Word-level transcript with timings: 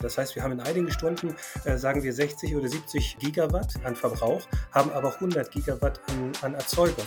Das 0.00 0.16
heißt, 0.16 0.36
wir 0.36 0.42
haben 0.42 0.52
in 0.52 0.60
einigen 0.60 0.90
Stunden, 0.90 1.34
äh, 1.64 1.76
sagen 1.76 2.02
wir 2.02 2.12
60 2.12 2.54
oder 2.54 2.68
70 2.68 3.18
Gigawatt 3.18 3.74
an 3.84 3.96
Verbrauch, 3.96 4.42
haben 4.72 4.90
aber 4.92 5.14
100 5.14 5.50
Gigawatt 5.50 6.00
an, 6.08 6.32
an 6.42 6.54
Erzeugung. 6.54 7.06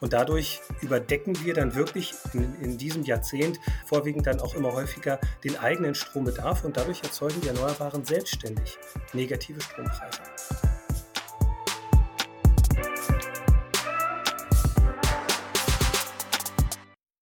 Und 0.00 0.14
dadurch 0.14 0.60
überdecken 0.80 1.44
wir 1.44 1.52
dann 1.52 1.74
wirklich 1.74 2.14
in, 2.32 2.54
in, 2.62 2.78
diesem 2.78 3.04
Jahrzehnt 3.04 3.60
vorwiegend 3.84 4.26
dann 4.26 4.40
auch 4.40 4.54
immer 4.54 4.72
häufiger 4.72 5.20
den 5.44 5.58
eigenen 5.58 5.94
Strombedarf 5.94 6.64
und 6.64 6.76
dadurch 6.76 7.02
erzeugen 7.02 7.40
die 7.42 7.48
Erneuerbaren 7.48 8.04
selbstständig 8.04 8.78
negative 9.12 9.60
Strompreise. 9.60 10.20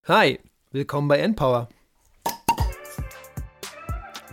Hi, 0.06 0.38
willkommen 0.70 1.08
bei 1.08 1.18
Npower. 1.18 1.68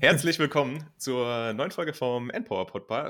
Herzlich 0.00 0.38
willkommen 0.38 0.88
zur 0.96 1.52
neuen 1.54 1.70
Folge 1.70 1.92
vom 1.92 2.30
Endpower 2.30 2.66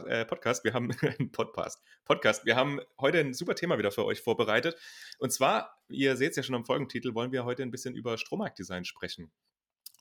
äh, 0.07 0.25
Podcast. 0.25 0.65
Wir 0.65 0.73
haben 0.73 0.89
Podcast. 1.33 1.83
Podcast. 2.05 2.47
Wir 2.47 2.57
haben 2.57 2.81
heute 2.99 3.19
ein 3.19 3.35
super 3.35 3.55
Thema 3.55 3.79
wieder 3.79 3.91
für 3.91 4.05
euch 4.05 4.23
vorbereitet. 4.23 4.77
Und 5.19 5.33
zwar, 5.33 5.83
ihr 5.89 6.17
seht 6.17 6.31
es 6.31 6.37
ja 6.37 6.43
schon 6.43 6.55
am 6.55 6.65
Folgentitel, 6.65 7.15
wollen 7.15 7.33
wir 7.33 7.45
heute 7.45 7.63
ein 7.63 7.71
bisschen 7.71 7.95
über 7.95 8.17
Strommarktdesign 8.17 8.85
sprechen. 8.85 9.31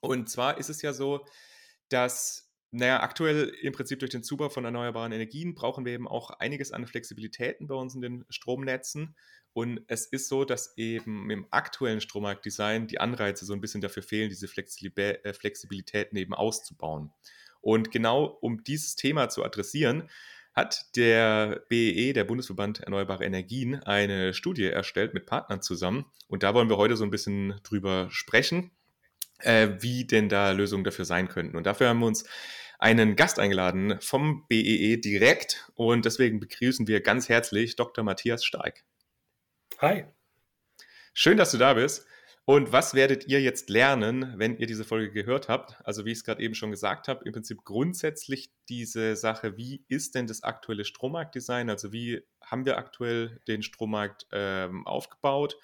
Und 0.02 0.30
zwar 0.30 0.60
ist 0.60 0.70
es 0.70 0.82
ja 0.82 0.94
so, 0.94 1.26
dass, 1.90 2.54
naja, 2.72 3.02
aktuell 3.02 3.52
im 3.62 3.74
Prinzip 3.74 4.00
durch 4.00 4.12
den 4.12 4.24
Zubau 4.24 4.50
von 4.50 4.64
erneuerbaren 4.64 5.12
Energien 5.12 5.56
brauchen 5.56 5.84
wir 5.84 5.94
eben 5.94 6.08
auch 6.08 6.30
einiges 6.30 6.72
an 6.72 6.86
Flexibilitäten 6.86 7.68
bei 7.68 7.76
uns 7.76 7.96
in 7.96 8.02
den 8.02 8.26
Stromnetzen. 8.30 9.16
Und 9.58 9.82
es 9.88 10.06
ist 10.06 10.28
so, 10.28 10.46
dass 10.46 10.78
eben 10.78 11.32
im 11.32 11.48
aktuellen 11.50 12.00
Strommarktdesign 12.00 12.86
die 12.86 13.00
Anreize 13.00 13.44
so 13.44 13.54
ein 13.54 13.60
bisschen 13.60 13.82
dafür 13.82 14.04
fehlen, 14.04 14.30
diese 14.30 14.46
äh, 14.46 15.34
Flexibilitäten 15.34 16.16
eben 16.16 16.36
auszubauen. 16.36 17.12
Und 17.60 17.90
genau 17.90 18.26
um 18.26 18.64
dieses 18.64 18.96
Thema 18.96 19.30
zu 19.30 19.44
adressieren, 19.44 20.12
hat 20.54 20.96
der 20.96 21.64
BEE, 21.70 22.14
der 22.14 22.26
Bundesverband 22.26 22.82
Erneuerbare 22.82 23.26
Energien, 23.26 23.82
eine 23.82 24.36
Studie 24.36 24.66
erstellt 24.66 25.16
mit 25.16 25.26
Partnern 25.26 25.64
zusammen. 25.64 26.06
Und 26.28 26.44
da 26.44 26.54
wollen 26.54 26.70
wir 26.70 26.78
heute 26.78 26.96
so 26.96 27.04
ein 27.04 27.10
bisschen 27.10 27.60
drüber 27.64 28.10
sprechen, 28.12 28.70
äh, 29.40 29.70
wie 29.80 30.06
denn 30.06 30.30
da 30.30 30.52
Lösungen 30.52 30.84
dafür 30.84 31.06
sein 31.06 31.30
könnten. 31.30 31.58
Und 31.58 31.66
dafür 31.66 31.90
haben 31.90 32.02
wir 32.02 32.06
uns 32.06 32.26
einen 32.78 33.16
Gast 33.16 33.40
eingeladen 33.40 33.98
vom 34.02 34.46
BEE 34.48 34.98
direkt. 34.98 35.72
Und 35.74 36.06
deswegen 36.06 36.40
begrüßen 36.40 36.88
wir 36.88 37.02
ganz 37.02 37.28
herzlich 37.28 37.76
Dr. 37.76 38.04
Matthias 38.04 38.46
Steig. 38.46 38.86
Hi. 39.80 40.06
Schön, 41.14 41.38
dass 41.38 41.52
du 41.52 41.60
da 41.60 41.76
bist. 41.76 42.08
Und 42.46 42.72
was 42.72 42.96
werdet 42.96 43.28
ihr 43.28 43.42
jetzt 43.42 43.70
lernen, 43.70 44.34
wenn 44.38 44.58
ihr 44.58 44.66
diese 44.66 44.84
Folge 44.84 45.12
gehört 45.12 45.50
habt? 45.50 45.80
Also 45.84 46.04
wie 46.04 46.12
ich 46.14 46.18
es 46.18 46.24
gerade 46.24 46.42
eben 46.42 46.56
schon 46.56 46.72
gesagt 46.72 47.08
habe, 47.08 47.24
im 47.26 47.32
Prinzip 47.32 47.64
grundsätzlich 47.64 48.50
diese 48.70 49.16
Sache, 49.16 49.56
wie 49.56 49.86
ist 49.88 50.16
denn 50.16 50.26
das 50.26 50.42
aktuelle 50.42 50.84
Strommarktdesign? 50.84 51.70
Also 51.70 51.92
wie 51.92 52.24
haben 52.42 52.66
wir 52.66 52.80
aktuell 52.80 53.40
den 53.48 53.62
Strommarkt 53.62 54.26
ähm, 54.32 54.88
aufgebaut? 54.88 55.58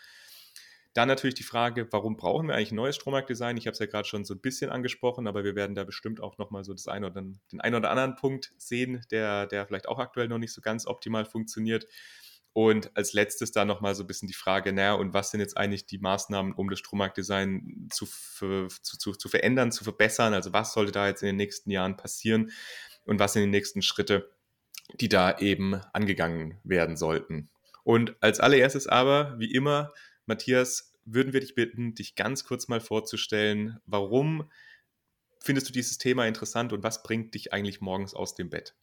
Dann 0.94 1.08
natürlich 1.08 1.34
die 1.34 1.42
Frage, 1.42 1.88
warum 1.92 2.16
brauchen 2.16 2.48
wir 2.48 2.54
eigentlich 2.54 2.72
ein 2.72 2.76
neues 2.76 2.98
Strommarktdesign? 2.98 3.58
Ich 3.58 3.66
habe 3.66 3.74
es 3.74 3.80
ja 3.80 3.88
gerade 3.88 4.08
schon 4.08 4.26
so 4.26 4.36
ein 4.36 4.42
bisschen 4.42 4.70
angesprochen, 4.70 5.26
aber 5.26 5.44
wir 5.44 5.56
werden 5.56 5.74
da 5.74 5.86
bestimmt 5.86 6.22
auch 6.22 6.38
nochmal 6.38 6.64
so 6.64 6.74
das 6.74 6.88
eine 6.88 7.08
oder, 7.08 7.20
den 7.52 7.62
einen 7.62 7.76
oder 7.76 7.90
anderen 7.90 8.16
Punkt 8.16 8.54
sehen, 8.60 9.04
der, 9.10 9.48
der 9.48 9.66
vielleicht 9.66 9.88
auch 9.90 9.98
aktuell 9.98 10.28
noch 10.28 10.38
nicht 10.38 10.54
so 10.54 10.62
ganz 10.62 10.86
optimal 10.86 11.26
funktioniert. 11.26 11.88
Und 12.54 12.96
als 12.96 13.14
letztes 13.14 13.52
da 13.52 13.66
nochmal 13.66 13.96
so 13.96 14.04
ein 14.04 14.08
bisschen 14.08 14.28
die 14.28 14.36
Frage, 14.36 14.74
naja, 14.74 14.94
und 14.94 15.14
was 15.14 15.32
sind 15.32 15.40
jetzt 15.40 15.58
eigentlich 15.58 15.88
die 15.88 15.98
Maßnahmen, 15.98 16.54
um 16.54 16.70
das 16.70 16.80
Strommarktdesign 16.80 17.88
zu, 17.92 18.06
zu, 18.06 18.68
zu, 18.68 19.14
zu 19.14 19.28
verändern, 19.28 19.72
zu 19.72 19.84
verbessern? 19.84 20.36
Also 20.36 20.54
was 20.54 20.74
sollte 20.74 20.92
da 20.92 21.08
jetzt 21.08 21.24
in 21.24 21.28
den 21.28 21.38
nächsten 21.38 21.72
Jahren 21.72 21.98
passieren 21.98 22.52
und 23.06 23.20
was 23.20 23.34
sind 23.34 23.42
die 23.42 23.50
nächsten 23.50 23.82
Schritte, 23.82 24.30
die 25.00 25.10
da 25.10 25.40
eben 25.40 25.82
angegangen 25.94 26.60
werden 26.64 26.96
sollten? 26.96 27.50
Und 27.84 28.16
als 28.22 28.40
allererstes 28.40 28.88
aber, 28.88 29.36
wie 29.40 29.52
immer, 29.52 29.92
Matthias, 30.28 30.94
würden 31.06 31.34
wir 31.34 31.40
dich 31.40 31.56
bitten, 31.56 31.96
dich 31.96 32.16
ganz 32.16 32.46
kurz 32.46 32.68
mal 32.68 32.80
vorzustellen, 32.80 33.80
warum 33.86 34.50
findest 35.42 35.68
du 35.68 35.74
dieses 35.74 35.98
Thema 35.98 36.28
interessant 36.28 36.72
und 36.72 36.84
was 36.84 37.04
bringt 37.04 37.34
dich 37.34 37.52
eigentlich 37.52 37.82
morgens 37.82 38.14
aus 38.14 38.36
dem 38.36 38.50
Bett? 38.50 38.76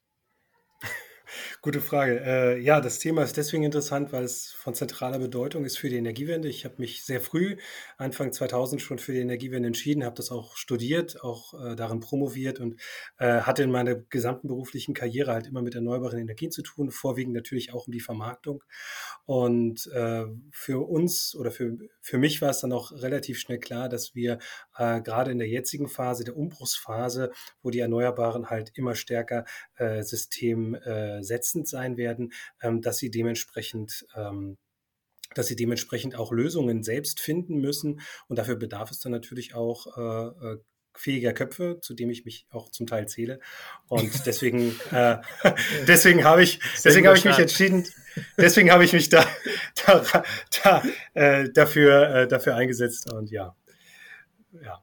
Gute 1.62 1.80
Frage. 1.80 2.20
Äh, 2.24 2.58
ja, 2.60 2.80
das 2.80 2.98
Thema 2.98 3.22
ist 3.22 3.36
deswegen 3.36 3.62
interessant, 3.62 4.12
weil 4.12 4.24
es 4.24 4.52
von 4.52 4.74
zentraler 4.74 5.18
Bedeutung 5.18 5.64
ist 5.64 5.78
für 5.78 5.88
die 5.88 5.96
Energiewende. 5.96 6.48
Ich 6.48 6.64
habe 6.64 6.76
mich 6.78 7.04
sehr 7.04 7.20
früh, 7.20 7.56
Anfang 7.98 8.32
2000, 8.32 8.80
schon 8.80 8.98
für 8.98 9.12
die 9.12 9.20
Energiewende 9.20 9.66
entschieden, 9.66 10.04
habe 10.04 10.16
das 10.16 10.30
auch 10.30 10.56
studiert, 10.56 11.22
auch 11.22 11.54
äh, 11.54 11.76
darin 11.76 12.00
promoviert 12.00 12.60
und 12.60 12.80
äh, 13.18 13.40
hatte 13.40 13.62
in 13.62 13.70
meiner 13.70 13.94
gesamten 13.94 14.48
beruflichen 14.48 14.94
Karriere 14.94 15.32
halt 15.32 15.46
immer 15.46 15.62
mit 15.62 15.74
erneuerbaren 15.74 16.18
Energien 16.18 16.50
zu 16.50 16.62
tun, 16.62 16.90
vorwiegend 16.90 17.34
natürlich 17.34 17.72
auch 17.72 17.86
um 17.86 17.92
die 17.92 18.00
Vermarktung. 18.00 18.64
Und 19.26 19.86
äh, 19.88 20.24
für 20.50 20.88
uns 20.88 21.34
oder 21.34 21.50
für, 21.50 21.76
für 22.00 22.18
mich 22.18 22.42
war 22.42 22.50
es 22.50 22.60
dann 22.60 22.72
auch 22.72 22.92
relativ 22.92 23.38
schnell 23.38 23.58
klar, 23.58 23.88
dass 23.88 24.14
wir 24.14 24.38
äh, 24.80 25.02
gerade 25.02 25.30
in 25.30 25.38
der 25.38 25.48
jetzigen 25.48 25.88
Phase, 25.88 26.24
der 26.24 26.36
Umbruchsphase, 26.36 27.30
wo 27.62 27.70
die 27.70 27.80
Erneuerbaren 27.80 28.48
halt 28.48 28.72
immer 28.74 28.94
stärker 28.94 29.44
äh, 29.76 30.02
System 30.02 30.74
äh, 30.74 31.22
setzend 31.22 31.68
sein 31.68 31.96
werden, 31.96 32.32
ähm, 32.62 32.80
dass 32.80 32.98
sie 32.98 33.10
dementsprechend 33.10 34.06
ähm, 34.16 34.56
dass 35.34 35.46
sie 35.46 35.54
dementsprechend 35.54 36.16
auch 36.16 36.32
Lösungen 36.32 36.82
selbst 36.82 37.20
finden 37.20 37.60
müssen. 37.60 38.00
Und 38.26 38.40
dafür 38.40 38.56
bedarf 38.56 38.90
es 38.90 38.98
dann 38.98 39.12
natürlich 39.12 39.54
auch 39.54 39.96
äh, 39.96 40.54
äh 40.54 40.58
fähiger 40.92 41.32
Köpfe, 41.32 41.78
zu 41.80 41.94
dem 41.94 42.10
ich 42.10 42.24
mich 42.24 42.46
auch 42.50 42.68
zum 42.68 42.88
Teil 42.88 43.06
zähle. 43.06 43.38
Und 43.88 44.10
deswegen, 44.26 44.74
äh, 44.90 45.18
deswegen 45.86 46.24
habe 46.24 46.42
ich, 46.42 46.58
deswegen 46.84 47.06
habe 47.06 47.16
ich 47.16 47.24
mich 47.24 47.38
entschieden, 47.38 47.86
deswegen 48.36 48.72
habe 48.72 48.84
ich 48.84 48.92
mich 48.92 49.08
da, 49.08 49.24
da, 49.86 50.24
da 50.62 50.82
äh, 51.14 51.48
dafür, 51.50 52.14
äh, 52.14 52.28
dafür 52.28 52.56
eingesetzt. 52.56 53.12
Und 53.12 53.30
ja, 53.30 53.54
ja. 54.62 54.82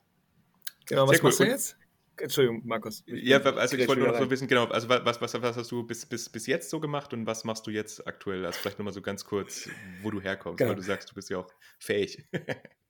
Genau, 0.86 1.08
was 1.08 1.22
machst 1.22 1.40
du 1.40 1.44
jetzt? 1.44 1.78
Entschuldigung, 2.20 2.62
Markus. 2.66 3.04
Ja, 3.06 3.40
also 3.40 3.78
ich 3.78 3.88
wollte 3.88 4.02
nur 4.02 4.12
noch 4.12 4.20
so 4.20 4.30
wissen, 4.30 4.48
genau, 4.48 4.66
also 4.66 4.90
was, 4.90 5.22
was, 5.22 5.34
was 5.42 5.58
hast 5.58 5.72
du 5.72 5.84
bis, 5.84 6.06
bis, 6.06 6.30
bis 6.30 6.48
jetzt 6.48 6.70
so 6.70 6.80
gemacht 6.80 7.14
und 7.14 7.28
was 7.28 7.44
machst 7.44 7.68
du 7.68 7.72
jetzt 7.72 8.08
aktuell? 8.08 8.46
Also 8.46 8.60
vielleicht 8.60 8.80
nochmal 8.80 8.94
so 8.94 9.02
ganz 9.02 9.26
kurz, 9.26 9.70
wo 10.02 10.10
du 10.10 10.20
herkommst, 10.20 10.58
genau. 10.58 10.70
weil 10.70 10.78
du 10.78 10.82
sagst, 10.82 11.12
du 11.12 11.16
bist 11.16 11.30
ja 11.30 11.38
auch 11.38 11.52
fähig. 11.78 12.26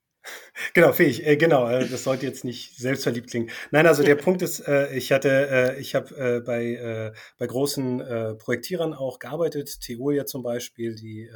Genau, 0.74 0.92
fähig, 0.92 1.26
äh, 1.26 1.36
genau, 1.36 1.68
äh, 1.68 1.86
das 1.88 2.04
sollte 2.04 2.26
jetzt 2.26 2.44
nicht 2.44 2.76
selbstverliebt 2.76 3.30
klingen. 3.30 3.50
Nein, 3.70 3.86
also 3.86 4.02
der 4.02 4.14
Punkt 4.16 4.42
ist, 4.42 4.60
äh, 4.66 4.94
ich 4.94 5.12
hatte, 5.12 5.76
äh, 5.76 5.80
ich 5.80 5.94
habe 5.94 6.14
äh, 6.16 6.40
bei, 6.40 6.74
äh, 6.74 7.12
bei 7.38 7.46
großen 7.46 8.38
Projektierern 8.38 8.94
auch 8.94 9.18
gearbeitet, 9.18 9.80
Teolia 9.80 10.26
zum 10.26 10.42
Beispiel, 10.42 10.94
die 10.94 11.30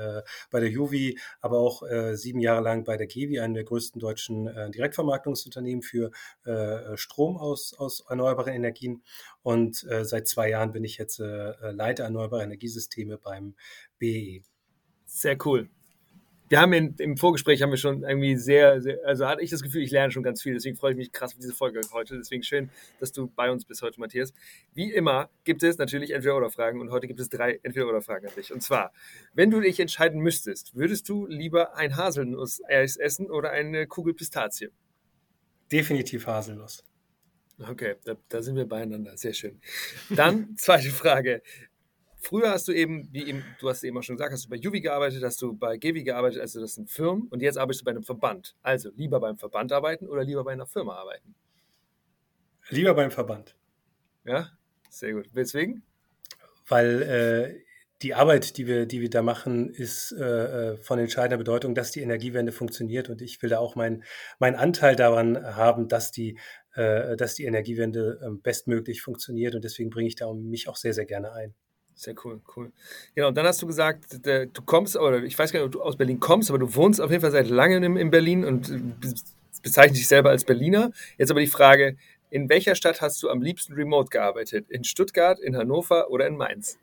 bei 0.51 0.61
der 0.61 0.69
Juvi, 0.69 1.19
aber 1.41 1.59
auch 1.59 1.83
sieben 2.15 2.41
Jahre 2.41 2.63
lang 2.63 2.85
bei 2.85 2.97
der 2.97 3.07
Gevi, 3.07 3.41
einem 3.41 3.55
der 3.55 3.65
größten 3.65 4.01
deutschen 4.01 4.47
Direktvermarktungsunternehmen 4.73 5.83
für 5.83 6.11
Strom 6.95 7.37
aus, 7.37 7.75
aus 7.75 8.05
erneuerbaren 8.09 8.53
Energien. 8.53 9.03
Und 9.43 9.87
seit 10.03 10.29
zwei 10.29 10.51
Jahren 10.51 10.73
bin 10.73 10.85
ich 10.85 10.99
jetzt 10.99 11.19
Leiter 11.19 12.05
erneuerbare 12.05 12.43
Energiesysteme 12.43 13.19
beim 13.19 13.55
BE. 13.99 14.43
Sehr 15.07 15.37
cool 15.45 15.69
wir 16.52 16.60
haben 16.60 16.75
in, 16.75 16.94
im 16.99 17.16
Vorgespräch 17.16 17.62
haben 17.62 17.70
wir 17.70 17.78
schon 17.78 18.02
irgendwie 18.02 18.37
sehr, 18.37 18.82
sehr, 18.82 18.99
also 19.06 19.26
hatte 19.26 19.40
ich 19.40 19.49
das 19.49 19.62
Gefühl, 19.62 19.81
ich 19.81 19.90
lerne 19.90 20.12
schon 20.12 20.22
ganz 20.22 20.43
viel. 20.43 20.52
Deswegen 20.52 20.76
freue 20.76 20.90
ich 20.90 20.99
mich 20.99 21.10
krass 21.10 21.32
auf 21.32 21.38
diese 21.38 21.54
Folge 21.54 21.81
heute. 21.94 22.19
Deswegen 22.19 22.43
schön, 22.43 22.69
dass 23.00 23.10
du 23.10 23.26
bei 23.34 23.50
uns 23.50 23.64
bist 23.64 23.81
heute, 23.81 23.99
Matthias. 23.99 24.34
Wie 24.75 24.93
immer 24.93 25.31
gibt 25.44 25.62
es 25.62 25.78
natürlich 25.78 26.10
Entweder-Oder-Fragen 26.10 26.78
und 26.82 26.90
heute 26.90 27.06
gibt 27.06 27.20
es 27.20 27.31
drei 27.31 27.58
Entweder-Oder-Fragen 27.62 28.26
an 28.26 28.34
dich. 28.34 28.52
Und 28.52 28.62
zwar, 28.62 28.93
wenn 29.32 29.50
du 29.50 29.60
dich 29.60 29.81
entscheiden 29.81 30.20
müsstest, 30.20 30.75
würdest 30.75 31.08
du 31.08 31.26
lieber 31.26 31.75
ein 31.75 31.96
Haselnuss-Eis 31.96 32.99
essen 32.99 33.31
oder 33.31 33.50
eine 33.50 33.87
Kugel 33.87 34.12
Pistazie? 34.12 34.69
Definitiv 35.72 36.26
Haselnuss. 36.26 36.84
Okay, 37.66 37.94
da, 38.04 38.14
da, 38.28 38.43
sind 38.43 38.56
wir 38.56 38.69
beieinander. 38.69 39.16
Sehr 39.16 39.32
schön. 39.32 39.58
Dann 40.10 40.54
zweite 40.58 40.90
Frage. 40.90 41.40
Früher 42.23 42.51
hast 42.51 42.69
du 42.69 42.73
eben, 42.73 43.09
wie 43.11 43.25
eben, 43.25 43.45
du 43.59 43.69
hast 43.69 43.83
eben 43.83 43.99
auch 43.99 44.03
schon 44.03 44.17
gesagt, 44.17 44.33
hast 44.33 44.45
du 44.45 44.49
bei 44.49 44.57
Juvi 44.57 44.81
gearbeitet, 44.81 45.25
hast 45.25 45.43
du 45.43 45.55
bei 45.55 45.77
Gevi 45.77 46.05
gearbeitet, 46.05 46.41
also 46.41 46.61
das 46.61 46.75
sind 46.75 46.89
Firmen 46.89 47.27
und 47.29 47.43
jetzt 47.43 47.59
arbeitest 47.59 47.81
du 47.81 47.85
bei 47.85 47.91
einem 47.91 48.05
Verband. 48.05 48.55
Also 48.63 48.91
lieber 48.95 49.19
beim 49.19 49.37
Verband 49.37 49.73
arbeiten 49.73 50.07
oder 50.07 50.23
lieber 50.23 50.45
bei 50.45 50.53
einer 50.53 50.67
Firma 50.67 50.95
arbeiten? 50.95 51.35
Lieber 52.69 52.95
beim 52.95 53.11
Verband. 53.11 53.57
Ja, 54.25 54.51
sehr 54.89 55.15
gut. 55.15 55.35
Weswegen? 55.35 55.83
Weil 56.69 57.03
äh, 57.03 57.65
die 58.03 58.15
Arbeit, 58.15 58.57
die 58.57 58.69
wir, 58.69 58.87
die 58.87 59.01
wir 59.01 59.11
da 59.11 59.23
machen, 59.23 59.69
ist 59.69 60.13
äh, 60.13 60.75
äh, 60.75 60.77
von 60.77 61.01
entscheidender 61.01 61.39
Bedeutung, 61.39 61.75
dass 61.75 61.91
die 61.91 62.03
Energiewende 62.03 62.53
funktioniert. 62.53 63.11
Und 63.11 63.21
ich 63.21 63.43
will 63.43 63.51
da 63.51 63.59
auch 63.59 63.75
meinen 63.75 64.05
mein 64.39 64.55
Anteil 64.55 64.95
daran 64.95 65.57
haben, 65.57 65.89
dass 65.89 66.13
die, 66.13 66.39
äh, 66.75 67.17
dass 67.17 67.35
die 67.35 67.47
Energiewende 67.47 68.21
äh, 68.23 68.31
bestmöglich 68.41 69.03
funktioniert. 69.03 69.57
Und 69.57 69.65
deswegen 69.65 69.91
bringe 69.91 70.07
ich 70.07 70.15
da 70.15 70.33
mich 70.33 70.69
auch 70.69 70.77
sehr, 70.77 70.95
sehr 70.95 71.07
gerne 71.07 71.33
ein. 71.33 71.55
Sehr 71.94 72.15
cool, 72.25 72.41
cool. 72.56 72.73
Genau, 73.15 73.31
dann 73.31 73.47
hast 73.47 73.62
du 73.62 73.67
gesagt, 73.67 74.27
du 74.27 74.62
kommst, 74.65 74.97
oder 74.97 75.23
ich 75.23 75.39
weiß 75.39 75.53
gar 75.53 75.61
nicht, 75.61 75.67
ob 75.67 75.73
du 75.73 75.83
aus 75.83 75.97
Berlin 75.97 76.21
kommst, 76.21 76.50
aber 76.50 76.59
du 76.59 76.75
wohnst 76.75 77.00
auf 77.00 77.11
jeden 77.11 77.21
Fall 77.21 77.31
seit 77.31 77.49
langem 77.49 77.97
in 77.97 78.11
Berlin 78.11 78.44
und 78.44 79.00
bezeichnest 79.62 80.00
dich 80.00 80.09
selber 80.09 80.31
als 80.31 80.44
Berliner. 80.44 80.91
Jetzt 81.19 81.31
aber 81.31 81.41
die 81.41 81.47
Frage, 81.47 81.97
in 82.31 82.49
welcher 82.49 82.75
Stadt 82.75 83.00
hast 83.03 83.23
du 83.23 83.29
am 83.29 83.43
liebsten 83.43 83.75
remote 83.75 84.09
gearbeitet? 84.09 84.71
In 84.71 84.85
Stuttgart, 84.85 85.39
in 85.39 85.56
Hannover 85.56 86.11
oder 86.11 86.27
in 86.27 86.37
Mainz? 86.37 86.79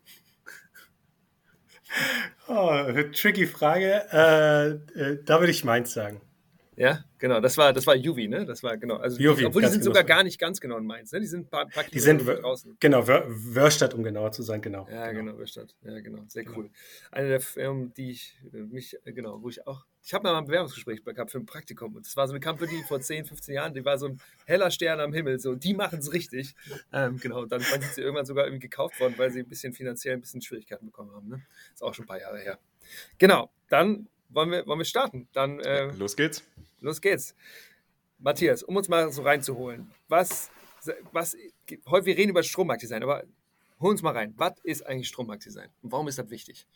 Oh, 2.48 2.72
tricky 3.14 3.48
Frage. 3.48 4.06
Äh, 4.12 4.68
äh, 5.00 5.24
da 5.26 5.40
würde 5.40 5.52
ich 5.52 5.64
Mainz 5.64 5.92
sagen. 5.92 6.22
Ja, 6.80 7.04
genau. 7.18 7.42
Das 7.42 7.58
war, 7.58 7.74
das 7.74 7.86
war 7.86 7.94
Juvi, 7.94 8.30
ne? 8.30 8.46
Das 8.46 8.64
war 8.64 8.78
genau. 8.78 8.96
Also, 8.96 9.20
Juvi, 9.20 9.46
obwohl 9.46 9.64
die 9.64 9.68
sind 9.68 9.81
genau 9.81 9.90
sogar 9.92 10.06
gar 10.06 10.24
nicht 10.24 10.40
ganz 10.40 10.62
genau 10.62 10.78
in 10.78 10.86
Mainz, 10.86 11.12
ne? 11.12 11.20
Die 11.20 11.28
sind 11.28 11.48
ein 11.48 11.50
paar, 11.50 11.68
paar 11.68 11.84
die 11.84 12.00
sind 12.00 12.26
draußen. 12.26 12.78
Genau, 12.80 13.06
Wörstadt, 13.06 13.94
um 13.94 14.02
genauer 14.02 14.31
zu 14.31 14.44
sein, 14.44 14.62
genau. 14.62 14.88
Ja, 14.90 15.12
genau, 15.12 15.26
genau 15.26 15.40
Wörstadt. 15.40 15.76
Ja, 15.84 16.00
genau. 16.00 16.24
Sehr 16.30 16.46
genau. 16.46 16.58
cool. 16.58 16.70
Eine 17.12 17.28
der 17.28 17.42
Firmen, 17.42 17.94
die 17.96 18.12
ich 18.12 18.40
äh, 18.54 18.60
mich, 18.60 18.96
äh, 19.04 19.12
genau, 19.12 19.42
wo 19.42 19.50
ich 19.50 19.68
auch. 19.68 19.86
Ich 20.02 20.14
habe 20.14 20.24
mal 20.24 20.38
ein 20.38 20.46
Bewerbungsgespräch 20.46 21.04
gehabt 21.04 21.31
für 21.31 21.40
ein 21.40 21.46
Praktikum. 21.46 21.98
Und 21.98 22.06
das 22.06 22.16
war 22.16 22.26
so 22.28 22.34
eine 22.34 22.40
Company 22.40 22.81
vor 22.88 23.02
10, 23.02 23.26
15 23.26 23.56
Jahren, 23.56 23.74
die 23.74 23.84
war 23.84 23.98
so 23.98 24.08
ein 24.08 24.22
heller 24.46 24.72
Stern 24.72 25.02
am 25.02 25.12
Himmel. 25.12 25.38
So, 25.40 25.56
die 25.56 25.74
machen 25.74 26.00
es 26.00 26.14
richtig. 26.14 26.56
Ähm, 26.94 27.18
genau. 27.18 27.42
Und 27.42 27.52
dann 27.52 27.60
sind 27.60 27.84
sie 27.84 28.02
irgendwann 28.02 28.26
sogar 28.26 28.46
irgendwie 28.46 28.70
gekauft 28.70 28.98
worden, 29.02 29.16
weil 29.18 29.31
sie 29.31 29.42
ein 29.42 29.50
bisschen 29.50 29.74
finanziell 29.74 30.14
ein 30.14 30.22
bisschen 30.22 30.42
Schwierigkeiten 30.42 30.86
bekommen 30.86 31.12
haben. 31.12 31.28
Ne? 31.28 31.42
Ist 31.74 31.84
auch 31.84 31.94
schon 31.94 32.06
ein 32.06 32.08
paar 32.08 32.22
Jahre 32.22 32.40
her. 32.40 32.58
Genau. 33.18 33.52
Dann 33.68 34.08
wollen 34.30 34.52
wir, 34.52 34.66
wollen 34.66 34.80
wir 34.80 34.86
starten. 34.86 35.28
Dann, 35.34 35.60
äh, 35.60 35.92
Los 35.94 36.16
geht's. 36.16 36.44
Los 36.80 37.02
geht's. 37.02 37.36
Matthias, 38.20 38.64
um 38.64 38.76
uns 38.76 38.90
mal 38.90 39.12
so 39.12 39.22
reinzuholen. 39.22 39.92
Was, 40.08 40.52
was, 41.12 41.38
heute 41.88 42.06
wir 42.06 42.18
reden 42.18 42.31
über 42.31 42.44
Strommarktdesign, 42.44 43.04
aber 43.04 43.24
hol 43.80 43.92
uns 43.92 44.02
mal 44.02 44.14
rein. 44.14 44.34
Was 44.38 44.54
ist 44.64 44.86
eigentlich 44.86 45.08
Strommarktdesign 45.08 45.70
und 45.81 45.92
warum 45.92 46.08
ist 46.08 46.20
das 46.20 46.30
wichtig? 46.30 46.68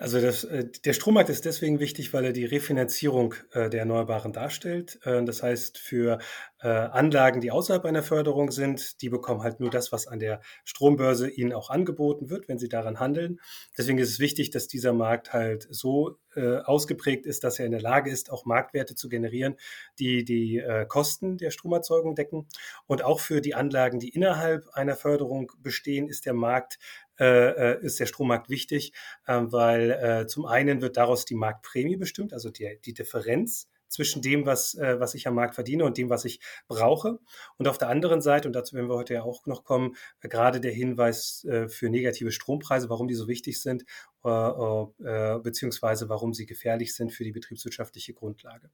Also 0.00 0.18
das, 0.18 0.44
äh, 0.44 0.66
der 0.86 0.94
Strommarkt 0.94 1.28
ist 1.28 1.44
deswegen 1.44 1.78
wichtig, 1.78 2.14
weil 2.14 2.24
er 2.24 2.32
die 2.32 2.46
Refinanzierung 2.46 3.34
äh, 3.52 3.68
der 3.68 3.80
Erneuerbaren 3.80 4.32
darstellt. 4.32 4.98
Äh, 5.04 5.22
das 5.24 5.42
heißt, 5.42 5.78
für 5.78 6.18
Anlagen, 6.62 7.40
die 7.40 7.50
außerhalb 7.50 7.86
einer 7.86 8.02
Förderung 8.02 8.50
sind, 8.50 9.00
die 9.00 9.08
bekommen 9.08 9.42
halt 9.42 9.60
nur 9.60 9.70
das, 9.70 9.92
was 9.92 10.06
an 10.06 10.18
der 10.18 10.42
Strombörse 10.66 11.30
ihnen 11.30 11.54
auch 11.54 11.70
angeboten 11.70 12.28
wird, 12.28 12.48
wenn 12.48 12.58
sie 12.58 12.68
daran 12.68 13.00
handeln. 13.00 13.40
Deswegen 13.78 13.96
ist 13.96 14.10
es 14.10 14.18
wichtig, 14.18 14.50
dass 14.50 14.68
dieser 14.68 14.92
Markt 14.92 15.32
halt 15.32 15.66
so 15.70 16.18
ausgeprägt 16.36 17.24
ist, 17.24 17.44
dass 17.44 17.58
er 17.58 17.64
in 17.64 17.72
der 17.72 17.80
Lage 17.80 18.10
ist, 18.10 18.30
auch 18.30 18.44
Marktwerte 18.44 18.94
zu 18.94 19.08
generieren, 19.08 19.56
die 19.98 20.22
die 20.22 20.62
Kosten 20.88 21.38
der 21.38 21.50
Stromerzeugung 21.50 22.14
decken. 22.14 22.46
Und 22.86 23.02
auch 23.02 23.20
für 23.20 23.40
die 23.40 23.54
Anlagen, 23.54 23.98
die 23.98 24.10
innerhalb 24.10 24.68
einer 24.74 24.96
Förderung 24.96 25.50
bestehen, 25.62 26.10
ist 26.10 26.26
der 26.26 26.34
Markt 26.34 26.78
äh, 27.20 27.74
äh, 27.74 27.84
ist 27.84 28.00
der 28.00 28.06
Strommarkt 28.06 28.48
wichtig, 28.48 28.92
äh, 29.26 29.40
weil 29.44 29.90
äh, 29.90 30.26
zum 30.26 30.46
einen 30.46 30.80
wird 30.80 30.96
daraus 30.96 31.26
die 31.26 31.34
Marktprämie 31.34 31.96
bestimmt, 31.96 32.32
also 32.32 32.50
die, 32.50 32.78
die 32.84 32.94
Differenz 32.94 33.68
zwischen 33.88 34.22
dem, 34.22 34.46
was, 34.46 34.74
äh, 34.76 34.98
was 34.98 35.14
ich 35.14 35.26
am 35.26 35.34
Markt 35.34 35.54
verdiene 35.54 35.84
und 35.84 35.98
dem, 35.98 36.08
was 36.08 36.24
ich 36.24 36.40
brauche. 36.68 37.18
Und 37.58 37.68
auf 37.68 37.76
der 37.76 37.88
anderen 37.88 38.22
Seite, 38.22 38.48
und 38.48 38.54
dazu 38.54 38.74
werden 38.74 38.88
wir 38.88 38.94
heute 38.94 39.14
ja 39.14 39.22
auch 39.22 39.44
noch 39.46 39.64
kommen, 39.64 39.96
äh, 40.22 40.28
gerade 40.28 40.60
der 40.60 40.72
Hinweis 40.72 41.44
äh, 41.44 41.68
für 41.68 41.90
negative 41.90 42.32
Strompreise, 42.32 42.88
warum 42.88 43.08
die 43.08 43.14
so 43.14 43.28
wichtig 43.28 43.60
sind, 43.60 43.84
äh, 44.24 44.30
äh, 44.30 45.38
beziehungsweise 45.40 46.08
warum 46.08 46.32
sie 46.32 46.46
gefährlich 46.46 46.94
sind 46.94 47.12
für 47.12 47.24
die 47.24 47.32
betriebswirtschaftliche 47.32 48.14
Grundlage. 48.14 48.70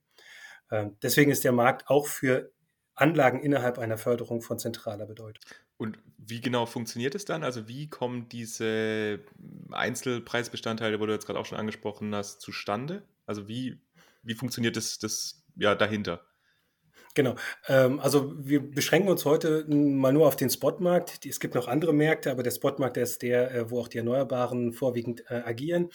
Äh, 0.71 0.91
deswegen 1.03 1.31
ist 1.31 1.45
der 1.45 1.53
Markt 1.53 1.89
auch 1.89 2.07
für 2.07 2.53
Anlagen 2.97 3.41
innerhalb 3.41 3.79
einer 3.79 3.99
Förderung 3.99 4.41
von 4.41 4.59
zentraler 4.59 5.07
Bedeutung. 5.07 5.45
Und 5.77 5.99
wie 6.17 6.41
genau 6.41 6.67
funktioniert 6.67 7.15
es 7.15 7.27
dann? 7.27 7.45
Also 7.45 7.69
wie 7.69 7.89
kommen 7.89 8.29
diese 8.29 9.21
Einzelpreisbestandteile, 9.71 10.99
wo 10.99 11.07
du 11.07 11.13
jetzt 11.13 11.27
gerade 11.27 11.39
auch 11.39 11.47
schon 11.47 11.59
angesprochen 11.59 12.15
hast, 12.15 12.41
zustande? 12.41 13.07
Also 13.27 13.47
wie, 13.49 13.81
wie 14.23 14.35
funktioniert 14.35 14.77
das, 14.77 14.99
das 14.99 15.45
ja, 15.57 15.75
dahinter? 15.75 16.27
Genau. 17.17 17.35
Ähm, 17.67 17.99
also 17.99 18.35
wir 18.37 18.71
beschränken 18.71 19.09
uns 19.09 19.25
heute 19.25 19.65
mal 19.69 20.13
nur 20.13 20.27
auf 20.27 20.37
den 20.37 20.51
Spotmarkt. 20.51 21.25
Es 21.25 21.41
gibt 21.41 21.55
noch 21.55 21.67
andere 21.67 21.95
Märkte, 21.95 22.31
aber 22.31 22.43
der 22.43 22.51
Spotmarkt 22.51 22.99
ist 22.99 23.23
der, 23.23 23.55
äh, 23.55 23.71
wo 23.71 23.81
auch 23.81 23.89
die 23.89 23.99
Erneuerbaren 23.99 24.75
vorwiegend 24.75 25.25
äh, 25.31 25.37
agieren 25.37 25.89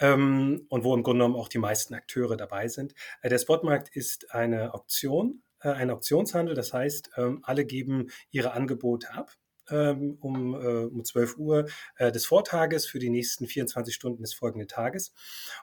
ähm, 0.00 0.64
und 0.70 0.82
wo 0.82 0.94
im 0.94 1.02
Grunde 1.02 1.24
genommen 1.24 1.38
auch 1.38 1.48
die 1.48 1.58
meisten 1.58 1.92
Akteure 1.92 2.38
dabei 2.38 2.68
sind. 2.68 2.94
Äh, 3.20 3.28
der 3.28 3.38
Spotmarkt 3.38 3.94
ist 3.94 4.32
eine 4.32 4.72
Auktion, 4.72 5.42
äh, 5.64 5.68
ein 5.70 5.90
Auktionshandel. 5.90 6.54
Das 6.54 6.72
heißt, 6.72 7.10
ähm, 7.16 7.40
alle 7.42 7.64
geben 7.64 8.10
ihre 8.30 8.52
Angebote 8.52 9.12
ab 9.12 9.32
ähm, 9.70 10.18
um, 10.20 10.54
äh, 10.54 10.84
um 10.84 11.04
12 11.04 11.36
Uhr 11.38 11.66
äh, 11.96 12.12
des 12.12 12.26
Vortages 12.26 12.86
für 12.86 12.98
die 12.98 13.10
nächsten 13.10 13.46
24 13.46 13.94
Stunden 13.94 14.22
des 14.22 14.34
folgenden 14.34 14.68
Tages. 14.68 15.12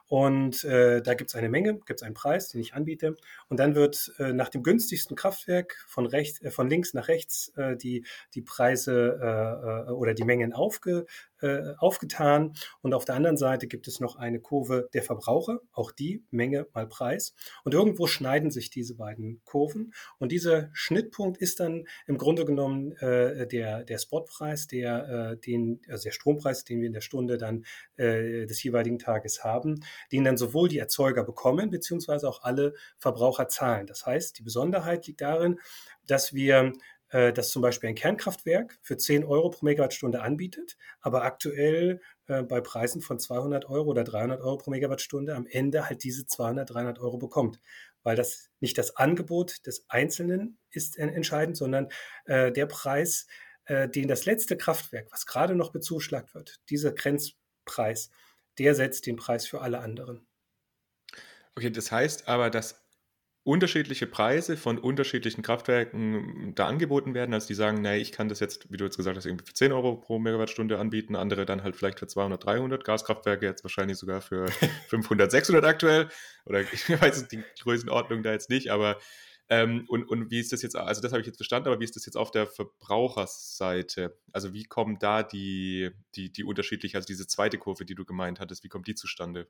Und 0.06 0.64
äh, 0.64 1.02
da 1.02 1.14
gibt 1.14 1.30
es 1.30 1.36
eine 1.36 1.48
Menge, 1.48 1.74
gibt 1.86 2.00
es 2.00 2.02
einen 2.02 2.14
Preis, 2.14 2.48
den 2.48 2.60
ich 2.60 2.74
anbiete. 2.74 3.16
Und 3.48 3.60
dann 3.60 3.74
wird 3.74 4.12
äh, 4.18 4.32
nach 4.32 4.48
dem 4.48 4.62
günstigsten 4.62 5.16
Kraftwerk 5.16 5.84
von, 5.88 6.06
rechts, 6.06 6.40
äh, 6.42 6.50
von 6.50 6.68
links 6.68 6.94
nach 6.94 7.08
rechts 7.08 7.52
äh, 7.56 7.76
die, 7.76 8.04
die 8.34 8.42
Preise 8.42 9.86
äh, 9.88 9.90
oder 9.90 10.14
die 10.14 10.24
Mengen 10.24 10.52
aufge, 10.52 11.06
äh, 11.42 11.74
aufgetan. 11.78 12.54
Und 12.80 12.94
auf 12.94 13.04
der 13.04 13.14
anderen 13.14 13.36
Seite 13.36 13.66
gibt 13.66 13.88
es 13.88 14.00
noch 14.00 14.16
eine 14.16 14.40
Kurve 14.40 14.88
der 14.94 15.02
Verbraucher, 15.02 15.60
auch 15.72 15.92
die 15.92 16.24
Menge 16.30 16.66
mal 16.72 16.86
Preis. 16.86 17.34
Und 17.64 17.74
irgendwo 17.74 18.06
schneiden 18.06 18.50
sich 18.50 18.70
diese 18.70 18.94
beiden 18.94 19.42
Kurven. 19.44 19.92
Und 20.18 20.32
dieser 20.32 20.70
Schnittpunkt 20.72 21.38
ist 21.38 21.60
dann 21.60 21.86
im 22.06 22.18
Grunde 22.18 22.44
genommen 22.44 22.92
äh, 22.98 23.46
der, 23.46 23.84
der 23.84 23.98
Spotpreis, 23.98 24.66
der, 24.66 25.32
äh, 25.32 25.36
den, 25.36 25.80
also 25.88 26.04
der 26.04 26.12
Strompreis, 26.12 26.64
den 26.64 26.80
wir 26.80 26.86
in 26.86 26.92
der 26.92 27.00
Stunde 27.00 27.38
dann 27.38 27.64
äh, 27.96 28.46
des 28.46 28.62
jeweiligen 28.62 28.98
Tages 28.98 29.44
haben, 29.44 29.84
den 30.12 30.24
dann 30.24 30.36
sowohl 30.36 30.68
die 30.68 30.78
Erzeuger 30.78 31.24
bekommen, 31.24 31.70
beziehungsweise 31.70 32.28
auch 32.28 32.42
alle 32.42 32.74
Verbraucher 32.98 33.48
zahlen. 33.48 33.86
Das 33.86 34.06
heißt, 34.06 34.38
die 34.38 34.42
Besonderheit 34.42 35.06
liegt 35.06 35.20
darin, 35.20 35.58
dass 36.06 36.34
wir 36.34 36.72
äh, 37.12 37.32
das 37.32 37.50
zum 37.50 37.62
Beispiel 37.62 37.90
ein 37.90 37.94
Kernkraftwerk 37.94 38.78
für 38.82 38.96
10 38.96 39.24
Euro 39.24 39.50
pro 39.50 39.64
Megawattstunde 39.64 40.22
anbietet, 40.22 40.76
aber 41.00 41.22
aktuell 41.22 42.00
äh, 42.26 42.42
bei 42.42 42.60
Preisen 42.60 43.02
von 43.02 43.18
200 43.18 43.68
Euro 43.68 43.90
oder 43.90 44.02
300 44.02 44.40
Euro 44.40 44.56
pro 44.56 44.70
Megawattstunde 44.70 45.34
am 45.36 45.46
Ende 45.46 45.88
halt 45.88 46.02
diese 46.02 46.26
200, 46.26 46.68
300 46.68 46.98
Euro 46.98 47.18
bekommt. 47.18 47.60
Weil 48.02 48.16
das 48.16 48.50
nicht 48.60 48.78
das 48.78 48.96
Angebot 48.96 49.64
des 49.66 49.84
Einzelnen 49.88 50.58
ist 50.70 50.98
entscheidend, 50.98 51.56
sondern 51.56 51.88
äh, 52.24 52.50
der 52.50 52.66
Preis, 52.66 53.26
äh, 53.66 53.88
den 53.88 54.08
das 54.08 54.24
letzte 54.24 54.56
Kraftwerk, 54.56 55.12
was 55.12 55.26
gerade 55.26 55.54
noch 55.54 55.70
bezuschlagt 55.70 56.34
wird, 56.34 56.60
dieser 56.68 56.92
Grenzpreis, 56.92 58.10
der 58.58 58.74
setzt 58.74 59.06
den 59.06 59.16
Preis 59.16 59.46
für 59.46 59.60
alle 59.60 59.78
anderen. 59.80 60.26
Okay, 61.54 61.70
das 61.70 61.92
heißt 61.92 62.28
aber, 62.28 62.48
dass 62.48 62.81
unterschiedliche 63.44 64.06
Preise 64.06 64.56
von 64.56 64.78
unterschiedlichen 64.78 65.42
Kraftwerken 65.42 66.54
da 66.54 66.68
angeboten 66.68 67.12
werden. 67.12 67.34
Also 67.34 67.48
die 67.48 67.54
sagen, 67.54 67.82
naja, 67.82 68.00
ich 68.00 68.12
kann 68.12 68.28
das 68.28 68.38
jetzt, 68.38 68.70
wie 68.70 68.76
du 68.76 68.84
jetzt 68.84 68.96
gesagt 68.96 69.16
hast, 69.16 69.26
irgendwie 69.26 69.44
für 69.44 69.54
10 69.54 69.72
Euro 69.72 69.96
pro 69.96 70.20
Megawattstunde 70.20 70.78
anbieten, 70.78 71.16
andere 71.16 71.44
dann 71.44 71.64
halt 71.64 71.74
vielleicht 71.74 71.98
für 71.98 72.06
200, 72.06 72.44
300, 72.44 72.84
Gaskraftwerke 72.84 73.44
jetzt 73.44 73.64
wahrscheinlich 73.64 73.98
sogar 73.98 74.20
für 74.20 74.46
500, 74.88 75.30
600 75.30 75.64
aktuell. 75.64 76.08
Oder 76.46 76.60
ich 76.72 76.88
weiß 76.88 77.28
die 77.28 77.42
Größenordnung 77.62 78.22
da 78.22 78.30
jetzt 78.32 78.48
nicht, 78.48 78.70
aber 78.70 78.98
ähm, 79.48 79.84
und, 79.88 80.04
und 80.08 80.30
wie 80.30 80.40
ist 80.40 80.52
das 80.52 80.62
jetzt, 80.62 80.76
also 80.76 81.00
das 81.02 81.12
habe 81.12 81.20
ich 81.20 81.26
jetzt 81.26 81.36
verstanden, 81.36 81.68
aber 81.68 81.80
wie 81.80 81.84
ist 81.84 81.96
das 81.96 82.06
jetzt 82.06 82.16
auf 82.16 82.30
der 82.30 82.46
Verbraucherseite? 82.46 84.16
Also 84.32 84.54
wie 84.54 84.64
kommen 84.64 84.98
da 84.98 85.22
die, 85.22 85.90
die, 86.14 86.32
die 86.32 86.44
unterschiedlich, 86.44 86.96
also 86.96 87.06
diese 87.06 87.26
zweite 87.26 87.58
Kurve, 87.58 87.84
die 87.84 87.94
du 87.94 88.04
gemeint 88.04 88.40
hattest, 88.40 88.64
wie 88.64 88.68
kommt 88.68 88.86
die 88.86 88.94
zustande? 88.94 89.48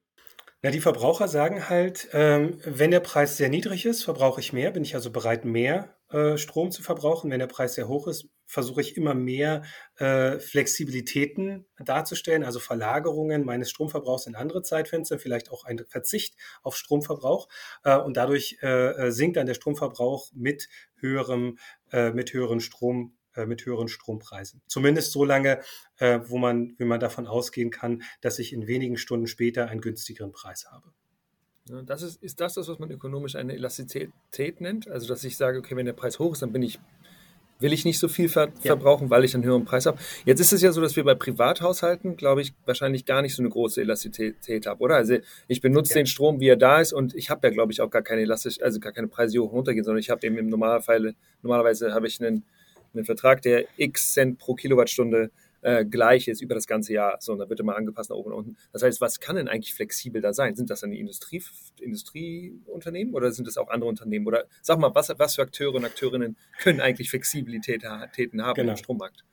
Ja, 0.63 0.71
die 0.71 0.81
Verbraucher 0.81 1.29
sagen 1.29 1.69
halt, 1.69 2.09
ähm, 2.13 2.59
wenn 2.65 2.91
der 2.91 3.01
Preis 3.01 3.37
sehr 3.37 3.49
niedrig 3.49 3.87
ist, 3.87 4.03
verbrauche 4.03 4.41
ich 4.41 4.53
mehr, 4.53 4.71
bin 4.71 4.83
ich 4.83 4.95
also 4.95 5.11
bereit, 5.11 5.45
mehr 5.45 5.97
äh, 6.11 6.37
Strom 6.37 6.71
zu 6.71 6.83
verbrauchen. 6.83 7.31
Wenn 7.31 7.41
der 7.41 7.47
Preis 7.47 7.75
sehr 7.75 7.89
hoch 7.89 8.07
ist, 8.07 8.29
versuche 8.53 8.83
ich 8.83 8.99
immer 8.99 9.15
mehr 9.15 9.63
äh, 9.97 10.39
Flexibilitäten 10.39 11.65
darzustellen, 11.79 12.45
also 12.45 12.61
Verlagerungen 12.61 13.47
meines 13.47 13.71
Stromverbrauchs 13.71 14.27
in 14.27 14.35
andere 14.35 14.63
Zeitfenster, 14.63 15.19
vielleicht 15.19 15.51
auch 15.51 15.65
ein 15.65 15.81
Verzicht 15.89 16.37
auf 16.63 16.77
Stromverbrauch. 16.77 17.49
Äh, 17.83 17.97
und 17.97 18.19
dadurch 18.19 18.59
äh, 18.63 19.07
äh, 19.07 19.11
sinkt 19.11 19.39
dann 19.39 19.47
der 19.47 19.55
Stromverbrauch 19.55 20.31
mit 20.35 20.69
höherem, 20.97 21.59
äh, 21.93 22.11
mit 22.11 22.35
höheren 22.35 22.61
Strom 22.61 23.17
äh, 23.35 23.47
mit 23.47 23.65
höheren 23.65 23.89
Strompreisen. 23.89 24.61
Zumindest 24.67 25.13
so 25.13 25.25
lange, 25.25 25.61
wo 25.99 26.37
man, 26.37 26.75
wie 26.79 26.85
man 26.85 27.01
davon 27.01 27.27
ausgehen 27.27 27.71
kann, 27.71 28.03
dass 28.21 28.39
ich 28.39 28.53
in 28.53 28.67
wenigen 28.67 28.99
Stunden 28.99 29.29
später 29.29 29.69
einen 29.69 29.81
günstigeren 29.81 30.33
Preis 30.33 30.67
habe. 30.71 30.93
das 31.87 32.03
ist, 32.03 32.23
ist 32.23 32.41
das 32.41 32.55
das, 32.55 32.69
was 32.69 32.79
man 32.81 32.91
ökonomisch 32.91 33.37
eine 33.37 33.55
Elastizität 33.55 34.61
nennt? 34.61 34.89
Also, 34.89 35.07
dass 35.07 35.23
ich 35.23 35.37
sage, 35.37 35.59
okay, 35.61 35.77
wenn 35.77 35.87
der 35.87 35.93
Preis 35.93 36.19
hoch 36.19 36.33
ist, 36.33 36.43
dann 36.43 36.53
bin 36.53 36.63
ich 36.63 36.81
will 37.62 37.73
ich 37.73 37.85
nicht 37.85 37.99
so 37.99 38.09
viel 38.09 38.28
ver 38.28 38.49
ja. 38.62 38.76
verbrauchen, 38.76 39.11
weil 39.11 39.25
ich 39.25 39.35
einen 39.35 39.45
höheren 39.45 39.64
Preis 39.64 39.87
habe. 39.87 39.99
Jetzt 40.25 40.40
ist 40.40 40.52
es 40.52 40.62
ja 40.62 40.73
so, 40.73 40.81
dass 40.81 40.97
wir 40.97 41.04
bei 41.04 41.14
Privathaushalten, 41.14 42.16
glaube 42.16 42.42
ich, 42.42 42.52
wahrscheinlich 42.66 43.07
gar 43.07 43.23
nicht 43.23 43.35
so 43.35 43.42
eine 43.42 43.50
große 43.50 43.81
Elastizität 43.81 44.66
haben, 44.66 44.81
oder? 44.81 44.97
Also 44.97 45.16
ich 45.49 45.61
benutze 45.61 45.95
ja. 45.95 46.00
den 46.00 46.07
Strom, 46.07 46.40
wie 46.40 46.49
er 46.49 46.57
da 46.57 46.81
ist 46.81 46.92
und 46.92 47.14
ich 47.14 47.31
habe 47.31 47.47
ja, 47.47 47.52
glaube 47.52 47.73
ich, 47.73 47.81
auch 47.81 47.90
gar 47.90 48.02
keine 48.02 48.23
Elastisch, 48.23 48.61
also 48.61 48.81
gar 48.81 48.92
keine 48.92 49.09
Preise, 49.09 49.33
die 49.33 49.38
hoch 49.38 49.52
runtergehen, 49.52 49.85
sondern 49.85 50.00
ich 50.00 50.11
habe 50.11 50.26
eben 50.26 50.37
im 50.38 50.49
Normalfall, 50.49 51.14
normalerweise 51.42 51.95
habe 51.95 52.07
ich 52.07 52.21
einen, 52.21 52.45
einen 52.95 53.04
Vertrag, 53.04 53.42
der 53.42 53.64
x 53.76 54.12
Cent 54.12 54.38
pro 54.38 54.54
Kilowattstunde 54.54 55.31
äh, 55.62 55.85
gleich 55.85 56.28
ist 56.28 56.42
über 56.42 56.54
das 56.54 56.66
ganze 56.66 56.92
Jahr. 56.92 57.16
So, 57.21 57.33
und 57.33 57.38
dann 57.38 57.49
wird 57.49 57.61
immer 57.61 57.76
angepasst 57.76 58.11
nach 58.11 58.16
oben 58.16 58.33
und 58.33 58.38
unten. 58.38 58.57
Das 58.73 58.83
heißt, 58.83 59.00
was 59.00 59.21
kann 59.21 59.37
denn 59.37 59.49
eigentlich 59.49 59.75
flexibel 59.75 60.21
da 60.21 60.33
sein? 60.33 60.54
Sind 60.54 60.71
das 60.71 60.81
dann 60.81 60.90
die 60.90 61.00
Industrie, 61.00 61.42
Industrieunternehmen 61.81 63.14
oder 63.14 63.33
sind 63.33 63.49
das 63.49 63.57
auch 63.57 63.69
andere 63.69 63.88
Unternehmen? 63.88 64.26
Oder 64.26 64.45
sag 64.61 64.78
mal, 64.78 64.95
was, 64.95 65.12
was 65.19 65.37
für 65.37 65.42
Akteure 65.42 65.75
und 65.75 65.85
Akteurinnen 65.85 66.37
können 66.59 66.81
eigentlich 66.81 67.11
Flexibilitäten 67.11 67.90
haben 67.90 68.54
genau. 68.54 68.73
im 68.73 68.76
Strommarkt? 68.76 69.25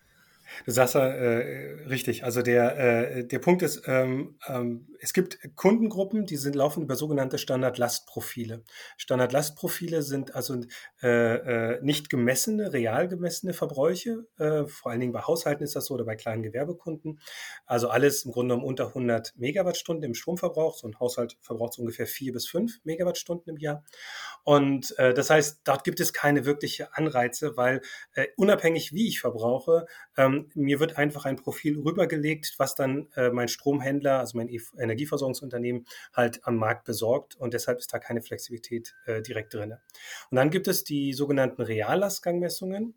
Du 0.65 0.71
sagst 0.71 0.95
ja 0.95 1.07
äh, 1.07 1.83
richtig. 1.87 2.23
Also 2.23 2.41
der, 2.41 2.77
äh, 2.77 3.25
der 3.25 3.39
Punkt 3.39 3.61
ist, 3.61 3.83
ähm, 3.87 4.37
ähm, 4.47 4.87
es 4.99 5.13
gibt 5.13 5.39
Kundengruppen, 5.55 6.25
die 6.25 6.35
sind 6.35 6.55
laufen 6.55 6.83
über 6.83 6.95
sogenannte 6.95 7.37
Standardlastprofile. 7.37 8.63
Standardlastprofile 8.97 10.01
sind 10.01 10.35
also 10.35 10.61
äh, 11.01 11.35
äh, 11.75 11.79
nicht 11.81 12.09
gemessene, 12.09 12.73
real 12.73 13.07
gemessene 13.07 13.53
Verbräuche. 13.53 14.25
Äh, 14.37 14.65
vor 14.65 14.91
allen 14.91 14.99
Dingen 14.99 15.13
bei 15.13 15.21
Haushalten 15.21 15.63
ist 15.63 15.75
das 15.75 15.85
so 15.85 15.93
oder 15.93 16.05
bei 16.05 16.15
kleinen 16.15 16.43
Gewerbekunden. 16.43 17.19
Also 17.65 17.89
alles 17.89 18.25
im 18.25 18.31
Grunde 18.31 18.55
genommen 18.55 18.67
unter 18.67 18.87
100 18.87 19.33
Megawattstunden 19.37 20.03
im 20.03 20.13
Stromverbrauch. 20.13 20.77
So 20.77 20.87
ein 20.87 20.99
Haushalt 20.99 21.37
verbraucht 21.41 21.73
so 21.73 21.81
ungefähr 21.81 22.07
vier 22.07 22.33
bis 22.33 22.47
fünf 22.47 22.79
Megawattstunden 22.83 23.55
im 23.55 23.57
Jahr. 23.57 23.83
Und 24.43 24.97
äh, 24.97 25.13
das 25.13 25.29
heißt, 25.29 25.61
dort 25.63 25.83
gibt 25.83 25.99
es 25.99 26.13
keine 26.13 26.45
wirkliche 26.45 26.95
Anreize, 26.95 27.55
weil 27.55 27.81
unabhängig 28.35 28.93
wie 28.93 29.07
ich 29.07 29.19
verbrauche, 29.19 29.85
ähm, 30.17 30.38
mir 30.53 30.79
wird 30.79 30.97
einfach 30.97 31.25
ein 31.25 31.35
Profil 31.35 31.79
rübergelegt, 31.79 32.55
was 32.57 32.75
dann 32.75 33.07
äh, 33.15 33.29
mein 33.29 33.47
Stromhändler, 33.47 34.19
also 34.19 34.37
mein 34.37 34.49
e 34.49 34.59
Energieversorgungsunternehmen 34.77 35.85
halt 36.13 36.45
am 36.45 36.55
Markt 36.57 36.85
besorgt 36.85 37.35
und 37.35 37.53
deshalb 37.53 37.79
ist 37.79 37.93
da 37.93 37.99
keine 37.99 38.21
Flexibilität 38.21 38.95
äh, 39.05 39.21
direkt 39.21 39.53
drin. 39.53 39.73
Und 40.31 40.35
dann 40.35 40.49
gibt 40.49 40.67
es 40.67 40.83
die 40.83 41.13
sogenannten 41.13 41.61
Reallastgangmessungen. 41.61 42.95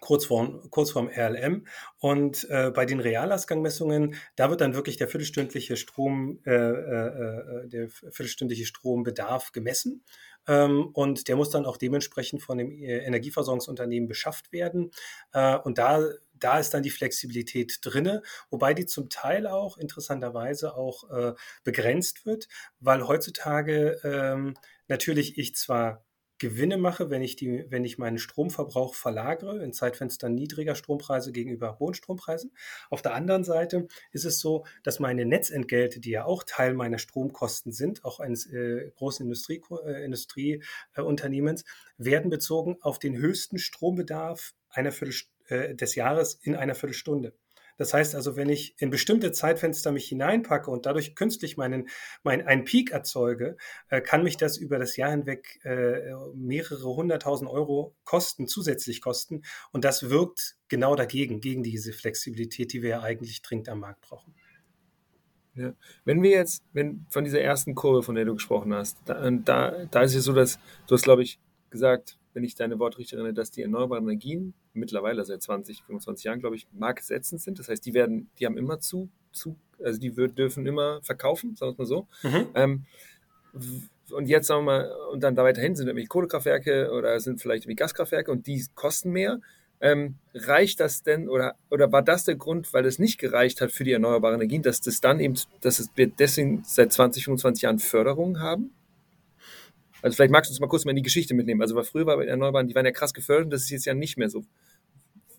Kurzform, 0.00 0.68
Kurzform 0.70 1.08
RLM. 1.08 1.66
Und 1.98 2.46
äh, 2.50 2.70
bei 2.70 2.84
den 2.84 3.00
Reallastgangmessungen, 3.00 4.16
da 4.36 4.50
wird 4.50 4.60
dann 4.60 4.74
wirklich 4.74 4.96
der 4.96 5.08
viertelstündliche 5.08 5.76
Strom, 5.76 6.40
äh, 6.44 6.50
äh, 6.52 7.62
äh 7.64 7.68
der 7.68 7.88
viertelstündliche 7.88 8.66
Strombedarf 8.66 9.52
gemessen. 9.52 10.04
Ähm, 10.46 10.90
und 10.92 11.28
der 11.28 11.36
muss 11.36 11.50
dann 11.50 11.66
auch 11.66 11.76
dementsprechend 11.76 12.42
von 12.42 12.58
dem 12.58 12.70
äh, 12.70 12.98
Energieversorgungsunternehmen 12.98 14.08
beschafft 14.08 14.52
werden. 14.52 14.90
Äh, 15.32 15.56
und 15.58 15.78
da 15.78 16.00
da 16.36 16.58
ist 16.58 16.74
dann 16.74 16.82
die 16.82 16.90
Flexibilität 16.90 17.78
drinne, 17.80 18.22
wobei 18.50 18.74
die 18.74 18.86
zum 18.86 19.08
Teil 19.08 19.46
auch 19.46 19.78
interessanterweise 19.78 20.76
auch 20.76 21.08
äh, 21.10 21.32
begrenzt 21.62 22.26
wird, 22.26 22.48
weil 22.80 23.06
heutzutage 23.06 24.00
ähm, 24.04 24.54
natürlich 24.88 25.38
ich 25.38 25.54
zwar 25.54 26.03
Gewinne 26.38 26.76
mache, 26.76 27.10
wenn 27.10 27.22
ich, 27.22 27.36
die, 27.36 27.64
wenn 27.68 27.84
ich 27.84 27.98
meinen 27.98 28.18
Stromverbrauch 28.18 28.94
verlagere 28.94 29.62
in 29.62 29.72
Zeitfenstern 29.72 30.34
niedriger 30.34 30.74
Strompreise 30.74 31.32
gegenüber 31.32 31.78
hohen 31.78 31.94
Strompreisen. 31.94 32.52
Auf 32.90 33.02
der 33.02 33.14
anderen 33.14 33.44
Seite 33.44 33.86
ist 34.12 34.24
es 34.24 34.40
so, 34.40 34.64
dass 34.82 35.00
meine 35.00 35.24
Netzentgelte, 35.24 36.00
die 36.00 36.10
ja 36.10 36.24
auch 36.24 36.42
Teil 36.42 36.74
meiner 36.74 36.98
Stromkosten 36.98 37.72
sind, 37.72 38.04
auch 38.04 38.20
eines 38.20 38.46
äh, 38.46 38.90
großen 38.96 39.24
Industrie, 39.24 39.62
äh, 39.84 40.04
Industrieunternehmens, 40.04 41.62
äh, 41.62 41.64
werden 41.98 42.30
bezogen 42.30 42.76
auf 42.80 42.98
den 42.98 43.16
höchsten 43.16 43.58
Strombedarf 43.58 44.54
einer 44.70 44.92
Viertelstunde 44.92 45.34
äh, 45.48 45.74
des 45.74 45.94
Jahres 45.94 46.38
in 46.42 46.56
einer 46.56 46.74
Viertelstunde. 46.74 47.34
Das 47.76 47.92
heißt 47.92 48.14
also, 48.14 48.36
wenn 48.36 48.48
ich 48.48 48.74
in 48.78 48.90
bestimmte 48.90 49.32
Zeitfenster 49.32 49.92
mich 49.92 50.06
hineinpacke 50.08 50.70
und 50.70 50.86
dadurch 50.86 51.14
künstlich 51.14 51.56
meinen, 51.56 51.88
mein, 52.22 52.46
einen 52.46 52.64
Peak 52.64 52.92
erzeuge, 52.92 53.56
äh, 53.88 54.00
kann 54.00 54.22
mich 54.22 54.36
das 54.36 54.56
über 54.56 54.78
das 54.78 54.96
Jahr 54.96 55.10
hinweg 55.10 55.60
äh, 55.64 56.12
mehrere 56.34 56.94
hunderttausend 56.94 57.50
Euro 57.50 57.94
kosten, 58.04 58.46
zusätzlich 58.46 59.00
kosten. 59.00 59.42
Und 59.72 59.84
das 59.84 60.10
wirkt 60.10 60.56
genau 60.68 60.96
dagegen, 60.96 61.40
gegen 61.40 61.62
diese 61.62 61.92
Flexibilität, 61.92 62.72
die 62.72 62.82
wir 62.82 62.90
ja 62.90 63.02
eigentlich 63.02 63.42
dringend 63.42 63.68
am 63.68 63.80
Markt 63.80 64.02
brauchen. 64.02 64.34
Ja. 65.54 65.72
Wenn 66.04 66.22
wir 66.22 66.30
jetzt, 66.30 66.64
wenn 66.72 67.06
von 67.10 67.24
dieser 67.24 67.40
ersten 67.40 67.74
Kurve, 67.74 68.02
von 68.02 68.16
der 68.16 68.24
du 68.24 68.34
gesprochen 68.34 68.74
hast, 68.74 68.98
da, 69.04 69.30
da, 69.30 69.84
da 69.90 70.02
ist 70.02 70.14
es 70.14 70.24
so, 70.24 70.32
dass 70.32 70.58
du 70.86 70.94
hast, 70.94 71.04
glaube 71.04 71.22
ich, 71.22 71.38
gesagt, 71.70 72.18
wenn 72.34 72.44
ich 72.44 72.54
deine 72.54 72.78
Worte 72.78 72.98
richtig 72.98 73.14
erinnere, 73.14 73.32
dass 73.32 73.50
die 73.50 73.62
erneuerbaren 73.62 74.04
Energien 74.04 74.54
mittlerweile 74.74 75.24
seit 75.24 75.40
20, 75.40 75.84
25 75.84 76.24
Jahren, 76.24 76.40
glaube 76.40 76.56
ich, 76.56 76.66
marktsetzend 76.72 77.40
sind. 77.40 77.58
Das 77.58 77.68
heißt, 77.68 77.86
die 77.86 77.94
werden, 77.94 78.28
die 78.38 78.46
haben 78.46 78.58
immer 78.58 78.80
zu, 78.80 79.08
zu 79.32 79.56
also 79.82 79.98
die 79.98 80.10
dürfen 80.10 80.66
immer 80.66 81.00
verkaufen, 81.02 81.56
sagen 81.56 81.70
wir 81.70 81.72
es 81.72 81.78
mal 81.78 81.86
so. 81.86 82.08
Mhm. 82.22 82.46
Ähm, 82.54 82.84
und 84.10 84.26
jetzt 84.28 84.48
sagen 84.48 84.64
wir 84.64 84.72
mal, 84.72 84.92
und 85.12 85.22
dann 85.22 85.34
da 85.34 85.44
weiterhin 85.44 85.76
sind 85.76 85.86
nämlich 85.86 86.08
Kohlekraftwerke 86.08 86.90
oder 86.92 87.18
sind 87.20 87.40
vielleicht 87.40 87.64
irgendwie 87.64 87.76
Gaskraftwerke 87.76 88.30
und 88.30 88.46
die 88.46 88.64
kosten 88.74 89.10
mehr. 89.10 89.40
Ähm, 89.80 90.16
reicht 90.34 90.80
das 90.80 91.02
denn 91.02 91.28
oder, 91.28 91.56
oder 91.70 91.92
war 91.92 92.02
das 92.02 92.24
der 92.24 92.36
Grund, 92.36 92.72
weil 92.72 92.86
es 92.86 92.98
nicht 92.98 93.18
gereicht 93.18 93.60
hat 93.60 93.70
für 93.70 93.84
die 93.84 93.92
erneuerbaren 93.92 94.36
Energien, 94.36 94.62
dass 94.62 94.80
das 94.80 95.00
dann 95.00 95.20
eben, 95.20 95.34
dass 95.60 95.90
wir 95.94 96.06
deswegen 96.06 96.62
seit 96.64 96.92
20, 96.92 97.24
25 97.24 97.62
Jahren 97.62 97.78
Förderungen 97.78 98.40
haben? 98.40 98.72
Also 100.04 100.16
vielleicht 100.16 100.32
magst 100.32 100.50
du 100.50 100.52
uns 100.52 100.60
mal 100.60 100.66
kurz 100.66 100.84
mal 100.84 100.90
in 100.90 100.96
die 100.96 101.02
Geschichte 101.02 101.32
mitnehmen. 101.32 101.62
Also 101.62 101.74
weil 101.74 101.84
früher 101.84 102.04
war 102.04 102.18
bei 102.18 102.26
Erneuerbaren, 102.26 102.68
die 102.68 102.74
waren 102.74 102.84
ja 102.84 102.92
krass 102.92 103.14
gefördert, 103.14 103.50
das 103.50 103.62
ist 103.62 103.70
jetzt 103.70 103.86
ja 103.86 103.94
nicht 103.94 104.18
mehr 104.18 104.28
so. 104.28 104.44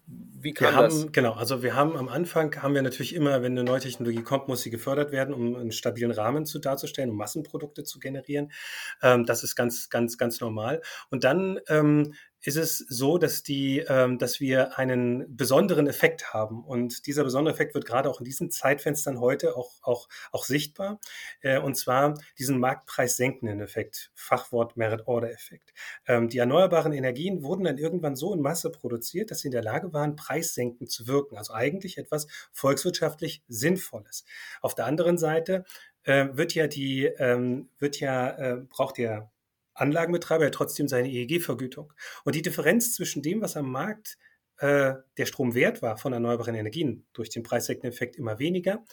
Wie 0.08 0.54
kam 0.54 0.74
wir 0.74 0.76
haben, 0.76 0.84
das? 0.86 1.12
Genau, 1.12 1.34
also 1.34 1.62
wir 1.62 1.76
haben 1.76 1.96
am 1.96 2.10
Anfang, 2.10 2.56
haben 2.64 2.74
wir 2.74 2.82
natürlich 2.82 3.14
immer, 3.14 3.44
wenn 3.44 3.52
eine 3.52 3.64
neue 3.64 3.80
Technologie 3.80 4.24
kommt, 4.24 4.48
muss 4.48 4.64
sie 4.64 4.72
gefördert 4.72 5.12
werden, 5.12 5.36
um 5.36 5.56
einen 5.56 5.72
stabilen 5.72 6.10
Rahmen 6.10 6.48
zu 6.48 6.58
darzustellen, 6.58 7.12
um 7.12 7.16
Massenprodukte 7.16 7.84
zu 7.84 8.00
generieren. 8.00 8.52
Ähm, 9.04 9.28
das 9.28 9.44
ist 9.44 9.56
ganz, 9.56 9.92
ganz, 9.92 10.18
ganz 10.18 10.42
normal. 10.42 10.82
Und 11.12 11.24
dann 11.24 11.60
ähm, 11.68 12.16
ist 12.46 12.58
es 12.58 12.78
so, 12.78 13.18
dass 13.18 13.42
die, 13.42 13.80
ähm, 13.88 14.20
dass 14.20 14.40
wir 14.40 14.78
einen 14.78 15.36
besonderen 15.36 15.88
Effekt 15.88 16.34
haben. 16.34 16.64
Und 16.64 17.08
dieser 17.08 17.24
besondere 17.24 17.54
Effekt 17.54 17.74
wird 17.74 17.86
gerade 17.86 18.10
auch 18.10 18.20
in 18.20 18.26
diesen 18.26 18.52
Zeitfenstern 18.52 19.20
heute 19.20 19.58
auch, 19.58 19.72
auch, 19.82 20.08
auch 20.32 20.46
sichtbar. 20.46 21.00
Äh, 21.42 21.60
und 21.60 21.76
zwar 21.76 22.14
diesen 22.38 22.60
Marktpreis 22.60 23.18
senkenden 23.18 23.62
Effekt. 23.62 24.12
Fachwort 24.14 24.78
Merit-Order-Effekt. 24.78 25.74
Ähm, 26.08 26.30
die 26.30 26.38
erneuerbaren 26.38 26.94
Energien 26.94 27.42
wurden 27.42 27.64
dann 27.64 27.80
irgendwann 27.80 28.16
so 28.16 28.34
in 28.34 28.42
Masse 28.42 28.70
produziert, 28.70 29.32
dass 29.32 29.40
sie 29.40 29.48
in 29.48 29.54
der 29.54 29.64
Lage 29.64 29.92
waren, 29.92 30.16
preissenkend 30.16 30.92
zu 30.92 31.08
wirken. 31.08 31.38
Also 31.38 31.54
eigentlich 31.54 31.98
etwas 31.98 32.28
volkswirtschaftlich 32.52 33.44
Sinnvolles. 33.48 34.24
Auf 34.62 34.76
der 34.76 34.86
anderen 34.86 35.18
Seite 35.18 35.66
äh, 36.04 36.28
wird 36.34 36.54
ja 36.54 36.68
die, 36.68 37.06
ähm, 37.06 37.70
wird 37.80 38.00
ja, 38.00 38.30
äh, 38.38 38.58
braucht 38.70 39.00
ja 39.00 39.32
Anlagenbetreiber 39.76 40.46
ja 40.46 40.50
trotzdem 40.50 40.88
seine 40.88 41.10
EEG-Vergütung. 41.10 41.94
Und 42.24 42.36
die 42.36 42.42
Differenz 42.42 42.94
zwischen 42.94 43.22
dem, 43.22 43.42
was 43.42 43.56
am 43.56 43.72
Markt 43.72 44.18
äh, 44.58 44.94
der 45.18 45.26
Strom 45.26 45.54
wert 45.54 45.82
war 45.82 45.98
von 45.98 46.14
erneuerbaren 46.14 46.56
Energien 46.56 47.06
durch 47.14 47.30
den 47.30 47.44
Preisdeckenden-Effekt 47.44 48.16
immer 48.16 48.40
weniger, 48.40 48.84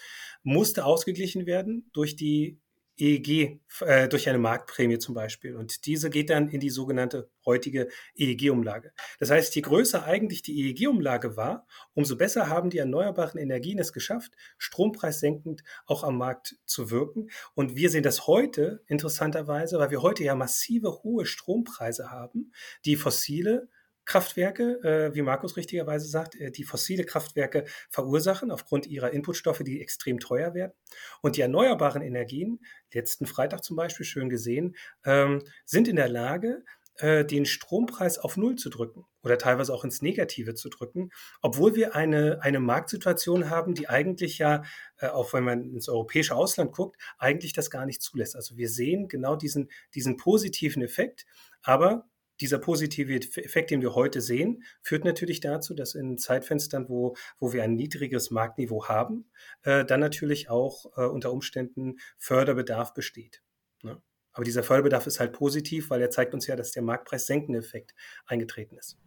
musste 0.42 0.84
ausgeglichen 0.84 1.46
werden 1.46 1.88
durch 1.92 2.16
die 2.16 2.60
EEG 3.02 3.60
äh, 3.80 4.08
durch 4.08 4.28
eine 4.28 4.38
Marktprämie 4.38 4.98
zum 4.98 5.14
Beispiel. 5.14 5.56
Und 5.56 5.86
diese 5.86 6.08
geht 6.08 6.30
dann 6.30 6.48
in 6.48 6.60
die 6.60 6.70
sogenannte 6.70 7.28
heutige 7.44 7.88
EEG-Umlage. 8.14 8.92
Das 9.18 9.30
heißt, 9.30 9.54
je 9.56 9.62
größer 9.62 10.04
eigentlich 10.04 10.42
die 10.42 10.68
EEG-Umlage 10.68 11.36
war, 11.36 11.66
umso 11.94 12.16
besser 12.16 12.48
haben 12.48 12.70
die 12.70 12.78
erneuerbaren 12.78 13.40
Energien 13.40 13.78
es 13.80 13.92
geschafft, 13.92 14.32
strompreissenkend 14.56 15.64
auch 15.86 16.04
am 16.04 16.16
Markt 16.16 16.56
zu 16.64 16.90
wirken. 16.90 17.28
Und 17.54 17.74
wir 17.74 17.90
sehen 17.90 18.04
das 18.04 18.26
heute 18.28 18.82
interessanterweise, 18.86 19.78
weil 19.78 19.90
wir 19.90 20.02
heute 20.02 20.22
ja 20.22 20.36
massive 20.36 21.02
hohe 21.02 21.26
Strompreise 21.26 22.10
haben, 22.10 22.52
die 22.84 22.96
fossile 22.96 23.68
Kraftwerke, 24.04 24.80
äh, 24.82 25.14
wie 25.14 25.22
Markus 25.22 25.56
richtigerweise 25.56 26.08
sagt, 26.08 26.34
äh, 26.34 26.50
die 26.50 26.64
fossile 26.64 27.04
Kraftwerke 27.04 27.64
verursachen 27.88 28.50
aufgrund 28.50 28.86
ihrer 28.86 29.12
Inputstoffe, 29.12 29.62
die 29.62 29.80
extrem 29.80 30.18
teuer 30.18 30.54
werden. 30.54 30.72
Und 31.20 31.36
die 31.36 31.40
erneuerbaren 31.42 32.02
Energien, 32.02 32.60
letzten 32.92 33.26
Freitag 33.26 33.62
zum 33.62 33.76
Beispiel 33.76 34.04
schön 34.04 34.28
gesehen, 34.28 34.76
ähm, 35.04 35.42
sind 35.64 35.88
in 35.88 35.96
der 35.96 36.08
Lage, 36.08 36.64
äh, 36.96 37.24
den 37.24 37.46
Strompreis 37.46 38.18
auf 38.18 38.36
Null 38.36 38.56
zu 38.56 38.70
drücken 38.70 39.06
oder 39.22 39.38
teilweise 39.38 39.72
auch 39.72 39.84
ins 39.84 40.02
Negative 40.02 40.54
zu 40.54 40.68
drücken, 40.68 41.10
obwohl 41.40 41.74
wir 41.74 41.94
eine, 41.94 42.42
eine 42.42 42.60
Marktsituation 42.60 43.50
haben, 43.50 43.74
die 43.74 43.88
eigentlich 43.88 44.38
ja, 44.38 44.62
auch 45.00 45.32
wenn 45.32 45.44
man 45.44 45.62
ins 45.74 45.88
europäische 45.88 46.34
Ausland 46.34 46.72
guckt, 46.72 47.00
eigentlich 47.18 47.52
das 47.52 47.70
gar 47.70 47.86
nicht 47.86 48.02
zulässt. 48.02 48.36
Also 48.36 48.56
wir 48.56 48.68
sehen 48.68 49.08
genau 49.08 49.36
diesen, 49.36 49.70
diesen 49.94 50.16
positiven 50.16 50.82
Effekt, 50.82 51.24
aber 51.62 52.04
dieser 52.42 52.58
positive 52.58 53.14
Effekt, 53.14 53.70
den 53.70 53.80
wir 53.80 53.94
heute 53.94 54.20
sehen, 54.20 54.64
führt 54.82 55.04
natürlich 55.04 55.40
dazu, 55.40 55.74
dass 55.74 55.94
in 55.94 56.18
Zeitfenstern, 56.18 56.88
wo, 56.88 57.16
wo 57.38 57.52
wir 57.52 57.62
ein 57.62 57.74
niedriges 57.74 58.30
Marktniveau 58.30 58.88
haben, 58.88 59.30
äh, 59.62 59.84
dann 59.84 60.00
natürlich 60.00 60.50
auch 60.50 60.86
äh, 60.96 61.04
unter 61.06 61.32
Umständen 61.32 61.98
Förderbedarf 62.18 62.94
besteht. 62.94 63.42
Ne? 63.82 64.02
Aber 64.32 64.44
dieser 64.44 64.62
Förderbedarf 64.62 65.06
ist 65.06 65.20
halt 65.20 65.32
positiv, 65.32 65.90
weil 65.90 66.02
er 66.02 66.10
zeigt 66.10 66.34
uns 66.34 66.46
ja, 66.46 66.56
dass 66.56 66.72
der 66.72 66.82
Marktpreis 66.82 67.26
senkende 67.26 67.60
Effekt 67.60 67.94
eingetreten 68.26 68.76
ist. 68.76 68.98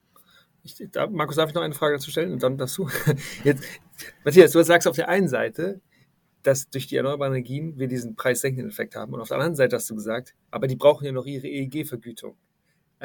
Ich, 0.63 0.81
da, 0.91 1.07
Markus, 1.07 1.35
darf 1.35 1.49
ich 1.49 1.55
noch 1.55 1.61
eine 1.61 1.75
Frage 1.75 1.95
dazu 1.95 2.09
stellen 2.09 2.31
und 2.31 2.41
dann 2.41 2.57
dazu? 2.57 2.89
Jetzt, 3.43 3.63
Matthias, 4.23 4.51
du 4.51 4.63
sagst 4.63 4.87
auf 4.87 4.95
der 4.95 5.09
einen 5.09 5.27
Seite, 5.27 5.81
dass 6.41 6.69
durch 6.69 6.87
die 6.87 6.95
erneuerbaren 6.95 7.33
Energien 7.33 7.77
wir 7.77 7.87
diesen 7.87 8.15
preissenkenden 8.15 8.69
Effekt 8.69 8.95
haben. 8.95 9.13
Und 9.13 9.21
auf 9.21 9.27
der 9.27 9.37
anderen 9.37 9.55
Seite 9.55 9.75
hast 9.75 9.89
du 9.89 9.95
gesagt, 9.95 10.35
aber 10.51 10.67
die 10.67 10.75
brauchen 10.75 11.05
ja 11.05 11.11
noch 11.11 11.25
ihre 11.25 11.47
EEG-Vergütung. 11.47 12.37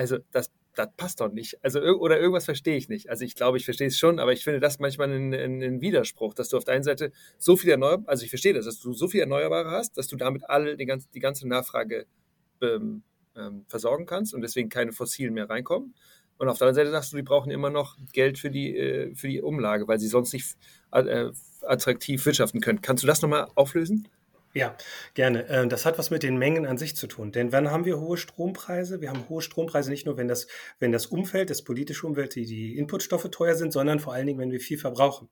Also 0.00 0.16
das, 0.30 0.50
das 0.76 0.88
passt 0.96 1.20
doch 1.20 1.30
nicht. 1.30 1.62
Also 1.62 1.80
oder 1.82 2.18
irgendwas 2.18 2.46
verstehe 2.46 2.78
ich 2.78 2.88
nicht. 2.88 3.10
Also 3.10 3.22
ich 3.22 3.34
glaube, 3.34 3.58
ich 3.58 3.66
verstehe 3.66 3.88
es 3.88 3.98
schon, 3.98 4.18
aber 4.18 4.32
ich 4.32 4.44
finde 4.44 4.58
das 4.58 4.78
manchmal 4.78 5.10
ein, 5.10 5.34
ein, 5.34 5.62
ein 5.62 5.80
Widerspruch, 5.82 6.32
dass 6.32 6.48
du 6.48 6.56
auf 6.56 6.64
der 6.64 6.72
einen 6.72 6.84
Seite 6.84 7.12
so 7.36 7.54
viel 7.54 7.68
erneuerbare, 7.68 8.08
also 8.08 8.24
ich 8.24 8.30
verstehe 8.30 8.54
das, 8.54 8.64
dass 8.64 8.80
du 8.80 8.94
so 8.94 9.08
viel 9.08 9.20
Erneuerbare 9.20 9.70
hast, 9.72 9.98
dass 9.98 10.06
du 10.06 10.16
damit 10.16 10.48
alle 10.48 10.78
die 10.78 10.86
ganze, 10.86 11.06
die 11.12 11.20
ganze 11.20 11.46
Nachfrage 11.46 12.06
ähm, 12.62 13.02
ähm, 13.36 13.66
versorgen 13.68 14.06
kannst 14.06 14.32
und 14.32 14.40
deswegen 14.40 14.70
keine 14.70 14.92
fossilen 14.92 15.34
mehr 15.34 15.50
reinkommen. 15.50 15.94
Und 16.38 16.48
auf 16.48 16.56
der 16.56 16.68
anderen 16.68 16.86
Seite 16.86 16.92
sagst 16.92 17.12
du, 17.12 17.18
die 17.18 17.22
brauchen 17.22 17.50
immer 17.50 17.68
noch 17.68 17.98
Geld 18.14 18.38
für 18.38 18.50
die, 18.50 18.74
äh, 18.74 19.14
für 19.14 19.28
die 19.28 19.42
Umlage, 19.42 19.86
weil 19.86 19.98
sie 19.98 20.08
sonst 20.08 20.32
nicht 20.32 20.56
äh, 20.92 21.30
attraktiv 21.60 22.24
wirtschaften 22.24 22.62
können. 22.62 22.80
Kannst 22.80 23.02
du 23.02 23.06
das 23.06 23.20
nochmal 23.20 23.48
auflösen? 23.54 24.08
Ja, 24.52 24.76
gerne. 25.14 25.48
Ähm, 25.48 25.68
das 25.68 25.86
hat 25.86 25.96
was 25.96 26.10
mit 26.10 26.24
den 26.24 26.36
Mengen 26.36 26.66
an 26.66 26.76
sich 26.76 26.96
zu 26.96 27.06
tun. 27.06 27.30
Denn 27.30 27.52
wann 27.52 27.70
haben 27.70 27.84
wir 27.84 28.00
hohe 28.00 28.16
Strompreise? 28.16 29.00
Wir 29.00 29.10
haben 29.10 29.28
hohe 29.28 29.42
Strompreise 29.42 29.90
nicht 29.90 30.06
nur, 30.06 30.16
wenn 30.16 30.26
das, 30.26 30.48
wenn 30.80 30.90
das 30.90 31.06
Umfeld, 31.06 31.50
das 31.50 31.62
politische 31.62 32.04
Umfeld, 32.04 32.34
die, 32.34 32.46
die 32.46 32.76
Inputstoffe 32.76 33.28
teuer 33.30 33.54
sind, 33.54 33.72
sondern 33.72 34.00
vor 34.00 34.12
allen 34.12 34.26
Dingen, 34.26 34.40
wenn 34.40 34.50
wir 34.50 34.58
viel 34.58 34.78
verbrauchen. 34.78 35.28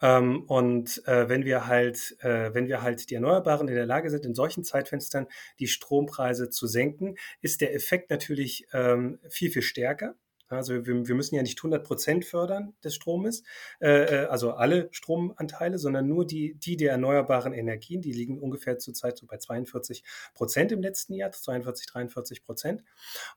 Ähm, 0.00 0.44
und 0.44 1.02
äh, 1.06 1.28
wenn 1.28 1.44
wir 1.44 1.66
halt, 1.66 2.16
äh, 2.20 2.54
wenn 2.54 2.68
wir 2.68 2.80
halt 2.80 3.10
die 3.10 3.16
Erneuerbaren 3.16 3.68
in 3.68 3.74
der 3.74 3.86
Lage 3.86 4.08
sind, 4.08 4.24
in 4.24 4.34
solchen 4.34 4.64
Zeitfenstern 4.64 5.26
die 5.58 5.68
Strompreise 5.68 6.48
zu 6.48 6.66
senken, 6.66 7.16
ist 7.42 7.60
der 7.60 7.74
Effekt 7.74 8.08
natürlich 8.10 8.66
ähm, 8.72 9.18
viel, 9.28 9.50
viel 9.50 9.62
stärker. 9.62 10.14
Also 10.48 10.86
wir, 10.86 11.06
wir 11.06 11.14
müssen 11.14 11.34
ja 11.34 11.42
nicht 11.42 11.58
100 11.58 11.84
Prozent 11.84 12.24
fördern 12.24 12.74
des 12.82 12.94
Stromes, 12.94 13.42
äh, 13.80 13.88
äh, 13.88 14.26
also 14.26 14.52
alle 14.52 14.88
Stromanteile, 14.92 15.78
sondern 15.78 16.08
nur 16.08 16.26
die, 16.26 16.54
die 16.54 16.76
der 16.76 16.92
erneuerbaren 16.92 17.52
Energien. 17.52 18.00
Die 18.00 18.12
liegen 18.12 18.38
ungefähr 18.38 18.78
zurzeit 18.78 19.18
so 19.18 19.26
bei 19.26 19.38
42 19.38 20.04
Prozent 20.34 20.72
im 20.72 20.80
letzten 20.80 21.14
Jahr, 21.14 21.30
42, 21.30 21.86
43 21.86 22.44
Prozent. 22.44 22.84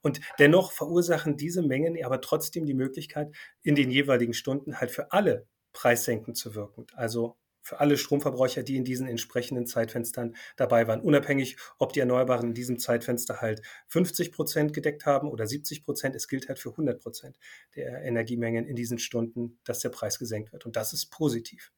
Und 0.01 0.21
dennoch 0.39 0.71
verursachen 0.71 1.37
diese 1.37 1.61
Mengen 1.61 2.01
aber 2.03 2.21
trotzdem 2.21 2.65
die 2.65 2.73
Möglichkeit, 2.73 3.35
in 3.61 3.75
den 3.75 3.91
jeweiligen 3.91 4.33
Stunden 4.33 4.79
halt 4.79 4.91
für 4.91 5.11
alle 5.11 5.45
preissenkend 5.73 6.37
zu 6.37 6.55
wirken. 6.55 6.87
Also 6.95 7.37
für 7.61 7.79
alle 7.79 7.97
Stromverbraucher, 7.97 8.63
die 8.63 8.75
in 8.75 8.83
diesen 8.83 9.07
entsprechenden 9.07 9.67
Zeitfenstern 9.67 10.35
dabei 10.55 10.87
waren, 10.87 11.01
unabhängig, 11.01 11.57
ob 11.77 11.93
die 11.93 11.99
Erneuerbaren 11.99 12.49
in 12.49 12.53
diesem 12.53 12.79
Zeitfenster 12.79 13.41
halt 13.41 13.61
50 13.87 14.31
Prozent 14.31 14.73
gedeckt 14.73 15.05
haben 15.05 15.29
oder 15.29 15.47
70 15.47 15.85
Prozent. 15.85 16.15
Es 16.15 16.27
gilt 16.27 16.47
halt 16.47 16.59
für 16.59 16.71
100 16.71 17.01
Prozent 17.01 17.37
der 17.75 18.03
Energiemengen 18.03 18.65
in 18.65 18.75
diesen 18.75 18.99
Stunden, 18.99 19.59
dass 19.63 19.79
der 19.79 19.89
Preis 19.89 20.19
gesenkt 20.19 20.51
wird. 20.51 20.65
Und 20.65 20.75
das 20.75 20.93
ist 20.93 21.11
positiv. 21.11 21.71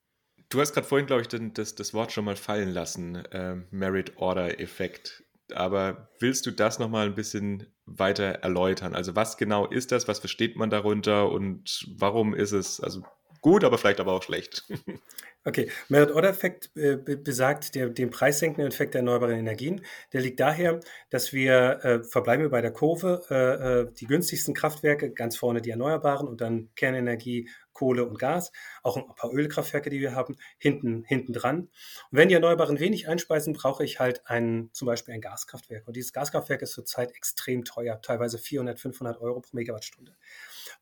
Du 0.49 0.61
hast 0.61 0.73
gerade 0.73 0.87
vorhin, 0.87 1.07
glaube 1.07 1.23
ich, 1.23 1.27
das, 1.53 1.75
das 1.75 1.93
Wort 1.93 2.11
schon 2.11 2.25
mal 2.25 2.35
fallen 2.35 2.69
lassen, 2.69 3.15
äh, 3.15 3.55
Merit-Order-Effekt. 3.71 5.23
Aber 5.53 6.09
willst 6.19 6.45
du 6.45 6.51
das 6.51 6.79
nochmal 6.79 7.07
ein 7.07 7.15
bisschen 7.15 7.67
weiter 7.85 8.25
erläutern? 8.25 8.95
Also 8.95 9.15
was 9.15 9.37
genau 9.37 9.65
ist 9.67 9.91
das? 9.91 10.07
Was 10.07 10.19
versteht 10.19 10.55
man 10.55 10.69
darunter? 10.69 11.29
Und 11.29 11.85
warum 11.97 12.33
ist 12.33 12.51
es 12.51 12.79
also 12.79 13.03
gut, 13.41 13.63
aber 13.63 13.77
vielleicht 13.77 13.99
aber 13.99 14.13
auch 14.13 14.23
schlecht? 14.23 14.63
Okay, 15.45 15.69
Merit-Order-Effekt 15.89 16.71
äh, 16.75 16.95
besagt 16.95 17.75
der, 17.75 17.89
den 17.89 18.11
preissenkenden 18.11 18.71
Effekt 18.71 18.93
der 18.93 18.99
erneuerbaren 18.99 19.37
Energien. 19.37 19.81
Der 20.13 20.21
liegt 20.21 20.39
daher, 20.39 20.79
dass 21.09 21.33
wir, 21.33 21.83
äh, 21.83 22.03
verbleiben 22.05 22.45
wir 22.45 22.49
bei 22.49 22.61
der 22.61 22.71
Kurve, 22.71 23.25
äh, 23.29 23.81
äh, 23.81 23.93
die 23.93 24.07
günstigsten 24.07 24.53
Kraftwerke, 24.53 25.11
ganz 25.11 25.35
vorne 25.35 25.61
die 25.61 25.71
Erneuerbaren 25.71 26.29
und 26.29 26.39
dann 26.39 26.69
Kernenergie, 26.75 27.49
Kohle 27.73 28.05
und 28.05 28.19
Gas, 28.19 28.53
auch 28.83 28.95
ein 28.95 29.15
paar 29.17 29.33
Ölkraftwerke, 29.33 29.89
die 29.89 29.99
wir 29.99 30.15
haben, 30.15 30.37
hinten, 30.57 31.03
hinten 31.03 31.33
dran. 31.33 31.59
Und 31.59 31.69
wenn 32.11 32.29
die 32.29 32.35
Erneuerbaren 32.35 32.79
wenig 32.79 33.09
einspeisen, 33.09 33.51
brauche 33.51 33.83
ich 33.83 33.99
halt 33.99 34.25
ein, 34.25 34.69
zum 34.71 34.85
Beispiel 34.85 35.13
ein 35.13 35.21
Gaskraftwerk. 35.21 35.85
Und 35.85 35.97
dieses 35.97 36.13
Gaskraftwerk 36.13 36.61
ist 36.61 36.71
zurzeit 36.71 37.11
extrem 37.11 37.65
teuer, 37.65 38.01
teilweise 38.01 38.37
400, 38.37 38.79
500 38.79 39.19
Euro 39.19 39.41
pro 39.41 39.57
Megawattstunde 39.57 40.15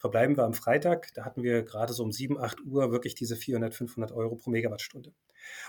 verbleiben 0.01 0.35
wir 0.35 0.45
am 0.45 0.55
Freitag. 0.55 1.13
Da 1.13 1.23
hatten 1.23 1.43
wir 1.43 1.61
gerade 1.61 1.93
so 1.93 2.03
um 2.03 2.11
7, 2.11 2.39
8 2.39 2.61
Uhr 2.65 2.91
wirklich 2.91 3.13
diese 3.13 3.35
400, 3.35 3.73
500 3.73 4.11
Euro 4.11 4.35
pro 4.35 4.49
Megawattstunde. 4.49 5.13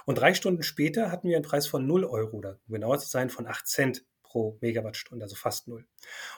Und 0.07 0.17
drei 0.17 0.33
Stunden 0.33 0.63
später 0.63 1.13
hatten 1.13 1.29
wir 1.29 1.37
einen 1.37 1.45
Preis 1.45 1.67
von 1.67 1.87
0 1.87 2.05
Euro 2.05 2.39
oder 2.39 2.59
um 2.67 2.73
genauer 2.73 2.99
zu 2.99 3.09
sein 3.09 3.29
von 3.29 3.47
8 3.47 3.67
Cent 3.67 4.07
pro 4.23 4.57
Megawattstunde, 4.63 5.23
also 5.23 5.37
fast 5.37 5.69
null. 5.69 5.87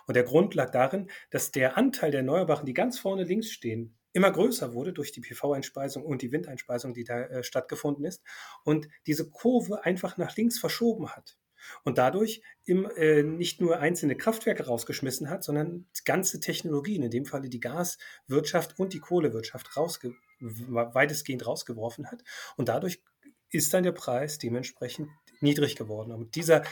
Und 0.06 0.14
der 0.14 0.24
Grund 0.24 0.54
lag 0.54 0.70
darin, 0.70 1.08
dass 1.30 1.52
der 1.52 1.76
Anteil 1.76 2.10
der 2.10 2.20
Erneuerbaren, 2.20 2.66
die 2.66 2.74
ganz 2.74 2.98
vorne 2.98 3.22
links 3.22 3.50
stehen, 3.50 3.96
immer 4.12 4.32
größer 4.32 4.74
wurde 4.74 4.92
durch 4.92 5.12
die 5.12 5.20
PV-Einspeisung 5.20 6.04
und 6.04 6.22
die 6.22 6.32
Windeinspeisung, 6.32 6.94
die 6.94 7.04
da 7.04 7.22
äh, 7.22 7.44
stattgefunden 7.44 8.04
ist 8.04 8.22
und 8.64 8.88
diese 9.06 9.30
Kurve 9.30 9.84
einfach 9.84 10.16
nach 10.16 10.36
links 10.36 10.58
verschoben 10.58 11.10
hat 11.10 11.36
und 11.84 11.98
dadurch 11.98 12.42
im, 12.64 12.88
äh, 12.96 13.22
nicht 13.22 13.60
nur 13.60 13.78
einzelne 13.78 14.16
Kraftwerke 14.16 14.66
rausgeschmissen 14.66 15.30
hat, 15.30 15.44
sondern 15.44 15.86
ganze 16.04 16.40
Technologien, 16.40 17.02
in 17.02 17.10
dem 17.10 17.26
Falle 17.26 17.48
die 17.48 17.60
Gaswirtschaft 17.60 18.78
und 18.78 18.92
die 18.92 19.00
Kohlewirtschaft 19.00 19.76
rausge 19.76 20.14
weitestgehend 20.40 21.46
rausgeworfen 21.46 22.10
hat. 22.10 22.22
Und 22.56 22.68
dadurch 22.68 23.02
ist 23.50 23.72
dann 23.72 23.84
der 23.84 23.92
Preis 23.92 24.38
dementsprechend 24.38 25.08
niedrig 25.40 25.76
geworden. 25.76 26.12
Und 26.12 26.34
dieser, 26.34 26.64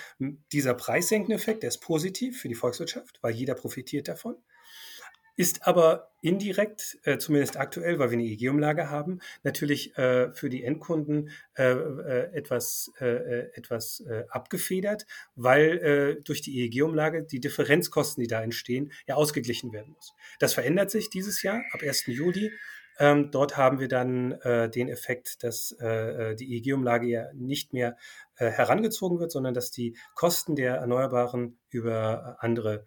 dieser 0.53 0.75
preissenkende 0.75 1.37
Effekt, 1.37 1.63
der 1.63 1.69
ist 1.69 1.79
positiv 1.79 2.41
für 2.41 2.49
die 2.49 2.55
Volkswirtschaft, 2.55 3.19
weil 3.23 3.35
jeder 3.35 3.55
profitiert 3.55 4.09
davon 4.09 4.37
ist 5.37 5.67
aber 5.67 6.13
indirekt, 6.21 6.99
äh, 7.03 7.19
zumindest 7.19 7.59
aktuell, 7.59 7.99
weil 7.99 8.11
wir 8.11 8.19
eine 8.19 8.27
EEG-Umlage 8.27 8.91
haben, 8.91 9.21
natürlich 9.43 9.97
äh, 9.99 10.33
für 10.33 10.49
die 10.49 10.63
Endkunden 10.63 11.31
äh, 11.57 11.73
äh 11.73 12.33
etwas, 12.33 12.93
äh, 13.01 13.07
äh, 13.07 13.51
etwas 13.55 14.05
abgefedert, 14.29 15.07
weil 15.35 16.23
durch 16.25 16.43
die 16.43 16.61
EEG-Umlage 16.61 17.25
die 17.25 17.41
Differenzkosten, 17.41 18.23
die 18.23 18.29
da 18.29 18.43
entstehen, 18.43 18.93
ja 19.07 19.17
ausgeglichen 19.17 19.73
werden 19.73 19.93
muss. 19.93 20.15
Das 20.39 20.55
verändert 20.55 20.91
sich 20.91 21.11
dieses 21.11 21.43
Jahr 21.43 21.63
ab 21.73 21.83
1. 21.83 22.07
Juli. 22.07 22.53
Ähm, 22.99 23.31
dort 23.31 23.57
haben 23.57 23.81
wir 23.81 23.89
dann 23.89 24.39
den 24.75 24.89
Effekt, 24.89 25.43
dass 25.43 25.75
die 25.79 26.57
EEG-Umlage 26.57 27.07
ja 27.07 27.33
nicht 27.35 27.73
mehr 27.73 27.97
herangezogen 28.37 29.19
wird, 29.19 29.33
sondern 29.33 29.55
dass 29.55 29.71
die 29.71 29.97
Kosten 30.15 30.57
der 30.57 30.77
Erneuerbaren 30.77 31.59
über 31.71 32.37
andere 32.41 32.85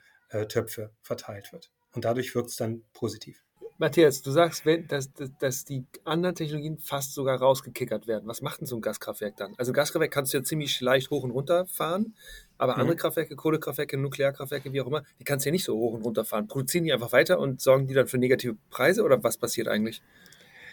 Töpfe 0.48 0.92
verteilt 1.02 1.52
wird. 1.54 1.75
Und 1.96 2.06
dadurch 2.06 2.36
wirkt 2.36 2.50
es 2.50 2.58
dann 2.58 2.84
positiv. 2.94 3.46
Matthias, 3.78 4.22
du 4.22 4.32
sagst, 4.32 4.64
dass, 4.88 5.10
dass, 5.40 5.66
die 5.66 5.84
anderen 6.06 6.34
Technologien 6.34 6.78
fast 6.78 7.14
sogar 7.14 7.40
rausgekickert 7.40 8.08
werden. 8.08 8.24
Was 8.26 8.42
macht 8.42 8.62
denn 8.62 8.68
so 8.68 8.78
ein 8.78 8.82
Gaskraftwerk 8.82 9.36
dann? 9.36 9.54
Also 9.58 9.74
Gaskraftwerk 9.74 10.12
kannst 10.12 10.34
du 10.34 10.38
ja 10.38 10.44
ziemlich 10.44 10.80
leicht 10.80 11.10
hoch 11.10 11.24
und 11.24 11.32
runter 11.32 11.66
fahren, 11.66 12.16
aber 12.58 12.76
mhm. 12.76 12.82
andere 12.82 12.96
Kraftwerke, 12.96 13.36
Kohlekraftwerke, 13.36 13.98
Nuklearkraftwerke, 13.98 14.72
wie 14.72 14.80
auch 14.80 14.88
immer, 14.88 15.04
die 15.20 15.26
kannst 15.26 15.46
du 15.46 15.50
ja 15.50 15.52
nicht 15.52 15.66
so 15.66 15.76
hoch 15.76 15.94
und 15.94 16.04
runter 16.04 16.24
fahren. 16.24 16.48
Produzieren 16.48 16.86
die 16.86 16.94
einfach 16.94 17.12
weiter 17.12 17.38
und 17.38 17.60
sorgen 17.60 17.86
die 17.88 17.94
dann 17.94 18.08
für 18.08 18.18
negative 18.18 18.56
Preise 18.70 19.04
oder 19.04 19.22
was 19.24 19.36
passiert 19.36 19.68
eigentlich? 19.68 20.02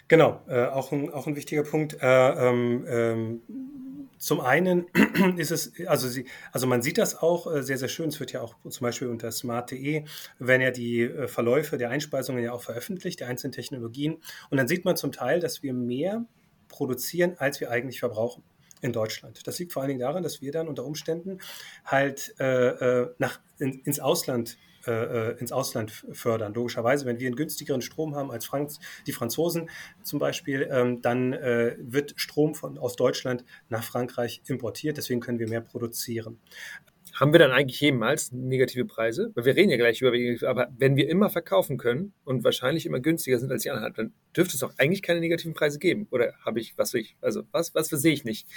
Genau, 0.07 0.41
äh, 0.47 0.65
auch, 0.67 0.93
ein, 0.93 1.11
auch 1.11 1.27
ein 1.27 1.35
wichtiger 1.35 1.63
Punkt. 1.63 1.97
Äh, 2.01 2.49
ähm, 2.49 2.85
ähm, 2.87 3.41
zum 4.23 4.39
einen 4.39 4.85
ist 5.37 5.51
es, 5.51 5.73
also, 5.85 6.07
sie, 6.07 6.25
also 6.53 6.65
man 6.65 6.81
sieht 6.81 6.97
das 6.97 7.21
auch 7.21 7.45
äh, 7.53 7.61
sehr, 7.61 7.77
sehr 7.77 7.89
schön. 7.89 8.07
Es 8.07 8.21
wird 8.21 8.31
ja 8.31 8.39
auch 8.39 8.55
zum 8.69 8.85
Beispiel 8.85 9.09
unter 9.09 9.29
smart.de, 9.29 10.05
werden 10.39 10.61
ja 10.61 10.71
die 10.71 11.01
äh, 11.01 11.27
Verläufe 11.27 11.77
der 11.77 11.89
Einspeisungen 11.89 12.41
ja 12.41 12.53
auch 12.53 12.61
veröffentlicht, 12.61 13.19
die 13.19 13.25
einzelnen 13.25 13.51
Technologien. 13.51 14.21
Und 14.49 14.57
dann 14.57 14.69
sieht 14.69 14.85
man 14.85 14.95
zum 14.95 15.11
Teil, 15.11 15.41
dass 15.41 15.61
wir 15.61 15.73
mehr 15.73 16.23
produzieren, 16.69 17.35
als 17.37 17.59
wir 17.59 17.69
eigentlich 17.69 17.99
verbrauchen 17.99 18.43
in 18.79 18.93
Deutschland. 18.93 19.45
Das 19.45 19.59
liegt 19.59 19.73
vor 19.73 19.81
allen 19.81 19.89
Dingen 19.89 19.99
daran, 19.99 20.23
dass 20.23 20.41
wir 20.41 20.53
dann 20.53 20.69
unter 20.69 20.85
Umständen 20.85 21.39
halt 21.83 22.33
äh, 22.39 23.01
äh 23.01 23.09
nach, 23.17 23.41
in, 23.59 23.81
ins 23.81 23.99
Ausland 23.99 24.57
äh, 24.85 24.91
äh, 25.31 25.39
ins 25.39 25.51
Ausland 25.51 25.91
fördern. 26.11 26.53
Logischerweise, 26.53 27.05
wenn 27.05 27.19
wir 27.19 27.27
einen 27.27 27.35
günstigeren 27.35 27.81
Strom 27.81 28.15
haben 28.15 28.31
als 28.31 28.45
Franz, 28.45 28.79
die 29.07 29.13
Franzosen 29.13 29.69
zum 30.03 30.19
Beispiel, 30.19 30.67
ähm, 30.71 31.01
dann 31.01 31.33
äh, 31.33 31.75
wird 31.79 32.13
Strom 32.15 32.55
von, 32.55 32.77
aus 32.77 32.95
Deutschland 32.95 33.45
nach 33.69 33.83
Frankreich 33.83 34.41
importiert. 34.47 34.97
Deswegen 34.97 35.21
können 35.21 35.39
wir 35.39 35.47
mehr 35.47 35.61
produzieren. 35.61 36.39
Haben 37.13 37.31
wir 37.31 37.39
dann 37.39 37.51
eigentlich 37.51 37.79
jemals 37.79 38.31
negative 38.31 38.85
Preise? 38.85 39.31
Weil 39.35 39.45
wir 39.45 39.55
reden 39.55 39.69
ja 39.69 39.77
gleich 39.77 40.01
über, 40.01 40.11
aber 40.49 40.69
wenn 40.77 40.95
wir 40.95 41.07
immer 41.09 41.29
verkaufen 41.29 41.77
können 41.77 42.13
und 42.23 42.43
wahrscheinlich 42.43 42.85
immer 42.85 42.99
günstiger 42.99 43.37
sind 43.37 43.51
als 43.51 43.63
die 43.63 43.69
anderen, 43.69 43.93
dann 43.93 44.13
dürfte 44.35 44.55
es 44.55 44.61
doch 44.61 44.73
eigentlich 44.77 45.03
keine 45.03 45.19
negativen 45.19 45.53
Preise 45.53 45.77
geben. 45.77 46.07
Oder 46.09 46.33
habe 46.43 46.59
ich, 46.59 46.77
was 46.77 46.93
ich, 46.93 47.15
also 47.21 47.43
was, 47.51 47.75
was 47.75 47.89
sehe 47.89 48.13
ich 48.13 48.23
nicht? 48.23 48.47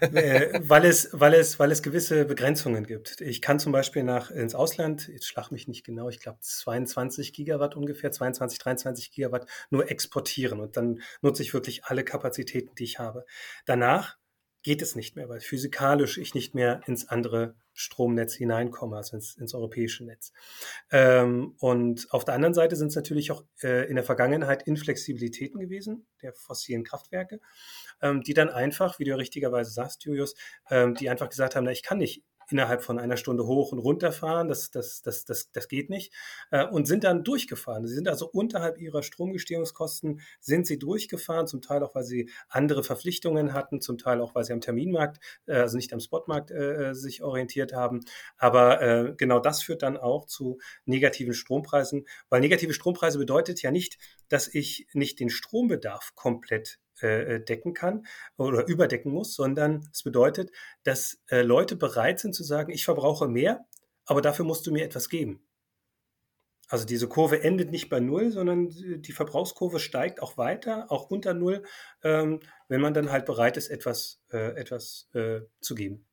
Äh, 0.00 0.60
weil, 0.62 0.84
es, 0.84 1.10
weil, 1.12 1.34
es, 1.34 1.58
weil 1.58 1.72
es 1.72 1.82
gewisse 1.82 2.24
Begrenzungen 2.24 2.86
gibt. 2.86 3.20
Ich 3.20 3.42
kann 3.42 3.58
zum 3.58 3.72
Beispiel 3.72 4.02
nach 4.02 4.30
ins 4.30 4.54
Ausland, 4.54 5.08
jetzt 5.08 5.26
schlag 5.26 5.50
mich 5.50 5.66
nicht 5.66 5.84
genau, 5.84 6.08
ich 6.08 6.20
glaube 6.20 6.38
22 6.40 7.32
Gigawatt 7.32 7.76
ungefähr, 7.76 8.12
22, 8.12 8.58
23 8.58 9.10
Gigawatt 9.10 9.46
nur 9.70 9.90
exportieren 9.90 10.60
und 10.60 10.76
dann 10.76 11.00
nutze 11.22 11.42
ich 11.42 11.54
wirklich 11.54 11.84
alle 11.84 12.04
Kapazitäten, 12.04 12.74
die 12.76 12.84
ich 12.84 12.98
habe. 12.98 13.24
Danach 13.64 14.16
geht 14.66 14.82
es 14.82 14.96
nicht 14.96 15.14
mehr, 15.14 15.28
weil 15.28 15.38
physikalisch 15.38 16.18
ich 16.18 16.34
nicht 16.34 16.56
mehr 16.56 16.80
ins 16.86 17.06
andere 17.06 17.54
Stromnetz 17.72 18.34
hineinkomme, 18.34 18.96
also 18.96 19.14
ins, 19.14 19.36
ins 19.36 19.54
europäische 19.54 20.04
Netz. 20.04 20.32
Ähm, 20.90 21.54
und 21.60 22.08
auf 22.10 22.24
der 22.24 22.34
anderen 22.34 22.52
Seite 22.52 22.74
sind 22.74 22.88
es 22.88 22.96
natürlich 22.96 23.30
auch 23.30 23.44
äh, 23.62 23.88
in 23.88 23.94
der 23.94 24.02
Vergangenheit 24.02 24.64
Inflexibilitäten 24.64 25.60
gewesen 25.60 26.08
der 26.20 26.32
fossilen 26.32 26.82
Kraftwerke, 26.82 27.38
ähm, 28.02 28.22
die 28.22 28.34
dann 28.34 28.48
einfach, 28.48 28.98
wie 28.98 29.04
du 29.04 29.16
richtigerweise 29.16 29.70
sagst, 29.70 30.02
Julius, 30.02 30.34
ähm, 30.68 30.96
die 30.96 31.10
einfach 31.10 31.28
gesagt 31.28 31.54
haben, 31.54 31.62
na, 31.62 31.70
ich 31.70 31.84
kann 31.84 31.98
nicht 31.98 32.24
innerhalb 32.50 32.82
von 32.82 32.98
einer 32.98 33.16
Stunde 33.16 33.46
hoch 33.46 33.72
und 33.72 33.78
runter 33.78 34.12
fahren. 34.12 34.48
Das, 34.48 34.70
das, 34.70 35.02
das, 35.02 35.24
das, 35.24 35.50
das 35.52 35.68
geht 35.68 35.90
nicht. 35.90 36.12
Äh, 36.50 36.66
und 36.66 36.86
sind 36.86 37.04
dann 37.04 37.24
durchgefahren. 37.24 37.86
Sie 37.86 37.94
sind 37.94 38.08
also 38.08 38.28
unterhalb 38.28 38.78
ihrer 38.78 39.02
Stromgestehungskosten 39.02 40.20
sind 40.40 40.66
sie 40.66 40.78
durchgefahren, 40.78 41.46
zum 41.46 41.62
Teil 41.62 41.82
auch, 41.82 41.94
weil 41.94 42.04
sie 42.04 42.30
andere 42.48 42.84
Verpflichtungen 42.84 43.52
hatten, 43.52 43.80
zum 43.80 43.98
Teil 43.98 44.20
auch, 44.20 44.34
weil 44.34 44.44
sie 44.44 44.52
am 44.52 44.60
Terminmarkt, 44.60 45.18
äh, 45.46 45.54
also 45.54 45.76
nicht 45.76 45.92
am 45.92 46.00
Spotmarkt 46.00 46.50
äh, 46.50 46.94
sich 46.94 47.22
orientiert 47.22 47.72
haben. 47.72 48.00
Aber 48.36 49.14
genau 49.16 49.40
das 49.40 49.62
führt 49.62 49.82
dann 49.82 49.96
auch 49.96 50.26
zu 50.26 50.58
negativen 50.84 51.34
Strompreisen, 51.34 52.06
weil 52.28 52.40
negative 52.40 52.72
Strompreise 52.72 53.18
bedeutet 53.18 53.62
ja 53.62 53.70
nicht, 53.70 53.98
dass 54.28 54.52
ich 54.52 54.86
nicht 54.92 55.20
den 55.20 55.30
Strombedarf 55.30 56.14
komplett 56.14 56.78
äh, 57.02 57.34
äh, 57.34 57.44
decken 57.44 57.74
kann 57.74 58.06
oder 58.38 58.66
überdecken 58.66 59.12
muss, 59.12 59.34
sondern 59.34 59.86
es 59.92 60.02
bedeutet, 60.02 60.50
dass 60.82 61.20
äh, 61.28 61.42
Leute 61.42 61.76
bereit 61.76 62.20
sind 62.20 62.34
zu 62.34 62.42
sagen, 62.42 62.72
ich 62.72 62.86
verbrauche 62.86 63.28
mehr, 63.28 63.66
aber 64.06 64.22
dafür 64.22 64.46
musst 64.46 64.66
du 64.66 64.72
mir 64.72 64.84
etwas 64.84 65.10
geben. 65.10 65.46
Also 66.68 66.86
diese 66.86 67.06
Kurve 67.06 67.42
endet 67.42 67.70
nicht 67.70 67.90
bei 67.90 68.00
Null, 68.00 68.32
sondern 68.32 68.70
die 68.70 69.12
Verbrauchskurve 69.12 69.78
steigt 69.78 70.22
auch 70.22 70.38
weiter, 70.38 70.90
auch 70.90 71.10
unter 71.10 71.34
Null, 71.34 71.64
ähm, 72.02 72.40
wenn 72.68 72.80
man 72.80 72.94
dann 72.94 73.12
halt 73.12 73.26
bereit 73.26 73.56
ist, 73.56 73.68
etwas, 73.68 74.24
etwas 74.30 75.08
zu 75.60 75.74
geben. 75.76 76.04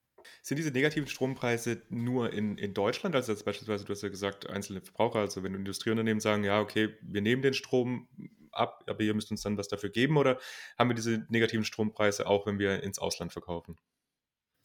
Sind 0.44 0.58
diese 0.58 0.70
negativen 0.70 1.08
Strompreise 1.08 1.82
nur 1.90 2.32
in, 2.32 2.58
in 2.58 2.74
Deutschland? 2.74 3.16
Also 3.16 3.34
beispielsweise, 3.34 3.86
du 3.86 3.94
hast 3.94 4.04
ja 4.04 4.10
gesagt, 4.10 4.48
einzelne 4.48 4.82
Verbraucher, 4.82 5.20
also 5.20 5.42
wenn 5.42 5.56
Industrieunternehmen 5.56 6.20
sagen, 6.20 6.44
ja, 6.44 6.62
okay, 6.62 6.90
wir 7.02 7.22
nehmen 7.22 7.42
den 7.42 7.56
Strom 7.56 8.08
ab, 8.54 8.84
aber 8.88 9.02
ihr 9.02 9.14
müsst 9.14 9.32
uns 9.32 9.42
dann 9.42 9.58
was 9.58 9.68
dafür 9.68 9.90
geben 9.90 10.18
oder 10.18 10.40
haben 10.78 10.90
wir 10.90 10.96
diese 10.96 11.26
negativen 11.30 11.66
Strompreise 11.66 12.28
auch, 12.28 12.46
wenn 12.46 12.60
wir 12.60 12.84
ins 12.84 13.00
Ausland 13.00 13.32
verkaufen? 13.32 13.78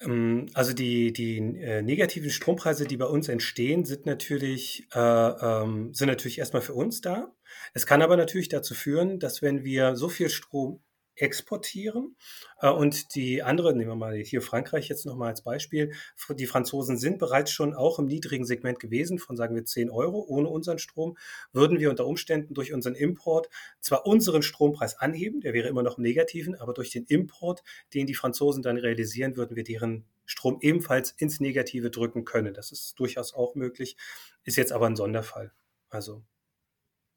Ähm, 0.01 0.47
also 0.55 0.73
die, 0.73 1.13
die 1.13 1.39
äh, 1.61 1.83
negativen 1.83 2.31
Strompreise, 2.31 2.87
die 2.87 2.97
bei 2.97 3.07
uns 3.07 3.29
entstehen, 3.29 3.85
sind 3.85 4.07
natürlich, 4.07 4.87
äh, 4.95 4.99
ähm, 4.99 5.93
sind 5.93 6.09
natürlich 6.09 6.39
erstmal 6.39 6.63
für 6.63 6.75
uns 6.75 7.01
da. 7.01 7.35
Es 7.75 7.87
kann 7.87 8.03
aber 8.03 8.17
natürlich 8.17 8.49
dazu 8.49 8.75
führen, 8.75 9.19
dass 9.19 9.43
wenn 9.43 9.65
wir 9.65 9.97
so 9.97 10.09
viel 10.09 10.29
Strom 10.29 10.83
exportieren. 11.21 12.17
Äh, 12.61 12.71
und 12.71 13.15
die 13.15 13.43
andere, 13.43 13.75
nehmen 13.75 13.91
wir 13.91 13.97
mal 13.97 14.17
hier 14.17 14.43
Frankreich 14.43 14.89
jetzt 14.89 15.07
nochmal 15.07 15.31
als 15.31 15.43
Beispiel, 15.43 15.93
die 16.31 16.47
Franzosen 16.47 16.99
sind 16.99 17.19
bereits 17.19 17.51
schon 17.51 17.75
auch 17.75 17.99
im 17.99 18.07
niedrigen 18.07 18.45
Segment 18.45 18.81
gewesen, 18.81 19.19
von 19.19 19.37
sagen 19.37 19.55
wir 19.55 19.65
10 19.65 19.91
Euro 19.91 20.25
ohne 20.27 20.49
unseren 20.49 20.79
Strom, 20.79 21.17
würden 21.53 21.79
wir 21.79 21.91
unter 21.91 22.07
Umständen 22.07 22.55
durch 22.55 22.73
unseren 22.73 22.95
Import 22.95 23.49
zwar 23.81 24.07
unseren 24.07 24.43
Strompreis 24.43 24.99
anheben, 24.99 25.41
der 25.41 25.53
wäre 25.53 25.69
immer 25.69 25.83
noch 25.83 25.99
im 25.99 26.03
Negativen, 26.03 26.55
aber 26.55 26.73
durch 26.73 26.91
den 26.91 27.05
Import, 27.05 27.63
den 27.95 28.07
die 28.07 28.15
Franzosen 28.15 28.63
dann 28.63 28.77
realisieren, 28.77 29.37
würden 29.37 29.57
wir 29.57 29.65
deren 29.65 30.05
Strom 30.27 30.59
ebenfalls 30.61 31.13
ins 31.13 31.41
Negative 31.41 31.91
drücken 31.91 32.25
können. 32.25 32.53
Das 32.53 32.71
ist 32.71 32.99
durchaus 32.99 33.35
auch 33.35 33.55
möglich, 33.55 33.97
ist 34.45 34.57
jetzt 34.57 34.73
aber 34.73 34.87
ein 34.87 34.97
Sonderfall. 34.97 35.53
Also 35.89 36.23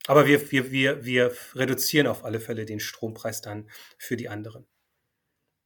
aber 0.07 0.25
wir, 0.25 0.51
wir, 0.51 0.71
wir, 0.71 1.05
wir 1.05 1.33
reduzieren 1.55 2.07
auf 2.07 2.23
alle 2.25 2.39
Fälle 2.39 2.65
den 2.65 2.79
Strompreis 2.79 3.41
dann 3.41 3.69
für 3.97 4.17
die 4.17 4.29
anderen. 4.29 4.65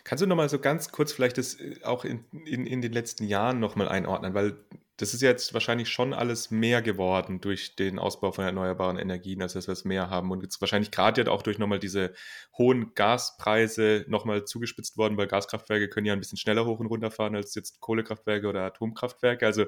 Kannst 0.04 0.22
du 0.22 0.28
nochmal 0.28 0.50
so 0.50 0.60
ganz 0.60 0.92
kurz 0.92 1.12
vielleicht 1.12 1.38
das 1.40 1.60
äh, 1.60 1.80
auch 1.84 2.06
in, 2.06 2.26
in, 2.46 2.68
in 2.68 2.82
den 2.82 2.94
letzten 2.94 3.26
Jahren 3.26 3.60
nochmal 3.60 3.88
einordnen? 3.90 4.36
Weil 4.36 4.56
das 4.98 5.14
ist 5.14 5.22
jetzt 5.22 5.54
wahrscheinlich 5.54 5.90
schon 5.90 6.14
alles 6.14 6.52
mehr 6.52 6.82
geworden 6.82 7.42
durch 7.42 7.76
den 7.76 8.00
Ausbau 8.00 8.32
von 8.32 8.46
erneuerbaren 8.46 8.98
Energien, 8.98 9.42
als 9.42 9.54
dass 9.54 9.68
wir 9.68 9.74
es 9.74 9.84
mehr 9.84 10.10
haben. 10.10 10.32
Und 10.32 10.42
jetzt 10.44 10.62
wahrscheinlich 10.62 10.92
gerade 10.92 11.24
ja 11.24 11.32
auch 11.32 11.42
durch 11.42 11.58
nochmal 11.58 11.80
diese 11.80 12.14
hohen 12.58 12.94
Gaspreise 12.94 14.06
nochmal 14.08 14.46
zugespitzt 14.46 14.96
worden, 14.96 15.18
weil 15.18 15.28
Gaskraftwerke 15.28 15.90
können 15.90 16.06
ja 16.06 16.14
ein 16.14 16.20
bisschen 16.20 16.38
schneller 16.38 16.66
hoch 16.66 16.80
und 16.80 16.86
runter 16.86 17.12
fahren 17.12 17.36
als 17.36 17.56
jetzt 17.56 17.82
Kohlekraftwerke 17.82 18.48
oder 18.48 18.62
Atomkraftwerke. 18.62 19.46
Also 19.46 19.66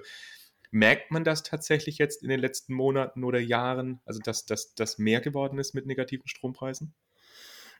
Merkt 0.71 1.11
man 1.11 1.23
das 1.23 1.43
tatsächlich 1.43 1.97
jetzt 1.97 2.23
in 2.23 2.29
den 2.29 2.39
letzten 2.39 2.73
Monaten 2.73 3.23
oder 3.23 3.39
Jahren, 3.39 4.01
also 4.05 4.19
dass 4.19 4.45
das 4.45 4.97
mehr 4.97 5.21
geworden 5.21 5.59
ist 5.59 5.73
mit 5.73 5.85
negativen 5.85 6.27
Strompreisen? 6.27 6.93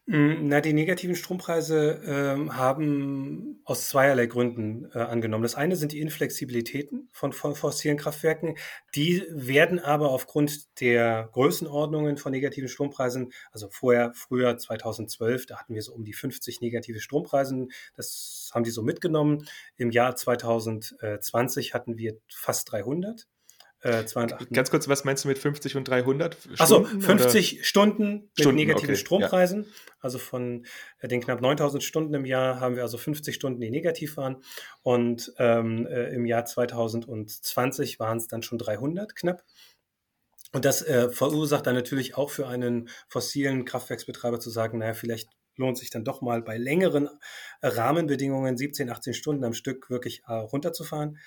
Hm, 0.10 0.48
na, 0.48 0.62
die 0.62 0.72
negativen 0.72 1.16
Strompreise 1.18 2.02
ähm, 2.06 2.56
haben 2.56 3.60
aus 3.66 3.90
zweierlei 3.90 4.26
Gründen 4.28 4.90
äh, 4.94 5.00
angenommen. 5.00 5.44
Das 5.44 5.56
eine 5.56 5.76
sind 5.76 5.92
die 5.92 6.00
Inflexibilitäten 6.00 7.10
von, 7.12 7.34
von 7.34 7.56
fossilen 7.56 7.98
Kraftwerken. 7.98 8.56
Die 8.96 9.26
werden 9.30 9.80
aber 9.80 10.12
aufgrund 10.12 10.80
der 10.80 11.28
Größenordnungen 11.34 12.16
von 12.16 12.32
negativen 12.32 12.70
Strompreisen, 12.70 13.34
also 13.52 13.68
vorher, 13.70 14.14
früher 14.16 14.58
2012, 14.58 15.46
da 15.46 15.58
hatten 15.58 15.76
wir 15.76 15.82
so 15.82 15.94
um 15.94 16.06
die 16.06 16.14
50 16.14 16.62
negative 16.62 17.02
Strompreisen. 17.02 17.70
Das 17.98 18.50
haben 18.54 18.64
die 18.64 18.72
so 18.72 18.84
mitgenommen. 18.84 19.46
Im 19.76 19.92
Jahr 19.92 20.16
2020 20.16 21.74
hatten 21.74 21.98
wir 21.98 22.18
fast 22.30 22.72
300. 22.72 23.28
Äh, 23.82 24.04
Ganz 24.52 24.72
kurz, 24.72 24.88
was 24.88 25.04
meinst 25.04 25.24
du 25.24 25.28
mit 25.28 25.38
50 25.38 25.76
und 25.76 25.88
300? 25.88 26.36
Achso, 26.58 26.84
50 26.84 27.54
oder? 27.54 27.64
Stunden 27.64 28.12
mit 28.14 28.32
Stunden, 28.40 28.56
negativen 28.56 28.90
okay. 28.90 29.00
Strompreisen. 29.00 29.64
Ja. 29.64 29.70
Also 30.00 30.18
von 30.18 30.66
äh, 31.00 31.08
den 31.08 31.22
knapp 31.22 31.42
9000 31.42 31.84
Stunden 31.84 32.14
im 32.16 32.26
Jahr 32.26 32.60
haben 32.60 32.76
wir 32.76 32.84
also 32.84 32.98
50 32.98 33.36
Stunden, 33.36 33.62
die 33.62 33.70
negativ 33.70 34.18
waren. 34.18 34.38
Und 34.82 35.32
ähm, 35.38 35.86
äh, 35.86 36.10
im 36.14 36.26
Jahr 36.26 36.46
2020 36.46 38.00
waren 38.00 38.18
es 38.18 38.28
dann 38.28 38.42
schon 38.42 38.58
300 38.58 39.16
knapp. 39.16 39.44
Und 40.54 40.66
das 40.66 40.82
äh, 40.82 41.10
verursacht 41.10 41.68
dann 41.68 41.76
natürlich 41.76 42.18
auch 42.18 42.32
für 42.32 42.48
einen 42.48 42.90
fossilen 43.08 43.64
Kraftwerksbetreiber 43.64 44.40
zu 44.40 44.50
sagen, 44.50 44.80
naja, 44.80 44.94
vielleicht 44.94 45.30
lohnt 45.58 45.78
sich 45.78 45.90
dann 45.90 46.06
doch 46.06 46.22
mal 46.22 46.42
bei 46.42 46.58
längeren 46.58 47.10
äh, 47.62 47.68
Rahmenbedingungen 47.68 48.58
17, 48.58 48.90
18 48.90 49.14
Stunden 49.14 49.44
am 49.44 49.54
Stück 49.54 49.90
wirklich 49.90 50.24
äh, 50.28 50.34
runterzufahren. 50.34 51.18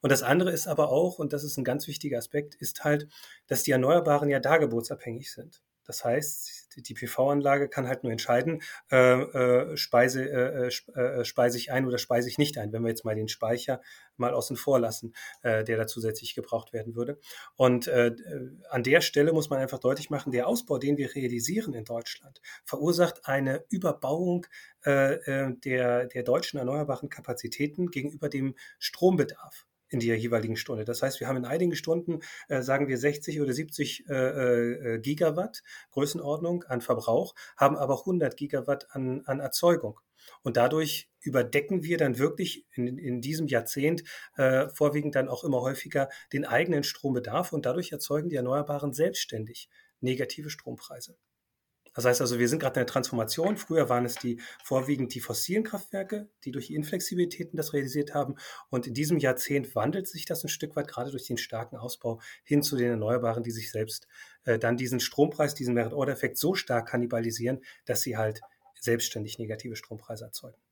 Und 0.00 0.12
das 0.12 0.22
andere 0.22 0.50
ist 0.50 0.66
aber 0.66 0.90
auch, 0.90 1.18
und 1.18 1.32
das 1.32 1.44
ist 1.44 1.56
ein 1.56 1.64
ganz 1.64 1.86
wichtiger 1.88 2.18
Aspekt, 2.18 2.54
ist 2.56 2.84
halt, 2.84 3.08
dass 3.46 3.62
die 3.62 3.70
Erneuerbaren 3.70 4.28
ja 4.28 4.40
dargebotsabhängig 4.40 5.32
sind. 5.32 5.62
Das 5.86 6.04
heißt, 6.04 6.76
die 6.76 6.94
PV-Anlage 6.94 7.68
kann 7.68 7.88
halt 7.88 8.02
nur 8.02 8.12
entscheiden, 8.12 8.62
äh, 8.90 8.96
äh, 8.96 9.76
speise, 9.76 10.28
äh, 10.28 10.68
äh, 10.68 11.00
äh, 11.00 11.24
speise 11.24 11.58
ich 11.58 11.72
ein 11.72 11.86
oder 11.86 11.98
speise 11.98 12.28
ich 12.28 12.38
nicht 12.38 12.58
ein, 12.58 12.72
wenn 12.72 12.82
wir 12.82 12.88
jetzt 12.88 13.04
mal 13.04 13.14
den 13.14 13.28
Speicher 13.28 13.80
mal 14.16 14.34
außen 14.34 14.56
vor 14.56 14.78
lassen, 14.78 15.14
äh, 15.42 15.64
der 15.64 15.76
da 15.76 15.86
zusätzlich 15.86 16.34
gebraucht 16.34 16.72
werden 16.72 16.94
würde. 16.94 17.18
Und 17.54 17.86
äh, 17.88 18.14
an 18.70 18.82
der 18.82 19.00
Stelle 19.00 19.32
muss 19.32 19.50
man 19.50 19.58
einfach 19.58 19.78
deutlich 19.78 20.10
machen, 20.10 20.32
der 20.32 20.48
Ausbau, 20.48 20.78
den 20.78 20.96
wir 20.96 21.14
realisieren 21.14 21.74
in 21.74 21.84
Deutschland, 21.84 22.40
verursacht 22.64 23.26
eine 23.26 23.64
Überbauung 23.70 24.46
äh, 24.82 25.52
der, 25.64 26.06
der 26.06 26.22
deutschen 26.22 26.58
erneuerbaren 26.58 27.08
Kapazitäten 27.08 27.90
gegenüber 27.90 28.28
dem 28.28 28.54
Strombedarf 28.78 29.66
in 29.88 30.00
der 30.00 30.18
jeweiligen 30.18 30.56
Stunde. 30.56 30.84
Das 30.84 31.02
heißt, 31.02 31.20
wir 31.20 31.28
haben 31.28 31.36
in 31.36 31.44
einigen 31.44 31.74
Stunden, 31.74 32.20
äh, 32.48 32.62
sagen 32.62 32.88
wir 32.88 32.98
60 32.98 33.40
oder 33.40 33.52
70 33.52 34.08
äh, 34.08 34.14
äh, 34.14 34.98
Gigawatt 34.98 35.62
Größenordnung 35.92 36.64
an 36.64 36.80
Verbrauch, 36.80 37.34
haben 37.56 37.76
aber 37.76 38.00
100 38.00 38.36
Gigawatt 38.36 38.88
an, 38.90 39.22
an 39.26 39.40
Erzeugung. 39.40 40.00
Und 40.42 40.56
dadurch 40.56 41.08
überdecken 41.20 41.82
wir 41.84 41.98
dann 41.98 42.18
wirklich 42.18 42.66
in, 42.74 42.98
in 42.98 43.20
diesem 43.20 43.46
Jahrzehnt 43.46 44.02
äh, 44.36 44.68
vorwiegend 44.68 45.14
dann 45.14 45.28
auch 45.28 45.44
immer 45.44 45.60
häufiger 45.60 46.08
den 46.32 46.44
eigenen 46.44 46.82
Strombedarf 46.82 47.52
und 47.52 47.66
dadurch 47.66 47.92
erzeugen 47.92 48.28
die 48.28 48.36
Erneuerbaren 48.36 48.92
selbstständig 48.92 49.68
negative 50.00 50.50
Strompreise. 50.50 51.16
Das 51.96 52.04
heißt 52.04 52.20
also, 52.20 52.38
wir 52.38 52.48
sind 52.48 52.58
gerade 52.58 52.78
in 52.78 52.86
der 52.86 52.92
Transformation. 52.92 53.56
Früher 53.56 53.88
waren 53.88 54.04
es 54.04 54.16
die 54.16 54.38
vorwiegend 54.62 55.14
die 55.14 55.20
fossilen 55.20 55.64
Kraftwerke, 55.64 56.28
die 56.44 56.52
durch 56.52 56.70
Inflexibilitäten 56.70 57.56
das 57.56 57.72
realisiert 57.72 58.12
haben. 58.12 58.36
Und 58.68 58.86
in 58.86 58.92
diesem 58.92 59.18
Jahrzehnt 59.18 59.74
wandelt 59.74 60.06
sich 60.06 60.26
das 60.26 60.44
ein 60.44 60.48
Stück 60.48 60.76
weit, 60.76 60.88
gerade 60.88 61.10
durch 61.10 61.26
den 61.26 61.38
starken 61.38 61.76
Ausbau 61.76 62.20
hin 62.44 62.62
zu 62.62 62.76
den 62.76 62.90
Erneuerbaren, 62.90 63.42
die 63.42 63.50
sich 63.50 63.70
selbst 63.70 64.06
äh, 64.44 64.58
dann 64.58 64.76
diesen 64.76 65.00
Strompreis, 65.00 65.54
diesen 65.54 65.74
Merit-Order-Effekt 65.74 66.36
so 66.36 66.54
stark 66.54 66.88
kannibalisieren, 66.88 67.64
dass 67.86 68.02
sie 68.02 68.18
halt 68.18 68.42
selbstständig 68.78 69.38
negative 69.38 69.74
Strompreise 69.74 70.26
erzeugen. 70.26 70.65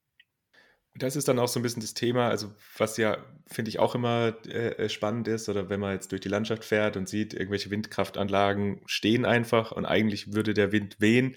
Das 0.96 1.16
ist 1.16 1.26
dann 1.26 1.40
auch 1.40 1.48
so 1.48 1.58
ein 1.58 1.64
bisschen 1.64 1.82
das 1.82 1.94
Thema, 1.94 2.28
also 2.28 2.52
was 2.78 2.96
ja, 2.98 3.18
finde 3.48 3.68
ich, 3.68 3.80
auch 3.80 3.96
immer 3.96 4.34
äh, 4.46 4.88
spannend 4.88 5.26
ist, 5.26 5.48
oder 5.48 5.68
wenn 5.68 5.80
man 5.80 5.92
jetzt 5.92 6.12
durch 6.12 6.20
die 6.20 6.28
Landschaft 6.28 6.64
fährt 6.64 6.96
und 6.96 7.08
sieht, 7.08 7.34
irgendwelche 7.34 7.70
Windkraftanlagen 7.70 8.80
stehen 8.86 9.24
einfach 9.24 9.72
und 9.72 9.86
eigentlich 9.86 10.34
würde 10.34 10.54
der 10.54 10.70
Wind 10.70 11.00
wehen. 11.00 11.36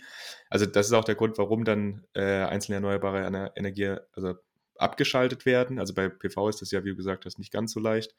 Also 0.49 0.67
das 0.67 0.87
ist 0.87 0.93
auch 0.93 1.05
der 1.05 1.15
Grund, 1.15 1.39
warum 1.39 1.65
dann 1.65 2.05
äh, 2.13 2.43
einzelne 2.43 2.75
erneuerbare 2.75 3.51
Energie 3.55 3.95
also 4.13 4.35
abgeschaltet 4.77 5.47
werden. 5.47 5.79
Also 5.79 5.95
bei 5.95 6.07
PV 6.07 6.49
ist 6.49 6.61
das 6.61 6.69
ja, 6.69 6.83
wie 6.83 6.89
du 6.89 6.95
gesagt 6.95 7.25
hast, 7.25 7.39
nicht 7.39 7.51
ganz 7.51 7.73
so 7.73 7.79
leicht. 7.79 8.13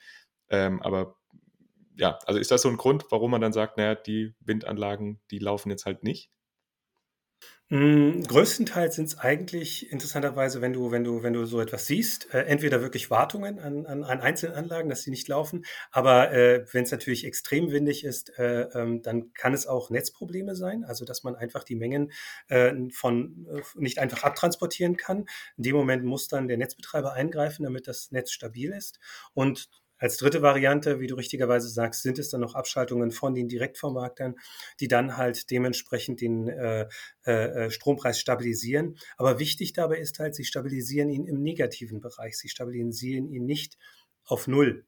Ähm, 0.51 0.83
aber 0.83 1.16
ja, 1.94 2.18
also 2.27 2.40
ist 2.40 2.51
das 2.51 2.62
so 2.62 2.68
ein 2.68 2.77
Grund, 2.77 3.07
warum 3.11 3.31
man 3.31 3.40
dann 3.40 3.53
sagt, 3.53 3.77
naja, 3.77 3.94
die 3.94 4.35
Windanlagen, 4.40 5.20
die 5.31 5.38
laufen 5.38 5.70
jetzt 5.70 5.87
halt 5.87 6.05
nicht? 6.05 6.31
Hm, 7.70 8.22
größtenteils 8.22 8.94
sind 8.96 9.04
es 9.09 9.18
eigentlich 9.18 9.92
interessanterweise, 9.92 10.62
wenn 10.62 10.72
du 10.72 10.90
wenn 10.90 11.04
du 11.04 11.22
wenn 11.22 11.35
du 11.35 11.44
so 11.44 11.61
etwas 11.61 11.87
siehst, 11.87 12.33
äh, 12.33 12.44
entweder 12.44 12.81
wirklich 12.81 13.11
Wartungen 13.11 13.59
an 13.59 13.85
an 13.85 14.04
an 14.04 14.20
einzelnen 14.22 14.54
Anlagen, 14.57 14.88
dass 14.88 15.02
sie 15.02 15.11
nicht 15.11 15.28
laufen, 15.28 15.66
aber, 15.90 16.33
äh, 16.33 16.64
es 16.72 16.90
natürlich 16.90 17.26
extrem 17.26 17.70
windig 17.70 18.04
ist, 18.04 18.31
äh, 18.38 18.62
ähm, 18.72 19.02
dann 19.02 19.35
kann 19.35 19.52
es 19.52 19.66
auch 19.66 19.90
Netzprobleme 19.90 20.54
sein, 20.57 20.83
also 20.85 21.04
dass 21.04 21.24
man 21.24 21.37
einfach 21.37 21.62
die 21.62 21.74
Mengen, 21.76 22.11
äh, 22.48 22.72
von 22.90 23.46
äh, 23.52 23.61
nicht 23.74 23.98
einfach 23.98 24.22
abtransportieren 24.22 24.96
kann. 24.96 25.26
In 25.59 25.64
dem 25.64 25.76
Moment 25.76 26.04
muss 26.04 26.26
dann 26.26 26.48
der 26.48 26.57
Netzbetreiber 26.57 27.12
eingreifen, 27.12 27.64
damit 27.64 27.87
das 27.87 28.11
Netz 28.12 28.31
stabil 28.33 28.72
ist. 28.72 28.98
Und 29.35 29.68
als 29.99 30.17
dritte 30.17 30.43
Variante, 30.43 31.01
wie 31.01 31.07
du 31.07 31.17
richtigerweise 31.17 31.69
sagst, 31.69 32.03
sind 32.03 32.19
es 32.19 32.31
dann 32.31 32.41
noch 32.41 32.55
Abschaltungen 32.55 33.11
von 33.11 33.35
den 33.35 33.49
Direktvermarktern, 33.49 34.37
die 34.81 34.89
dann 34.89 35.17
halt 35.17 35.51
dementsprechend 35.51 36.21
den 36.21 36.49
äh, 36.49 36.89
äh, 37.27 37.33
äh, 37.33 37.71
Strompreis 37.71 38.21
stabilisieren. 38.21 38.97
Aber 39.17 39.39
wichtig 39.39 39.73
dabei 39.73 39.99
ist 39.99 40.19
halt, 40.19 40.35
sie 40.35 40.45
stabilisieren 40.45 41.11
ihn 41.11 41.27
im 41.27 41.43
negativen 41.43 42.01
Bereich. 42.01 42.39
Sie 42.39 42.49
stabilisieren 42.49 43.29
ihn 43.29 43.45
nicht 43.45 43.77
auf 44.25 44.47
Null. 44.47 44.87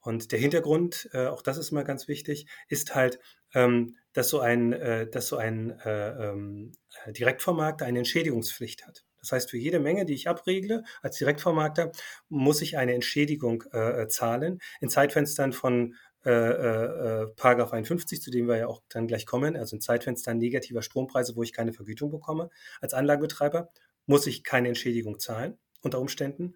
Und 0.00 0.32
der 0.32 0.38
Hintergrund, 0.38 1.08
äh, 1.12 1.26
auch 1.26 1.42
das 1.42 1.58
ist 1.58 1.70
mal 1.70 1.84
ganz 1.84 2.08
wichtig, 2.08 2.46
ist 2.68 2.94
halt, 2.94 3.20
ähm, 3.54 3.96
dass 4.12 4.28
so 4.28 4.40
ein, 4.40 4.72
äh, 4.72 5.08
dass 5.08 5.28
so 5.28 5.36
ein 5.36 5.70
äh, 5.80 6.28
ähm, 6.30 6.72
Direktvermarkter 7.06 7.86
eine 7.86 8.00
Entschädigungspflicht 8.00 8.86
hat. 8.86 9.04
Das 9.22 9.32
heißt, 9.32 9.50
für 9.50 9.56
jede 9.56 9.80
Menge, 9.80 10.04
die 10.04 10.14
ich 10.14 10.28
abregle 10.28 10.84
als 11.00 11.16
Direktvermarkter, 11.16 11.92
muss 12.28 12.60
ich 12.60 12.76
eine 12.76 12.92
Entschädigung 12.94 13.64
äh, 13.72 14.02
äh 14.02 14.08
zahlen 14.08 14.60
in 14.80 14.90
Zeitfenstern 14.90 15.52
von 15.52 15.94
äh, 16.24 16.30
äh, 16.30 17.22
äh 17.22 17.26
Paragraph 17.36 17.72
51, 17.72 18.20
zu 18.20 18.30
dem 18.30 18.46
wir 18.46 18.56
ja 18.56 18.66
auch 18.66 18.82
dann 18.88 19.06
gleich 19.06 19.24
kommen, 19.24 19.56
also 19.56 19.76
in 19.76 19.80
Zeitfenstern 19.80 20.38
negativer 20.38 20.82
Strompreise, 20.82 21.36
wo 21.36 21.42
ich 21.42 21.52
keine 21.52 21.72
Vergütung 21.72 22.10
bekomme 22.10 22.50
als 22.80 22.94
Anlagenbetreiber, 22.94 23.70
muss 24.06 24.26
ich 24.26 24.44
keine 24.44 24.68
Entschädigung 24.68 25.18
zahlen 25.18 25.58
unter 25.82 26.00
Umständen. 26.00 26.54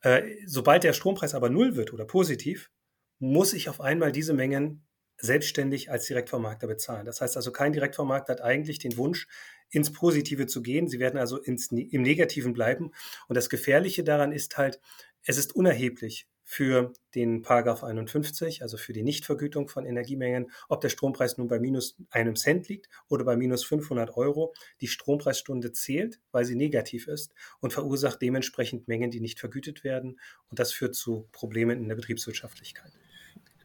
Äh, 0.00 0.22
sobald 0.46 0.84
der 0.84 0.92
Strompreis 0.92 1.34
aber 1.34 1.50
null 1.50 1.76
wird 1.76 1.92
oder 1.92 2.04
positiv, 2.04 2.70
muss 3.18 3.52
ich 3.52 3.68
auf 3.68 3.80
einmal 3.80 4.12
diese 4.12 4.34
Mengen 4.34 4.84
selbstständig 5.18 5.90
als 5.90 6.06
Direktvermarkter 6.06 6.66
bezahlen. 6.66 7.06
Das 7.06 7.20
heißt 7.20 7.36
also, 7.36 7.52
kein 7.52 7.72
Direktvermarkter 7.72 8.32
hat 8.32 8.40
eigentlich 8.40 8.78
den 8.80 8.96
Wunsch, 8.96 9.28
ins 9.72 9.92
Positive 9.92 10.46
zu 10.46 10.62
gehen. 10.62 10.86
Sie 10.86 11.00
werden 11.00 11.18
also 11.18 11.38
ins, 11.38 11.72
im 11.72 12.02
Negativen 12.02 12.52
bleiben. 12.52 12.92
Und 13.26 13.36
das 13.36 13.50
Gefährliche 13.50 14.04
daran 14.04 14.30
ist 14.30 14.56
halt, 14.56 14.80
es 15.24 15.38
ist 15.38 15.56
unerheblich 15.56 16.28
für 16.44 16.92
den 17.14 17.40
Paragraph 17.40 17.82
51, 17.82 18.62
also 18.62 18.76
für 18.76 18.92
die 18.92 19.02
Nichtvergütung 19.02 19.68
von 19.68 19.86
Energiemengen, 19.86 20.50
ob 20.68 20.82
der 20.82 20.90
Strompreis 20.90 21.38
nun 21.38 21.48
bei 21.48 21.58
minus 21.58 21.96
einem 22.10 22.36
Cent 22.36 22.68
liegt 22.68 22.88
oder 23.08 23.24
bei 23.24 23.36
minus 23.36 23.64
500 23.64 24.16
Euro. 24.16 24.52
Die 24.80 24.88
Strompreisstunde 24.88 25.72
zählt, 25.72 26.20
weil 26.30 26.44
sie 26.44 26.56
negativ 26.56 27.08
ist 27.08 27.32
und 27.60 27.72
verursacht 27.72 28.20
dementsprechend 28.20 28.86
Mengen, 28.86 29.10
die 29.10 29.20
nicht 29.20 29.40
vergütet 29.40 29.82
werden. 29.82 30.20
Und 30.50 30.58
das 30.58 30.72
führt 30.72 30.94
zu 30.94 31.28
Problemen 31.32 31.78
in 31.78 31.88
der 31.88 31.96
Betriebswirtschaftlichkeit. 31.96 32.92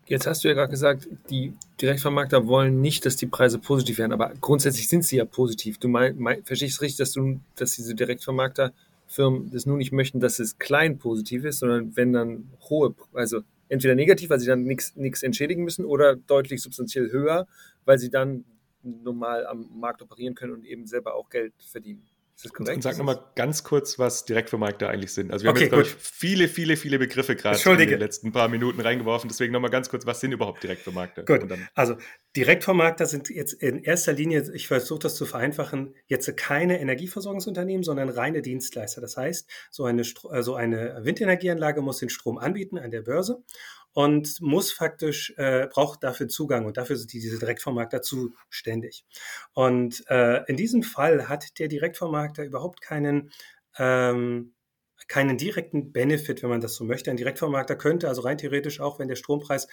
Jetzt 0.08 0.26
hast 0.26 0.44
du 0.44 0.48
ja 0.48 0.54
gerade 0.54 0.72
gesagt, 0.72 1.08
die 1.30 1.54
Direktvermarkter 1.82 2.48
wollen 2.48 2.80
nicht, 2.80 3.06
dass 3.06 3.18
die 3.18 3.26
Preise 3.26 3.60
positiv 3.60 3.98
werden, 3.98 4.14
aber 4.14 4.32
grundsätzlich 4.40 4.88
sind 4.88 5.04
sie 5.04 5.18
ja 5.18 5.26
positiv. 5.26 5.80
Du 5.80 5.90
mein, 5.90 6.18
mein, 6.18 6.44
verstehst 6.46 6.82
richtig, 6.82 6.98
dass 6.98 7.12
du, 7.12 7.42
dass 7.58 7.76
diese 7.76 7.94
Direktvermarkterfirmen 7.94 9.52
das 9.52 9.66
nur 9.66 9.76
nicht 9.76 9.92
möchten, 9.92 10.22
dass 10.22 10.40
es 10.40 10.58
klein 10.60 10.98
positiv 10.98 11.44
ist, 11.44 11.60
sondern 11.60 11.98
wenn 11.98 12.14
dann 12.14 12.50
hohe, 12.70 12.96
also 13.14 13.42
entweder 13.68 13.96
negativ, 13.96 14.30
weil 14.30 14.40
sie 14.40 14.48
dann 14.48 14.64
nichts 14.64 15.24
entschädigen 15.24 15.66
müssen, 15.66 15.84
oder 15.84 16.16
deutlich 16.16 16.62
substanziell 16.62 17.12
höher, 17.12 17.46
weil 17.84 18.00
sie 18.00 18.10
dann 18.10 18.46
normal 18.82 19.46
am 19.46 19.70
Markt 19.78 20.02
operieren 20.02 20.36
können 20.36 20.54
und 20.54 20.66
eben 20.66 20.88
selber 20.88 21.16
auch 21.16 21.30
Geld 21.30 21.54
verdienen. 21.60 22.08
Ist 22.38 22.46
das 22.46 22.54
korrekt? 22.54 22.76
Und 22.76 22.82
sag 22.84 23.00
nochmal 23.00 23.20
ganz 23.34 23.64
kurz, 23.64 23.98
was 23.98 24.26
Direktvermarkter 24.26 24.90
eigentlich 24.90 25.12
sind. 25.12 25.32
Also 25.32 25.44
wir 25.44 25.50
okay, 25.50 25.72
haben 25.72 25.82
jetzt, 25.82 25.88
glaube 25.88 25.88
ich, 25.88 25.96
viele, 25.96 26.48
viele, 26.48 26.78
viele 26.78 27.00
Begriffe 27.00 27.36
gerade 27.36 27.58
in 27.58 27.90
den 27.90 28.00
letzten 28.00 28.32
paar 28.32 28.48
Minuten 28.48 28.80
reingeworfen. 28.80 29.28
Deswegen 29.28 29.52
nochmal 29.52 29.72
ganz 29.72 29.90
kurz, 29.90 30.06
was 30.06 30.20
sind 30.20 30.34
überhaupt 30.34 30.62
Direktvermarkter? 30.62 31.24
Gut, 31.24 31.52
also 31.74 31.96
Direktvermarkter 32.36 33.08
sind 33.08 33.32
jetzt 33.32 33.54
in 33.54 33.84
erster 33.84 34.14
Linie, 34.14 34.52
ich 34.54 34.68
versuche 34.68 35.00
das 35.00 35.16
zu 35.16 35.26
vereinfachen, 35.26 35.96
jetzt 36.06 36.38
keine 36.38 36.80
Energieversorgungsunternehmen, 36.80 37.82
sondern 37.82 38.10
reine 38.10 38.44
Dienstleister. 38.44 39.02
Das 39.02 39.18
heißt, 39.18 39.50
so 39.72 39.86
eine, 39.86 40.04
so 40.04 40.54
eine 40.54 41.00
Windenergieanlage 41.02 41.82
muss 41.82 41.98
den 41.98 42.10
Strom 42.10 42.38
anbieten 42.38 42.78
an 42.78 42.92
der 42.92 43.02
Börse 43.02 43.44
und 43.98 44.40
muss 44.42 44.72
faktisch, 44.72 45.34
äh, 45.38 45.66
braucht 45.72 46.04
dafür 46.04 46.28
Zugang 46.28 46.68
und 46.68 46.78
dafür 46.78 46.98
sind 46.98 47.12
diese 47.14 47.40
Direktvermarkter 47.40 48.04
zuständig. 48.04 49.04
Und 49.54 50.04
äh, 50.08 50.44
in 50.46 50.56
diesem 50.56 50.84
Fall 50.84 51.28
hat 51.28 51.58
der 51.58 51.68
Direktvermarkter 51.68 52.44
überhaupt 52.44 52.80
keinen, 52.80 53.32
ähm, 53.80 54.54
keinen 55.08 55.40
direkten 55.40 55.94
Benefit, 55.94 56.44
wenn 56.44 56.52
man 56.52 56.62
das 56.62 56.76
so 56.76 56.84
möchte. 56.84 57.10
Ein 57.10 57.18
Direktvermarkter 57.18 57.76
könnte 57.76 58.08
also 58.08 58.22
rein 58.22 58.38
theoretisch 58.38 58.82
auch, 58.82 59.00
wenn 59.00 59.08
der 59.08 59.16
Strompreis 59.16 59.68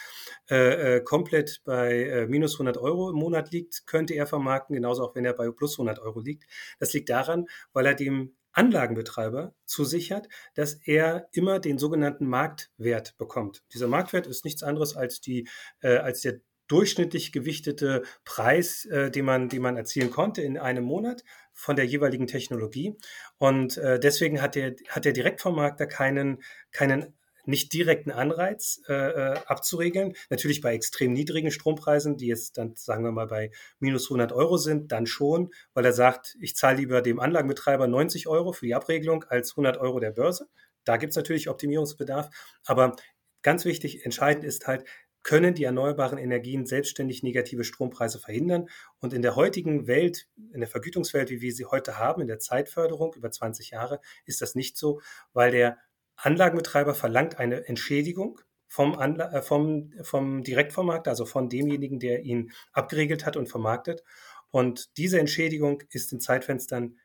äh, 0.48 0.96
äh 0.96 1.00
komplett 1.02 1.60
bei 1.66 2.04
äh, 2.04 2.26
minus 2.26 2.54
100 2.54 2.78
Euro 2.78 3.10
im 3.10 3.16
Monat 3.16 3.50
liegt, 3.50 3.86
könnte 3.86 4.14
er 4.14 4.26
vermarkten, 4.26 4.74
genauso 4.74 5.04
auch 5.04 5.14
wenn 5.14 5.26
er 5.26 5.34
bei 5.34 5.50
plus 5.50 5.74
100 5.74 5.98
Euro 5.98 6.20
liegt. 6.20 6.44
Das 6.78 6.94
liegt 6.94 7.10
daran, 7.10 7.44
weil 7.74 7.84
er 7.84 7.94
dem 7.94 8.34
Anlagenbetreiber 8.54 9.54
zusichert, 9.66 10.28
dass 10.54 10.74
er 10.74 11.28
immer 11.32 11.58
den 11.58 11.78
sogenannten 11.78 12.26
Marktwert 12.26 13.16
bekommt. 13.18 13.62
Dieser 13.74 13.88
Marktwert 13.88 14.26
ist 14.26 14.44
nichts 14.44 14.62
anderes 14.62 14.96
als 14.96 15.20
die, 15.20 15.48
äh, 15.82 15.96
als 15.96 16.22
der 16.22 16.40
durchschnittlich 16.68 17.32
gewichtete 17.32 18.02
Preis, 18.24 18.86
äh, 18.86 19.10
den 19.10 19.24
man, 19.24 19.48
den 19.48 19.60
man 19.60 19.76
erzielen 19.76 20.10
konnte 20.10 20.42
in 20.42 20.56
einem 20.56 20.84
Monat 20.84 21.24
von 21.52 21.76
der 21.76 21.84
jeweiligen 21.84 22.26
Technologie. 22.26 22.96
Und 23.38 23.76
äh, 23.76 24.00
deswegen 24.00 24.40
hat 24.40 24.54
der, 24.54 24.74
hat 24.88 25.04
der 25.04 25.12
Direktvermarkter 25.12 25.86
keinen, 25.86 26.42
keinen 26.72 27.14
nicht 27.46 27.72
direkten 27.72 28.10
Anreiz 28.10 28.80
äh, 28.88 28.92
äh, 28.92 29.38
abzuregeln. 29.46 30.14
Natürlich 30.30 30.60
bei 30.60 30.74
extrem 30.74 31.12
niedrigen 31.12 31.50
Strompreisen, 31.50 32.16
die 32.16 32.26
jetzt 32.26 32.58
dann, 32.58 32.74
sagen 32.76 33.04
wir 33.04 33.12
mal, 33.12 33.26
bei 33.26 33.50
minus 33.78 34.06
100 34.06 34.32
Euro 34.32 34.56
sind, 34.56 34.92
dann 34.92 35.06
schon, 35.06 35.50
weil 35.74 35.84
er 35.84 35.92
sagt, 35.92 36.36
ich 36.40 36.56
zahle 36.56 36.78
lieber 36.78 37.02
dem 37.02 37.20
Anlagenbetreiber 37.20 37.86
90 37.86 38.26
Euro 38.28 38.52
für 38.52 38.66
die 38.66 38.74
Abregelung 38.74 39.24
als 39.24 39.52
100 39.52 39.76
Euro 39.78 40.00
der 40.00 40.12
Börse. 40.12 40.48
Da 40.84 40.96
gibt 40.96 41.10
es 41.10 41.16
natürlich 41.16 41.48
Optimierungsbedarf. 41.48 42.30
Aber 42.64 42.96
ganz 43.42 43.64
wichtig, 43.64 44.04
entscheidend 44.04 44.44
ist 44.44 44.66
halt, 44.66 44.84
können 45.24 45.54
die 45.54 45.64
erneuerbaren 45.64 46.18
Energien 46.18 46.66
selbstständig 46.66 47.22
negative 47.22 47.64
Strompreise 47.64 48.18
verhindern. 48.18 48.68
Und 49.00 49.14
in 49.14 49.22
der 49.22 49.36
heutigen 49.36 49.86
Welt, 49.86 50.28
in 50.52 50.60
der 50.60 50.68
Vergütungswelt, 50.68 51.30
wie 51.30 51.40
wir 51.40 51.52
sie 51.52 51.64
heute 51.64 51.98
haben, 51.98 52.20
in 52.20 52.28
der 52.28 52.38
Zeitförderung 52.38 53.14
über 53.14 53.30
20 53.30 53.70
Jahre, 53.70 54.00
ist 54.26 54.42
das 54.42 54.54
nicht 54.54 54.76
so, 54.76 55.00
weil 55.32 55.50
der 55.50 55.78
Anlagenbetreiber 56.16 56.94
verlangt 56.94 57.38
eine 57.38 57.66
Entschädigung 57.66 58.40
vom, 58.68 58.98
Anla 58.98 59.32
äh, 59.32 59.42
vom, 59.42 59.92
vom 60.02 60.42
Direktvermarkter, 60.42 61.10
also 61.10 61.26
von 61.26 61.48
demjenigen, 61.48 62.00
der 62.00 62.22
ihn 62.22 62.52
abgeregelt 62.72 63.26
hat 63.26 63.36
und 63.36 63.48
vermarktet. 63.48 64.02
Und 64.50 64.96
diese 64.96 65.18
Entschädigung 65.18 65.82
ist 65.90 66.12
in 66.12 66.20
Zeitfenstern 66.20 66.98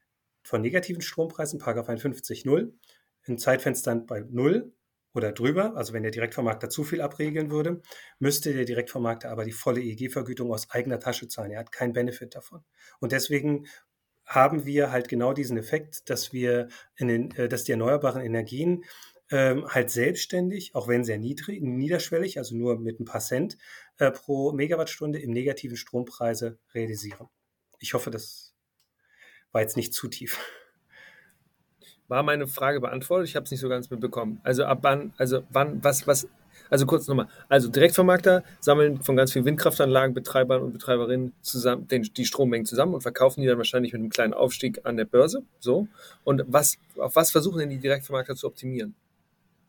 von 0.44 0.62
negativen 0.62 1.02
Strompreisen, 1.02 1.60
51.0, 1.60 2.74
in 3.26 3.38
Zeitfenstern 3.38 4.06
bei 4.06 4.22
0 4.22 4.74
oder 5.14 5.32
drüber, 5.32 5.76
also 5.76 5.94
wenn 5.94 6.04
der 6.04 6.12
Direktvermarkter 6.12 6.70
zu 6.70 6.84
viel 6.84 7.02
abregeln 7.02 7.52
würde, 7.52 7.82
müsste 8.20 8.54
der 8.54 8.66
Direktvermarkter 8.66 9.30
aber 9.30 9.44
die 9.44 9.52
volle 9.52 9.82
EEG-Vergütung 9.82 10.52
aus 10.52 10.70
eigener 10.70 11.00
Tasche 11.00 11.28
zahlen. 11.28 11.52
Er 11.52 11.60
hat 11.60 11.72
keinen 11.72 11.94
Benefit 11.94 12.36
davon. 12.36 12.64
Und 13.00 13.12
deswegen 13.12 13.66
haben 14.30 14.66
wir 14.66 14.92
halt 14.92 15.10
genau 15.10 15.34
diesen 15.34 15.58
Effekt, 15.58 16.10
dass 16.10 16.32
wir 16.32 16.70
in 16.96 17.08
den, 17.08 17.32
äh, 17.36 17.50
dass 17.50 17.64
die 17.64 17.72
erneuerbaren 17.72 18.22
Energien 18.22 18.86
ähm, 19.32 19.68
halt 19.68 19.90
selbstständig, 19.90 20.76
auch 20.76 20.88
wenn 20.88 21.04
sehr 21.04 21.18
niedrig, 21.18 21.62
niederschwellig, 21.62 22.38
also 22.38 22.56
nur 22.56 22.80
mit 22.80 23.00
ein 23.00 23.06
paar 23.06 23.22
Cent 23.22 23.58
äh, 23.98 24.12
pro 24.12 24.54
Megawattstunde 24.54 25.20
im 25.20 25.32
negativen 25.32 25.78
Strompreise 25.78 26.60
realisieren. 26.74 27.28
Ich 27.80 27.94
hoffe, 27.94 28.12
das 28.12 28.54
war 29.52 29.62
jetzt 29.62 29.78
nicht 29.78 29.94
zu 29.94 30.08
tief. 30.08 30.40
War 32.08 32.24
meine 32.24 32.48
Frage 32.48 32.82
beantwortet? 32.82 33.30
Ich 33.30 33.36
habe 33.36 33.44
es 33.44 33.52
nicht 33.52 33.60
so 33.60 33.70
ganz 33.70 33.90
mitbekommen. 33.90 34.42
Also 34.44 34.66
ab 34.66 34.80
wann, 34.82 35.14
also 35.18 35.44
wann, 35.50 35.84
was, 35.84 36.08
was 36.08 36.28
also 36.70 36.86
kurz 36.86 37.08
nochmal. 37.08 37.28
Also 37.48 37.70
Direktvermarkter 37.70 38.44
sammeln 38.60 39.02
von 39.02 39.16
ganz 39.16 39.34
vielen 39.34 39.46
Windkraftanlagenbetreibern 39.46 40.62
und 40.62 40.74
Betreiberinnen 40.74 41.34
zusammen 41.42 41.88
den, 41.88 42.04
die 42.04 42.26
Strommengen 42.26 42.66
zusammen 42.66 42.94
und 42.94 43.02
verkaufen 43.02 43.42
die 43.42 43.48
dann 43.48 43.58
wahrscheinlich 43.58 43.94
mit 43.94 44.02
einem 44.02 44.10
kleinen 44.10 44.34
Aufstieg 44.34 44.86
an 44.86 44.98
der 44.98 45.06
Börse. 45.06 45.44
So. 45.60 45.88
Und 46.24 46.44
was, 46.48 46.78
auf 46.98 47.16
was 47.16 47.32
versuchen 47.32 47.60
denn 47.60 47.70
die 47.70 47.80
Direktvermarkter 47.80 48.36
zu 48.36 48.48
optimieren? 48.48 48.96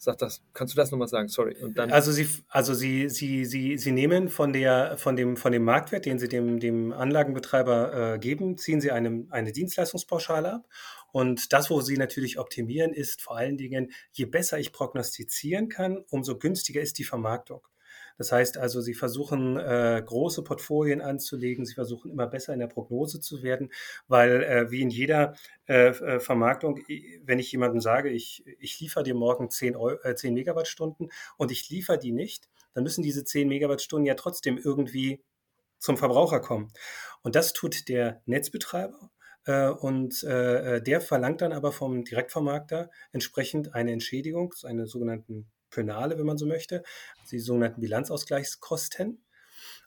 Sag 0.02 0.16
das. 0.16 0.40
Kannst 0.54 0.72
du 0.72 0.78
das 0.78 0.90
nochmal 0.90 1.08
sagen? 1.08 1.28
Sorry. 1.28 1.54
Also 1.76 2.10
sie, 2.10 2.26
also 2.48 2.72
sie, 2.72 3.10
sie, 3.10 3.44
sie, 3.44 3.76
sie 3.76 3.92
nehmen 3.92 4.30
von 4.30 4.54
der, 4.54 4.96
von 4.96 5.14
dem, 5.14 5.36
von 5.36 5.52
dem 5.52 5.62
Marktwert, 5.62 6.06
den 6.06 6.18
sie 6.18 6.26
dem, 6.26 6.58
dem 6.58 6.90
Anlagenbetreiber 6.90 8.14
äh, 8.14 8.18
geben, 8.18 8.56
ziehen 8.56 8.80
sie 8.80 8.92
eine, 8.92 9.26
eine 9.28 9.52
Dienstleistungspauschale 9.52 10.54
ab 10.54 10.64
und 11.12 11.52
das, 11.52 11.70
wo 11.70 11.80
Sie 11.80 11.96
natürlich 11.96 12.38
optimieren, 12.38 12.92
ist 12.92 13.22
vor 13.22 13.36
allen 13.36 13.56
Dingen, 13.56 13.92
je 14.12 14.26
besser 14.26 14.58
ich 14.58 14.72
prognostizieren 14.72 15.68
kann, 15.68 16.04
umso 16.10 16.38
günstiger 16.38 16.80
ist 16.80 16.98
die 16.98 17.04
Vermarktung. 17.04 17.62
Das 18.20 18.32
heißt 18.32 18.58
also, 18.58 18.82
sie 18.82 18.92
versuchen 18.92 19.56
äh, 19.56 20.02
große 20.04 20.44
Portfolien 20.44 21.00
anzulegen, 21.00 21.64
sie 21.64 21.72
versuchen 21.72 22.10
immer 22.10 22.26
besser 22.26 22.52
in 22.52 22.58
der 22.58 22.66
Prognose 22.66 23.18
zu 23.18 23.42
werden, 23.42 23.70
weil 24.08 24.42
äh, 24.42 24.70
wie 24.70 24.82
in 24.82 24.90
jeder 24.90 25.36
äh, 25.66 25.86
äh 25.88 26.20
Vermarktung, 26.20 26.82
wenn 27.24 27.38
ich 27.38 27.50
jemandem 27.50 27.80
sage, 27.80 28.10
ich, 28.10 28.44
ich 28.58 28.78
liefere 28.78 29.04
dir 29.04 29.14
morgen 29.14 29.48
10, 29.48 29.74
Euro, 29.74 30.14
10 30.14 30.34
Megawattstunden 30.34 31.10
und 31.38 31.50
ich 31.50 31.70
liefere 31.70 31.98
die 31.98 32.12
nicht, 32.12 32.50
dann 32.74 32.84
müssen 32.84 33.02
diese 33.02 33.24
10 33.24 33.48
Megawattstunden 33.48 34.04
ja 34.04 34.16
trotzdem 34.16 34.58
irgendwie 34.58 35.22
zum 35.78 35.96
Verbraucher 35.96 36.40
kommen. 36.40 36.70
Und 37.22 37.36
das 37.36 37.54
tut 37.54 37.88
der 37.88 38.20
Netzbetreiber 38.26 39.10
und 39.46 40.22
äh, 40.22 40.83
der 40.83 41.00
verlangt 41.00 41.40
dann 41.40 41.53
aber 41.53 41.72
vom 41.72 42.05
Direktvermarkter 42.05 42.90
entsprechend 43.12 43.74
eine 43.74 43.92
Entschädigung, 43.92 44.55
eine 44.64 44.87
sogenannten 44.87 45.50
Penale, 45.70 46.18
wenn 46.18 46.26
man 46.26 46.38
so 46.38 46.46
möchte, 46.46 46.83
die 47.31 47.38
sogenannten 47.38 47.81
Bilanzausgleichskosten. 47.81 49.24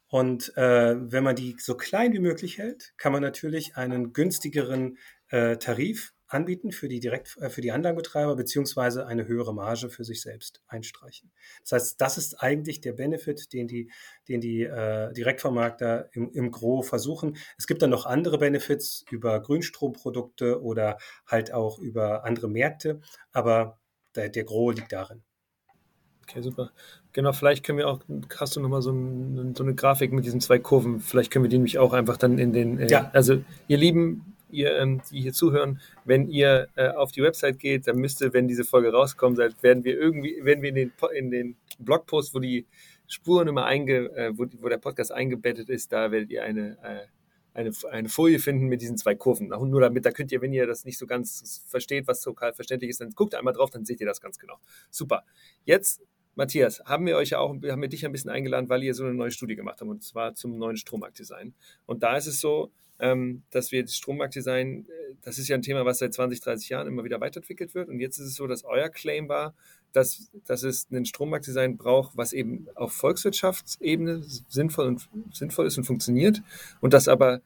Und 0.07 0.55
äh, 0.57 0.95
wenn 1.11 1.23
man 1.23 1.35
die 1.35 1.55
so 1.59 1.75
klein 1.75 2.13
wie 2.13 2.19
möglich 2.19 2.57
hält, 2.57 2.93
kann 2.97 3.11
man 3.11 3.21
natürlich 3.21 3.77
einen 3.77 4.13
günstigeren 4.13 4.97
äh, 5.29 5.57
Tarif 5.57 6.13
anbieten 6.33 6.71
für 6.71 6.87
die, 6.87 6.99
Direkt, 6.99 7.37
äh, 7.37 7.49
für 7.49 7.61
die 7.61 7.71
Anlagenbetreiber 7.71 8.35
beziehungsweise 8.35 9.05
eine 9.07 9.27
höhere 9.27 9.53
Marge 9.53 9.89
für 9.89 10.03
sich 10.03 10.21
selbst 10.21 10.61
einstreichen. 10.67 11.31
Das 11.61 11.71
heißt, 11.73 12.01
das 12.01 12.17
ist 12.17 12.41
eigentlich 12.41 12.81
der 12.81 12.93
Benefit, 12.93 13.53
den 13.53 13.67
die, 13.67 13.91
den 14.27 14.41
die 14.41 14.63
äh, 14.63 15.13
Direktvermarkter 15.13 16.09
im, 16.13 16.31
im 16.31 16.51
Gro 16.51 16.81
versuchen. 16.81 17.37
Es 17.57 17.67
gibt 17.67 17.81
dann 17.81 17.89
noch 17.89 18.05
andere 18.05 18.37
Benefits 18.37 19.05
über 19.11 19.39
Grünstromprodukte 19.41 20.61
oder 20.61 20.97
halt 21.25 21.53
auch 21.53 21.79
über 21.79 22.25
andere 22.25 22.49
Märkte, 22.49 23.01
aber 23.31 23.79
der, 24.15 24.29
der 24.29 24.43
Gro 24.43 24.71
liegt 24.71 24.91
darin. 24.91 25.23
Okay, 26.23 26.41
super. 26.41 26.71
Genau, 27.11 27.33
vielleicht 27.33 27.65
können 27.65 27.77
wir 27.77 27.87
auch, 27.87 27.99
hast 28.39 28.55
du 28.55 28.59
nochmal 28.61 28.81
so, 28.81 28.91
ein, 28.91 29.53
so 29.55 29.63
eine 29.63 29.75
Grafik 29.75 30.13
mit 30.13 30.25
diesen 30.25 30.41
zwei 30.41 30.57
Kurven, 30.57 30.99
vielleicht 30.99 31.31
können 31.31 31.43
wir 31.43 31.49
die 31.49 31.57
nämlich 31.57 31.77
auch 31.77 31.93
einfach 31.93 32.17
dann 32.17 32.39
in 32.39 32.53
den, 32.53 32.79
äh, 32.79 32.89
ja. 32.89 33.11
also 33.13 33.43
ihr 33.67 33.77
Lieben, 33.77 34.35
ihr, 34.53 34.77
ähm, 34.77 35.01
die 35.11 35.21
hier 35.21 35.33
zuhören, 35.33 35.81
wenn 36.05 36.27
ihr 36.29 36.67
äh, 36.75 36.89
auf 36.89 37.11
die 37.11 37.21
Website 37.21 37.59
geht, 37.59 37.87
dann 37.87 37.97
müsste, 37.97 38.33
wenn 38.33 38.47
diese 38.47 38.63
Folge 38.63 38.91
rauskommt, 38.91 39.37
werden 39.37 39.83
wir 39.83 39.99
irgendwie, 39.99 40.43
werden 40.43 40.61
wir 40.61 40.69
in 40.69 40.75
den, 40.75 40.91
in 41.13 41.31
den 41.31 41.55
Blogpost, 41.79 42.33
wo 42.33 42.39
die 42.39 42.65
Spuren 43.07 43.47
immer 43.47 43.65
einge, 43.65 44.15
äh, 44.15 44.31
wo, 44.37 44.45
wo, 44.59 44.69
der 44.69 44.77
Podcast 44.77 45.11
eingebettet 45.11 45.69
ist, 45.69 45.91
da 45.91 46.11
werdet 46.11 46.29
ihr 46.29 46.43
eine, 46.43 46.77
äh, 46.83 47.07
eine, 47.53 47.71
eine 47.91 48.09
Folie 48.09 48.39
finden 48.39 48.67
mit 48.67 48.81
diesen 48.81 48.97
zwei 48.97 49.15
Kurven. 49.15 49.49
Nur 49.49 49.81
damit, 49.81 50.05
da 50.05 50.11
könnt 50.11 50.31
ihr, 50.31 50.41
wenn 50.41 50.53
ihr 50.53 50.65
das 50.65 50.85
nicht 50.85 50.97
so 50.97 51.05
ganz 51.05 51.63
versteht, 51.67 52.07
was 52.07 52.25
lokal 52.25 52.53
verständlich 52.53 52.89
ist, 52.89 53.01
dann 53.01 53.11
guckt 53.11 53.35
einmal 53.35 53.53
drauf, 53.53 53.69
dann 53.69 53.85
seht 53.85 53.99
ihr 53.99 54.07
das 54.07 54.21
ganz 54.21 54.39
genau. 54.39 54.57
Super. 54.89 55.23
Jetzt 55.65 56.01
Matthias, 56.35 56.81
haben 56.85 57.05
wir 57.05 57.15
euch 57.15 57.29
ja 57.29 57.39
auch, 57.39 57.49
haben 57.51 57.81
wir 57.81 57.87
dich 57.87 58.05
ein 58.05 58.11
bisschen 58.11 58.31
eingeladen, 58.31 58.67
weil 58.67 58.81
ihr 58.83 58.95
so 58.95 59.03
eine 59.03 59.13
neue 59.13 59.29
Studie 59.29 59.55
gemacht 59.55 59.81
habt, 59.81 59.89
und 59.89 60.03
zwar 60.03 60.33
zum 60.33 60.57
neuen 60.57 60.77
Strommarktdesign. 60.77 61.53
Und 61.85 62.01
da 62.01 62.17
ist 62.17 62.25
es 62.25 62.39
so, 62.39 62.71
ähm, 62.99 63.43
dass 63.51 63.71
wir 63.71 63.83
das 63.83 63.95
Strommarktdesign, 63.95 64.85
äh, 64.87 65.15
das 65.21 65.37
ist 65.37 65.47
ja 65.47 65.55
ein 65.55 65.61
Thema, 65.61 65.85
was 65.85 65.99
seit 65.99 66.13
20, 66.13 66.41
30 66.41 66.69
Jahren 66.69 66.87
immer 66.87 67.03
wieder 67.03 67.21
weiterentwickelt 67.21 67.75
wird. 67.75 67.89
Und 67.89 67.99
jetzt 67.99 68.17
ist 68.17 68.27
es 68.27 68.35
so, 68.35 68.47
dass 68.47 68.63
euer 68.63 68.89
Claim 68.89 69.29
war, 69.29 69.53
dass, 69.91 70.31
dass 70.45 70.63
es 70.63 70.87
ein 70.91 71.05
Strommarktdesign 71.05 71.77
braucht, 71.77 72.17
was 72.17 72.33
eben 72.33 72.67
auf 72.75 72.93
Volkswirtschaftsebene 72.93 74.23
sinnvoll, 74.23 74.87
und, 74.87 75.09
sinnvoll 75.31 75.67
ist 75.67 75.77
und 75.77 75.83
funktioniert 75.83 76.41
und 76.81 76.93
das 76.93 77.07
aber 77.07 77.41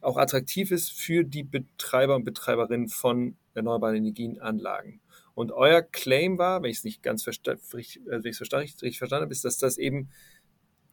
auch 0.00 0.16
attraktiv 0.16 0.70
ist 0.70 0.92
für 0.92 1.24
die 1.24 1.42
Betreiber 1.42 2.16
und 2.16 2.24
Betreiberinnen 2.24 2.88
von 2.88 3.36
erneuerbaren 3.54 3.96
Energienanlagen. 3.96 5.00
Und 5.34 5.52
euer 5.52 5.82
Claim 5.82 6.38
war, 6.38 6.62
wenn 6.62 6.70
ich 6.70 6.78
es 6.78 6.84
nicht 6.84 7.02
ganz 7.02 7.22
versta 7.22 7.52
also 7.52 7.76
richtig 7.76 8.98
verstanden 8.98 9.22
habe, 9.22 9.32
ist, 9.32 9.44
dass 9.44 9.58
das 9.58 9.78
eben 9.78 10.08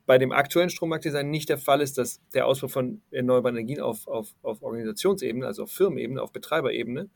bei 0.06 0.18
dem 0.18 0.32
aktuellen 0.32 0.70
Strommarktdesign 0.70 1.30
nicht 1.30 1.50
der 1.50 1.58
Fall 1.58 1.82
ist, 1.82 1.98
dass 1.98 2.22
der 2.34 2.46
Ausbau 2.46 2.68
von 2.68 3.02
erneuerbaren 3.12 3.58
Energien 3.58 3.82
auf, 3.82 4.08
auf, 4.08 4.36
auf 4.42 4.62
Organisationsebene, 4.62 5.46
also 5.46 5.64
auf 5.64 5.72
Firmenebene, 5.72 6.22
auf 6.22 6.32
Betreiberebene, 6.32 7.10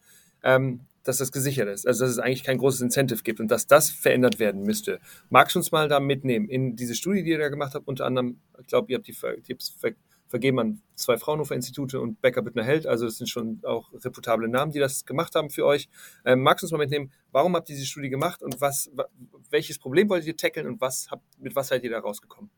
ähm, 0.43 0.82
dass 1.04 1.17
das 1.17 1.32
gesichert 1.32 1.67
ist. 1.69 1.88
Also 1.88 2.04
dass 2.04 2.12
es 2.12 2.19
eigentlich 2.19 2.43
kein 2.43 2.58
großes 2.58 2.82
Incentive 2.82 3.23
gibt 3.23 3.39
und 3.39 3.49
dass 3.49 3.67
das 3.67 3.89
verändert 3.89 4.39
werden 4.39 4.63
müsste. 4.63 4.99
Magst 5.30 5.56
du 5.56 5.60
uns 5.60 5.71
mal 5.71 5.88
da 5.88 5.99
mitnehmen 5.99 6.49
in 6.49 6.75
diese 6.75 6.95
Studie, 6.95 7.23
die 7.23 7.32
ihr 7.32 7.39
da 7.39 7.49
gemacht 7.49 7.73
habt? 7.73 7.88
Unter 7.88 8.06
anderem, 8.06 8.39
ich 8.60 8.67
glaube, 8.67 8.91
ihr 8.91 8.97
habt 8.97 9.08
die, 9.08 9.15
die 9.47 9.58
ver 9.80 9.93
vergeben 10.30 10.60
an 10.60 10.82
zwei 10.93 11.17
Fraunhofer-Institute 11.17 11.99
und 11.99 12.21
Becker 12.21 12.43
Büttner 12.43 12.63
Held. 12.63 12.86
Also 12.86 13.06
das 13.06 13.17
sind 13.17 13.28
schon 13.28 13.62
auch 13.63 13.91
reputable 13.91 14.47
Namen, 14.47 14.71
die 14.71 14.78
das 14.78 15.06
gemacht 15.06 15.34
haben 15.34 15.49
für 15.49 15.65
euch. 15.65 15.89
Ähm, 16.23 16.41
magst 16.41 16.62
du 16.62 16.65
uns 16.65 16.71
mal 16.71 16.78
mitnehmen, 16.78 17.12
warum 17.32 17.56
habt 17.56 17.67
ihr 17.69 17.75
diese 17.75 17.88
Studie 17.88 18.10
gemacht 18.10 18.43
und 18.43 18.62
was, 18.62 18.91
welches 19.49 19.80
Problem 19.80 20.08
wollt 20.08 20.25
ihr 20.25 20.38
tackeln 20.38 20.67
und 20.67 20.80
was 20.82 21.10
habt, 21.10 21.23
mit 21.39 21.56
was 21.56 21.69
seid 21.69 21.84
ihr 21.84 21.89
da 21.89 21.99
rausgekommen? 21.99 22.52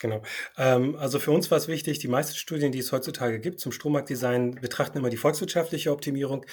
Genau. 0.00 0.22
Ähm, 0.56 0.94
also 0.96 1.18
für 1.18 1.32
uns 1.32 1.50
war 1.50 1.58
es 1.58 1.66
wichtig, 1.66 1.98
die 1.98 2.06
meisten 2.06 2.36
Studien, 2.36 2.70
die 2.70 2.78
es 2.78 2.92
heutzutage 2.92 3.40
gibt 3.40 3.58
zum 3.58 3.72
Strommarktdesign, 3.72 4.52
betrachten 4.52 4.96
immer 4.98 5.10
die 5.10 5.16
volkswirtschaftliche 5.16 5.90
Optimierung, 5.90 6.46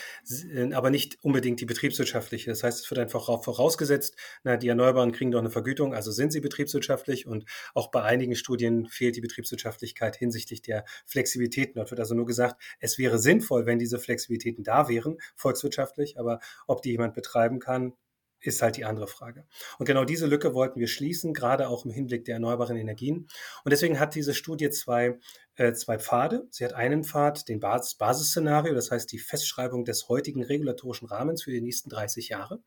äh, 0.52 0.74
aber 0.74 0.90
nicht 0.90 1.20
unbedingt 1.22 1.62
die 1.62 1.66
betriebswirtschaftliche. 1.66 2.50
Das 2.50 2.64
heißt, 2.64 2.84
es 2.84 2.90
wird 2.90 3.00
einfach 3.00 3.44
vorausgesetzt, 3.44 4.16
na, 4.44 4.58
die 4.58 4.68
Erneuerbaren 4.68 5.12
kriegen 5.12 5.30
doch 5.30 5.40
eine 5.40 5.52
Vergütung, 5.52 5.94
also 5.94 6.12
sind 6.12 6.32
sie 6.32 6.40
betriebswirtschaftlich 6.40 7.28
und 7.28 7.46
auch 7.76 7.92
bei 7.92 8.02
einigen 8.02 8.36
Studien 8.36 8.88
fehlt 8.88 9.16
die 9.16 9.22
Betriebswirtschaftlichkeit 9.22 10.16
hinsichtlich 10.16 10.64
der 10.64 10.84
Flexibilitäten. 11.06 11.76
Dort 11.76 11.92
wird 11.92 12.00
also 12.00 12.16
nur 12.16 12.26
gesagt, 12.26 12.60
es 12.80 12.98
wäre 12.98 13.20
sinnvoll, 13.20 13.68
wenn 13.68 13.78
diese 13.78 14.00
Flexibilitäten 14.00 14.64
da 14.64 14.90
wären, 14.90 15.18
volkswirtschaftlich, 15.36 16.20
aber 16.20 16.40
ob 16.66 16.82
die 16.82 16.90
jemand 16.90 17.14
betreiben 17.14 17.60
kann, 17.60 17.94
ist 18.40 18.62
halt 18.62 18.78
die 18.78 18.86
andere 18.86 19.08
Frage. 19.08 19.46
Und 19.80 19.86
genau 19.86 20.06
diese 20.06 20.28
Lücke 20.28 20.54
wollten 20.54 20.80
wir 20.80 20.88
schließen, 20.88 21.34
gerade 21.34 21.68
auch 21.68 21.86
im 21.86 21.92
Hinblick 21.92 22.26
der 22.26 22.36
erneuerbaren 22.36 22.78
Energien. 22.78 23.28
Und 23.64 23.72
deswegen 23.72 24.00
hat 24.00 24.16
diese 24.16 24.34
Studie 24.34 24.70
zwei, 24.70 25.20
äh, 25.56 25.74
zwei 25.74 25.98
Pfade. 25.98 26.48
Sie 26.52 26.64
hat 26.64 26.74
einen 26.74 27.04
Pfad, 27.04 27.48
den 27.50 27.60
Basis 27.60 27.96
Basisszenario, 27.96 28.74
das 28.74 28.92
heißt 28.92 29.12
die 29.12 29.20
Festschreibung 29.20 29.86
des 29.86 30.10
heutigen 30.10 30.44
regulatorischen 30.44 31.08
Rahmens 31.08 31.44
für 31.44 31.52
die 31.52 31.62
nächsten 31.62 31.90
30 31.90 32.30
Jahre. 32.30 32.62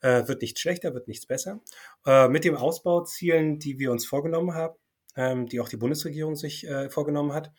Äh, 0.00 0.26
wird 0.28 0.42
nichts 0.42 0.60
schlechter, 0.60 0.94
wird 0.94 1.08
nichts 1.08 1.26
besser. 1.26 1.60
Äh, 2.06 2.28
mit 2.28 2.44
dem 2.44 2.56
Ausbauzielen, 2.56 3.58
die 3.58 3.78
wir 3.78 3.92
uns 3.92 4.06
vorgenommen 4.06 4.54
haben, 4.54 4.74
ähm, 5.16 5.46
die 5.46 5.60
auch 5.60 5.68
die 5.68 5.76
Bundesregierung 5.76 6.36
sich 6.36 6.66
äh, 6.66 6.88
vorgenommen 6.88 7.32
hat. 7.32 7.52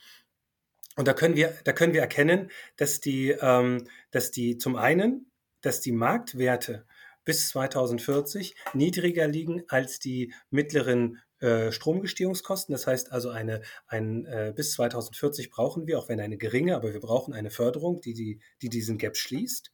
Und 0.97 1.07
da 1.07 1.13
können 1.13 1.35
wir, 1.35 1.53
da 1.63 1.73
können 1.73 1.93
wir 1.93 2.01
erkennen, 2.01 2.51
dass 2.75 2.99
die, 2.99 3.29
ähm, 3.29 3.87
dass 4.11 4.31
die 4.31 4.57
zum 4.57 4.75
einen, 4.75 5.31
dass 5.61 5.79
die 5.79 5.91
Marktwerte 5.91 6.85
bis 7.25 7.49
2040 7.49 8.55
niedriger 8.73 9.27
liegen 9.27 9.63
als 9.67 9.99
die 9.99 10.33
mittleren 10.49 11.19
äh, 11.39 11.71
Stromgestehungskosten. 11.71 12.73
Das 12.73 12.87
heißt 12.87 13.11
also, 13.11 13.29
eine, 13.29 13.61
ein, 13.87 14.25
äh, 14.25 14.53
bis 14.55 14.73
2040 14.73 15.49
brauchen 15.49 15.87
wir, 15.87 15.99
auch 15.99 16.09
wenn 16.09 16.19
eine 16.19 16.37
geringe, 16.37 16.75
aber 16.75 16.93
wir 16.93 16.99
brauchen 16.99 17.33
eine 17.33 17.49
Förderung, 17.49 18.01
die, 18.01 18.13
die, 18.13 18.39
die 18.61 18.69
diesen 18.69 18.97
Gap 18.97 19.17
schließt. 19.17 19.71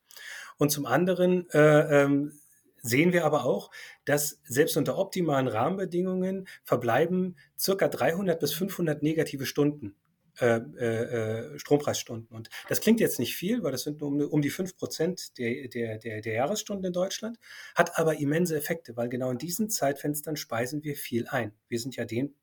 Und 0.58 0.72
zum 0.72 0.86
anderen 0.86 1.50
äh, 1.52 2.04
ähm, 2.04 2.40
sehen 2.82 3.14
wir 3.14 3.26
aber 3.26 3.46
auch, 3.46 3.70
dass 4.06 4.40
selbst 4.46 4.78
unter 4.78 4.98
optimalen 4.98 5.48
Rahmenbedingungen 5.48 6.48
verbleiben 6.64 7.36
circa 7.60 7.88
300 7.88 8.40
bis 8.40 8.54
500 8.54 9.04
negative 9.04 9.46
Stunden 9.46 9.96
äh, 10.40 10.58
äh, 10.58 11.60
Strompreisstunden. 11.60 12.36
Und 12.36 12.50
das 12.70 12.82
klingt 12.82 13.00
jetzt 13.00 13.20
nicht 13.20 13.36
viel, 13.36 13.64
weil 13.64 13.72
das 13.72 13.84
sind 13.84 14.02
nur 14.02 14.10
um, 14.10 14.22
um 14.22 14.42
die 14.42 14.50
fünf 14.50 14.78
Prozent 14.78 15.38
der, 15.38 15.68
der, 15.68 15.98
der, 15.98 16.22
der 16.22 16.34
Jahresstunden 16.34 16.86
in 16.86 16.94
Deutschland, 16.94 17.38
hat 17.76 17.98
aber 17.98 18.20
immense 18.20 18.56
Effekte, 18.56 18.96
weil 18.96 19.10
genau 19.10 19.32
in 19.32 19.38
diesen 19.38 19.70
Zeitfenstern 19.70 20.36
speisen 20.36 20.84
wir 20.84 20.96
viel 20.96 21.28
ein. 21.28 21.54
Wir 21.68 21.80
sind 21.80 21.96
ja 21.96 22.06
den, 22.06 22.36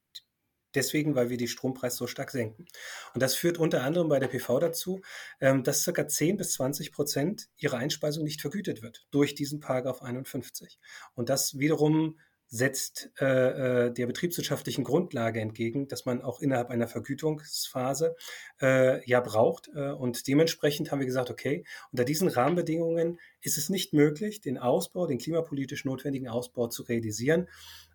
deswegen, 0.74 1.14
weil 1.14 1.30
wir 1.30 1.36
die 1.36 1.48
Strompreis 1.48 1.96
so 1.96 2.06
stark 2.06 2.30
senken. 2.30 2.66
Und 3.14 3.22
das 3.22 3.34
führt 3.34 3.58
unter 3.58 3.82
anderem 3.82 4.08
bei 4.08 4.18
der 4.18 4.28
PV 4.28 4.58
dazu, 4.58 5.00
ähm, 5.40 5.62
dass 5.62 5.84
ca. 5.84 6.06
10 6.06 6.36
bis 6.36 6.52
20 6.54 6.92
Prozent 6.92 7.48
ihrer 7.56 7.78
Einspeisung 7.78 8.24
nicht 8.24 8.40
vergütet 8.40 8.82
wird 8.82 9.06
durch 9.10 9.34
diesen 9.34 9.60
Paragraph 9.60 10.02
51. 10.02 10.78
Und 11.14 11.28
das 11.28 11.58
wiederum 11.58 12.18
setzt 12.54 13.10
äh, 13.20 13.86
äh, 13.86 13.92
der 13.92 14.06
betriebswirtschaftlichen 14.06 14.84
Grundlage 14.84 15.40
entgegen, 15.40 15.88
dass 15.88 16.04
man 16.04 16.22
auch 16.22 16.40
innerhalb 16.40 16.70
einer 16.70 16.86
Vergütungsphase 16.86 18.14
äh, 18.62 19.04
ja 19.10 19.20
braucht. 19.20 19.70
Äh, 19.74 19.90
und 19.90 20.28
dementsprechend 20.28 20.92
haben 20.92 21.00
wir 21.00 21.06
gesagt, 21.06 21.30
okay, 21.30 21.64
unter 21.90 22.04
diesen 22.04 22.28
Rahmenbedingungen 22.28 23.18
ist 23.40 23.58
es 23.58 23.70
nicht 23.70 23.92
möglich, 23.92 24.40
den 24.40 24.56
Ausbau, 24.56 25.08
den 25.08 25.18
klimapolitisch 25.18 25.84
notwendigen 25.84 26.28
Ausbau 26.28 26.68
zu 26.68 26.84
realisieren. 26.84 27.48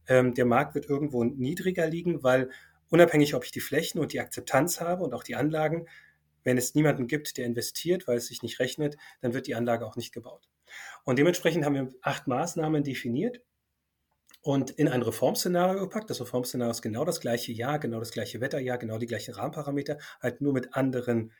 Ähm, 0.09 0.33
der 0.33 0.45
Markt 0.45 0.75
wird 0.75 0.89
irgendwo 0.89 1.23
niedriger 1.23 1.87
liegen, 1.87 2.21
weil 2.21 2.49
unabhängig, 2.89 3.35
ob 3.35 3.45
ich 3.45 3.51
die 3.51 3.61
Flächen 3.61 4.01
und 4.01 4.11
die 4.11 4.19
Akzeptanz 4.19 4.81
habe 4.81 5.05
und 5.05 5.13
auch 5.13 5.23
die 5.23 5.35
Anlagen, 5.35 5.87
wenn 6.43 6.57
es 6.57 6.75
niemanden 6.75 7.07
gibt, 7.07 7.37
der 7.37 7.45
investiert, 7.45 8.09
weil 8.09 8.17
es 8.17 8.27
sich 8.27 8.43
nicht 8.43 8.59
rechnet, 8.59 8.97
dann 9.21 9.33
wird 9.33 9.47
die 9.47 9.55
Anlage 9.55 9.85
auch 9.85 9.95
nicht 9.95 10.13
gebaut. 10.13 10.49
Und 11.05 11.17
dementsprechend 11.17 11.63
haben 11.63 11.75
wir 11.75 11.93
acht 12.01 12.27
Maßnahmen 12.27 12.83
definiert, 12.83 13.41
und 14.49 14.71
in 14.71 14.87
ein 14.87 15.03
Reformszenario 15.03 15.79
gepackt. 15.79 16.09
Das 16.09 16.19
Reformszenario 16.19 16.71
ist 16.71 16.81
genau 16.81 17.05
das 17.05 17.19
gleiche 17.19 17.51
Jahr, 17.51 17.77
genau 17.77 17.99
das 17.99 18.09
gleiche 18.09 18.41
Wetterjahr, 18.41 18.79
genau 18.79 18.97
die 18.97 19.05
gleichen 19.05 19.35
Rahmenparameter, 19.35 19.99
halt 20.23 20.41
nur 20.41 20.53
mit 20.53 20.73
anderen 20.73 21.31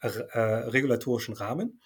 äh, 0.00 0.08
regulatorischen 0.08 1.34
Rahmen 1.34 1.80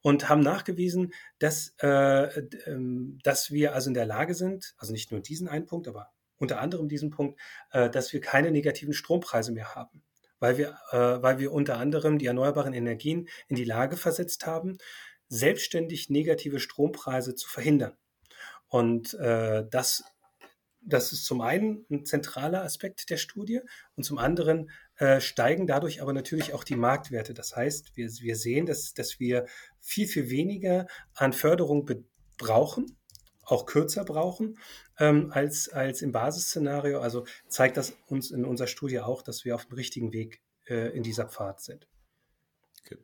und 0.00 0.30
haben 0.30 0.40
nachgewiesen, 0.40 1.12
dass, 1.38 1.74
äh, 1.82 2.38
ähm, 2.64 3.18
dass 3.22 3.50
wir 3.50 3.74
also 3.74 3.90
in 3.90 3.94
der 3.94 4.06
Lage 4.06 4.34
sind, 4.34 4.74
also 4.78 4.94
nicht 4.94 5.12
nur 5.12 5.20
diesen 5.20 5.48
einen 5.48 5.66
Punkt, 5.66 5.86
aber 5.86 6.08
unter 6.38 6.62
anderem 6.62 6.88
diesen 6.88 7.10
Punkt, 7.10 7.38
äh, 7.72 7.90
dass 7.90 8.14
wir 8.14 8.22
keine 8.22 8.52
negativen 8.52 8.94
Strompreise 8.94 9.52
mehr 9.52 9.74
haben, 9.74 10.02
weil 10.40 10.56
wir, 10.56 10.78
äh, 10.92 11.22
weil 11.22 11.40
wir 11.40 11.52
unter 11.52 11.76
anderem 11.76 12.16
die 12.16 12.26
erneuerbaren 12.26 12.72
Energien 12.72 13.28
in 13.48 13.56
die 13.56 13.64
Lage 13.64 13.98
versetzt 13.98 14.46
haben, 14.46 14.78
selbstständig 15.28 16.08
negative 16.08 16.58
Strompreise 16.58 17.34
zu 17.34 17.50
verhindern. 17.50 17.98
Und 18.72 19.12
äh, 19.20 19.66
das, 19.70 20.02
das 20.84 21.12
ist 21.12 21.24
zum 21.24 21.40
einen 21.40 21.84
ein 21.90 22.04
zentraler 22.04 22.62
Aspekt 22.62 23.08
der 23.10 23.16
Studie 23.16 23.60
und 23.96 24.04
zum 24.04 24.18
anderen 24.18 24.70
äh, 24.96 25.20
steigen 25.20 25.66
dadurch 25.66 26.02
aber 26.02 26.12
natürlich 26.12 26.52
auch 26.54 26.64
die 26.64 26.76
Marktwerte. 26.76 27.34
Das 27.34 27.56
heißt, 27.56 27.96
wir, 27.96 28.08
wir 28.08 28.36
sehen, 28.36 28.66
dass, 28.66 28.94
dass 28.94 29.20
wir 29.20 29.46
viel, 29.80 30.06
viel 30.06 30.30
weniger 30.30 30.86
an 31.14 31.32
Förderung 31.32 31.88
brauchen, 32.38 32.96
auch 33.44 33.66
kürzer 33.66 34.04
brauchen 34.04 34.58
ähm, 34.98 35.30
als, 35.32 35.68
als 35.68 36.02
im 36.02 36.12
Basisszenario. 36.12 37.00
Also 37.00 37.26
zeigt 37.48 37.76
das 37.76 37.94
uns 38.06 38.30
in 38.30 38.44
unserer 38.44 38.68
Studie 38.68 39.00
auch, 39.00 39.22
dass 39.22 39.44
wir 39.44 39.54
auf 39.54 39.66
dem 39.66 39.74
richtigen 39.74 40.12
Weg 40.12 40.40
äh, 40.66 40.96
in 40.96 41.02
dieser 41.02 41.26
Pfad 41.26 41.60
sind. 41.60 41.86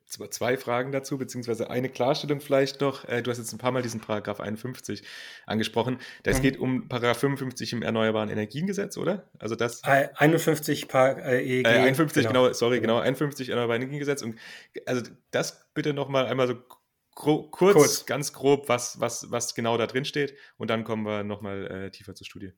Zwei 0.04 0.56
Fragen 0.56 0.92
dazu, 0.92 1.18
beziehungsweise 1.18 1.70
eine 1.70 1.88
Klarstellung 1.88 2.40
vielleicht 2.40 2.80
noch. 2.80 3.04
Äh, 3.04 3.22
du 3.22 3.30
hast 3.30 3.38
jetzt 3.38 3.52
ein 3.52 3.58
paar 3.58 3.70
Mal 3.70 3.82
diesen 3.82 4.00
Paragraph 4.00 4.40
51 4.40 5.02
angesprochen. 5.46 5.98
Es 6.24 6.38
mhm. 6.38 6.42
geht 6.42 6.58
um 6.58 6.88
Paragraph 6.88 7.18
55 7.18 7.72
im 7.72 7.82
Erneuerbaren 7.82 8.28
Energiengesetz, 8.28 8.96
oder? 8.96 9.30
Also 9.38 9.54
das. 9.54 9.84
51 9.84 10.88
Par 10.88 11.18
äh, 11.24 11.42
EEG. 11.42 11.66
Äh, 11.66 11.70
51, 11.70 12.26
genau. 12.26 12.42
genau, 12.42 12.52
sorry, 12.52 12.80
genau, 12.80 12.98
51 12.98 13.48
Erneuerbaren 13.48 13.82
Energiengesetz. 13.82 14.22
Und 14.22 14.38
also 14.86 15.02
das 15.30 15.66
bitte 15.74 15.94
nochmal 15.94 16.26
einmal 16.26 16.48
so 16.48 16.56
kurz, 17.14 17.50
kurz, 17.50 18.06
ganz 18.06 18.32
grob, 18.32 18.68
was, 18.68 19.00
was, 19.00 19.30
was 19.30 19.54
genau 19.54 19.76
da 19.76 19.86
drin 19.86 20.04
steht. 20.04 20.34
Und 20.56 20.70
dann 20.70 20.84
kommen 20.84 21.04
wir 21.04 21.24
nochmal 21.24 21.66
äh, 21.66 21.90
tiefer 21.90 22.14
zur 22.14 22.26
Studie. 22.26 22.52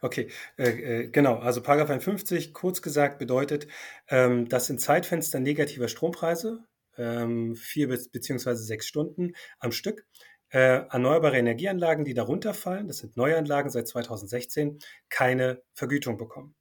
Okay, 0.00 0.30
äh, 0.58 1.02
äh, 1.04 1.08
genau. 1.08 1.36
Also 1.38 1.62
Paragraph 1.62 1.90
51, 1.90 2.52
kurz 2.52 2.82
gesagt, 2.82 3.18
bedeutet, 3.18 3.66
ähm, 4.08 4.48
dass 4.48 4.70
in 4.70 4.78
Zeitfenstern 4.78 5.42
negativer 5.42 5.88
Strompreise, 5.88 6.64
ähm, 6.96 7.56
vier 7.56 7.88
bis, 7.88 8.08
beziehungsweise 8.10 8.62
sechs 8.62 8.86
Stunden 8.86 9.32
am 9.58 9.72
Stück, 9.72 10.06
äh, 10.50 10.86
erneuerbare 10.88 11.38
Energieanlagen, 11.38 12.04
die 12.04 12.14
darunter 12.14 12.54
fallen, 12.54 12.86
das 12.86 12.98
sind 12.98 13.16
Neuanlagen 13.16 13.70
seit 13.70 13.88
2016, 13.88 14.78
keine 15.08 15.62
Vergütung 15.72 16.16
bekommen. 16.16 16.54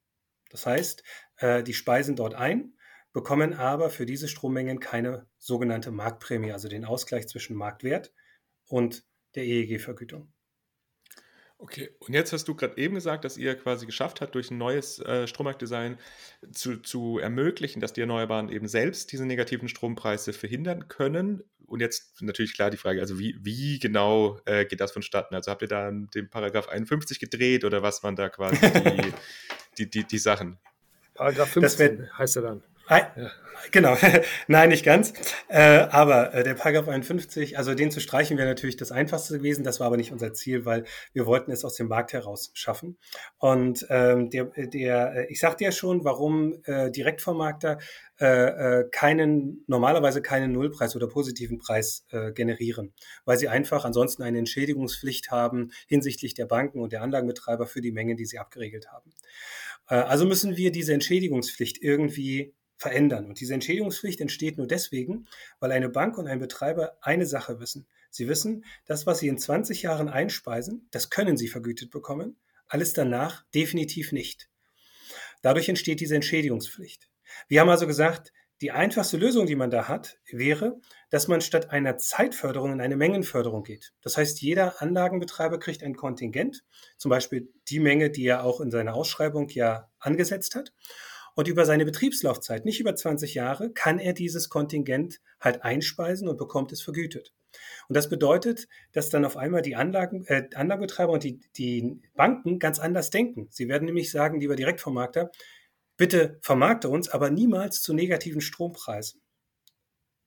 Das 0.49 0.65
heißt, 0.65 1.03
äh, 1.37 1.63
die 1.63 1.73
speisen 1.73 2.15
dort 2.15 2.33
ein, 2.33 2.73
bekommen 3.11 3.53
aber 3.53 3.89
für 3.89 4.05
diese 4.05 4.27
Strommengen 4.27 4.79
keine 4.79 5.27
sogenannte 5.37 5.91
Marktprämie, 5.91 6.51
also 6.51 6.67
den 6.67 6.85
Ausgleich 6.85 7.27
zwischen 7.27 7.55
Marktwert 7.55 8.11
und 8.67 9.05
der 9.35 9.43
EEG-Vergütung. 9.43 10.33
Okay, 11.63 11.91
und 11.99 12.13
jetzt 12.13 12.33
hast 12.33 12.45
du 12.49 12.55
gerade 12.55 12.77
eben 12.77 12.95
gesagt, 12.95 13.23
dass 13.23 13.37
ihr 13.37 13.55
quasi 13.55 13.85
geschafft 13.85 14.19
habt, 14.19 14.35
durch 14.35 14.51
ein 14.51 14.57
neues 14.57 14.99
äh, 14.99 15.27
Strommarktdesign 15.27 15.97
zu, 16.51 16.81
zu 16.81 17.19
ermöglichen, 17.19 17.79
dass 17.79 17.93
die 17.93 18.01
Erneuerbaren 18.01 18.49
eben 18.49 18.67
selbst 18.67 19.13
diese 19.13 19.25
negativen 19.25 19.69
Strompreise 19.69 20.33
verhindern 20.33 20.89
können. 20.89 21.41
Und 21.65 21.79
jetzt 21.79 22.21
natürlich 22.21 22.53
klar 22.53 22.69
die 22.69 22.75
Frage, 22.75 22.99
also 22.99 23.17
wie, 23.17 23.37
wie 23.39 23.79
genau 23.79 24.41
äh, 24.43 24.65
geht 24.65 24.81
das 24.81 24.91
vonstatten? 24.91 25.35
Also 25.35 25.51
habt 25.51 25.61
ihr 25.61 25.69
da 25.69 25.89
den 25.89 26.29
Paragraph 26.29 26.67
51 26.67 27.17
gedreht 27.17 27.63
oder 27.63 27.81
was 27.81 28.03
waren 28.03 28.17
da 28.17 28.27
quasi 28.27 28.59
die, 28.59 29.13
die, 29.77 29.89
die, 29.89 30.03
die, 30.03 30.19
Sachen? 30.19 30.57
Paragraph 31.13 31.47
15 31.47 32.09
heißt 32.17 32.35
er 32.35 32.41
dann. 32.41 32.63
Ja. 32.97 33.31
Genau, 33.71 33.97
nein, 34.47 34.69
nicht 34.69 34.83
ganz. 34.83 35.13
Äh, 35.47 35.61
aber 35.61 36.33
äh, 36.33 36.43
der 36.43 36.53
Paragraph 36.53 36.87
51, 36.87 37.57
also 37.57 37.73
den 37.73 37.91
zu 37.91 37.99
streichen 37.99 38.37
wäre 38.37 38.47
natürlich 38.47 38.77
das 38.77 38.91
Einfachste 38.91 39.37
gewesen. 39.37 39.63
Das 39.63 39.79
war 39.79 39.87
aber 39.87 39.97
nicht 39.97 40.11
unser 40.11 40.33
Ziel, 40.33 40.65
weil 40.65 40.83
wir 41.13 41.25
wollten 41.25 41.51
es 41.51 41.63
aus 41.63 41.75
dem 41.75 41.87
Markt 41.87 42.13
heraus 42.13 42.51
schaffen. 42.53 42.97
Und 43.37 43.85
ähm, 43.89 44.29
der, 44.29 44.45
der, 44.57 45.15
äh, 45.15 45.31
ich 45.31 45.39
sagte 45.39 45.63
ja 45.63 45.71
schon, 45.71 46.03
warum 46.03 46.61
äh, 46.65 46.91
Direktvermarkter 46.91 47.79
äh, 48.19 48.25
äh, 48.81 48.89
keinen, 48.91 49.63
normalerweise 49.67 50.21
keinen 50.21 50.51
Nullpreis 50.51 50.95
oder 50.95 51.07
positiven 51.07 51.57
Preis 51.57 52.05
äh, 52.11 52.31
generieren, 52.31 52.93
weil 53.25 53.37
sie 53.37 53.47
einfach 53.47 53.85
ansonsten 53.85 54.23
eine 54.23 54.39
Entschädigungspflicht 54.39 55.31
haben 55.31 55.71
hinsichtlich 55.87 56.33
der 56.33 56.45
Banken 56.45 56.79
und 56.79 56.91
der 56.91 57.01
Anlagenbetreiber 57.01 57.65
für 57.65 57.81
die 57.81 57.91
Mengen, 57.91 58.17
die 58.17 58.25
sie 58.25 58.39
abgeregelt 58.39 58.91
haben. 58.91 59.11
Äh, 59.89 59.95
also 59.95 60.25
müssen 60.25 60.57
wir 60.57 60.71
diese 60.71 60.93
Entschädigungspflicht 60.93 61.81
irgendwie 61.81 62.53
verändern. 62.83 63.25
Und 63.25 63.39
diese 63.39 63.53
Entschädigungspflicht 63.53 64.21
entsteht 64.21 64.57
nur 64.57 64.67
deswegen, 64.67 65.25
weil 65.59 65.71
eine 65.71 65.89
Bank 65.89 66.17
und 66.17 66.27
ein 66.27 66.39
Betreiber 66.39 66.97
eine 67.01 67.25
Sache 67.25 67.59
wissen. 67.59 67.87
Sie 68.11 68.27
wissen, 68.27 68.65
das, 68.85 69.07
was 69.07 69.19
sie 69.19 69.29
in 69.29 69.39
20 69.39 69.81
Jahren 69.81 70.09
einspeisen, 70.09 70.87
das 70.91 71.09
können 71.09 71.37
sie 71.37 71.47
vergütet 71.47 71.89
bekommen, 71.89 72.37
alles 72.67 72.93
danach 72.93 73.45
definitiv 73.55 74.11
nicht. 74.11 74.49
Dadurch 75.41 75.69
entsteht 75.69 75.99
diese 75.99 76.15
Entschädigungspflicht. 76.15 77.09
Wir 77.47 77.61
haben 77.61 77.69
also 77.69 77.87
gesagt, 77.87 78.31
die 78.61 78.71
einfachste 78.71 79.17
Lösung, 79.17 79.45
die 79.45 79.55
man 79.55 79.71
da 79.71 79.87
hat, 79.87 80.19
wäre, 80.31 80.79
dass 81.09 81.27
man 81.27 81.41
statt 81.41 81.71
einer 81.71 81.97
Zeitförderung 81.97 82.73
in 82.73 82.81
eine 82.81 82.95
Mengenförderung 82.95 83.63
geht. 83.63 83.93
Das 84.01 84.17
heißt, 84.17 84.41
jeder 84.41 84.81
Anlagenbetreiber 84.81 85.57
kriegt 85.59 85.83
ein 85.83 85.95
Kontingent, 85.95 86.63
zum 86.97 87.09
Beispiel 87.09 87.51
die 87.69 87.79
Menge, 87.79 88.09
die 88.09 88.25
er 88.25 88.43
auch 88.43 88.61
in 88.61 88.71
seiner 88.71 88.93
Ausschreibung 88.93 89.49
ja 89.49 89.89
angesetzt 89.99 90.55
hat. 90.55 90.73
Und 91.35 91.47
über 91.47 91.65
seine 91.65 91.85
Betriebslaufzeit, 91.85 92.65
nicht 92.65 92.79
über 92.79 92.95
20 92.95 93.33
Jahre, 93.33 93.71
kann 93.71 93.99
er 93.99 94.13
dieses 94.13 94.49
Kontingent 94.49 95.19
halt 95.39 95.63
einspeisen 95.63 96.27
und 96.27 96.37
bekommt 96.37 96.71
es 96.71 96.81
vergütet. 96.81 97.33
Und 97.87 97.95
das 97.95 98.09
bedeutet, 98.09 98.67
dass 98.91 99.09
dann 99.09 99.25
auf 99.25 99.37
einmal 99.37 99.61
die 99.61 99.75
Anlagen, 99.75 100.25
äh, 100.25 100.47
Anlagenbetreiber 100.53 101.11
und 101.11 101.23
die, 101.23 101.39
die 101.57 102.01
Banken 102.15 102.59
ganz 102.59 102.79
anders 102.79 103.09
denken. 103.09 103.47
Sie 103.49 103.67
werden 103.67 103.85
nämlich 103.85 104.11
sagen, 104.11 104.39
lieber 104.39 104.55
Direktvermarkter, 104.55 105.31
bitte 105.97 106.37
vermarkte 106.41 106.89
uns, 106.89 107.09
aber 107.09 107.29
niemals 107.29 107.81
zu 107.81 107.93
negativen 107.93 108.41
Strompreisen 108.41 109.22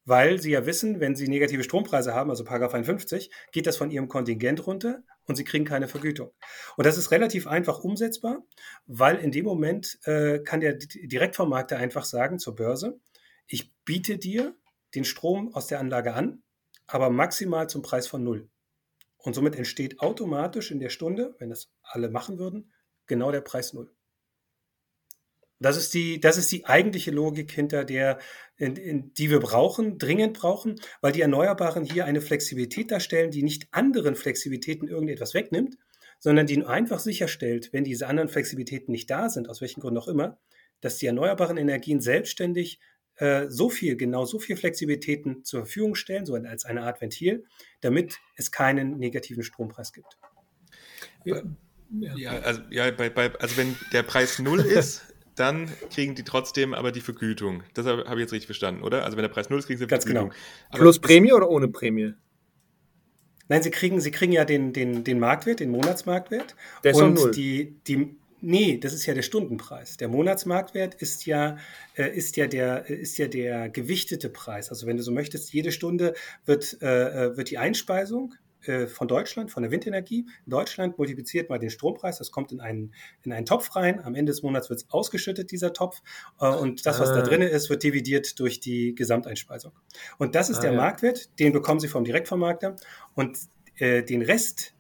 weil 0.07 0.41
sie 0.41 0.53
ja 0.53 0.65
wissen, 0.65 1.01
wenn 1.01 1.17
sie 1.17 1.29
negative 1.29 1.65
Strompreise 1.65 2.15
haben, 2.15 2.31
also 2.31 2.45
Paragraph 2.45 2.73
51, 2.73 3.31
geht 3.53 3.67
das 3.67 3.77
von 3.77 3.91
ihrem 3.91 4.09
Kontingent 4.09 4.67
runter 4.67 5.03
und 5.25 5.37
sie 5.37 5.45
kriegen 5.45 5.65
keine 5.65 5.89
Vergütung. 5.89 6.31
Und 6.77 6.87
das 6.87 6.97
ist 6.97 7.11
relativ 7.11 7.47
einfach 7.47 7.81
umsetzbar, 7.81 8.47
weil 8.87 9.17
in 9.17 9.33
dem 9.33 9.45
Moment 9.45 9.99
äh, 10.05 10.39
kann 10.39 10.61
der 10.61 10.75
Direktvermarkter 10.75 11.77
einfach 11.77 12.05
sagen 12.05 12.39
zur 12.39 12.55
Börse, 12.55 12.99
ich 13.49 13.75
biete 13.85 14.17
dir 14.17 14.57
den 14.95 15.05
Strom 15.05 15.53
aus 15.55 15.67
der 15.67 15.81
Anlage 15.81 16.15
an, 16.15 16.43
aber 16.87 17.11
maximal 17.11 17.69
zum 17.69 17.83
Preis 17.83 18.07
von 18.07 18.23
null. 18.23 18.49
Und 19.19 19.35
somit 19.35 19.57
entsteht 19.57 19.99
automatisch 20.01 20.71
in 20.71 20.79
der 20.79 20.91
Stunde, 20.91 21.35
wenn 21.39 21.51
das 21.51 21.69
alle 21.83 22.09
machen 22.09 22.39
würden, 22.39 22.73
genau 23.07 23.33
der 23.33 23.41
Preis 23.41 23.73
null. 23.73 23.96
Das 25.59 25.77
ist 25.77 25.95
die, 25.95 26.21
das 26.21 26.37
ist 26.37 26.53
die 26.53 26.67
eigentliche 26.67 27.11
Logik 27.11 27.51
hinter 27.51 27.85
der, 27.85 28.19
in, 28.59 28.77
in, 28.77 29.15
die 29.15 29.31
wir 29.31 29.41
brauchen, 29.41 29.99
dringend 29.99 30.39
brauchen, 30.39 30.81
weil 31.01 31.13
die 31.13 31.23
Erneuerbaren 31.23 31.85
hier 31.85 32.05
eine 32.05 32.21
Flexibilität 32.21 32.91
darstellen, 32.91 33.31
die 33.31 33.43
nicht 33.43 33.69
anderen 33.71 34.17
Flexibilitäten 34.17 34.89
irgendetwas 34.89 35.33
wegnimmt, 35.33 35.77
sondern 36.19 36.47
die 36.47 36.59
nur 36.59 36.69
einfach 36.69 36.99
sicherstellt, 36.99 37.73
wenn 37.73 37.85
diese 37.85 38.07
anderen 38.07 38.29
Flexibilitäten 38.29 38.93
nicht 38.93 39.11
da 39.11 39.29
sind, 39.29 39.49
aus 39.49 39.61
welchen 39.61 39.81
Gründen 39.81 39.99
auch 39.99 40.09
immer, 40.09 40.39
dass 40.81 40.99
die 40.99 41.07
erneuerbaren 41.07 41.57
Energien 41.57 42.01
selbstständig 42.01 42.81
äh, 43.17 43.47
so 43.49 43.71
viel, 43.71 43.97
genau 43.97 44.27
so 44.27 44.39
viel 44.39 44.57
Flexibilitäten 44.57 45.43
zur 45.45 45.61
Verfügung 45.61 45.95
stellen, 45.95 46.27
so 46.27 46.35
als 46.35 46.65
eine 46.67 46.83
Art 46.83 47.01
Ventil, 47.01 47.45
damit 47.81 48.19
es 48.37 48.53
keinen 48.53 48.99
negativen 48.99 49.43
Strompreis 49.43 49.93
gibt. 49.93 50.19
Ja, 51.25 51.43
ja 52.17 52.31
also, 52.41 52.61
ja, 52.71 52.91
bei, 52.91 53.09
bei, 53.09 53.35
also 53.37 53.57
wenn 53.57 53.75
der 53.93 54.03
Preis 54.03 54.39
null 54.39 54.61
ist, 54.61 55.03
dann 55.37 55.71
kriegen 55.91 56.15
die 56.15 56.25
trotzdem 56.25 56.75
aber 56.75 56.93
die 56.93 57.01
Vergütung. 57.01 57.63
Das 57.75 57.87
habe 57.87 58.03
ich 58.03 58.19
jetzt 58.19 58.33
richtig 58.33 58.47
verstanden, 58.47 58.83
oder? 58.83 59.05
Also 59.05 59.17
wenn 59.17 59.23
der 59.23 59.29
Preis 59.29 59.51
null 59.51 59.59
ist, 59.59 59.67
kriegen 59.67 59.79
sie 59.79 59.87
Ganz 59.87 60.05
Vergütung. 60.05 60.31
Genau. 60.31 60.41
Aber 60.71 60.79
Plus 60.79 60.99
Prämie 60.99 61.33
oder 61.33 61.49
ohne 61.49 61.69
Prämie? 61.69 62.15
Nein, 63.49 63.63
sie 63.63 63.71
kriegen, 63.71 64.01
sie 64.01 64.11
kriegen 64.11 64.33
ja 64.33 64.45
den, 64.45 64.73
den, 64.73 65.05
den 65.05 65.21
Marktwert, 65.21 65.61
den 65.61 65.71
Monatsmarktwert. 65.71 66.57
Der 66.83 66.93
ist 66.93 67.01
und 67.01 67.15
null. 67.15 67.31
Die, 67.31 67.77
die, 67.87 68.17
nee, 68.41 68.79
das 68.79 68.93
ist 68.93 69.07
ja 69.07 69.15
der 69.15 69.23
Stundenpreis. 69.23 69.97
Der 69.99 70.09
Monatsmarktwert 70.09 70.95
ist 70.95 71.27
ja, 71.27 71.59
äh, 71.95 72.17
ist 72.17 72.37
ja 72.37 72.47
der, 72.47 72.87
ist 72.87 73.19
ja 73.19 73.29
der 73.29 73.69
gewichtete 73.69 74.31
Preis. 74.31 74.71
Also 74.71 74.87
wenn 74.87 74.97
du 74.97 75.03
so 75.03 75.13
möchtest, 75.13 75.53
jede 75.53 75.71
Stunde 75.71 76.15
wird, 76.45 76.79
äh, 76.83 77.27
äh 77.27 77.37
wird 77.37 77.51
die 77.51 77.59
Einspeisung 77.59 78.35
äh, 78.69 78.87
von 78.87 79.09
Deutschland, 79.09 79.51
von 79.51 79.63
der 79.63 79.73
Windenergie. 79.73 80.27
Deutschland 80.47 80.99
multipliziert 80.99 81.49
mal 81.49 81.59
den 81.59 81.71
Strompreis, 81.71 82.19
das 82.19 82.31
kommt 82.31 82.53
in 82.53 82.61
einen, 82.61 82.95
in 83.23 83.33
einen 83.33 83.47
Topf 83.47 83.75
rein. 83.77 84.05
Am 84.05 84.15
Ende 84.15 84.33
des 84.33 84.43
Monats 84.43 84.71
wird 84.71 84.81
es 84.81 84.91
ausgeschüttet, 84.91 85.51
dieser 85.51 85.73
Topf. 85.73 86.03
Äh, 86.41 86.49
und 86.49 86.87
das, 86.87 87.01
was 87.01 87.11
ah. 87.11 87.17
da 87.17 87.23
drin 87.23 87.43
ist, 87.43 87.71
wird 87.71 87.83
dividiert 87.83 88.39
durch 88.41 88.61
die 88.61 88.95
Gesamteinspeisung. 88.95 89.73
Und 90.19 90.35
das 90.35 90.51
ist 90.51 90.59
ah, 90.59 90.63
der 90.63 90.73
ja. 90.73 90.77
Marktwert, 90.77 91.39
den 91.39 91.53
bekommen 91.53 91.81
Sie 91.81 91.89
vom 91.89 92.05
Direktvermarkter. 92.05 92.77
Und 93.15 93.39
äh, 93.77 94.03
den 94.03 94.23
Rest, 94.23 94.75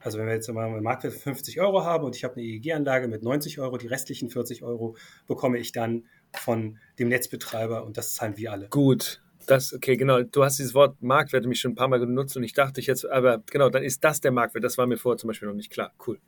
also 0.00 0.18
wenn 0.18 0.26
wir 0.26 0.34
jetzt 0.34 0.48
mal 0.52 0.66
einen 0.66 0.82
Marktwert 0.82 1.14
für 1.14 1.20
50 1.20 1.60
Euro 1.60 1.84
haben 1.84 2.04
und 2.04 2.16
ich 2.16 2.24
habe 2.24 2.34
eine 2.34 2.44
EEG-Anlage 2.44 3.08
mit 3.08 3.22
90 3.22 3.58
Euro, 3.58 3.76
die 3.78 3.88
restlichen 3.88 4.30
40 4.30 4.62
Euro 4.62 4.96
bekomme 5.26 5.58
ich 5.58 5.72
dann 5.72 6.06
von 6.34 6.78
dem 6.98 7.08
Netzbetreiber 7.08 7.84
und 7.84 7.96
das 7.96 8.14
zahlen 8.14 8.36
wir 8.36 8.52
alle. 8.52 8.68
Gut, 8.68 9.22
das, 9.50 9.72
okay, 9.72 9.96
genau. 9.96 10.22
Du 10.22 10.44
hast 10.44 10.58
dieses 10.58 10.74
Wort 10.74 11.02
Marktwert 11.02 11.46
mich 11.46 11.60
schon 11.60 11.72
ein 11.72 11.76
paar 11.76 11.88
Mal 11.88 11.98
genutzt 11.98 12.36
und 12.36 12.42
ich 12.42 12.52
dachte 12.52 12.80
ich 12.80 12.86
jetzt, 12.86 13.04
aber 13.08 13.42
genau, 13.50 13.70
dann 13.70 13.82
ist 13.82 14.04
das 14.04 14.20
der 14.20 14.30
Marktwert. 14.30 14.64
Das 14.64 14.78
war 14.78 14.86
mir 14.86 14.96
vorher 14.96 15.18
zum 15.18 15.28
Beispiel 15.28 15.48
noch 15.48 15.54
nicht 15.54 15.70
klar. 15.70 15.92
Cool. 16.06 16.18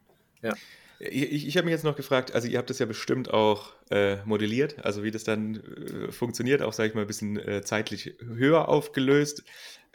Ja. 0.43 0.55
Ich, 0.99 1.47
ich 1.47 1.57
habe 1.57 1.65
mich 1.65 1.73
jetzt 1.73 1.85
noch 1.85 1.97
gefragt, 1.97 2.35
also 2.35 2.47
ihr 2.47 2.59
habt 2.59 2.69
das 2.69 2.79
ja 2.79 2.85
bestimmt 2.85 3.33
auch 3.33 3.73
äh, 3.91 4.23
modelliert, 4.27 4.85
also 4.85 5.03
wie 5.03 5.11
das 5.11 5.25
dann 5.25 5.57
äh, 5.57 6.13
funktioniert, 6.13 6.61
auch 6.61 6.75
sage 6.75 6.91
ich 6.91 6.95
mal 6.95 7.01
ein 7.03 7.07
bisschen 7.07 7.39
äh, 7.39 7.63
zeitlich 7.63 8.17
höher 8.21 8.69
aufgelöst. 8.69 9.43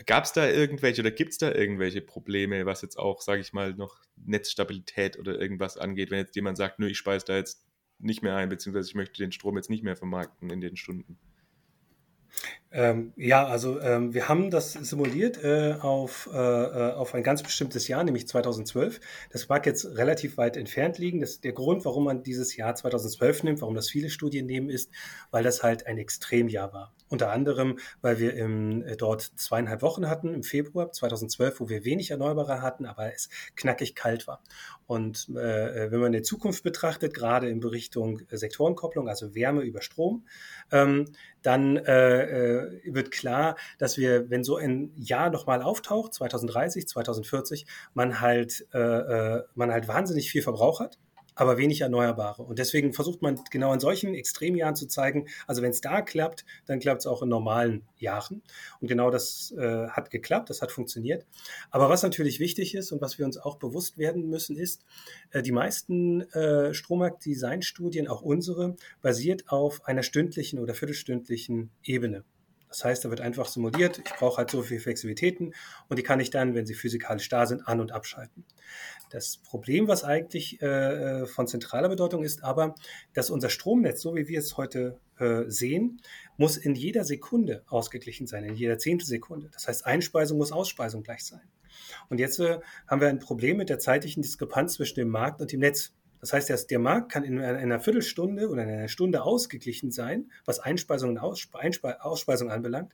Gab 0.08 0.24
es 0.24 0.34
da 0.34 0.50
irgendwelche 0.50 1.02
oder 1.02 1.12
gibt 1.12 1.34
es 1.34 1.38
da 1.38 1.52
irgendwelche 1.52 2.02
Probleme, 2.02 2.66
was 2.66 2.82
jetzt 2.82 2.98
auch, 2.98 3.22
sage 3.22 3.42
ich 3.42 3.54
mal, 3.54 3.76
noch 3.76 4.02
Netzstabilität 4.16 5.20
oder 5.20 5.40
irgendwas 5.40 5.78
angeht, 5.78 6.10
wenn 6.10 6.18
jetzt 6.18 6.36
jemand 6.36 6.58
sagt, 6.58 6.80
nö, 6.80 6.88
ich 6.88 6.98
speise 6.98 7.26
da 7.28 7.36
jetzt 7.36 7.64
nicht 8.00 8.24
mehr 8.24 8.36
ein, 8.36 8.50
beziehungsweise 8.50 8.90
ich 8.90 8.96
möchte 8.96 9.22
den 9.22 9.32
Strom 9.32 9.58
jetzt 9.58 9.70
nicht 9.70 9.84
mehr 9.84 9.96
vermarkten 9.96 10.50
in 10.50 10.60
den 10.60 10.76
Stunden? 10.76 11.20
Ähm, 12.78 13.14
ja, 13.16 13.48
also 13.48 13.80
ähm, 13.80 14.14
wir 14.14 14.28
haben 14.28 14.52
das 14.52 14.74
simuliert 14.74 15.42
äh, 15.42 15.78
auf, 15.80 16.30
äh, 16.34 16.38
äh 16.38 16.92
auf 16.92 17.16
ein 17.16 17.24
ganz 17.24 17.42
bestimmtes 17.42 17.88
Jahr, 17.88 18.04
nämlich 18.04 18.28
2012. 18.28 19.00
Das 19.32 19.48
mag 19.48 19.66
jetzt 19.66 19.86
relativ 19.86 20.36
weit 20.36 20.58
entfernt 20.58 20.98
liegen. 20.98 21.22
Das, 21.22 21.40
der 21.40 21.54
Grund, 21.54 21.86
warum 21.86 22.04
man 22.04 22.22
dieses 22.22 22.58
Jahr 22.58 22.76
2012 22.76 23.44
nimmt, 23.44 23.62
warum 23.62 23.76
das 23.76 23.90
viele 23.90 24.10
Studien 24.10 24.46
nehmen, 24.46 24.70
ist, 24.70 24.92
weil 25.32 25.42
das 25.42 25.64
halt 25.64 25.88
ein 25.88 25.98
Extremjahr 25.98 26.74
war. 26.74 26.94
Unter 27.08 27.32
anderem, 27.32 27.80
weil 28.02 28.20
wir 28.20 28.34
im, 28.34 28.84
äh, 28.84 28.98
dort 28.98 29.22
zweieinhalb 29.22 29.82
Wochen 29.82 30.10
hatten 30.10 30.34
im 30.34 30.44
Februar 30.44 30.92
2012, 30.92 31.62
wo 31.62 31.70
wir 31.70 31.86
wenig 31.86 32.12
Erneuerbare 32.12 32.62
hatten, 32.62 32.86
aber 32.86 33.14
es 33.14 33.30
knackig 33.56 33.96
kalt 33.96 34.28
war. 34.28 34.42
Und 34.86 35.30
äh, 35.30 35.92
wenn 35.92 36.00
man 36.00 36.12
die 36.12 36.24
Zukunft 36.24 36.64
betrachtet, 36.64 37.14
gerade 37.14 37.48
in 37.48 37.64
Richtung 37.64 38.22
Sektorenkopplung, 38.30 39.08
also 39.08 39.34
Wärme 39.34 39.62
über 39.62 39.82
Strom, 39.82 40.26
ähm, 40.72 41.06
dann 41.42 41.78
äh, 41.78 42.24
äh, 42.24 42.65
wird 42.86 43.12
klar, 43.12 43.56
dass 43.78 43.98
wir, 43.98 44.30
wenn 44.30 44.44
so 44.44 44.58
ein 44.58 44.92
Jahr 44.96 45.30
nochmal 45.30 45.62
auftaucht, 45.62 46.14
2030, 46.14 46.88
2040, 46.88 47.66
man 47.94 48.22
halt, 48.22 48.68
äh, 48.74 48.80
äh, 48.80 49.44
man 49.56 49.72
halt 49.72 49.88
wahnsinnig 49.88 50.30
viel 50.30 50.42
Verbrauch 50.42 50.80
hat 50.80 50.98
aber 51.36 51.58
wenig 51.58 51.82
Erneuerbare. 51.82 52.42
Und 52.44 52.60
deswegen 52.60 52.94
versucht 52.94 53.22
man 53.22 53.40
genau 53.52 53.74
in 53.74 53.80
solchen 53.80 54.16
Extremjahren 54.16 54.76
zu 54.76 54.88
zeigen, 54.88 55.28
also 55.46 55.62
wenn 55.62 55.72
es 55.72 55.82
da 55.82 56.02
klappt, 56.02 56.46
dann 56.66 56.80
klappt 56.80 57.02
es 57.02 57.08
auch 57.08 57.22
in 57.22 57.30
normalen 57.30 57.84
Jahren. 57.98 58.42
Und 58.80 58.88
genau 58.88 59.12
das 59.12 59.54
äh, 59.58 59.88
hat 59.90 60.10
geklappt, 60.10 60.50
das 60.50 60.62
hat 60.62 60.72
funktioniert. 60.72 61.26
Aber 61.70 61.90
was 61.90 62.04
natürlich 62.04 62.40
wichtig 62.40 62.74
ist 62.74 62.92
und 62.92 63.02
was 63.02 63.20
wir 63.20 63.26
uns 63.26 63.38
auch 63.38 63.58
bewusst 63.58 63.98
werden 63.98 64.30
müssen, 64.30 64.56
ist, 64.56 64.86
äh, 65.32 65.42
die 65.42 65.52
meisten 65.52 66.22
äh, 66.32 66.74
Strommarktdesign-Studien, 66.74 68.08
auch 68.08 68.22
unsere, 68.22 68.76
basiert 69.02 69.50
auf 69.50 69.86
einer 69.86 70.04
stündlichen 70.04 70.60
oder 70.60 70.74
viertelstündlichen 70.74 71.70
Ebene. 71.84 72.24
Das 72.76 72.84
heißt, 72.84 73.06
da 73.06 73.10
wird 73.10 73.22
einfach 73.22 73.48
simuliert, 73.48 74.00
ich 74.00 74.14
brauche 74.16 74.36
halt 74.36 74.52
so 74.52 74.62
viele 74.62 74.82
Flexibilitäten 74.82 75.56
und 75.88 75.98
die 75.98 76.04
kann 76.04 76.20
ich 76.20 76.30
dann, 76.30 76.56
wenn 76.56 76.66
sie 76.66 76.74
physikalisch 76.74 77.30
da 77.30 77.46
sind, 77.46 77.66
an- 77.70 77.80
und 77.80 77.94
abschalten. 77.94 78.44
Das 79.10 79.38
Problem, 79.38 79.88
was 79.88 80.04
eigentlich 80.04 80.62
äh, 80.62 80.66
äh, 81.22 81.26
von 81.26 81.48
zentraler 81.48 81.88
Bedeutung 81.88 82.22
ist, 82.22 82.44
aber, 82.44 82.76
dass 83.14 83.30
unser 83.30 83.48
Stromnetz, 83.48 84.02
so 84.02 84.14
wie 84.16 84.28
wir 84.28 84.40
es 84.40 84.58
heute 84.58 85.00
äh, 85.20 85.44
sehen, 85.48 86.02
muss 86.36 86.58
in 86.58 86.76
jeder 86.76 87.06
Sekunde 87.06 87.64
ausgeglichen 87.68 88.28
sein, 88.28 88.44
in 88.44 88.56
jeder 88.56 88.78
Zehntelsekunde. 88.78 89.50
Das 89.54 89.70
heißt, 89.70 89.86
Einspeisung 89.86 90.38
muss 90.38 90.52
Ausspeisung 90.52 91.02
gleich 91.02 91.24
sein. 91.24 91.48
Und 92.10 92.20
jetzt 92.20 92.40
äh, 92.42 92.60
haben 92.88 93.00
wir 93.00 93.08
ein 93.08 93.20
Problem 93.20 93.56
mit 93.56 93.70
der 93.70 93.80
zeitlichen 93.80 94.22
Diskrepanz 94.22 94.74
zwischen 94.74 94.96
dem 94.96 95.08
Markt 95.08 95.40
und 95.40 95.50
dem 95.54 95.62
Netz. 95.62 95.94
Das 96.22 96.34
heißt, 96.34 96.50
dass 96.50 96.68
der 96.68 96.80
Markt 96.80 97.12
kann 97.12 97.24
in 97.24 97.40
einer 97.40 97.80
Viertelstunde 97.80 98.50
oder 98.50 98.64
in 98.64 98.70
einer 98.70 98.88
Stunde 98.88 99.24
ausgeglichen 99.24 99.92
sein, 99.92 100.32
was 100.46 100.60
Einspeisung 100.60 101.12
und 101.12 101.18
Ausspeisung 101.20 102.52
anbelangt. 102.52 102.94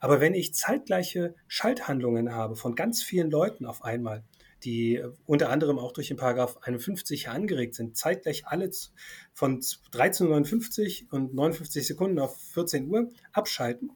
Aber 0.00 0.20
wenn 0.20 0.34
ich 0.34 0.54
zeitgleiche 0.54 1.34
Schalthandlungen 1.48 2.32
habe 2.32 2.56
von 2.56 2.74
ganz 2.74 3.02
vielen 3.02 3.30
Leuten 3.30 3.66
auf 3.66 3.84
einmal, 3.84 4.24
die 4.62 5.02
unter 5.26 5.50
anderem 5.50 5.78
auch 5.78 5.92
durch 5.92 6.08
den 6.08 6.16
Paragraph 6.16 6.58
51 6.62 7.28
angeregt 7.28 7.74
sind, 7.74 7.96
zeitgleich 7.96 8.46
alle 8.46 8.70
von 9.32 9.60
13.59 9.60 11.10
und 11.10 11.34
59 11.34 11.86
Sekunden 11.86 12.18
auf 12.18 12.40
14 12.52 12.88
Uhr 12.88 13.12
abschalten, 13.32 13.90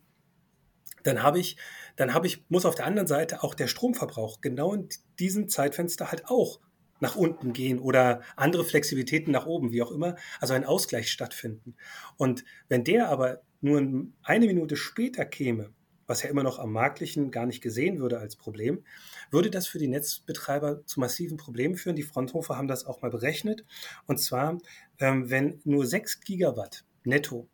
dann 1.04 1.22
habe 1.22 1.38
ich, 1.38 1.56
dann 1.96 2.12
habe 2.12 2.26
ich, 2.26 2.44
muss 2.48 2.66
auf 2.66 2.74
der 2.74 2.86
anderen 2.86 3.08
Seite 3.08 3.42
auch 3.42 3.54
der 3.54 3.68
Stromverbrauch 3.68 4.40
genau 4.40 4.74
in 4.74 4.88
diesem 5.18 5.48
Zeitfenster 5.48 6.10
halt 6.10 6.26
auch 6.26 6.60
nach 7.00 7.16
unten 7.16 7.52
gehen 7.52 7.78
oder 7.78 8.22
andere 8.36 8.64
Flexibilitäten 8.64 9.32
nach 9.32 9.46
oben, 9.46 9.72
wie 9.72 9.82
auch 9.82 9.90
immer, 9.90 10.16
also 10.40 10.54
ein 10.54 10.64
Ausgleich 10.64 11.10
stattfinden. 11.10 11.74
Und 12.16 12.44
wenn 12.68 12.84
der 12.84 13.08
aber 13.08 13.42
nur 13.60 14.06
eine 14.22 14.46
Minute 14.46 14.76
später 14.76 15.24
käme, 15.24 15.70
was 16.06 16.22
ja 16.22 16.30
immer 16.30 16.42
noch 16.42 16.58
am 16.58 16.72
Marktlichen 16.72 17.30
gar 17.30 17.46
nicht 17.46 17.60
gesehen 17.60 18.00
würde 18.00 18.18
als 18.18 18.34
Problem, 18.34 18.82
würde 19.30 19.50
das 19.50 19.66
für 19.66 19.78
die 19.78 19.88
Netzbetreiber 19.88 20.84
zu 20.86 21.00
massiven 21.00 21.36
Problemen 21.36 21.76
führen. 21.76 21.96
Die 21.96 22.02
Fronthofer 22.02 22.56
haben 22.56 22.66
das 22.66 22.86
auch 22.86 23.02
mal 23.02 23.10
berechnet. 23.10 23.64
Und 24.06 24.18
zwar, 24.18 24.58
ähm, 24.98 25.28
wenn 25.30 25.60
nur 25.64 25.86
6 25.86 26.20
Gigawatt 26.20 26.84
netto 27.04 27.48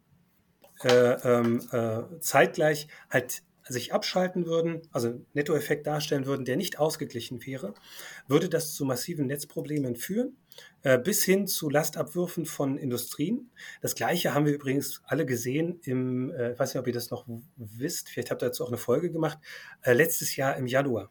äh, 0.84 0.88
ähm, 0.88 1.62
äh, 1.72 2.20
zeitgleich 2.20 2.86
halt 3.10 3.42
sich 3.66 3.92
abschalten 3.92 4.46
würden, 4.46 4.82
also 4.92 5.24
Nettoeffekt 5.32 5.86
darstellen 5.86 6.26
würden, 6.26 6.44
der 6.44 6.56
nicht 6.56 6.78
ausgeglichen 6.78 7.44
wäre, 7.46 7.74
würde 8.28 8.48
das 8.48 8.74
zu 8.74 8.84
massiven 8.84 9.26
Netzproblemen 9.26 9.96
führen, 9.96 10.36
äh, 10.82 10.98
bis 10.98 11.24
hin 11.24 11.46
zu 11.46 11.70
Lastabwürfen 11.70 12.46
von 12.46 12.76
Industrien. 12.76 13.50
Das 13.80 13.94
gleiche 13.94 14.34
haben 14.34 14.46
wir 14.46 14.52
übrigens 14.52 15.02
alle 15.04 15.24
gesehen 15.26 15.80
im, 15.84 16.30
äh, 16.32 16.52
ich 16.52 16.58
weiß 16.58 16.74
nicht, 16.74 16.80
ob 16.80 16.86
ihr 16.86 16.92
das 16.92 17.10
noch 17.10 17.26
wisst, 17.56 18.10
vielleicht 18.10 18.30
habt 18.30 18.42
ihr 18.42 18.46
dazu 18.46 18.64
auch 18.64 18.68
eine 18.68 18.76
Folge 18.76 19.10
gemacht, 19.10 19.38
äh, 19.82 19.92
letztes 19.92 20.36
Jahr 20.36 20.56
im 20.56 20.66
Januar 20.66 21.10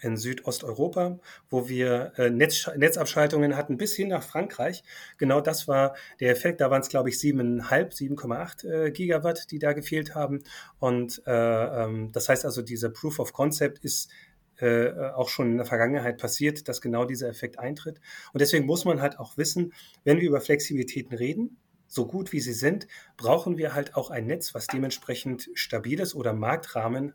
in 0.00 0.16
Südosteuropa, 0.16 1.18
wo 1.50 1.68
wir 1.68 2.12
äh, 2.16 2.30
Netz, 2.30 2.70
Netzabschaltungen 2.76 3.56
hatten 3.56 3.76
bis 3.76 3.94
hin 3.94 4.08
nach 4.08 4.22
Frankreich. 4.22 4.82
Genau 5.18 5.40
das 5.40 5.68
war 5.68 5.94
der 6.20 6.30
Effekt. 6.30 6.60
Da 6.60 6.70
waren 6.70 6.80
es, 6.80 6.88
glaube 6.88 7.08
ich, 7.08 7.16
7,5, 7.16 8.18
7,8 8.18 8.66
äh, 8.68 8.90
Gigawatt, 8.90 9.50
die 9.50 9.58
da 9.58 9.72
gefehlt 9.72 10.14
haben. 10.14 10.42
Und 10.78 11.22
äh, 11.26 11.32
ähm, 11.32 12.12
das 12.12 12.28
heißt 12.28 12.44
also, 12.44 12.62
dieser 12.62 12.90
Proof 12.90 13.18
of 13.18 13.32
Concept 13.32 13.84
ist 13.84 14.10
äh, 14.58 14.90
auch 15.14 15.28
schon 15.28 15.50
in 15.50 15.56
der 15.56 15.66
Vergangenheit 15.66 16.18
passiert, 16.18 16.68
dass 16.68 16.80
genau 16.80 17.04
dieser 17.04 17.28
Effekt 17.28 17.58
eintritt. 17.58 18.00
Und 18.32 18.40
deswegen 18.40 18.66
muss 18.66 18.84
man 18.84 19.00
halt 19.00 19.18
auch 19.18 19.36
wissen, 19.36 19.72
wenn 20.04 20.20
wir 20.20 20.28
über 20.28 20.40
Flexibilitäten 20.40 21.16
reden, 21.16 21.58
so 21.86 22.06
gut 22.06 22.32
wie 22.32 22.40
sie 22.40 22.52
sind, 22.52 22.86
brauchen 23.16 23.56
wir 23.56 23.74
halt 23.74 23.94
auch 23.94 24.10
ein 24.10 24.26
Netz, 24.26 24.54
was 24.54 24.66
dementsprechend 24.66 25.50
stabil 25.54 26.00
ist 26.00 26.14
oder 26.14 26.32
Marktrahmen 26.32 27.14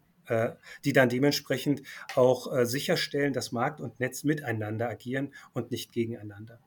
die 0.85 0.93
dann 0.93 1.09
dementsprechend 1.09 1.81
auch 2.15 2.53
äh, 2.53 2.65
sicherstellen, 2.65 3.33
dass 3.33 3.51
Markt 3.51 3.79
und 3.79 3.99
Netz 3.99 4.23
miteinander 4.23 4.89
agieren 4.89 5.33
und 5.53 5.71
nicht 5.71 5.91
gegeneinander. 5.91 6.59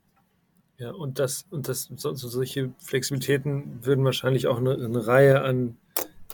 Ja, 0.79 0.91
und 0.91 1.19
das, 1.19 1.47
und 1.51 1.69
das, 1.69 1.91
so, 1.95 2.15
solche 2.15 2.73
Flexibilitäten 2.79 3.85
würden 3.85 4.05
wahrscheinlich 4.05 4.49
auch 4.49 4.59
eine, 4.59 4.75
eine 4.75 5.07
Reihe 5.07 5.43
an 5.43 5.77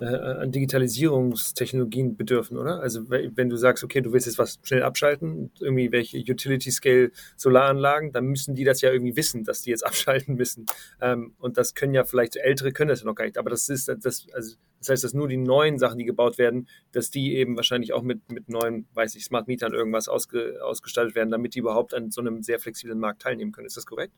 äh, 0.00 0.06
an 0.06 0.52
Digitalisierungstechnologien 0.52 2.16
bedürfen, 2.16 2.56
oder? 2.56 2.80
Also 2.80 3.08
wenn 3.10 3.48
du 3.48 3.56
sagst, 3.56 3.84
okay, 3.84 4.00
du 4.00 4.12
willst 4.12 4.26
jetzt 4.26 4.38
was 4.38 4.58
schnell 4.62 4.82
abschalten, 4.82 5.50
irgendwie 5.60 5.92
welche 5.92 6.18
Utility-Scale-Solaranlagen, 6.18 8.12
dann 8.12 8.26
müssen 8.26 8.54
die 8.54 8.64
das 8.64 8.80
ja 8.80 8.92
irgendwie 8.92 9.16
wissen, 9.16 9.44
dass 9.44 9.62
die 9.62 9.70
jetzt 9.70 9.86
abschalten 9.86 10.36
müssen. 10.36 10.66
Ähm, 11.00 11.34
und 11.38 11.58
das 11.58 11.74
können 11.74 11.94
ja 11.94 12.04
vielleicht 12.04 12.36
ältere 12.36 12.72
können 12.72 12.88
das 12.88 13.00
ja 13.00 13.06
noch 13.06 13.14
gar 13.14 13.24
nicht. 13.24 13.38
Aber 13.38 13.50
das 13.50 13.68
ist 13.68 13.88
das, 13.88 14.26
also 14.32 14.56
das 14.78 14.88
heißt, 14.88 15.04
dass 15.04 15.14
nur 15.14 15.28
die 15.28 15.36
neuen 15.36 15.78
Sachen, 15.78 15.98
die 15.98 16.04
gebaut 16.04 16.38
werden, 16.38 16.68
dass 16.92 17.10
die 17.10 17.34
eben 17.34 17.56
wahrscheinlich 17.56 17.92
auch 17.92 18.02
mit, 18.02 18.30
mit 18.30 18.48
neuen, 18.48 18.86
weiß 18.94 19.16
ich, 19.16 19.24
Smart 19.24 19.48
Mietern 19.48 19.72
irgendwas 19.72 20.08
ausge, 20.08 20.60
ausgestaltet 20.62 21.14
werden, 21.14 21.30
damit 21.30 21.54
die 21.54 21.58
überhaupt 21.58 21.94
an 21.94 22.10
so 22.10 22.20
einem 22.20 22.42
sehr 22.42 22.58
flexiblen 22.58 22.98
Markt 22.98 23.22
teilnehmen 23.22 23.52
können. 23.52 23.66
Ist 23.66 23.76
das 23.76 23.86
korrekt? 23.86 24.14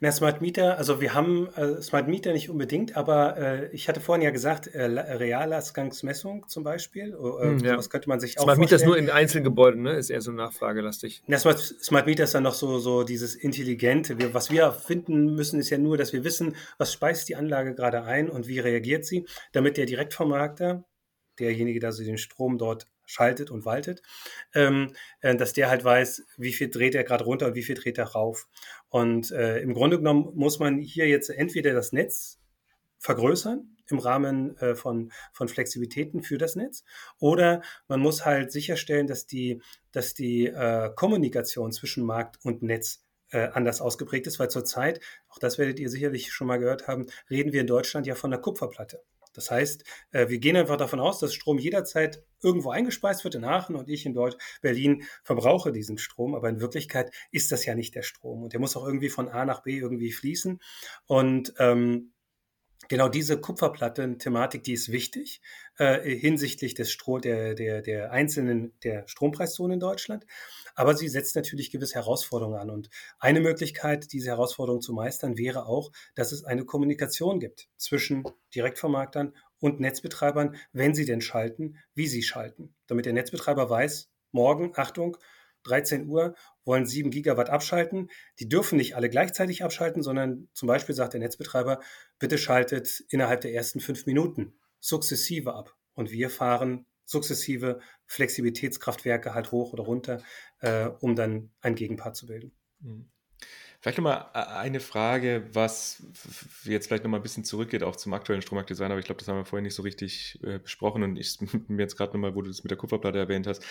Na, 0.00 0.12
Smart 0.12 0.40
Meter, 0.40 0.78
also 0.78 1.00
wir 1.00 1.14
haben 1.14 1.48
äh, 1.54 1.80
Smart 1.82 2.08
Meter 2.08 2.32
nicht 2.32 2.50
unbedingt, 2.50 2.96
aber 2.96 3.36
äh, 3.36 3.68
ich 3.72 3.88
hatte 3.88 4.00
vorhin 4.00 4.22
ja 4.22 4.30
gesagt, 4.30 4.66
äh, 4.68 4.82
Realausgangsmessung 4.82 6.48
zum 6.48 6.64
Beispiel. 6.64 7.12
Äh, 7.12 7.44
hm, 7.44 7.58
ja. 7.58 7.80
könnte 7.88 8.08
man 8.08 8.20
sich 8.20 8.32
Smart 8.32 8.42
auch 8.42 8.54
Smart 8.54 8.58
Meter 8.58 8.76
ist 8.76 8.86
nur 8.86 8.96
in 8.96 9.10
Einzelgebäuden, 9.10 9.82
ne? 9.82 9.92
Ist 9.92 10.10
eher 10.10 10.20
so 10.20 10.32
nachfragelastig. 10.32 11.22
Na, 11.26 11.38
Smart, 11.38 11.58
Smart 11.58 12.06
Meter 12.06 12.24
ist 12.24 12.34
dann 12.34 12.42
noch 12.42 12.54
so, 12.54 12.78
so 12.78 13.04
dieses 13.04 13.34
Intelligente. 13.34 14.18
Wir, 14.18 14.34
was 14.34 14.50
wir 14.50 14.72
finden 14.72 15.34
müssen, 15.34 15.60
ist 15.60 15.70
ja 15.70 15.78
nur, 15.78 15.96
dass 15.96 16.12
wir 16.12 16.24
wissen, 16.24 16.56
was 16.78 16.92
speist 16.92 17.28
die 17.28 17.36
Anlage 17.36 17.74
gerade 17.74 18.04
ein 18.04 18.28
und 18.28 18.48
wie 18.48 18.58
reagiert 18.58 19.04
sie, 19.04 19.26
damit 19.52 19.76
der 19.76 19.86
Direktvermarkter, 19.86 20.84
derjenige, 21.38 21.80
der 21.80 21.92
so 21.92 22.04
den 22.04 22.18
Strom 22.18 22.58
dort 22.58 22.88
schaltet 23.06 23.50
und 23.50 23.64
waltet, 23.64 24.02
ähm, 24.54 24.92
äh, 25.20 25.34
dass 25.36 25.52
der 25.52 25.68
halt 25.68 25.84
weiß, 25.84 26.24
wie 26.36 26.52
viel 26.52 26.70
dreht 26.70 26.94
er 26.94 27.04
gerade 27.04 27.24
runter 27.24 27.46
und 27.46 27.54
wie 27.54 27.62
viel 27.62 27.74
dreht 27.74 27.98
er 27.98 28.06
rauf. 28.06 28.48
Und 28.92 29.30
äh, 29.30 29.58
im 29.60 29.72
Grunde 29.72 29.96
genommen 29.96 30.32
muss 30.34 30.58
man 30.58 30.78
hier 30.78 31.08
jetzt 31.08 31.30
entweder 31.30 31.72
das 31.72 31.92
Netz 31.92 32.38
vergrößern 32.98 33.74
im 33.88 33.98
Rahmen 33.98 34.54
äh, 34.58 34.74
von, 34.74 35.10
von 35.32 35.48
Flexibilitäten 35.48 36.22
für 36.22 36.36
das 36.36 36.56
Netz 36.56 36.84
oder 37.18 37.62
man 37.88 38.00
muss 38.00 38.26
halt 38.26 38.52
sicherstellen, 38.52 39.06
dass 39.06 39.26
die, 39.26 39.62
dass 39.92 40.12
die 40.12 40.46
äh, 40.46 40.90
Kommunikation 40.94 41.72
zwischen 41.72 42.04
Markt 42.04 42.44
und 42.44 42.62
Netz 42.62 43.02
äh, 43.30 43.48
anders 43.54 43.80
ausgeprägt 43.80 44.26
ist, 44.26 44.38
weil 44.38 44.50
zurzeit, 44.50 45.00
auch 45.30 45.38
das 45.38 45.56
werdet 45.56 45.80
ihr 45.80 45.88
sicherlich 45.88 46.30
schon 46.30 46.46
mal 46.46 46.58
gehört 46.58 46.86
haben, 46.86 47.06
reden 47.30 47.54
wir 47.54 47.62
in 47.62 47.66
Deutschland 47.66 48.06
ja 48.06 48.14
von 48.14 48.30
der 48.30 48.40
Kupferplatte. 48.40 49.02
Das 49.32 49.50
heißt, 49.50 49.84
äh, 50.10 50.28
wir 50.28 50.38
gehen 50.38 50.56
einfach 50.56 50.76
davon 50.76 51.00
aus, 51.00 51.18
dass 51.18 51.34
Strom 51.34 51.58
jederzeit 51.58 52.24
irgendwo 52.42 52.70
eingespeist 52.70 53.24
wird 53.24 53.34
in 53.34 53.44
Aachen 53.44 53.76
und 53.76 53.88
ich 53.88 54.06
in 54.06 54.14
Deutsch, 54.14 54.36
Berlin 54.60 55.04
verbrauche 55.22 55.72
diesen 55.72 55.98
Strom. 55.98 56.34
Aber 56.34 56.48
in 56.48 56.60
Wirklichkeit 56.60 57.12
ist 57.30 57.52
das 57.52 57.64
ja 57.64 57.74
nicht 57.74 57.94
der 57.94 58.02
Strom. 58.02 58.42
Und 58.42 58.52
der 58.52 58.60
muss 58.60 58.76
auch 58.76 58.86
irgendwie 58.86 59.08
von 59.10 59.28
A 59.28 59.44
nach 59.44 59.62
B 59.62 59.78
irgendwie 59.78 60.12
fließen. 60.12 60.60
Und 61.06 61.54
ähm, 61.58 62.12
genau 62.88 63.08
diese 63.08 63.40
Kupferplatten-Thematik, 63.40 64.62
die 64.62 64.72
ist 64.72 64.90
wichtig 64.90 65.40
äh, 65.78 66.00
hinsichtlich 66.16 66.74
des 66.74 66.90
Stro 66.90 67.18
der, 67.18 67.54
der, 67.54 67.82
der 67.82 68.12
einzelnen 68.12 68.72
der 68.82 69.06
Strompreiszonen 69.08 69.74
in 69.74 69.80
Deutschland. 69.80 70.26
Aber 70.74 70.94
sie 70.94 71.08
setzt 71.08 71.36
natürlich 71.36 71.70
gewisse 71.70 71.96
Herausforderungen 71.96 72.58
an. 72.58 72.70
Und 72.70 72.88
eine 73.18 73.40
Möglichkeit, 73.40 74.12
diese 74.12 74.30
Herausforderung 74.30 74.80
zu 74.80 74.92
meistern, 74.92 75.36
wäre 75.36 75.66
auch, 75.66 75.92
dass 76.14 76.32
es 76.32 76.44
eine 76.44 76.64
Kommunikation 76.64 77.40
gibt 77.40 77.68
zwischen 77.76 78.24
Direktvermarktern 78.54 79.34
und 79.58 79.80
Netzbetreibern, 79.80 80.56
wenn 80.72 80.94
sie 80.94 81.04
denn 81.04 81.20
schalten, 81.20 81.76
wie 81.94 82.08
sie 82.08 82.22
schalten. 82.22 82.74
Damit 82.86 83.06
der 83.06 83.12
Netzbetreiber 83.12 83.68
weiß, 83.70 84.10
morgen, 84.32 84.72
Achtung, 84.74 85.16
13 85.64 86.08
Uhr 86.08 86.34
wollen 86.64 86.86
7 86.86 87.10
Gigawatt 87.10 87.50
abschalten. 87.50 88.08
Die 88.38 88.48
dürfen 88.48 88.76
nicht 88.76 88.96
alle 88.96 89.10
gleichzeitig 89.10 89.64
abschalten, 89.64 90.02
sondern 90.02 90.48
zum 90.52 90.66
Beispiel 90.66 90.94
sagt 90.94 91.12
der 91.12 91.20
Netzbetreiber, 91.20 91.80
bitte 92.18 92.38
schaltet 92.38 93.04
innerhalb 93.08 93.40
der 93.40 93.54
ersten 93.54 93.80
fünf 93.80 94.06
Minuten 94.06 94.54
sukzessive 94.80 95.54
ab. 95.54 95.74
Und 95.94 96.10
wir 96.10 96.30
fahren 96.30 96.86
sukzessive 97.04 97.80
Flexibilitätskraftwerke 98.06 99.34
halt 99.34 99.52
hoch 99.52 99.72
oder 99.72 99.84
runter, 99.84 100.22
äh, 100.60 100.86
um 100.86 101.14
dann 101.14 101.52
ein 101.60 101.74
Gegenpart 101.74 102.16
zu 102.16 102.26
bilden. 102.26 102.52
Mhm. 102.80 103.11
Vielleicht 103.82 103.98
nochmal 103.98 104.26
äh, 104.32 104.38
eine 104.38 104.78
Frage, 104.78 105.48
was 105.54 106.04
jetzt 106.62 106.86
vielleicht 106.86 107.02
nochmal 107.02 107.18
ein 107.18 107.24
bisschen 107.24 107.42
zurückgeht, 107.42 107.82
auch 107.82 107.96
zum 107.96 108.14
aktuellen 108.14 108.40
Strommarktdesign, 108.40 108.92
aber 108.92 109.00
ich 109.00 109.06
glaube, 109.06 109.18
das 109.18 109.26
haben 109.26 109.38
wir 109.38 109.44
vorher 109.44 109.64
nicht 109.64 109.74
so 109.74 109.82
richtig 109.82 110.38
äh, 110.44 110.60
besprochen 110.60 111.02
und 111.02 111.16
ich 111.16 111.36
mir 111.68 111.82
jetzt 111.82 111.96
gerade 111.96 112.12
nochmal, 112.12 112.36
wo 112.36 112.42
du 112.42 112.48
das 112.48 112.62
mit 112.62 112.70
der 112.70 112.78
Kupferplatte 112.78 113.18
erwähnt 113.18 113.48
hast. 113.48 113.64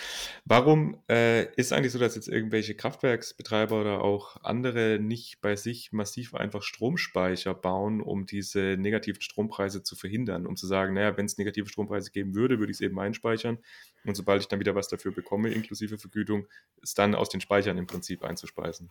Warum 0.44 1.02
äh, 1.08 1.50
ist 1.54 1.72
eigentlich 1.72 1.92
so, 1.92 1.98
dass 1.98 2.14
jetzt 2.14 2.28
irgendwelche 2.28 2.74
Kraftwerksbetreiber 2.74 3.80
oder 3.80 4.04
auch 4.04 4.36
andere 4.44 4.98
nicht 5.00 5.40
bei 5.40 5.56
sich 5.56 5.92
massiv 5.92 6.34
einfach 6.34 6.62
Stromspeicher 6.62 7.54
bauen, 7.54 8.02
um 8.02 8.26
diese 8.26 8.76
negativen 8.78 9.22
Strompreise 9.22 9.82
zu 9.82 9.96
verhindern, 9.96 10.46
um 10.46 10.56
zu 10.56 10.66
sagen, 10.66 10.92
naja, 10.92 11.16
wenn 11.16 11.24
es 11.24 11.38
negative 11.38 11.70
Strompreise 11.70 12.10
geben 12.10 12.34
würde, 12.34 12.58
würde 12.58 12.70
ich 12.70 12.76
es 12.76 12.80
eben 12.82 13.00
einspeichern 13.00 13.56
und 14.04 14.14
sobald 14.14 14.42
ich 14.42 14.48
dann 14.48 14.60
wieder 14.60 14.74
was 14.74 14.88
dafür 14.88 15.12
bekomme, 15.12 15.48
inklusive 15.48 15.96
Vergütung, 15.96 16.48
ist 16.82 16.98
dann 16.98 17.14
aus 17.14 17.30
den 17.30 17.40
Speichern 17.40 17.78
im 17.78 17.86
Prinzip 17.86 18.22
einzuspeisen? 18.24 18.90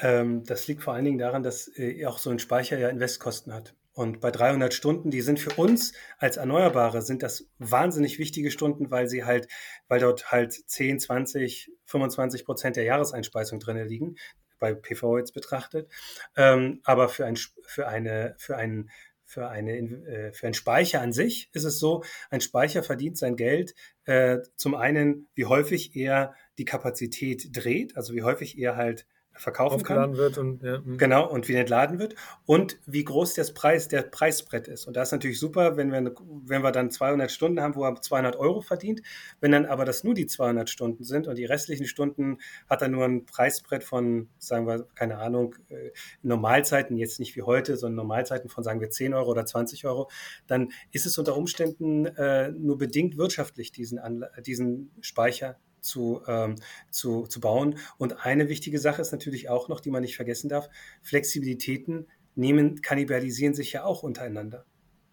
Ähm, 0.00 0.44
das 0.44 0.66
liegt 0.66 0.82
vor 0.82 0.94
allen 0.94 1.04
Dingen 1.04 1.18
daran, 1.18 1.42
dass 1.42 1.70
äh, 1.76 2.04
auch 2.06 2.18
so 2.18 2.30
ein 2.30 2.38
Speicher 2.38 2.78
ja 2.78 2.88
Investkosten 2.88 3.52
hat. 3.52 3.74
Und 3.96 4.20
bei 4.20 4.30
300 4.30 4.74
Stunden, 4.74 5.10
die 5.10 5.22
sind 5.22 5.40
für 5.40 5.54
uns 5.54 5.94
als 6.18 6.36
Erneuerbare, 6.36 7.00
sind 7.00 7.22
das 7.22 7.48
wahnsinnig 7.58 8.18
wichtige 8.18 8.50
Stunden, 8.50 8.90
weil 8.90 9.08
sie 9.08 9.24
halt, 9.24 9.48
weil 9.88 10.00
dort 10.00 10.30
halt 10.30 10.52
10, 10.52 11.00
20, 11.00 11.72
25 11.86 12.44
Prozent 12.44 12.76
der 12.76 12.84
Jahreseinspeisung 12.84 13.58
drin 13.58 13.78
liegen, 13.88 14.16
bei 14.58 14.74
PV 14.74 15.16
jetzt 15.16 15.32
betrachtet. 15.32 15.90
Ähm, 16.36 16.80
aber 16.84 17.08
für, 17.08 17.24
ein, 17.24 17.36
für, 17.64 17.88
eine, 17.88 18.34
für, 18.36 18.58
einen, 18.58 18.90
für, 19.24 19.48
eine, 19.48 19.72
äh, 19.72 20.32
für 20.34 20.46
einen 20.46 20.52
Speicher 20.52 21.00
an 21.00 21.12
sich 21.12 21.48
ist 21.54 21.64
es 21.64 21.78
so, 21.78 22.04
ein 22.28 22.42
Speicher 22.42 22.82
verdient 22.82 23.16
sein 23.16 23.34
Geld 23.34 23.74
äh, 24.04 24.40
zum 24.56 24.74
einen, 24.74 25.28
wie 25.34 25.46
häufig 25.46 25.96
er 25.96 26.34
die 26.58 26.66
Kapazität 26.66 27.48
dreht, 27.50 27.96
also 27.96 28.12
wie 28.12 28.22
häufig 28.22 28.58
er 28.58 28.76
halt 28.76 29.06
verkaufen 29.38 29.76
Aufgeladen 29.76 30.14
kann. 30.14 30.18
wird 30.18 30.38
und 30.38 30.62
ja. 30.62 30.76
Hm. 30.76 30.98
Genau, 30.98 31.28
und 31.28 31.48
wie 31.48 31.54
entladen 31.54 31.98
wird 31.98 32.14
und 32.44 32.78
wie 32.86 33.04
groß 33.04 33.34
das 33.34 33.52
Preis, 33.52 33.88
der 33.88 34.02
Preisbrett 34.02 34.68
ist. 34.68 34.86
Und 34.86 34.96
da 34.96 35.02
ist 35.02 35.12
natürlich 35.12 35.38
super, 35.38 35.76
wenn 35.76 35.92
wir, 35.92 36.14
wenn 36.44 36.62
wir 36.62 36.72
dann 36.72 36.90
200 36.90 37.30
Stunden 37.30 37.60
haben, 37.60 37.74
wo 37.74 37.84
er 37.84 38.00
200 38.00 38.36
Euro 38.36 38.60
verdient. 38.60 39.02
Wenn 39.40 39.52
dann 39.52 39.66
aber 39.66 39.84
das 39.84 40.04
nur 40.04 40.14
die 40.14 40.26
200 40.26 40.70
Stunden 40.70 41.04
sind 41.04 41.26
und 41.26 41.36
die 41.36 41.44
restlichen 41.44 41.86
Stunden 41.86 42.38
hat 42.68 42.82
er 42.82 42.88
nur 42.88 43.04
ein 43.04 43.26
Preisbrett 43.26 43.84
von, 43.84 44.28
sagen 44.38 44.66
wir, 44.66 44.86
keine 44.94 45.18
Ahnung, 45.18 45.54
äh, 45.68 45.90
Normalzeiten, 46.22 46.96
jetzt 46.96 47.20
nicht 47.20 47.36
wie 47.36 47.42
heute, 47.42 47.76
sondern 47.76 47.96
Normalzeiten 47.96 48.48
von, 48.48 48.64
sagen 48.64 48.80
wir, 48.80 48.90
10 48.90 49.14
Euro 49.14 49.30
oder 49.30 49.46
20 49.46 49.86
Euro, 49.86 50.10
dann 50.46 50.70
ist 50.92 51.06
es 51.06 51.18
unter 51.18 51.36
Umständen 51.36 52.06
äh, 52.06 52.50
nur 52.50 52.78
bedingt 52.78 53.16
wirtschaftlich, 53.16 53.72
diesen, 53.72 53.98
Anla 53.98 54.30
diesen 54.40 54.90
Speicher 55.00 55.56
zu, 55.86 56.20
ähm, 56.26 56.56
zu, 56.90 57.26
zu 57.26 57.40
bauen. 57.40 57.78
Und 57.98 58.26
eine 58.26 58.48
wichtige 58.48 58.78
Sache 58.78 59.02
ist 59.02 59.12
natürlich 59.12 59.48
auch 59.48 59.68
noch, 59.68 59.80
die 59.80 59.90
man 59.90 60.02
nicht 60.02 60.16
vergessen 60.16 60.48
darf, 60.48 60.68
Flexibilitäten 61.02 62.06
nehmen, 62.34 62.82
kannibalisieren 62.82 63.54
sich 63.54 63.72
ja 63.72 63.84
auch 63.84 64.02
untereinander. 64.02 64.66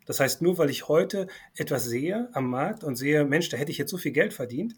Das 0.06 0.20
heißt, 0.20 0.42
nur 0.42 0.58
weil 0.58 0.70
ich 0.70 0.88
heute 0.88 1.28
etwas 1.56 1.86
sehe 1.86 2.30
am 2.34 2.50
Markt 2.50 2.84
und 2.84 2.96
sehe, 2.96 3.24
Mensch, 3.24 3.50
da 3.50 3.58
hätte 3.58 3.72
ich 3.72 3.78
jetzt 3.78 3.92
so 3.92 3.98
viel 3.98 4.12
Geld 4.12 4.34
verdient, 4.34 4.76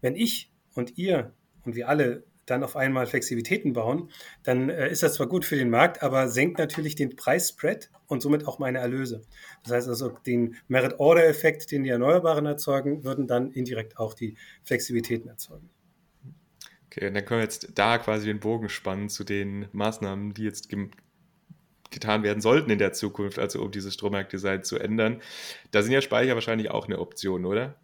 wenn 0.00 0.14
ich 0.14 0.52
und 0.74 0.98
ihr 0.98 1.32
und 1.64 1.74
wir 1.74 1.88
alle 1.88 2.24
dann 2.50 2.64
auf 2.64 2.76
einmal 2.76 3.06
Flexibilitäten 3.06 3.72
bauen, 3.72 4.10
dann 4.42 4.70
äh, 4.70 4.90
ist 4.90 5.02
das 5.02 5.14
zwar 5.14 5.26
gut 5.26 5.44
für 5.44 5.56
den 5.56 5.70
Markt, 5.70 6.02
aber 6.02 6.28
senkt 6.28 6.58
natürlich 6.58 6.94
den 6.94 7.16
Preisspread 7.16 7.90
und 8.06 8.22
somit 8.22 8.46
auch 8.46 8.58
meine 8.58 8.78
Erlöse. 8.78 9.22
Das 9.64 9.72
heißt 9.72 9.88
also, 9.88 10.08
den 10.26 10.56
Merit-Order-Effekt, 10.68 11.70
den 11.70 11.84
die 11.84 11.90
Erneuerbaren 11.90 12.46
erzeugen, 12.46 13.04
würden 13.04 13.26
dann 13.26 13.52
indirekt 13.52 13.98
auch 13.98 14.14
die 14.14 14.36
Flexibilitäten 14.62 15.28
erzeugen. 15.28 15.70
Okay, 16.86 17.08
und 17.08 17.14
dann 17.14 17.24
können 17.24 17.40
wir 17.40 17.44
jetzt 17.44 17.72
da 17.74 17.98
quasi 17.98 18.26
den 18.26 18.40
Bogen 18.40 18.68
spannen 18.68 19.08
zu 19.08 19.24
den 19.24 19.68
Maßnahmen, 19.72 20.32
die 20.34 20.44
jetzt 20.44 20.68
getan 21.90 22.22
werden 22.22 22.40
sollten 22.40 22.70
in 22.70 22.78
der 22.78 22.92
Zukunft, 22.92 23.38
also 23.38 23.62
um 23.62 23.70
dieses 23.70 23.94
Strommarktdesign 23.94 24.64
zu 24.64 24.78
ändern. 24.78 25.20
Da 25.70 25.82
sind 25.82 25.92
ja 25.92 26.00
Speicher 26.00 26.34
wahrscheinlich 26.34 26.70
auch 26.70 26.86
eine 26.86 26.98
Option, 26.98 27.44
oder? 27.44 27.76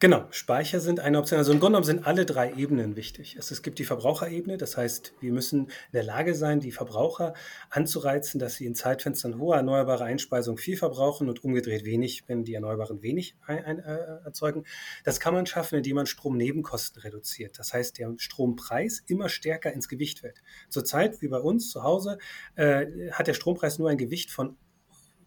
Genau, 0.00 0.28
Speicher 0.30 0.78
sind 0.78 1.00
eine 1.00 1.18
Option. 1.18 1.38
Also 1.38 1.50
im 1.50 1.58
Grunde 1.58 1.72
genommen 1.72 1.84
sind 1.84 2.06
alle 2.06 2.24
drei 2.24 2.52
Ebenen 2.52 2.94
wichtig. 2.94 3.34
Es, 3.36 3.50
es 3.50 3.64
gibt 3.64 3.80
die 3.80 3.84
Verbraucherebene, 3.84 4.56
das 4.56 4.76
heißt, 4.76 5.14
wir 5.18 5.32
müssen 5.32 5.62
in 5.62 5.92
der 5.92 6.04
Lage 6.04 6.36
sein, 6.36 6.60
die 6.60 6.70
Verbraucher 6.70 7.34
anzureizen, 7.68 8.38
dass 8.38 8.54
sie 8.54 8.66
in 8.66 8.76
Zeitfenstern 8.76 9.40
hohe 9.40 9.56
erneuerbare 9.56 10.04
Einspeisung 10.04 10.56
viel 10.56 10.76
verbrauchen 10.76 11.28
und 11.28 11.42
umgedreht 11.42 11.84
wenig, 11.84 12.22
wenn 12.28 12.44
die 12.44 12.54
Erneuerbaren 12.54 13.02
wenig 13.02 13.34
ein, 13.44 13.64
ein, 13.64 13.78
äh, 13.80 14.24
erzeugen. 14.24 14.62
Das 15.02 15.18
kann 15.18 15.34
man 15.34 15.46
schaffen, 15.46 15.78
indem 15.78 15.96
man 15.96 16.06
Stromnebenkosten 16.06 17.02
reduziert. 17.02 17.58
Das 17.58 17.72
heißt, 17.72 17.98
der 17.98 18.14
Strompreis 18.18 19.02
immer 19.08 19.28
stärker 19.28 19.72
ins 19.72 19.88
Gewicht 19.88 20.22
wird. 20.22 20.42
Zurzeit, 20.68 21.22
wie 21.22 21.28
bei 21.28 21.40
uns 21.40 21.70
zu 21.70 21.82
Hause, 21.82 22.18
äh, 22.54 22.86
hat 23.10 23.26
der 23.26 23.34
Strompreis 23.34 23.80
nur 23.80 23.90
ein 23.90 23.98
Gewicht 23.98 24.30
von 24.30 24.56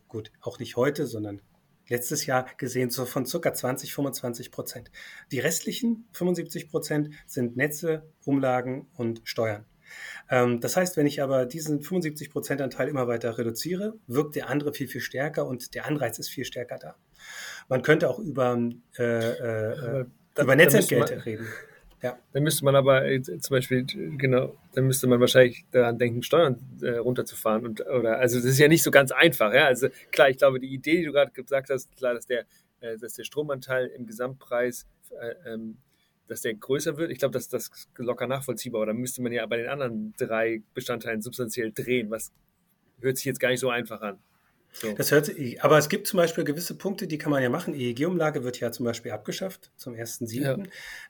gut, 0.07 0.31
auch 0.39 0.59
nicht 0.59 0.77
heute, 0.77 1.07
sondern 1.07 1.41
letztes 1.91 2.25
Jahr 2.25 2.45
gesehen 2.57 2.89
so 2.89 3.05
von 3.05 3.25
ca. 3.25 3.53
20, 3.53 3.93
25 3.93 4.51
Prozent. 4.51 4.91
Die 5.31 5.39
restlichen 5.39 6.07
75 6.13 6.71
Prozent 6.71 7.09
sind 7.27 7.55
Netze, 7.55 8.03
Umlagen 8.25 8.87
und 8.95 9.21
Steuern. 9.23 9.65
Ähm, 10.29 10.59
das 10.61 10.77
heißt, 10.77 10.97
wenn 10.97 11.05
ich 11.05 11.21
aber 11.21 11.45
diesen 11.45 11.81
75 11.81 12.31
Prozent 12.31 12.61
Anteil 12.61 12.87
immer 12.87 13.07
weiter 13.07 13.37
reduziere, 13.37 13.93
wirkt 14.07 14.35
der 14.35 14.49
andere 14.49 14.73
viel, 14.73 14.87
viel 14.87 15.01
stärker 15.01 15.45
und 15.45 15.75
der 15.75 15.85
Anreiz 15.85 16.17
ist 16.17 16.29
viel 16.29 16.45
stärker 16.45 16.79
da. 16.79 16.95
Man 17.67 17.81
könnte 17.81 18.09
auch 18.09 18.19
über, 18.19 18.57
äh, 18.97 19.03
äh, 19.03 20.05
über 20.39 20.55
Netzentgelte 20.55 21.25
reden. 21.25 21.47
Ja. 22.01 22.17
Dann 22.33 22.43
müsste 22.43 22.65
man 22.65 22.75
aber 22.75 23.05
äh, 23.05 23.21
zum 23.21 23.55
Beispiel, 23.55 23.85
genau, 23.85 24.57
dann 24.73 24.85
müsste 24.85 25.07
man 25.07 25.19
wahrscheinlich 25.19 25.65
daran 25.71 25.99
denken, 25.99 26.23
Steuern 26.23 26.57
äh, 26.81 26.97
runterzufahren. 26.97 27.65
Und, 27.65 27.85
oder, 27.85 28.17
also 28.17 28.37
das 28.37 28.45
ist 28.45 28.59
ja 28.59 28.67
nicht 28.67 28.83
so 28.83 28.89
ganz 28.89 29.11
einfach. 29.11 29.53
Ja? 29.53 29.65
Also 29.65 29.89
klar, 30.11 30.29
ich 30.29 30.37
glaube, 30.37 30.59
die 30.59 30.73
Idee, 30.73 30.97
die 30.97 31.05
du 31.05 31.11
gerade 31.11 31.31
gesagt 31.31 31.69
hast, 31.69 31.95
klar, 31.95 32.15
dass 32.15 32.25
der, 32.25 32.45
äh, 32.79 32.97
dass 32.97 33.13
der 33.13 33.23
Stromanteil 33.23 33.87
im 33.87 34.07
Gesamtpreis, 34.07 34.87
äh, 35.19 35.53
ähm, 35.53 35.77
dass 36.27 36.41
der 36.41 36.55
größer 36.55 36.97
wird. 36.97 37.11
Ich 37.11 37.19
glaube, 37.19 37.33
dass 37.33 37.49
das 37.49 37.69
locker 37.97 38.25
nachvollziehbar. 38.25 38.81
Aber 38.81 38.87
dann 38.87 38.97
müsste 38.97 39.21
man 39.21 39.31
ja 39.31 39.45
bei 39.45 39.57
den 39.57 39.67
anderen 39.67 40.13
drei 40.17 40.63
Bestandteilen 40.73 41.21
substanziell 41.21 41.71
drehen. 41.71 42.09
Was 42.09 42.31
hört 43.01 43.17
sich 43.17 43.25
jetzt 43.25 43.39
gar 43.39 43.49
nicht 43.49 43.59
so 43.59 43.69
einfach 43.69 44.01
an. 44.01 44.19
So. 44.73 44.93
Das 44.93 45.11
hört 45.11 45.25
sich, 45.25 45.61
aber 45.61 45.77
es 45.77 45.89
gibt 45.89 46.07
zum 46.07 46.17
Beispiel 46.17 46.43
gewisse 46.45 46.75
Punkte, 46.75 47.05
die 47.05 47.17
kann 47.17 47.31
man 47.31 47.43
ja 47.43 47.49
machen. 47.49 47.73
EEG-Umlage 47.73 48.43
wird 48.43 48.59
ja 48.59 48.71
zum 48.71 48.85
Beispiel 48.85 49.11
abgeschafft 49.11 49.71
zum 49.75 49.93
1.7. 49.93 50.41
Ja. 50.41 50.57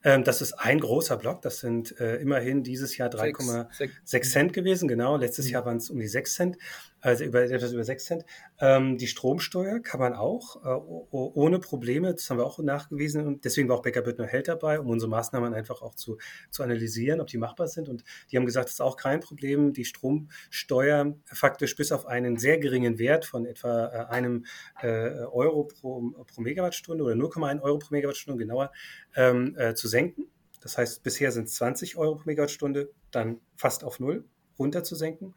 Ähm, 0.03 0.24
das 0.24 0.41
ist 0.41 0.53
ein 0.53 0.80
großer 0.80 1.18
Block. 1.18 1.41
Das 1.43 1.59
sind 1.59 1.99
äh, 1.99 2.16
immerhin 2.16 2.64
dieses 2.64 2.97
Jahr 2.97 3.09
3,6 3.09 4.22
Cent 4.32 4.53
gewesen. 4.53 4.88
Genau. 4.88 5.16
Letztes 5.16 5.45
mhm. 5.45 5.51
Jahr 5.51 5.66
waren 5.66 5.78
es 5.78 5.89
um 5.91 5.99
die 5.99 6.07
6 6.07 6.34
Cent 6.34 6.57
also 7.02 7.24
über 7.24 7.41
etwas 7.41 7.74
über 7.74 7.84
6 7.84 8.06
Cent. 8.06 8.26
Ähm, 8.60 8.97
die 8.97 9.08
Stromsteuer 9.08 9.80
kann 9.80 9.99
man 9.99 10.14
auch 10.14 10.64
äh, 10.64 10.70
ohne 11.12 11.60
Probleme, 11.60 12.14
das 12.14 12.30
haben 12.30 12.38
wir 12.38 12.45
auch 12.45 12.60
nachgewiesen 12.60 13.26
und 13.26 13.43
deswegen 13.43 13.70
war 13.70 13.78
auch 13.78 13.82
Becker 13.82 14.02
Büttner 14.02 14.28
Held 14.28 14.47
dabei, 14.47 14.80
um 14.80 14.88
unsere 14.88 15.10
Maßnahmen 15.10 15.54
einfach 15.54 15.82
auch 15.82 15.95
zu, 15.95 16.18
zu 16.52 16.64
analysieren, 16.64 17.20
ob 17.20 17.28
die 17.28 17.38
machbar 17.38 17.68
sind. 17.68 17.89
Und 17.89 18.04
die 18.32 18.38
haben 18.38 18.45
gesagt, 18.45 18.68
das 18.68 18.74
ist 18.74 18.82
auch 18.82 18.97
kein 18.97 19.20
Problem, 19.20 19.74
die 19.74 19.86
Stromsteuer 19.86 21.16
faktisch 21.26 21.76
bis 21.76 21.91
auf 21.91 22.06
einen 22.06 22.38
sehr 22.38 22.60
geringen 22.60 22.99
Wert 22.99 23.26
von 23.26 23.45
etwa 23.45 23.88
äh, 23.88 24.06
einem 24.12 24.45
äh, 24.82 25.10
Euro 25.26 25.64
pro, 25.64 26.12
pro 26.28 26.41
Megawattstunde 26.41 27.04
oder 27.04 27.16
0,1 27.16 27.62
Euro 27.62 27.80
pro 27.80 27.93
Megawattstunde 27.93 28.38
genauer 28.38 28.72
ähm, 29.16 29.56
äh, 29.58 29.74
zu 29.74 29.88
senken. 29.88 30.28
Das 30.62 30.78
heißt, 30.78 31.02
bisher 31.02 31.32
sind 31.32 31.47
es 31.47 31.56
20 31.56 31.97
Euro 31.97 32.16
pro 32.16 32.24
Megawattstunde, 32.26 32.91
dann 33.10 33.41
fast 33.56 33.84
auf 33.84 33.99
Null 33.99 34.26
runterzusenken. 34.62 35.36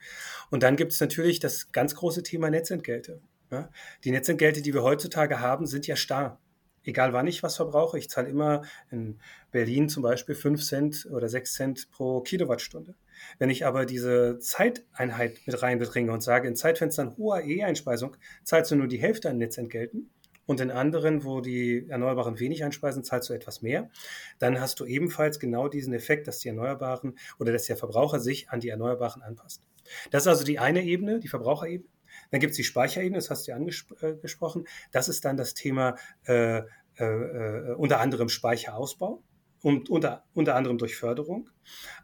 Und 0.50 0.62
dann 0.62 0.76
gibt 0.76 0.92
es 0.92 1.00
natürlich 1.00 1.40
das 1.40 1.72
ganz 1.72 1.94
große 1.94 2.22
Thema 2.22 2.50
Netzentgelte. 2.50 3.20
Ja? 3.50 3.70
Die 4.04 4.10
Netzentgelte, 4.10 4.62
die 4.62 4.74
wir 4.74 4.82
heutzutage 4.82 5.40
haben, 5.40 5.66
sind 5.66 5.86
ja 5.86 5.96
starr. 5.96 6.40
Egal 6.86 7.14
wann 7.14 7.26
ich 7.26 7.42
was 7.42 7.56
verbrauche, 7.56 7.98
ich 7.98 8.10
zahle 8.10 8.28
immer 8.28 8.62
in 8.90 9.18
Berlin 9.50 9.88
zum 9.88 10.02
Beispiel 10.02 10.34
5 10.34 10.62
Cent 10.62 11.08
oder 11.10 11.28
6 11.30 11.54
Cent 11.54 11.90
pro 11.90 12.20
Kilowattstunde. 12.20 12.94
Wenn 13.38 13.48
ich 13.48 13.64
aber 13.64 13.86
diese 13.86 14.38
Zeiteinheit 14.38 15.38
mit 15.46 15.62
reinbringe 15.62 16.12
und 16.12 16.22
sage, 16.22 16.46
in 16.46 16.56
Zeitfenstern 16.56 17.16
hoher 17.16 17.42
E-Einspeisung 17.42 18.16
zahlst 18.42 18.70
du 18.70 18.76
nur 18.76 18.88
die 18.88 18.98
Hälfte 18.98 19.30
an 19.30 19.38
Netzentgelten, 19.38 20.10
und 20.47 20.61
in 20.61 20.70
anderen, 20.70 21.24
wo 21.24 21.40
die 21.40 21.86
Erneuerbaren 21.88 22.38
wenig 22.38 22.64
einspeisen, 22.64 23.05
zahlst 23.05 23.30
du 23.30 23.34
etwas 23.34 23.62
mehr. 23.62 23.90
Dann 24.38 24.61
hast 24.61 24.80
du 24.80 24.84
ebenfalls 24.84 25.38
genau 25.38 25.68
diesen 25.68 25.95
Effekt, 25.95 26.28
dass 26.28 26.38
die 26.38 26.49
Erneuerbaren 26.49 27.18
oder 27.38 27.53
dass 27.53 27.64
der 27.64 27.76
Verbraucher 27.76 28.20
sich 28.20 28.51
an 28.51 28.61
die 28.61 28.68
Erneuerbaren 28.68 29.22
anpasst. 29.22 29.62
Das 30.11 30.24
ist 30.24 30.28
also 30.28 30.45
die 30.45 30.59
eine 30.59 30.82
Ebene, 30.82 31.20
die 31.20 31.28
Verbraucherebene. 31.28 31.88
Dann 32.30 32.40
gibt 32.40 32.53
es 32.53 32.57
die 32.57 32.64
Speicherebene, 32.64 33.18
das 33.18 33.30
hast 33.30 33.47
du 33.47 33.51
ja 33.51 33.57
angesprochen. 33.57 34.66
Das 34.92 35.09
ist 35.09 35.24
dann 35.24 35.36
das 35.36 35.55
Thema 35.55 35.97
äh, 36.26 36.59
äh, 36.59 37.05
äh 37.05 37.74
unter 37.74 38.01
anderem 38.01 38.28
Speicherausbau 38.28 39.22
und 39.64 39.88
unter, 39.88 40.24
unter 40.34 40.56
anderem 40.56 40.76
durch 40.76 40.94
Förderung. 40.94 41.48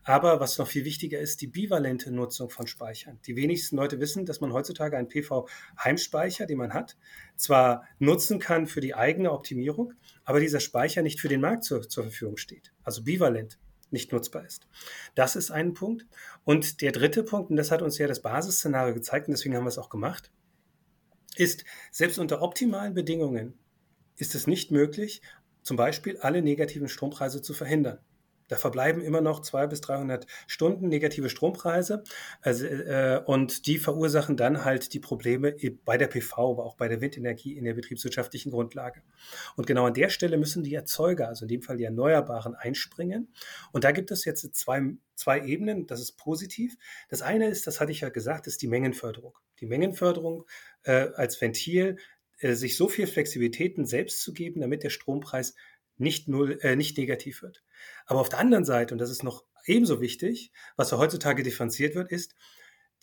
Aber 0.03 0.41
was 0.41 0.57
noch 0.57 0.67
viel 0.67 0.87
wichtiger 0.87 1.21
ist, 1.21 1.43
die 1.43 1.47
bivalente 1.47 2.11
Nutzung 2.11 2.49
von 2.49 2.67
Speichern. 2.67 3.21
Die 3.27 3.37
wenigsten 3.37 3.77
Leute 3.77 4.01
wissen, 4.01 4.25
dass 4.25 4.41
man 4.41 4.55
heutzutage 4.55 4.97
einen 4.97 5.09
PV-Heimspeicher, 5.09 6.47
den 6.47 6.57
man 6.57 6.73
hat, 6.73 6.97
zwar 7.37 7.85
nutzen 7.99 8.39
kann 8.39 8.67
für 8.67 8.81
die 8.81 8.95
eigene 8.95 9.31
Optimierung, 9.31 9.93
aber 10.25 10.41
dieser 10.41 10.59
Speicher 10.59 11.03
nicht 11.03 11.21
für 11.21 11.29
den 11.29 11.43
Markt 11.43 11.65
zur, 11.65 11.87
zur 11.87 12.05
Verfügung 12.05 12.39
steht. 12.39 12.73
Also 12.83 13.03
bivalent 13.03 13.59
nicht 13.91 14.11
nutzbar 14.11 14.47
ist. 14.47 14.67
Das 15.15 15.37
ist 15.37 15.51
ein 15.51 15.75
Punkt. 15.75 16.07
Und 16.45 16.81
der 16.81 16.93
dritte 16.93 17.25
Punkt, 17.25 17.51
und 17.51 17.57
das 17.57 17.71
hat 17.71 17.83
uns 17.83 17.99
ja 17.99 18.07
das 18.07 18.23
Basisszenario 18.23 18.95
gezeigt, 18.95 19.29
und 19.29 19.33
deswegen 19.33 19.55
haben 19.55 19.65
wir 19.65 19.69
es 19.69 19.79
auch 19.79 19.91
gemacht, 19.91 20.33
ist, 21.37 21.65
selbst 21.91 22.19
unter 22.19 22.41
optimalen 22.41 22.95
Bedingungen 22.95 23.59
ist 24.17 24.35
es 24.35 24.47
nicht 24.47 24.71
möglich, 24.71 25.23
zum 25.63 25.77
Beispiel 25.77 26.19
alle 26.19 26.43
negativen 26.43 26.89
Strompreise 26.89 27.43
zu 27.43 27.55
verhindern. 27.55 27.99
Da 28.51 28.57
verbleiben 28.57 29.01
immer 29.01 29.21
noch 29.21 29.43
200 29.43 29.71
bis 29.71 29.81
300 29.81 30.27
Stunden 30.49 30.89
negative 30.89 31.31
Strompreise 31.31 32.03
also, 32.43 32.67
äh, 32.67 33.23
und 33.25 33.67
die 33.67 33.79
verursachen 33.79 34.37
dann 34.37 34.65
halt 34.65 34.93
die 34.93 34.99
Probleme 34.99 35.55
bei 35.85 35.97
der 35.97 36.09
PV, 36.09 36.51
aber 36.51 36.65
auch 36.65 36.75
bei 36.75 36.89
der 36.89 37.01
Windenergie 37.01 37.57
in 37.57 37.65
der 37.65 37.75
betriebswirtschaftlichen 37.75 38.51
Grundlage. 38.51 39.03
Und 39.55 39.69
genau 39.69 39.87
an 39.87 39.95
der 39.95 40.09
Stelle 40.09 40.37
müssen 40.37 40.65
die 40.65 40.75
Erzeuger, 40.75 41.29
also 41.29 41.45
in 41.45 41.49
dem 41.49 41.63
Fall 41.63 41.77
die 41.77 41.85
Erneuerbaren, 41.85 42.57
einspringen. 42.57 43.33
Und 43.71 43.85
da 43.85 43.93
gibt 43.93 44.11
es 44.11 44.25
jetzt 44.25 44.53
zwei, 44.57 44.83
zwei 45.15 45.47
Ebenen, 45.47 45.87
das 45.87 46.01
ist 46.01 46.19
positiv. 46.19 46.77
Das 47.09 47.23
eine 47.23 47.47
ist, 47.47 47.69
das 47.69 47.81
hatte 47.81 47.93
ich 47.93 48.01
ja 48.01 48.09
gesagt, 48.09 48.49
ist 48.49 48.63
die 48.63 48.69
Mengenförderung. 48.69 49.39
Die 49.61 49.67
Mengenförderung 49.67 50.45
äh, 50.83 51.11
als 51.15 51.41
Ventil, 51.41 51.99
sich 52.41 52.77
so 52.77 52.89
viel 52.89 53.07
Flexibilitäten 53.07 53.87
selbst 53.87 54.23
zu 54.23 54.33
geben, 54.33 54.61
damit 54.61 54.83
der 54.83 54.91
Strompreis 54.91 55.55
nicht, 55.97 56.29
null, 56.29 56.59
äh, 56.63 56.77
nicht 56.77 56.97
negativ 56.97 57.43
wird. 57.43 57.63
Aber 58.07 58.21
auf 58.21 58.29
der 58.29 58.39
anderen 58.39 58.65
Seite, 58.65 58.95
und 58.95 58.99
das 58.99 59.11
ist 59.11 59.23
noch 59.23 59.45
ebenso 59.67 60.01
wichtig, 60.01 60.51
was 60.77 60.93
heutzutage 60.93 61.43
differenziert 61.43 61.95
wird, 61.95 62.11
ist, 62.11 62.35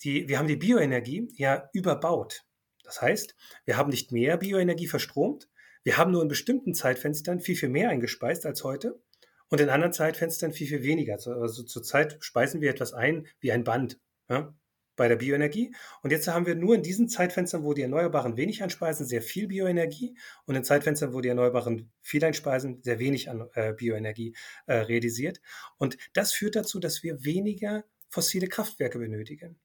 die, 0.02 0.28
wir 0.28 0.38
haben 0.38 0.48
die 0.48 0.56
Bioenergie 0.56 1.28
ja 1.36 1.68
überbaut. 1.72 2.44
Das 2.84 3.00
heißt, 3.00 3.34
wir 3.64 3.76
haben 3.76 3.90
nicht 3.90 4.12
mehr 4.12 4.36
Bioenergie 4.36 4.86
verstromt, 4.86 5.48
wir 5.84 5.96
haben 5.96 6.12
nur 6.12 6.22
in 6.22 6.28
bestimmten 6.28 6.74
Zeitfenstern 6.74 7.40
viel, 7.40 7.56
viel 7.56 7.68
mehr 7.68 7.90
eingespeist 7.90 8.46
als 8.46 8.64
heute 8.64 9.00
und 9.48 9.60
in 9.60 9.70
anderen 9.70 9.92
Zeitfenstern 9.92 10.52
viel, 10.52 10.66
viel 10.66 10.82
weniger. 10.82 11.14
Also, 11.14 11.32
also 11.32 11.62
zurzeit 11.62 12.18
speisen 12.20 12.60
wir 12.60 12.70
etwas 12.70 12.92
ein 12.92 13.26
wie 13.40 13.52
ein 13.52 13.64
Band. 13.64 13.98
Ja? 14.28 14.54
Bei 14.98 15.08
der 15.08 15.16
Bioenergie. 15.16 15.74
Und 16.02 16.10
jetzt 16.10 16.28
haben 16.28 16.44
wir 16.44 16.54
nur 16.54 16.74
in 16.74 16.82
diesen 16.82 17.08
Zeitfenstern, 17.08 17.64
wo 17.64 17.72
die 17.72 17.82
Erneuerbaren 17.82 18.36
wenig 18.36 18.62
einspeisen, 18.62 19.06
sehr 19.06 19.22
viel 19.22 19.48
Bioenergie 19.48 20.18
und 20.44 20.56
in 20.56 20.64
Zeitfenstern, 20.64 21.14
wo 21.14 21.22
die 21.22 21.30
Erneuerbaren 21.30 21.90
viel 22.02 22.22
einspeisen, 22.22 22.82
sehr 22.82 22.98
wenig 22.98 23.30
an 23.30 23.48
äh, 23.54 23.72
Bioenergie 23.72 24.34
äh, 24.66 24.74
realisiert. 24.74 25.40
Und 25.78 25.96
das 26.12 26.32
führt 26.32 26.56
dazu, 26.56 26.80
dass 26.80 27.02
wir 27.02 27.24
weniger 27.24 27.84
fossile 28.10 28.48
Kraftwerke 28.48 28.98
benötigen. 28.98 29.58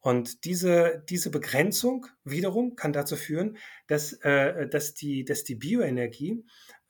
Und 0.00 0.44
diese, 0.44 1.02
diese 1.08 1.30
Begrenzung 1.30 2.06
wiederum 2.22 2.76
kann 2.76 2.92
dazu 2.92 3.16
führen, 3.16 3.56
dass, 3.88 4.12
äh, 4.22 4.68
dass, 4.68 4.94
die, 4.94 5.24
dass 5.24 5.42
die 5.42 5.56
Bioenergie 5.56 6.44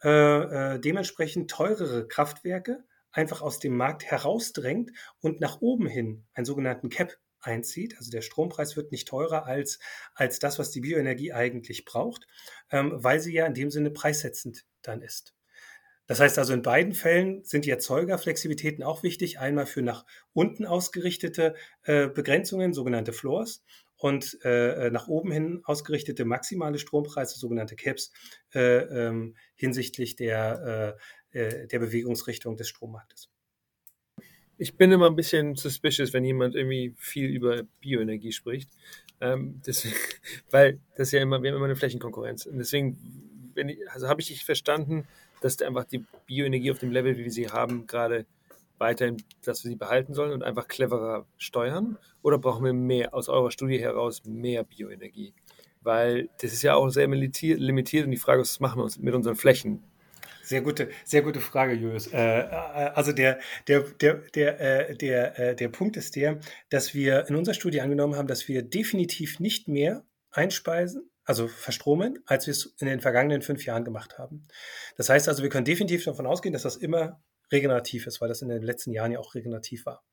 äh, 0.05 0.75
äh, 0.75 0.79
dementsprechend 0.81 1.51
teurere 1.51 2.07
Kraftwerke 2.09 2.85
einfach 3.13 3.41
aus 3.41 3.59
dem 3.59 3.77
Markt 3.77 4.05
herausdrängt 4.05 4.91
und 5.21 5.41
nach 5.41 5.63
oben 5.63 5.87
hin 5.87 6.27
einen 6.35 6.45
sogenannten 6.45 6.91
Cap 6.91 7.17
einzieht. 7.47 7.97
Also 7.99 8.11
der 8.11 8.23
Strompreis 8.23 8.77
wird 8.77 8.93
nicht 8.93 9.09
teurer 9.09 9.47
als, 9.47 9.79
als 10.15 10.39
das, 10.39 10.59
was 10.59 10.71
die 10.71 10.81
Bioenergie 10.81 11.33
eigentlich 11.33 11.85
braucht, 11.85 12.27
ähm, 12.71 12.93
weil 12.95 13.21
sie 13.21 13.33
ja 13.33 13.47
in 13.47 13.55
dem 13.55 13.71
Sinne 13.71 13.91
preissetzend 13.91 14.65
dann 14.83 15.03
ist. 15.03 15.35
Das 16.09 16.21
heißt 16.21 16.39
also, 16.39 16.53
in 16.53 16.63
beiden 16.63 16.95
Fällen 16.95 17.43
sind 17.43 17.65
die 17.65 17.71
Erzeugerflexibilitäten 17.71 18.85
auch 18.85 19.03
wichtig. 19.03 19.41
Einmal 19.41 19.67
für 19.67 19.83
nach 19.83 20.05
unten 20.33 20.65
ausgerichtete 20.65 21.57
äh, 21.83 22.07
Begrenzungen, 22.07 22.73
sogenannte 22.73 23.13
Floors, 23.13 23.65
und 23.97 24.39
äh, 24.45 24.91
nach 24.91 25.09
oben 25.09 25.33
hin 25.33 25.63
ausgerichtete 25.65 26.25
maximale 26.25 26.79
Strompreise, 26.79 27.39
sogenannte 27.39 27.77
Caps, 27.77 28.13
äh, 28.55 28.61
ähm, 28.61 29.37
hinsichtlich 29.55 30.17
der, 30.17 30.99
äh, 31.33 31.39
äh, 31.39 31.67
der 31.67 31.79
Bewegungsrichtung 31.79 32.57
des 32.57 32.69
Strommarktes. 32.69 33.31
Ich 34.59 34.77
bin 34.77 34.91
immer 34.91 35.07
ein 35.07 35.17
bisschen 35.17 35.55
suspicious, 35.55 36.13
wenn 36.13 36.25
jemand 36.25 36.55
irgendwie 36.55 36.95
viel 36.97 37.29
über 37.29 37.63
Bioenergie 37.81 38.33
spricht. 38.33 38.71
Ähm, 39.21 39.61
deswegen, 39.67 39.95
weil 40.51 40.81
das 40.97 41.13
ja 41.13 41.21
immer, 41.21 41.43
wir 41.43 41.51
haben 41.51 41.57
immer 41.57 41.67
eine 41.67 41.77
Flächenkonkurrenz. 41.77 42.47
Und 42.47 42.59
deswegen, 42.59 43.53
ich, 43.55 43.79
also 43.91 44.09
habe 44.09 44.21
ich 44.21 44.29
dich 44.29 44.45
verstanden, 44.45 45.07
dass 45.41 45.61
einfach 45.61 45.85
die 45.85 46.05
Bioenergie 46.27 46.71
auf 46.71 46.79
dem 46.79 46.91
Level, 46.91 47.17
wie 47.19 47.25
wir 47.25 47.31
sie 47.31 47.49
haben, 47.49 47.87
gerade 47.87 48.27
weiterhin, 48.79 49.23
dass 49.45 49.65
wir 49.65 49.71
sie 49.71 49.77
behalten 49.77 50.15
sollen 50.15 50.33
und 50.33 50.43
einfach 50.43 50.69
cleverer 50.69 51.27
steuern? 51.37 51.99
Oder 52.23 52.39
brauchen 52.39 52.65
wir 52.65 52.73
mehr, 52.73 53.15
aus 53.15 53.29
eurer 53.29 53.51
Studie 53.51 53.79
heraus, 53.79 54.23
mehr 54.25 54.65
Bioenergie? 54.65 55.35
Weil 55.83 56.29
das 56.41 56.53
ist 56.53 56.63
ja 56.63 56.75
auch 56.75 56.89
sehr 56.89 57.07
limitiert 57.07 58.05
und 58.05 58.11
die 58.11 58.17
Frage 58.17 58.43
ist, 58.43 58.55
was 58.55 58.61
machen 58.61 58.83
wir 58.83 59.05
mit 59.05 59.15
unseren 59.15 59.37
Flächen? 59.37 59.83
Sehr 60.47 60.61
gute, 60.61 60.91
sehr 61.05 61.23
gute 61.23 61.41
Frage, 61.41 61.73
Julius. 61.73 62.07
Äh, 62.07 62.39
äh, 62.39 62.45
also 62.95 63.11
der, 63.11 63.41
der, 63.67 63.81
der, 63.81 64.15
der, 64.33 64.61
äh, 64.61 64.97
der, 64.97 65.39
äh, 65.41 65.57
der 65.57 65.69
Punkt 65.69 65.97
ist 65.97 66.15
der, 66.15 66.39
dass 66.69 66.95
wir 66.95 67.29
in 67.29 67.35
unserer 67.35 67.55
Studie 67.55 67.81
angenommen 67.81 68.15
haben, 68.15 68.29
dass 68.29 68.47
wir 68.47 68.63
definitiv 68.63 69.41
nicht 69.41 69.67
mehr 69.67 70.05
einspeisen, 70.31 71.11
also 71.25 71.49
verstromen, 71.49 72.23
als 72.27 72.47
wir 72.47 72.53
es 72.53 72.77
in 72.79 72.87
den 72.87 73.01
vergangenen 73.01 73.43
fünf 73.43 73.65
Jahren 73.65 73.85
gemacht 73.85 74.19
haben. 74.19 74.47
Das 74.97 75.09
heißt 75.09 75.29
also, 75.29 75.43
wir 75.43 75.51
können 75.51 75.65
definitiv 75.65 76.05
davon 76.05 76.27
ausgehen, 76.27 76.53
dass 76.53 76.63
das 76.63 76.77
immer 76.77 77.21
regenerativ 77.51 78.07
ist, 78.07 78.21
weil 78.21 78.29
das 78.29 78.41
in 78.41 78.49
den 78.49 78.63
letzten 78.63 78.93
Jahren 78.93 79.11
ja 79.11 79.19
auch 79.19 79.35
regenerativ 79.35 79.85
war. 79.85 80.05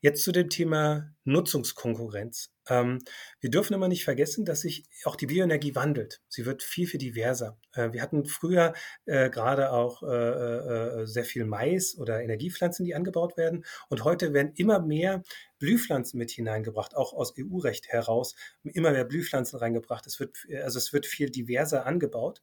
Jetzt 0.00 0.24
zu 0.24 0.32
dem 0.32 0.48
Thema 0.48 1.14
Nutzungskonkurrenz. 1.24 2.50
Ähm, 2.68 2.98
wir 3.40 3.50
dürfen 3.50 3.74
immer 3.74 3.88
nicht 3.88 4.04
vergessen, 4.04 4.44
dass 4.44 4.62
sich 4.62 4.84
auch 5.04 5.16
die 5.16 5.26
Bioenergie 5.26 5.74
wandelt. 5.74 6.22
Sie 6.28 6.46
wird 6.46 6.62
viel, 6.62 6.86
viel 6.86 6.98
diverser. 6.98 7.58
Äh, 7.72 7.92
wir 7.92 8.02
hatten 8.02 8.24
früher 8.26 8.72
äh, 9.06 9.30
gerade 9.30 9.72
auch 9.72 10.02
äh, 10.02 10.06
äh 10.06 11.06
sehr 11.06 11.24
viel 11.24 11.44
Mais 11.44 11.96
oder 11.98 12.22
Energiepflanzen, 12.22 12.84
die 12.84 12.94
angebaut 12.94 13.36
werden. 13.36 13.64
Und 13.88 14.04
heute 14.04 14.32
werden 14.32 14.52
immer 14.56 14.80
mehr 14.80 15.22
Blühpflanzen 15.58 16.18
mit 16.18 16.30
hineingebracht, 16.30 16.96
auch 16.96 17.12
aus 17.12 17.34
EU-Recht 17.38 17.88
heraus. 17.88 18.34
Immer 18.64 18.92
mehr 18.92 19.04
Blühpflanzen 19.04 19.58
reingebracht. 19.58 20.06
Es 20.06 20.20
wird, 20.20 20.36
also 20.62 20.78
es 20.78 20.92
wird 20.92 21.06
viel 21.06 21.30
diverser 21.30 21.86
angebaut. 21.86 22.40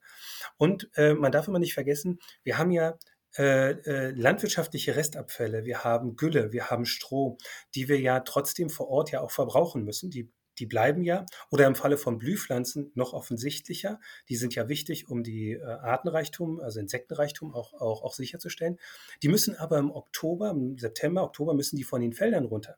Und 0.56 0.90
äh, 0.94 1.14
man 1.14 1.32
darf 1.32 1.48
immer 1.48 1.58
nicht 1.58 1.74
vergessen, 1.74 2.18
wir 2.44 2.58
haben 2.58 2.70
ja 2.70 2.96
äh, 3.38 3.70
äh, 3.70 4.10
landwirtschaftliche 4.10 4.96
Restabfälle, 4.96 5.64
wir 5.64 5.84
haben 5.84 6.16
Gülle, 6.16 6.52
wir 6.52 6.70
haben 6.70 6.84
Stroh, 6.84 7.38
die 7.74 7.88
wir 7.88 7.98
ja 7.98 8.20
trotzdem 8.20 8.68
vor 8.68 8.88
Ort 8.88 9.10
ja 9.10 9.20
auch 9.20 9.30
verbrauchen 9.30 9.84
müssen. 9.84 10.10
Die, 10.10 10.30
die 10.58 10.66
bleiben 10.66 11.02
ja. 11.02 11.24
Oder 11.50 11.66
im 11.66 11.74
Falle 11.74 11.96
von 11.96 12.18
Blühpflanzen 12.18 12.92
noch 12.94 13.14
offensichtlicher. 13.14 14.00
Die 14.28 14.36
sind 14.36 14.54
ja 14.54 14.68
wichtig, 14.68 15.08
um 15.08 15.22
die 15.22 15.52
äh, 15.52 15.64
Artenreichtum, 15.64 16.60
also 16.60 16.78
Insektenreichtum 16.78 17.54
auch, 17.54 17.72
auch, 17.74 18.02
auch 18.02 18.14
sicherzustellen. 18.14 18.78
Die 19.22 19.28
müssen 19.28 19.56
aber 19.56 19.78
im 19.78 19.90
Oktober, 19.90 20.50
im 20.50 20.76
September, 20.78 21.24
Oktober 21.24 21.54
müssen 21.54 21.76
die 21.76 21.84
von 21.84 22.02
den 22.02 22.12
Feldern 22.12 22.44
runter. 22.44 22.76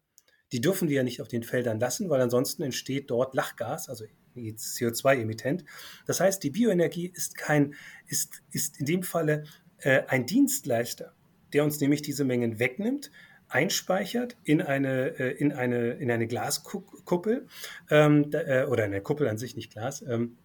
Die 0.52 0.61
dürfen 0.61 0.88
wir 0.88 0.96
ja 0.96 1.02
nicht 1.02 1.20
auf 1.20 1.26
den 1.26 1.42
Feldern 1.42 1.80
lassen, 1.80 2.11
weil 2.11 2.20
ansonsten 2.20 2.62
entsteht 2.62 3.11
dort 3.11 3.34
Lachgas, 3.34 3.88
also 3.88 4.05
CO2-Emittent. 4.36 5.64
Das 6.07 6.20
heißt, 6.20 6.42
die 6.42 6.50
Bioenergie 6.50 7.07
ist 7.07 7.36
kein, 7.36 7.74
ist, 8.07 8.42
ist 8.50 8.78
in 8.78 8.86
dem 8.86 9.02
Falle 9.02 9.44
äh, 9.85 10.03
ein 10.09 10.26
Dienstleister, 10.26 11.12
der 11.53 11.64
uns 11.64 11.80
nämlich 11.80 12.03
diese 12.03 12.24
Mengen 12.24 12.59
wegnimmt, 12.59 13.11
einspeichert 13.49 14.37
in 14.45 14.62
eine, 14.62 15.18
äh, 15.18 15.30
in 15.32 15.53
eine, 15.53 15.93
in 15.93 16.11
eine 16.11 16.26
Glaskuppel 16.26 17.47
ähm, 17.91 18.30
da, 18.30 18.41
äh, 18.41 18.64
oder 18.66 18.85
eine 18.85 19.01
Kuppel 19.01 19.28
an 19.28 19.39
sich, 19.39 19.55
nicht 19.55 19.72
Glas. 19.72 20.03
Ähm, 20.03 20.37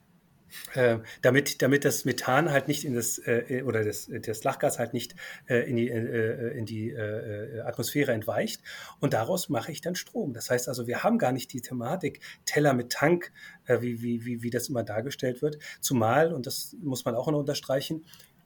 äh, 0.74 0.98
damit, 1.22 1.62
damit 1.62 1.86
das 1.86 2.06
Methan 2.06 2.52
halt 2.52 2.68
nicht 2.68 2.86
in 2.86 2.94
das, 2.94 3.20
äh, 3.20 3.64
oder 3.66 3.84
das, 3.84 4.10
das 4.10 4.44
Lachgas 4.44 4.80
halt 4.80 4.94
nicht 4.94 5.16
äh, 5.48 5.70
in 5.70 5.76
die, 5.76 5.90
äh, 5.90 6.58
in 6.58 6.66
die 6.66 6.90
äh, 6.90 7.62
Atmosphäre 7.62 8.12
entweicht. 8.12 8.62
Und 9.00 9.14
daraus 9.14 9.50
mache 9.50 9.72
ich 9.72 9.82
dann 9.82 9.96
Strom. 9.96 10.34
Das 10.34 10.50
heißt 10.50 10.68
also, 10.68 10.88
wir 10.88 11.04
haben 11.04 11.18
gar 11.18 11.32
nicht 11.32 11.54
die 11.54 11.62
Thematik 11.62 12.22
Teller 12.46 12.74
mit 12.74 12.92
Tank, 12.92 13.32
äh, 13.66 13.82
wie, 13.82 14.02
wie, 14.02 14.26
wie, 14.26 14.42
wie 14.42 14.50
das 14.50 14.70
immer 14.70 14.84
dargestellt 14.84 15.42
wird. 15.42 15.60
Zumal, 15.82 16.34
und 16.34 16.48
das 16.48 16.76
muss 16.82 17.06
man 17.06 17.16
auch 17.16 17.28
noch 17.28 17.40
unterstreichen, 17.40 18.06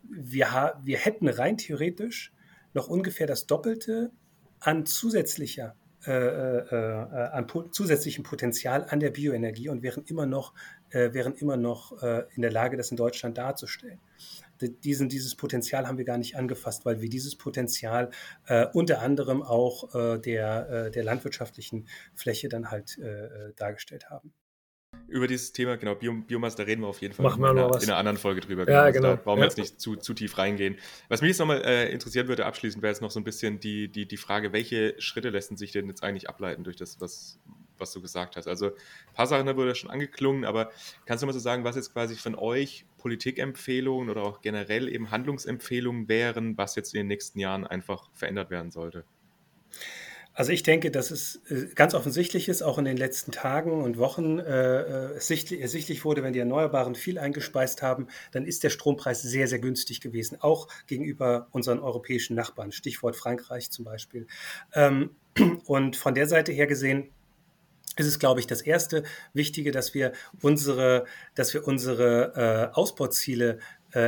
wir, 0.10 0.80
wir 0.84 0.98
hätten 0.98 1.28
rein 1.28 1.58
theoretisch 1.58 2.34
noch 2.74 2.88
ungefähr 2.88 3.28
das 3.28 3.46
Doppelte 3.46 4.12
an 4.60 4.86
zusätzlicher 4.86 5.76
äh, 6.06 6.12
äh, 6.12 6.66
äh, 6.70 7.30
an 7.32 7.48
po 7.48 7.64
zusätzlichem 7.64 8.26
Potenzial 8.26 8.86
an 8.90 9.00
der 9.00 9.12
Bioenergie 9.12 9.70
und 9.70 9.84
wären 9.84 10.04
immer 10.04 10.26
noch, 10.26 10.54
äh, 10.90 11.14
wären 11.14 11.34
immer 11.34 11.56
noch 11.56 12.04
äh, 12.04 12.26
in 12.36 12.42
der 12.42 12.52
Lage, 12.52 12.76
das 12.76 12.92
in 12.92 12.98
Deutschland 12.98 13.38
darzustellen. 13.38 14.02
Diesen, 14.84 15.08
dieses 15.08 15.36
Potenzial 15.36 15.88
haben 15.88 15.98
wir 15.98 16.04
gar 16.04 16.18
nicht 16.18 16.36
angefasst, 16.36 16.86
weil 16.86 17.00
wir 17.00 17.10
dieses 17.10 17.38
Potenzial 17.38 18.12
äh, 18.48 18.66
unter 18.74 19.02
anderem 19.02 19.42
auch 19.42 20.20
der, 20.20 20.90
der 20.90 21.04
landwirtschaftlichen 21.04 21.88
Fläche 22.16 22.50
dann 22.50 22.72
halt 22.72 22.98
dargestellt 23.58 24.10
haben 24.10 24.34
über 25.14 25.28
dieses 25.28 25.54
Thema, 25.54 25.78
genau, 25.78 25.94
Biom 25.94 26.24
Biomasse, 26.24 26.58
da 26.58 26.64
reden 26.64 26.82
wir 26.82 26.88
auf 26.88 27.00
jeden 27.00 27.14
Fall 27.14 27.24
Machen 27.24 27.44
in, 27.44 27.50
einer, 27.52 27.68
in 27.68 27.84
einer 27.84 27.98
anderen 27.98 28.18
Folge 28.18 28.42
drüber. 28.42 28.66
Genau. 28.66 28.78
Ja, 28.78 28.90
genau. 28.90 29.10
Also 29.10 29.18
da 29.18 29.24
brauchen 29.24 29.38
wir 29.38 29.44
ja. 29.44 29.50
jetzt 29.50 29.58
nicht 29.60 29.80
zu, 29.80 29.96
zu 29.96 30.16
tief 30.16 30.38
reingehen. 30.40 30.78
Was 31.08 31.22
mich 31.22 31.30
jetzt 31.30 31.40
nochmal 31.40 31.64
äh, 31.64 31.92
interessieren 31.92 32.28
würde, 32.28 32.48
abschließend 32.48 32.82
wäre 32.82 32.92
jetzt 32.92 33.02
noch 33.02 33.12
so 33.12 33.20
ein 33.20 33.24
bisschen 33.24 33.60
die, 33.60 33.90
die, 33.90 34.08
die 34.08 34.18
Frage, 34.18 34.54
welche 34.54 34.96
Schritte 35.00 35.30
lassen 35.30 35.56
sich 35.56 35.72
denn 35.72 35.88
jetzt 35.88 36.04
eigentlich 36.04 36.30
ableiten 36.30 36.64
durch 36.64 36.78
das, 36.78 37.00
was, 37.00 37.40
was 37.78 37.94
du 37.94 38.02
gesagt 38.02 38.38
hast? 38.38 38.48
Also 38.48 38.68
ein 38.68 39.14
paar 39.14 39.28
Sachen 39.28 39.46
da 39.46 39.56
wurde 39.56 39.76
schon 39.76 39.92
angeklungen, 39.92 40.46
aber 40.46 40.72
kannst 41.06 41.22
du 41.22 41.28
mal 41.28 41.34
so 41.34 41.40
sagen, 41.40 41.64
was 41.64 41.76
jetzt 41.76 41.94
quasi 41.94 42.16
von 42.16 42.34
euch 42.34 42.88
Politikempfehlungen 42.98 44.10
oder 44.10 44.24
auch 44.24 44.42
generell 44.42 44.90
eben 44.90 45.12
Handlungsempfehlungen 45.12 46.08
wären, 46.08 46.58
was 46.58 46.76
jetzt 46.76 46.96
in 46.96 47.02
den 47.02 47.08
nächsten 47.08 47.38
Jahren 47.38 47.68
einfach 47.68 48.10
verändert 48.14 48.50
werden 48.50 48.72
sollte? 48.72 49.06
Also 50.34 50.52
ich 50.52 50.64
denke, 50.64 50.90
dass 50.90 51.12
es 51.12 51.42
äh, 51.50 51.68
ganz 51.76 51.94
offensichtlich 51.94 52.50
ist, 52.50 52.64
auch 52.64 52.78
in 52.78 52.86
den 52.86 52.98
letzten 52.98 53.32
Tagen 53.32 53.84
und 53.84 53.98
Wochen 53.98 54.40
äh, 54.40 55.14
ersichtlich, 55.14 55.62
ersichtlich 55.62 56.06
wurde, 56.06 56.24
wenn 56.24 56.34
die 56.34 56.40
Erneuerbaren 56.40 56.96
viel 56.96 57.20
eingespeist 57.20 57.82
haben, 57.82 58.08
dann 58.32 58.46
ist 58.46 58.64
der 58.64 58.70
Strompreis 58.70 59.22
sehr, 59.22 59.48
sehr 59.48 59.60
günstig 59.60 60.02
gewesen, 60.02 60.38
auch 60.42 60.68
gegenüber 60.88 61.48
unseren 61.52 61.80
europäischen 61.80 62.36
Nachbarn, 62.36 62.72
Stichwort 62.72 63.16
Frankreich 63.16 63.70
zum 63.70 63.86
Beispiel. 63.86 64.28
Ähm, 64.74 65.12
und 65.66 65.96
von 65.96 66.16
der 66.16 66.28
Seite 66.28 66.52
her 66.52 66.68
gesehen, 66.68 67.10
ist 67.96 68.08
es, 68.08 68.18
glaube 68.18 68.40
ich, 68.40 68.48
das 68.48 68.62
erste 68.62 69.04
Wichtige, 69.34 69.72
dass 69.72 69.94
wir 69.94 70.14
unsere, 70.42 71.06
dass 71.36 71.54
wir 71.54 71.68
unsere 71.68 72.72
äh, 72.72 72.76
Ausbauziele 72.76 73.60
äh, 73.60 73.60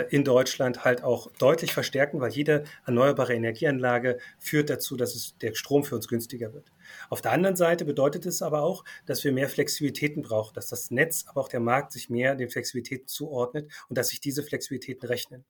in 0.09 0.23
Deutschland 0.23 0.83
halt 0.83 1.03
auch 1.03 1.31
deutlich 1.37 1.73
verstärken, 1.73 2.19
weil 2.19 2.31
jede 2.31 2.63
erneuerbare 2.85 3.33
Energieanlage 3.35 4.17
führt 4.39 4.69
dazu, 4.69 4.97
dass 4.97 5.15
es 5.15 5.37
der 5.37 5.53
Strom 5.53 5.83
für 5.83 5.95
uns 5.95 6.07
günstiger 6.07 6.53
wird. 6.53 6.71
Auf 7.09 7.21
der 7.21 7.31
anderen 7.31 7.55
Seite 7.55 7.85
bedeutet 7.85 8.25
es 8.25 8.41
aber 8.41 8.63
auch, 8.63 8.83
dass 9.05 9.23
wir 9.23 9.31
mehr 9.31 9.49
Flexibilitäten 9.49 10.23
brauchen, 10.23 10.53
dass 10.53 10.67
das 10.67 10.91
Netz, 10.91 11.25
aber 11.27 11.41
auch 11.41 11.47
der 11.47 11.59
Markt 11.59 11.91
sich 11.91 12.09
mehr 12.09 12.35
den 12.35 12.49
Flexibilitäten 12.49 13.07
zuordnet 13.07 13.71
und 13.89 13.97
dass 13.97 14.09
sich 14.09 14.19
diese 14.19 14.43
Flexibilitäten 14.43 15.07
rechnen. 15.07 15.45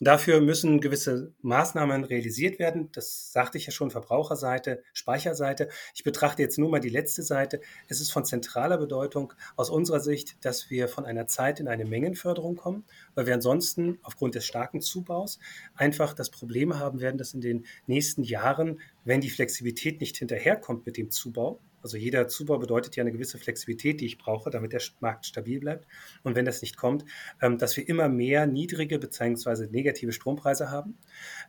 Und 0.00 0.06
dafür 0.06 0.40
müssen 0.40 0.80
gewisse 0.80 1.32
Maßnahmen 1.42 2.04
realisiert 2.04 2.58
werden. 2.58 2.90
Das 2.92 3.32
sagte 3.32 3.58
ich 3.58 3.66
ja 3.66 3.72
schon, 3.72 3.90
Verbraucherseite, 3.90 4.82
Speicherseite. 4.92 5.68
Ich 5.94 6.04
betrachte 6.04 6.42
jetzt 6.42 6.58
nur 6.58 6.70
mal 6.70 6.80
die 6.80 6.88
letzte 6.88 7.22
Seite. 7.22 7.60
Es 7.88 8.00
ist 8.00 8.10
von 8.10 8.24
zentraler 8.24 8.78
Bedeutung 8.78 9.32
aus 9.56 9.70
unserer 9.70 10.00
Sicht, 10.00 10.36
dass 10.44 10.70
wir 10.70 10.88
von 10.88 11.04
einer 11.04 11.26
Zeit 11.26 11.60
in 11.60 11.68
eine 11.68 11.84
Mengenförderung 11.84 12.56
kommen, 12.56 12.84
weil 13.14 13.26
wir 13.26 13.34
ansonsten 13.34 13.98
aufgrund 14.02 14.34
des 14.34 14.44
starken 14.46 14.80
Zubaus 14.80 15.38
einfach 15.74 16.14
das 16.14 16.30
Problem 16.30 16.78
haben 16.78 17.00
werden, 17.00 17.18
dass 17.18 17.34
in 17.34 17.40
den 17.40 17.66
nächsten 17.86 18.22
Jahren 18.22 18.80
wenn 19.08 19.20
die 19.20 19.30
Flexibilität 19.30 20.00
nicht 20.00 20.16
hinterherkommt 20.18 20.86
mit 20.86 20.96
dem 20.96 21.10
Zubau, 21.10 21.60
also 21.82 21.96
jeder 21.96 22.28
Zubau 22.28 22.58
bedeutet 22.58 22.96
ja 22.96 23.02
eine 23.02 23.12
gewisse 23.12 23.38
Flexibilität, 23.38 24.00
die 24.00 24.06
ich 24.06 24.18
brauche, 24.18 24.50
damit 24.50 24.72
der 24.72 24.82
Markt 25.00 25.26
stabil 25.26 25.60
bleibt. 25.60 25.86
Und 26.22 26.34
wenn 26.34 26.44
das 26.44 26.60
nicht 26.60 26.76
kommt, 26.76 27.04
ähm, 27.40 27.56
dass 27.58 27.76
wir 27.76 27.88
immer 27.88 28.08
mehr 28.08 28.46
niedrige 28.46 28.98
bzw. 28.98 29.68
negative 29.68 30.12
Strompreise 30.12 30.70
haben. 30.70 30.98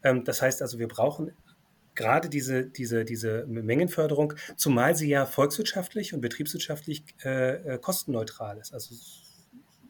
Ähm, 0.03 0.23
das 0.23 0.41
heißt 0.41 0.61
also, 0.61 0.79
wir 0.79 0.87
brauchen 0.87 1.31
gerade 1.95 2.29
diese, 2.29 2.65
diese, 2.65 3.03
diese 3.03 3.45
Mengenförderung, 3.47 4.33
zumal 4.55 4.95
sie 4.95 5.09
ja 5.09 5.25
volkswirtschaftlich 5.25 6.13
und 6.13 6.21
betriebswirtschaftlich 6.21 7.03
äh, 7.25 7.75
äh 7.75 7.77
kostenneutral 7.79 8.57
ist. 8.59 8.73
Also 8.73 8.95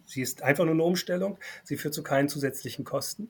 Sie 0.09 0.21
ist 0.21 0.41
einfach 0.41 0.65
nur 0.65 0.73
eine 0.73 0.83
Umstellung. 0.83 1.37
Sie 1.63 1.77
führt 1.77 1.93
zu 1.93 2.01
keinen 2.01 2.29
zusätzlichen 2.29 2.83
Kosten. 2.83 3.29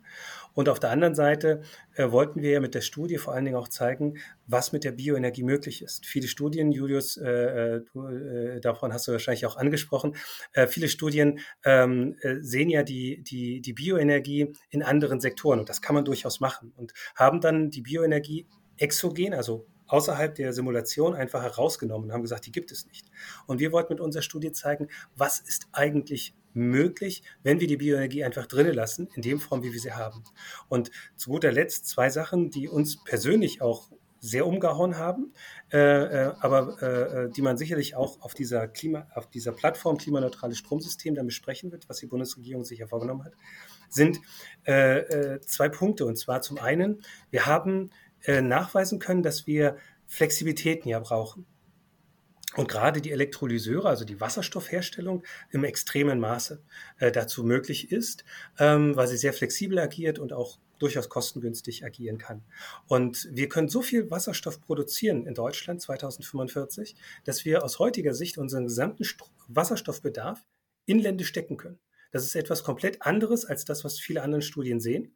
Und 0.53 0.69
auf 0.69 0.79
der 0.79 0.91
anderen 0.91 1.13
Seite 1.13 1.61
äh, 1.95 2.09
wollten 2.09 2.41
wir 2.41 2.51
ja 2.51 2.59
mit 2.61 2.73
der 2.73 2.81
Studie 2.81 3.17
vor 3.17 3.33
allen 3.33 3.43
Dingen 3.43 3.57
auch 3.57 3.67
zeigen, 3.67 4.17
was 4.47 4.71
mit 4.71 4.85
der 4.85 4.93
Bioenergie 4.93 5.43
möglich 5.43 5.81
ist. 5.81 6.05
Viele 6.05 6.29
Studien, 6.29 6.71
Julius, 6.71 7.17
äh, 7.17 7.29
äh 7.29 7.81
du, 7.93 8.07
äh, 8.07 8.61
davon 8.61 8.93
hast 8.93 9.07
du 9.07 9.11
wahrscheinlich 9.11 9.45
auch 9.45 9.57
angesprochen, 9.57 10.15
äh, 10.53 10.67
viele 10.67 10.87
Studien 10.87 11.39
ähm, 11.65 12.15
äh, 12.21 12.37
sehen 12.39 12.69
ja 12.69 12.83
die, 12.83 13.21
die, 13.23 13.59
die 13.59 13.73
Bioenergie 13.73 14.53
in 14.69 14.81
anderen 14.81 15.19
Sektoren. 15.19 15.59
Und 15.59 15.67
das 15.67 15.81
kann 15.81 15.95
man 15.95 16.05
durchaus 16.05 16.39
machen. 16.39 16.71
Und 16.77 16.93
haben 17.15 17.41
dann 17.41 17.69
die 17.71 17.81
Bioenergie 17.81 18.47
exogen, 18.77 19.33
also 19.33 19.67
außerhalb 19.89 20.33
der 20.35 20.53
Simulation 20.53 21.13
einfach 21.13 21.43
herausgenommen 21.43 22.09
und 22.09 22.13
haben 22.13 22.21
gesagt, 22.21 22.45
die 22.45 22.51
gibt 22.51 22.71
es 22.71 22.85
nicht. 22.85 23.05
Und 23.47 23.59
wir 23.59 23.71
wollten 23.71 23.93
mit 23.93 24.01
unserer 24.01 24.23
Studie 24.23 24.51
zeigen, 24.51 24.87
was 25.15 25.39
ist 25.39 25.67
eigentlich 25.71 26.33
möglich, 26.53 27.23
wenn 27.43 27.59
wir 27.59 27.67
die 27.67 27.77
Bioenergie 27.77 28.23
einfach 28.23 28.45
drinnen 28.45 28.73
lassen, 28.73 29.07
in 29.15 29.21
dem 29.21 29.39
Form, 29.39 29.63
wie 29.63 29.73
wir 29.73 29.79
sie 29.79 29.93
haben. 29.93 30.23
Und 30.67 30.91
zu 31.15 31.29
guter 31.29 31.51
Letzt 31.51 31.87
zwei 31.87 32.09
Sachen, 32.09 32.49
die 32.49 32.67
uns 32.67 33.03
persönlich 33.03 33.61
auch 33.61 33.89
sehr 34.21 34.45
umgehauen 34.45 34.97
haben, 34.97 35.33
äh, 35.71 35.77
äh, 35.77 36.33
aber 36.39 36.81
äh, 36.81 37.31
die 37.31 37.41
man 37.41 37.57
sicherlich 37.57 37.95
auch 37.95 38.21
auf 38.21 38.33
dieser 38.33 38.67
Klima, 38.67 39.07
auf 39.15 39.29
dieser 39.29 39.53
Plattform 39.53 39.97
klimaneutrales 39.97 40.57
Stromsystem 40.57 41.15
dann 41.15 41.25
besprechen 41.25 41.71
wird, 41.71 41.87
was 41.87 41.99
die 41.99 42.07
Bundesregierung 42.07 42.65
sich 42.65 42.79
ja 42.79 42.87
vorgenommen 42.87 43.23
hat, 43.23 43.33
sind 43.87 44.19
äh, 44.67 44.99
äh, 44.99 45.41
zwei 45.41 45.69
Punkte. 45.69 46.05
Und 46.05 46.17
zwar 46.17 46.41
zum 46.41 46.57
einen, 46.57 47.01
wir 47.31 47.45
haben 47.45 47.91
äh, 48.25 48.41
nachweisen 48.41 48.99
können, 48.99 49.23
dass 49.23 49.47
wir 49.47 49.77
Flexibilitäten 50.07 50.89
ja 50.89 50.99
brauchen. 50.99 51.45
Und 52.55 52.67
gerade 52.67 52.99
die 52.99 53.11
Elektrolyseure, 53.11 53.87
also 53.87 54.05
die 54.05 54.19
Wasserstoffherstellung, 54.19 55.23
im 55.51 55.63
extremen 55.63 56.19
Maße 56.19 56.63
äh, 56.97 57.11
dazu 57.11 57.43
möglich 57.43 57.91
ist, 57.91 58.23
ähm, 58.57 58.95
weil 58.95 59.07
sie 59.07 59.17
sehr 59.17 59.33
flexibel 59.33 59.77
agiert 59.77 60.17
und 60.17 60.33
auch 60.33 60.57
durchaus 60.79 61.09
kostengünstig 61.09 61.85
agieren 61.85 62.17
kann. 62.17 62.43
Und 62.87 63.27
wir 63.31 63.49
können 63.49 63.67
so 63.67 63.81
viel 63.81 64.09
Wasserstoff 64.09 64.61
produzieren 64.61 65.27
in 65.27 65.35
Deutschland 65.35 65.81
2045, 65.81 66.95
dass 67.23 67.45
wir 67.45 67.63
aus 67.63 67.77
heutiger 67.79 68.13
Sicht 68.13 68.37
unseren 68.37 68.63
gesamten 68.63 69.03
St 69.03 69.21
Wasserstoffbedarf 69.47 70.43
inländisch 70.85 71.31
decken 71.33 71.57
können. 71.57 71.79
Das 72.11 72.23
ist 72.23 72.35
etwas 72.35 72.63
komplett 72.63 73.03
anderes 73.03 73.45
als 73.45 73.65
das, 73.65 73.83
was 73.83 73.99
viele 73.99 74.23
anderen 74.23 74.41
Studien 74.41 74.79
sehen. 74.79 75.15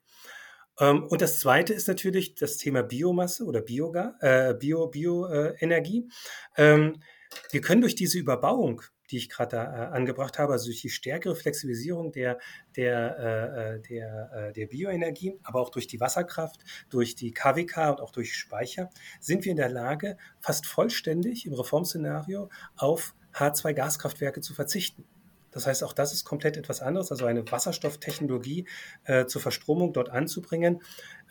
Ähm, 0.80 1.04
und 1.04 1.22
das 1.22 1.40
zweite 1.40 1.74
ist 1.74 1.88
natürlich 1.88 2.36
das 2.36 2.58
Thema 2.58 2.84
Biomasse 2.84 3.46
oder 3.46 3.62
Bioga, 3.62 4.16
äh, 4.22 4.54
Bio, 4.54 4.88
Bioenergie. 4.88 6.10
Äh, 6.56 6.74
ähm, 6.74 7.02
wir 7.52 7.62
können 7.62 7.82
durch 7.82 7.96
diese 7.96 8.20
Überbauung, 8.20 8.82
die 9.12 9.18
ich 9.18 9.30
gerade 9.30 9.58
äh, 9.58 9.60
angebracht 9.60 10.40
habe, 10.40 10.54
also 10.54 10.66
durch 10.66 10.82
die 10.82 10.90
stärkere 10.90 11.36
Flexibilisierung 11.36 12.12
der, 12.12 12.40
der, 12.76 13.18
äh, 13.20 13.76
äh 13.76 13.82
der, 13.82 14.32
äh, 14.34 14.54
der 14.54 14.68
Bioenergie, 14.68 15.40
aber 15.44 15.62
auch 15.62 15.70
durch 15.70 15.88
die 15.88 16.00
Wasserkraft, 16.00 16.62
durch 16.90 17.16
die 17.16 17.32
KWK 17.32 17.92
und 17.92 18.02
auch 18.02 18.12
durch 18.12 18.36
Speicher, 18.36 18.90
sind 19.20 19.46
wir 19.46 19.52
in 19.52 19.58
der 19.58 19.70
Lage, 19.70 20.18
fast 20.40 20.66
vollständig 20.66 21.46
im 21.46 21.54
Reformszenario 21.54 22.50
auf 22.76 23.16
H2-Gaskraftwerke 23.34 24.42
zu 24.42 24.54
verzichten. 24.54 25.06
Das 25.54 25.68
heißt, 25.68 25.84
auch 25.84 25.94
das 25.94 26.14
ist 26.14 26.26
komplett 26.26 26.58
etwas 26.58 26.82
anderes, 26.82 27.12
also 27.12 27.26
eine 27.26 27.50
Wasserstofftechnologie 27.50 28.68
äh, 29.06 29.26
zur 29.26 29.42
Verstromung 29.42 29.94
dort 29.94 30.10
anzubringen. 30.10 30.82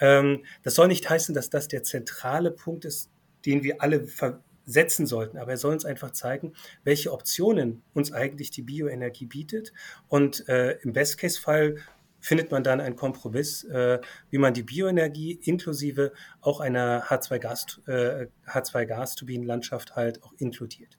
Ähm, 0.01 0.45
das 0.62 0.75
soll 0.75 0.89
nicht 0.89 1.09
heißen, 1.09 1.35
dass 1.35 1.51
das 1.51 1.68
der 1.68 1.83
zentrale 1.83 2.51
Punkt 2.51 2.85
ist, 2.85 3.11
den 3.45 3.62
wir 3.62 3.83
alle 3.83 4.07
setzen 4.64 5.07
sollten. 5.07 5.39
Aber 5.39 5.53
er 5.53 5.57
soll 5.57 5.73
uns 5.73 5.85
einfach 5.85 6.12
zeigen, 6.12 6.55
welche 6.85 7.12
Optionen 7.12 7.83
uns 7.95 8.12
eigentlich 8.12 8.51
die 8.51 8.62
Bioenergie 8.62 9.27
bietet. 9.27 9.73
Und 10.09 10.49
äh, 10.49 10.79
im 10.83 10.93
Best-Case-Fall 10.93 11.77
findet 12.20 12.53
man 12.53 12.62
dann 12.62 12.81
einen 12.81 12.97
Kompromiss, 12.97 13.64
äh, 13.64 14.01
wie 14.31 14.39
man 14.39 14.55
die 14.55 14.62
Bioenergie 14.62 15.33
inklusive 15.43 16.12
auch 16.41 16.61
einer 16.61 17.05
H2-Gas, 17.07 17.81
äh, 17.87 18.27
H2-Gasturbinenlandschaft 18.47 19.97
halt 19.97 20.23
auch 20.23 20.33
inkludiert. 20.39 20.99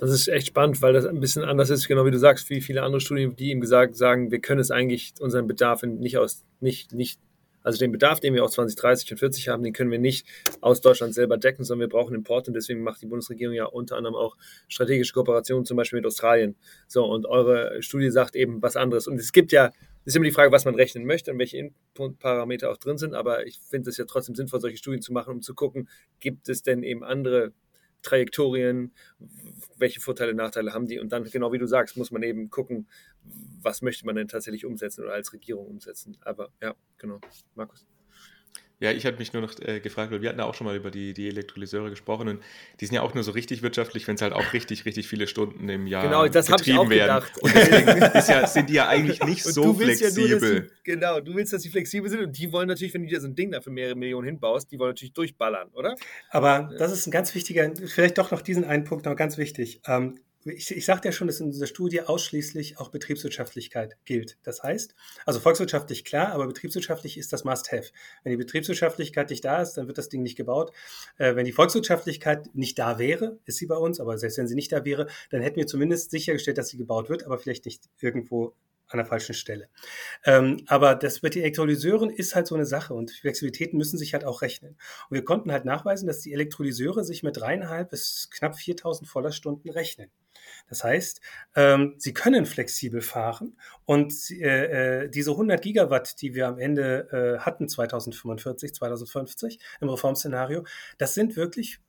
Das 0.00 0.10
ist 0.10 0.28
echt 0.28 0.46
spannend, 0.46 0.80
weil 0.80 0.94
das 0.94 1.04
ein 1.04 1.20
bisschen 1.20 1.44
anders 1.44 1.68
ist, 1.68 1.86
genau 1.86 2.06
wie 2.06 2.10
du 2.10 2.18
sagst, 2.18 2.48
wie 2.48 2.62
viele 2.62 2.84
andere 2.84 3.02
Studien, 3.02 3.36
die 3.36 3.50
ihm 3.50 3.60
gesagt 3.60 3.96
sagen, 3.96 4.30
wir 4.30 4.40
können 4.40 4.58
es 4.58 4.70
eigentlich 4.70 5.12
unseren 5.20 5.46
Bedarf 5.46 5.82
nicht 5.82 6.16
aus, 6.16 6.42
nicht, 6.58 6.94
nicht 6.94 7.20
Also 7.62 7.78
den 7.78 7.92
Bedarf, 7.92 8.18
den 8.18 8.32
wir 8.32 8.42
auch 8.42 8.48
2030 8.48 9.12
und 9.12 9.18
40 9.18 9.48
haben, 9.50 9.62
den 9.62 9.74
können 9.74 9.90
wir 9.90 9.98
nicht 9.98 10.26
aus 10.62 10.80
Deutschland 10.80 11.12
selber 11.12 11.36
decken, 11.36 11.64
sondern 11.64 11.86
wir 11.86 11.92
brauchen 11.92 12.14
Import 12.14 12.48
und 12.48 12.54
deswegen 12.54 12.82
macht 12.82 13.02
die 13.02 13.06
Bundesregierung 13.08 13.54
ja 13.54 13.66
unter 13.66 13.98
anderem 13.98 14.16
auch 14.16 14.38
strategische 14.68 15.12
Kooperationen, 15.12 15.66
zum 15.66 15.76
Beispiel 15.76 15.98
mit 15.98 16.06
Australien. 16.06 16.56
So, 16.88 17.04
und 17.04 17.26
eure 17.26 17.82
Studie 17.82 18.10
sagt 18.10 18.36
eben 18.36 18.62
was 18.62 18.76
anderes. 18.76 19.06
Und 19.06 19.20
es 19.20 19.32
gibt 19.32 19.52
ja, 19.52 19.66
es 19.66 19.74
ist 20.06 20.16
immer 20.16 20.24
die 20.24 20.30
Frage, 20.30 20.50
was 20.50 20.64
man 20.64 20.76
rechnen 20.76 21.04
möchte 21.04 21.30
und 21.30 21.38
welche 21.38 21.58
Input-Parameter 21.58 22.70
auch 22.70 22.78
drin 22.78 22.96
sind, 22.96 23.12
aber 23.12 23.46
ich 23.46 23.60
finde 23.68 23.90
es 23.90 23.98
ja 23.98 24.06
trotzdem 24.06 24.34
sinnvoll, 24.34 24.62
solche 24.62 24.78
Studien 24.78 25.02
zu 25.02 25.12
machen, 25.12 25.34
um 25.34 25.42
zu 25.42 25.54
gucken, 25.54 25.90
gibt 26.20 26.48
es 26.48 26.62
denn 26.62 26.82
eben 26.84 27.04
andere 27.04 27.52
Trajektorien, 28.02 28.92
welche 29.76 30.00
Vorteile, 30.00 30.34
Nachteile 30.34 30.72
haben 30.72 30.86
die 30.86 30.98
und 30.98 31.10
dann, 31.12 31.24
genau 31.24 31.52
wie 31.52 31.58
du 31.58 31.66
sagst, 31.66 31.96
muss 31.96 32.10
man 32.10 32.22
eben 32.22 32.50
gucken, 32.50 32.88
was 33.62 33.82
möchte 33.82 34.06
man 34.06 34.16
denn 34.16 34.28
tatsächlich 34.28 34.64
umsetzen 34.64 35.04
oder 35.04 35.12
als 35.12 35.32
Regierung 35.32 35.66
umsetzen. 35.66 36.16
Aber 36.22 36.50
ja, 36.60 36.74
genau. 36.98 37.20
Markus. 37.54 37.86
Ja, 38.80 38.92
ich 38.92 39.04
hatte 39.04 39.18
mich 39.18 39.34
nur 39.34 39.42
noch 39.42 39.52
äh, 39.60 39.78
gefragt, 39.80 40.10
weil 40.10 40.22
wir 40.22 40.30
hatten 40.30 40.38
ja 40.38 40.46
auch 40.46 40.54
schon 40.54 40.66
mal 40.66 40.74
über 40.74 40.90
die, 40.90 41.12
die 41.12 41.28
Elektrolyseure 41.28 41.90
gesprochen 41.90 42.28
und 42.28 42.42
die 42.80 42.86
sind 42.86 42.94
ja 42.94 43.02
auch 43.02 43.12
nur 43.12 43.22
so 43.22 43.30
richtig 43.32 43.60
wirtschaftlich, 43.62 44.08
wenn 44.08 44.14
es 44.14 44.22
halt 44.22 44.32
auch 44.32 44.54
richtig, 44.54 44.86
richtig 44.86 45.06
viele 45.06 45.26
Stunden 45.26 45.68
im 45.68 45.86
Jahr 45.86 46.02
genau, 46.02 46.26
das 46.26 46.46
betrieben 46.46 46.76
ich 46.76 46.78
auch 46.78 46.90
werden. 46.90 47.24
Gedacht. 47.26 47.38
Und 47.42 47.54
deswegen 47.54 48.00
ja, 48.40 48.46
sind 48.46 48.70
die 48.70 48.74
ja 48.74 48.88
eigentlich 48.88 49.22
nicht 49.22 49.44
so 49.44 49.74
flexibel. 49.74 50.30
Ja 50.30 50.38
nur, 50.38 50.60
die, 50.62 50.68
genau, 50.82 51.20
du 51.20 51.34
willst, 51.34 51.52
dass 51.52 51.60
sie 51.60 51.68
flexibel 51.68 52.08
sind 52.08 52.22
und 52.22 52.38
die 52.38 52.50
wollen 52.52 52.68
natürlich, 52.68 52.94
wenn 52.94 53.02
du 53.02 53.08
dir 53.08 53.20
so 53.20 53.26
ein 53.26 53.34
Ding 53.34 53.50
da 53.50 53.60
für 53.60 53.70
mehrere 53.70 53.96
Millionen 53.96 54.26
hinbaust, 54.26 54.72
die 54.72 54.78
wollen 54.78 54.92
natürlich 54.92 55.12
durchballern, 55.12 55.68
oder? 55.72 55.94
Aber 56.30 56.70
das 56.78 56.90
ist 56.90 57.06
ein 57.06 57.10
ganz 57.10 57.34
wichtiger, 57.34 57.70
vielleicht 57.86 58.16
doch 58.16 58.30
noch 58.30 58.40
diesen 58.40 58.64
einen 58.64 58.84
Punkt 58.84 59.04
noch 59.04 59.14
ganz 59.14 59.36
wichtig. 59.36 59.82
Ähm, 59.86 60.18
ich, 60.44 60.70
ich 60.74 60.84
sagte 60.84 61.08
ja 61.08 61.12
schon, 61.12 61.26
dass 61.26 61.40
in 61.40 61.50
dieser 61.50 61.66
Studie 61.66 62.02
ausschließlich 62.02 62.78
auch 62.78 62.88
Betriebswirtschaftlichkeit 62.90 63.96
gilt. 64.04 64.38
Das 64.42 64.62
heißt, 64.62 64.94
also 65.26 65.40
volkswirtschaftlich 65.40 66.04
klar, 66.04 66.32
aber 66.32 66.46
betriebswirtschaftlich 66.46 67.18
ist 67.18 67.32
das 67.32 67.44
Must-Have. 67.44 67.90
Wenn 68.24 68.30
die 68.30 68.36
Betriebswirtschaftlichkeit 68.36 69.30
nicht 69.30 69.44
da 69.44 69.60
ist, 69.60 69.74
dann 69.74 69.86
wird 69.86 69.98
das 69.98 70.08
Ding 70.08 70.22
nicht 70.22 70.36
gebaut. 70.36 70.72
Äh, 71.18 71.36
wenn 71.36 71.44
die 71.44 71.52
Volkswirtschaftlichkeit 71.52 72.54
nicht 72.54 72.78
da 72.78 72.98
wäre, 72.98 73.38
ist 73.44 73.58
sie 73.58 73.66
bei 73.66 73.76
uns, 73.76 74.00
aber 74.00 74.16
selbst 74.18 74.38
wenn 74.38 74.48
sie 74.48 74.54
nicht 74.54 74.72
da 74.72 74.84
wäre, 74.84 75.08
dann 75.30 75.42
hätten 75.42 75.56
wir 75.56 75.66
zumindest 75.66 76.10
sichergestellt, 76.10 76.58
dass 76.58 76.68
sie 76.68 76.78
gebaut 76.78 77.08
wird, 77.10 77.24
aber 77.24 77.38
vielleicht 77.38 77.66
nicht 77.66 77.90
irgendwo 78.00 78.54
an 78.90 78.98
der 78.98 79.06
falschen 79.06 79.34
Stelle. 79.34 79.68
Ähm, 80.24 80.64
aber 80.66 80.94
das 80.94 81.22
mit 81.22 81.34
den 81.34 81.42
Elektrolyseuren 81.42 82.10
ist 82.10 82.34
halt 82.34 82.46
so 82.46 82.54
eine 82.54 82.66
Sache 82.66 82.94
und 82.94 83.10
Flexibilitäten 83.10 83.78
müssen 83.78 83.98
sich 83.98 84.14
halt 84.14 84.24
auch 84.24 84.42
rechnen. 84.42 84.76
Und 85.08 85.14
wir 85.14 85.24
konnten 85.24 85.52
halt 85.52 85.64
nachweisen, 85.64 86.06
dass 86.06 86.20
die 86.20 86.32
Elektrolyseure 86.32 87.04
sich 87.04 87.22
mit 87.22 87.36
dreieinhalb 87.36 87.90
bis 87.90 88.30
knapp 88.32 88.56
4000 88.56 89.08
Vollerstunden 89.08 89.70
rechnen. 89.70 90.10
Das 90.70 90.84
heißt, 90.84 91.20
ähm, 91.56 91.96
sie 91.98 92.14
können 92.14 92.46
flexibel 92.46 93.02
fahren 93.02 93.58
und 93.84 94.14
äh, 94.30 95.02
äh 95.04 95.08
diese 95.10 95.32
100 95.32 95.60
Gigawatt, 95.60 96.22
die 96.22 96.34
wir 96.34 96.46
am 96.46 96.58
Ende 96.58 97.08
äh, 97.10 97.40
hatten 97.40 97.68
2045, 97.68 98.72
2050 98.72 99.58
im 99.80 99.88
Reformszenario, 99.88 100.64
das 100.96 101.14
sind 101.14 101.36
wirklich 101.36 101.80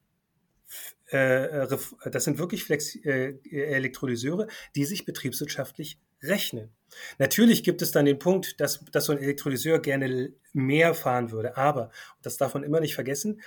äh, 1.11 1.67
das 2.09 2.23
sind 2.23 2.39
wirklich 2.39 2.63
Flex 2.63 2.95
äh, 2.95 3.35
Elektrolyseure, 3.51 4.47
die 4.75 4.85
sich 4.85 5.05
betriebswirtschaftlich 5.05 5.99
rechnen. 6.23 6.71
Natürlich 7.19 7.63
gibt 7.63 7.81
es 7.81 7.91
dann 7.91 8.05
den 8.05 8.19
Punkt, 8.19 8.59
dass, 8.59 8.83
dass 8.91 9.05
so 9.05 9.11
ein 9.11 9.19
Elektrolyseur 9.19 9.79
gerne 9.79 10.33
mehr 10.53 10.93
fahren 10.93 11.31
würde, 11.31 11.55
aber, 11.55 11.91
das 12.21 12.37
darf 12.37 12.53
man 12.55 12.63
immer 12.63 12.79
nicht 12.79 12.95
vergessen, 12.95 13.41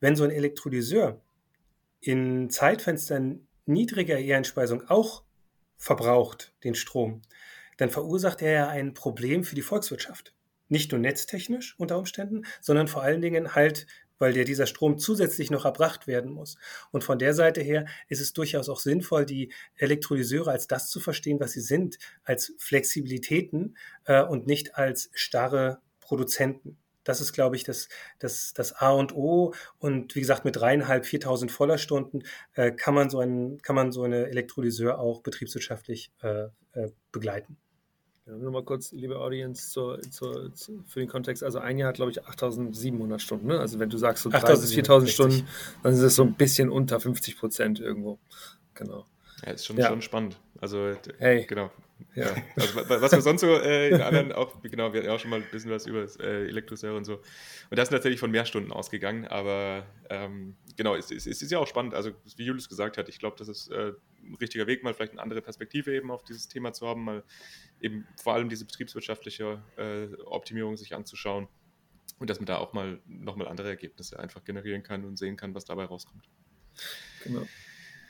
wenn 0.00 0.16
so 0.16 0.24
ein 0.24 0.30
Elektrolyseur 0.30 1.20
in 2.00 2.50
Zeitfenstern 2.50 3.46
niedriger 3.66 4.18
E-Einspeisung 4.18 4.88
auch 4.88 5.24
verbraucht, 5.76 6.54
den 6.64 6.74
Strom, 6.74 7.22
dann 7.76 7.90
verursacht 7.90 8.42
er 8.42 8.52
ja 8.52 8.68
ein 8.68 8.94
Problem 8.94 9.44
für 9.44 9.54
die 9.54 9.62
Volkswirtschaft. 9.62 10.34
Nicht 10.68 10.90
nur 10.90 11.00
netztechnisch 11.00 11.74
unter 11.78 11.98
Umständen, 11.98 12.44
sondern 12.60 12.88
vor 12.88 13.02
allen 13.02 13.20
Dingen 13.20 13.54
halt, 13.54 13.86
weil 14.18 14.32
der 14.32 14.44
dieser 14.44 14.66
Strom 14.66 14.98
zusätzlich 14.98 15.50
noch 15.50 15.64
erbracht 15.64 16.06
werden 16.06 16.32
muss. 16.32 16.56
Und 16.90 17.04
von 17.04 17.18
der 17.18 17.34
Seite 17.34 17.60
her 17.60 17.86
ist 18.08 18.20
es 18.20 18.32
durchaus 18.32 18.68
auch 18.68 18.80
sinnvoll, 18.80 19.26
die 19.26 19.52
Elektrolyseure 19.76 20.50
als 20.50 20.66
das 20.66 20.90
zu 20.90 20.98
verstehen, 20.98 21.38
was 21.38 21.52
sie 21.52 21.60
sind, 21.60 21.98
als 22.24 22.54
Flexibilitäten 22.58 23.76
äh, 24.04 24.22
und 24.22 24.46
nicht 24.46 24.76
als 24.76 25.10
starre 25.12 25.80
Produzenten. 26.00 26.78
Das 27.06 27.20
ist, 27.20 27.32
glaube 27.32 27.56
ich, 27.56 27.64
das, 27.64 27.88
das, 28.18 28.52
das 28.52 28.72
A 28.72 28.90
und 28.90 29.14
O. 29.14 29.54
Und 29.78 30.14
wie 30.14 30.20
gesagt, 30.20 30.44
mit 30.44 30.56
dreieinhalb, 30.56 31.06
viertausend 31.06 31.52
Vollerstunden 31.52 32.24
äh, 32.54 32.72
kann, 32.72 32.94
man 32.94 33.08
so 33.08 33.20
ein, 33.20 33.58
kann 33.62 33.76
man 33.76 33.92
so 33.92 34.02
eine 34.02 34.26
Elektrolyseur 34.26 34.98
auch 34.98 35.22
betriebswirtschaftlich 35.22 36.12
äh, 36.22 36.48
äh, 36.72 36.90
begleiten. 37.12 37.56
Ja, 38.26 38.36
nur 38.36 38.50
mal 38.50 38.64
kurz, 38.64 38.90
liebe 38.90 39.20
Audience, 39.20 39.70
zur, 39.70 40.00
zur, 40.10 40.52
zur, 40.52 40.82
für 40.84 40.98
den 40.98 41.08
Kontext. 41.08 41.44
Also 41.44 41.60
ein 41.60 41.78
Jahr 41.78 41.90
hat, 41.90 41.96
glaube 41.96 42.10
ich, 42.10 42.24
8700 42.26 43.22
Stunden. 43.22 43.46
Ne? 43.46 43.60
Also 43.60 43.78
wenn 43.78 43.88
du 43.88 43.98
sagst 43.98 44.24
so 44.24 44.30
3.000 44.30 44.60
bis 44.60 44.72
4000 44.72 45.10
Stunden, 45.10 45.48
dann 45.84 45.92
ist 45.92 46.00
es 46.00 46.16
so 46.16 46.24
ein 46.24 46.34
bisschen 46.34 46.68
unter 46.68 46.98
50 46.98 47.38
Prozent 47.38 47.78
irgendwo. 47.78 48.18
Genau. 48.74 49.06
Ja, 49.44 49.52
ist 49.52 49.66
schon, 49.66 49.76
ja. 49.76 49.88
schon 49.88 50.02
spannend. 50.02 50.38
Also, 50.60 50.96
hey. 51.18 51.44
genau. 51.46 51.70
Ja. 52.14 52.34
Also, 52.56 52.88
was 52.88 53.12
wir 53.12 53.20
sonst 53.20 53.40
so 53.40 53.54
äh, 53.54 53.88
in 53.88 54.00
anderen 54.00 54.32
auch, 54.32 54.60
genau, 54.62 54.92
wir 54.92 55.00
hatten 55.00 55.08
ja 55.08 55.14
auch 55.14 55.20
schon 55.20 55.30
mal 55.30 55.40
ein 55.40 55.50
bisschen 55.50 55.70
was 55.70 55.86
über 55.86 56.02
das 56.02 56.16
äh, 56.16 56.46
Elektrosäure 56.46 56.96
und 56.96 57.04
so. 57.04 57.14
Und 57.14 57.78
das 57.78 57.88
ist 57.88 57.92
natürlich 57.92 58.20
von 58.20 58.30
mehr 58.30 58.44
Stunden 58.44 58.72
ausgegangen, 58.72 59.26
aber 59.26 59.86
ähm, 60.10 60.56
genau, 60.76 60.94
es, 60.94 61.10
es, 61.10 61.26
es, 61.26 61.42
ist 61.42 61.50
ja 61.50 61.58
auch 61.58 61.66
spannend. 61.66 61.94
Also, 61.94 62.12
wie 62.36 62.44
Julius 62.44 62.68
gesagt 62.68 62.98
hat, 62.98 63.08
ich 63.08 63.18
glaube, 63.18 63.36
das 63.38 63.48
ist 63.48 63.70
äh, 63.70 63.92
ein 64.24 64.34
richtiger 64.36 64.66
Weg, 64.66 64.82
mal 64.82 64.94
vielleicht 64.94 65.12
eine 65.12 65.22
andere 65.22 65.42
Perspektive 65.42 65.94
eben 65.94 66.10
auf 66.10 66.22
dieses 66.24 66.48
Thema 66.48 66.72
zu 66.72 66.86
haben, 66.86 67.04
mal 67.04 67.24
eben 67.80 68.06
vor 68.22 68.34
allem 68.34 68.48
diese 68.48 68.64
betriebswirtschaftliche 68.64 69.62
äh, 69.76 70.14
Optimierung 70.24 70.76
sich 70.76 70.94
anzuschauen 70.94 71.48
und 72.18 72.30
dass 72.30 72.38
man 72.38 72.46
da 72.46 72.58
auch 72.58 72.72
mal 72.72 73.00
nochmal 73.06 73.48
andere 73.48 73.68
Ergebnisse 73.68 74.18
einfach 74.18 74.44
generieren 74.44 74.82
kann 74.82 75.04
und 75.04 75.18
sehen 75.18 75.36
kann, 75.36 75.54
was 75.54 75.64
dabei 75.64 75.84
rauskommt. 75.84 76.28
Genau. 77.24 77.46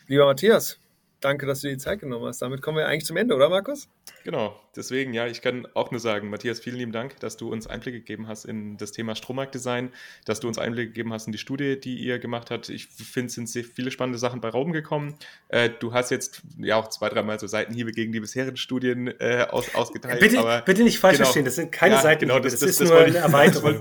Lieber 0.06 0.26
Matthias, 0.26 0.78
danke, 1.20 1.46
dass 1.46 1.60
du 1.60 1.68
die 1.68 1.78
Zeit 1.78 2.00
genommen 2.00 2.26
hast. 2.26 2.42
Damit 2.42 2.62
kommen 2.62 2.78
wir 2.78 2.86
eigentlich 2.86 3.04
zum 3.04 3.16
Ende, 3.16 3.34
oder 3.34 3.48
Markus? 3.48 3.88
Genau, 4.24 4.60
deswegen, 4.74 5.14
ja, 5.14 5.26
ich 5.26 5.40
kann 5.40 5.66
auch 5.74 5.90
nur 5.90 6.00
sagen, 6.00 6.30
Matthias, 6.30 6.60
vielen 6.60 6.76
lieben 6.76 6.92
Dank, 6.92 7.18
dass 7.20 7.36
du 7.36 7.50
uns 7.50 7.66
Einblicke 7.66 7.98
gegeben 7.98 8.28
hast 8.28 8.44
in 8.44 8.76
das 8.76 8.92
Thema 8.92 9.14
Strommarktdesign, 9.14 9.92
dass 10.24 10.40
du 10.40 10.48
uns 10.48 10.58
Einblicke 10.58 10.88
gegeben 10.88 11.12
hast 11.12 11.26
in 11.26 11.32
die 11.32 11.38
Studie, 11.38 11.78
die 11.78 11.96
ihr 11.96 12.18
gemacht 12.18 12.50
habt. 12.50 12.68
Ich 12.68 12.86
finde, 12.86 13.26
es 13.26 13.34
sind 13.34 13.48
sehr 13.48 13.64
viele 13.64 13.90
spannende 13.90 14.18
Sachen 14.18 14.40
bei 14.40 14.48
Raum 14.48 14.72
gekommen. 14.72 15.14
Äh, 15.48 15.70
du 15.70 15.92
hast 15.92 16.10
jetzt 16.10 16.42
ja 16.58 16.76
auch 16.76 16.88
zwei, 16.88 17.08
dreimal 17.08 17.38
so 17.38 17.46
Seitenhiebe 17.46 17.92
gegen 17.92 18.12
die 18.12 18.20
bisherigen 18.20 18.56
Studien 18.56 19.08
äh, 19.20 19.46
aus, 19.50 19.74
ausgeteilt. 19.74 20.20
Bitte, 20.20 20.62
bitte 20.64 20.82
nicht 20.82 20.98
falsch 20.98 21.18
genau, 21.18 21.26
verstehen, 21.26 21.44
das 21.44 21.56
sind 21.56 21.72
keine 21.72 21.94
ja, 21.94 22.02
Seitenhiebe, 22.02 22.32
genau, 22.32 22.42
das, 22.42 22.52
das, 22.52 22.60
das, 22.60 22.70
ist 22.70 22.80
das 22.80 22.88
nur 22.88 22.98
eine 22.98 23.16
Erweiterung. 23.18 23.80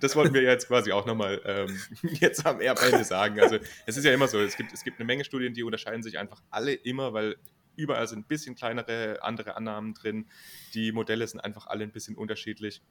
Das 0.00 0.16
wollten 0.16 0.34
wir 0.34 0.42
jetzt 0.42 0.68
quasi 0.68 0.92
auch 0.92 1.06
nochmal 1.06 1.40
ähm, 1.44 1.78
jetzt 2.20 2.44
am 2.46 2.60
Ende 2.60 3.04
sagen. 3.04 3.40
Also 3.40 3.58
es 3.86 3.96
ist 3.96 4.04
ja 4.04 4.12
immer 4.12 4.28
so, 4.28 4.40
es 4.40 4.56
gibt, 4.56 4.72
es 4.72 4.84
gibt 4.84 4.98
eine 4.98 5.06
Menge 5.06 5.24
Studien, 5.24 5.54
die 5.54 5.62
unterscheiden 5.62 6.02
sich 6.02 6.18
einfach 6.18 6.42
alle 6.50 6.72
immer, 6.72 7.12
weil 7.12 7.36
überall 7.76 8.06
sind 8.06 8.20
ein 8.20 8.28
bisschen 8.28 8.54
kleinere, 8.54 9.22
andere 9.22 9.56
Annahmen 9.56 9.94
drin. 9.94 10.26
Die 10.74 10.92
Modelle 10.92 11.26
sind 11.26 11.40
einfach 11.40 11.66
alle 11.66 11.84
ein 11.84 11.92
bisschen 11.92 12.16
unterschiedlich. 12.16 12.82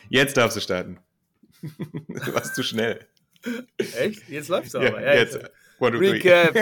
Jetzt 0.10 0.38
darfst 0.38 0.58
du 0.58 0.62
starten. 0.62 1.00
du 1.62 2.34
warst 2.34 2.56
zu 2.56 2.64
schnell. 2.64 3.08
Echt? 3.78 4.30
Jetzt 4.30 4.50
läuft's 4.50 4.76
aber. 4.76 5.02
Ja, 5.02 5.16
jetzt. 5.16 5.40
Recap. 5.82 6.56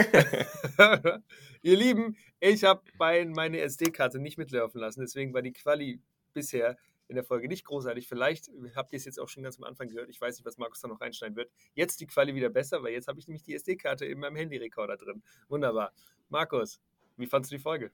Ihr 1.62 1.76
Lieben, 1.76 2.16
ich 2.42 2.64
habe 2.64 2.82
meine 2.98 3.60
SD-Karte 3.60 4.18
nicht 4.18 4.36
mitlaufen 4.36 4.80
lassen, 4.80 5.00
deswegen 5.00 5.32
war 5.32 5.42
die 5.42 5.52
Quali 5.52 6.00
bisher 6.34 6.76
in 7.06 7.14
der 7.14 7.24
Folge 7.24 7.46
nicht 7.46 7.64
großartig. 7.64 8.08
Vielleicht 8.08 8.50
habt 8.74 8.92
ihr 8.92 8.96
es 8.96 9.04
jetzt 9.04 9.20
auch 9.20 9.28
schon 9.28 9.42
ganz 9.42 9.58
am 9.58 9.64
Anfang 9.64 9.88
gehört. 9.88 10.08
Ich 10.08 10.20
weiß 10.20 10.36
nicht, 10.36 10.44
was 10.44 10.58
Markus 10.58 10.80
da 10.80 10.88
noch 10.88 11.00
reinschneiden 11.00 11.36
wird. 11.36 11.50
Jetzt 11.74 12.00
die 12.00 12.06
Quali 12.06 12.34
wieder 12.34 12.48
besser, 12.48 12.82
weil 12.82 12.92
jetzt 12.92 13.06
habe 13.06 13.20
ich 13.20 13.28
nämlich 13.28 13.44
die 13.44 13.54
SD-Karte 13.54 14.06
in 14.06 14.18
meinem 14.18 14.36
Handyrekorder 14.36 14.96
drin. 14.96 15.22
Wunderbar. 15.48 15.92
Markus, 16.30 16.80
wie 17.16 17.26
fandest 17.26 17.52
du 17.52 17.56
die 17.56 17.62
Folge? 17.62 17.92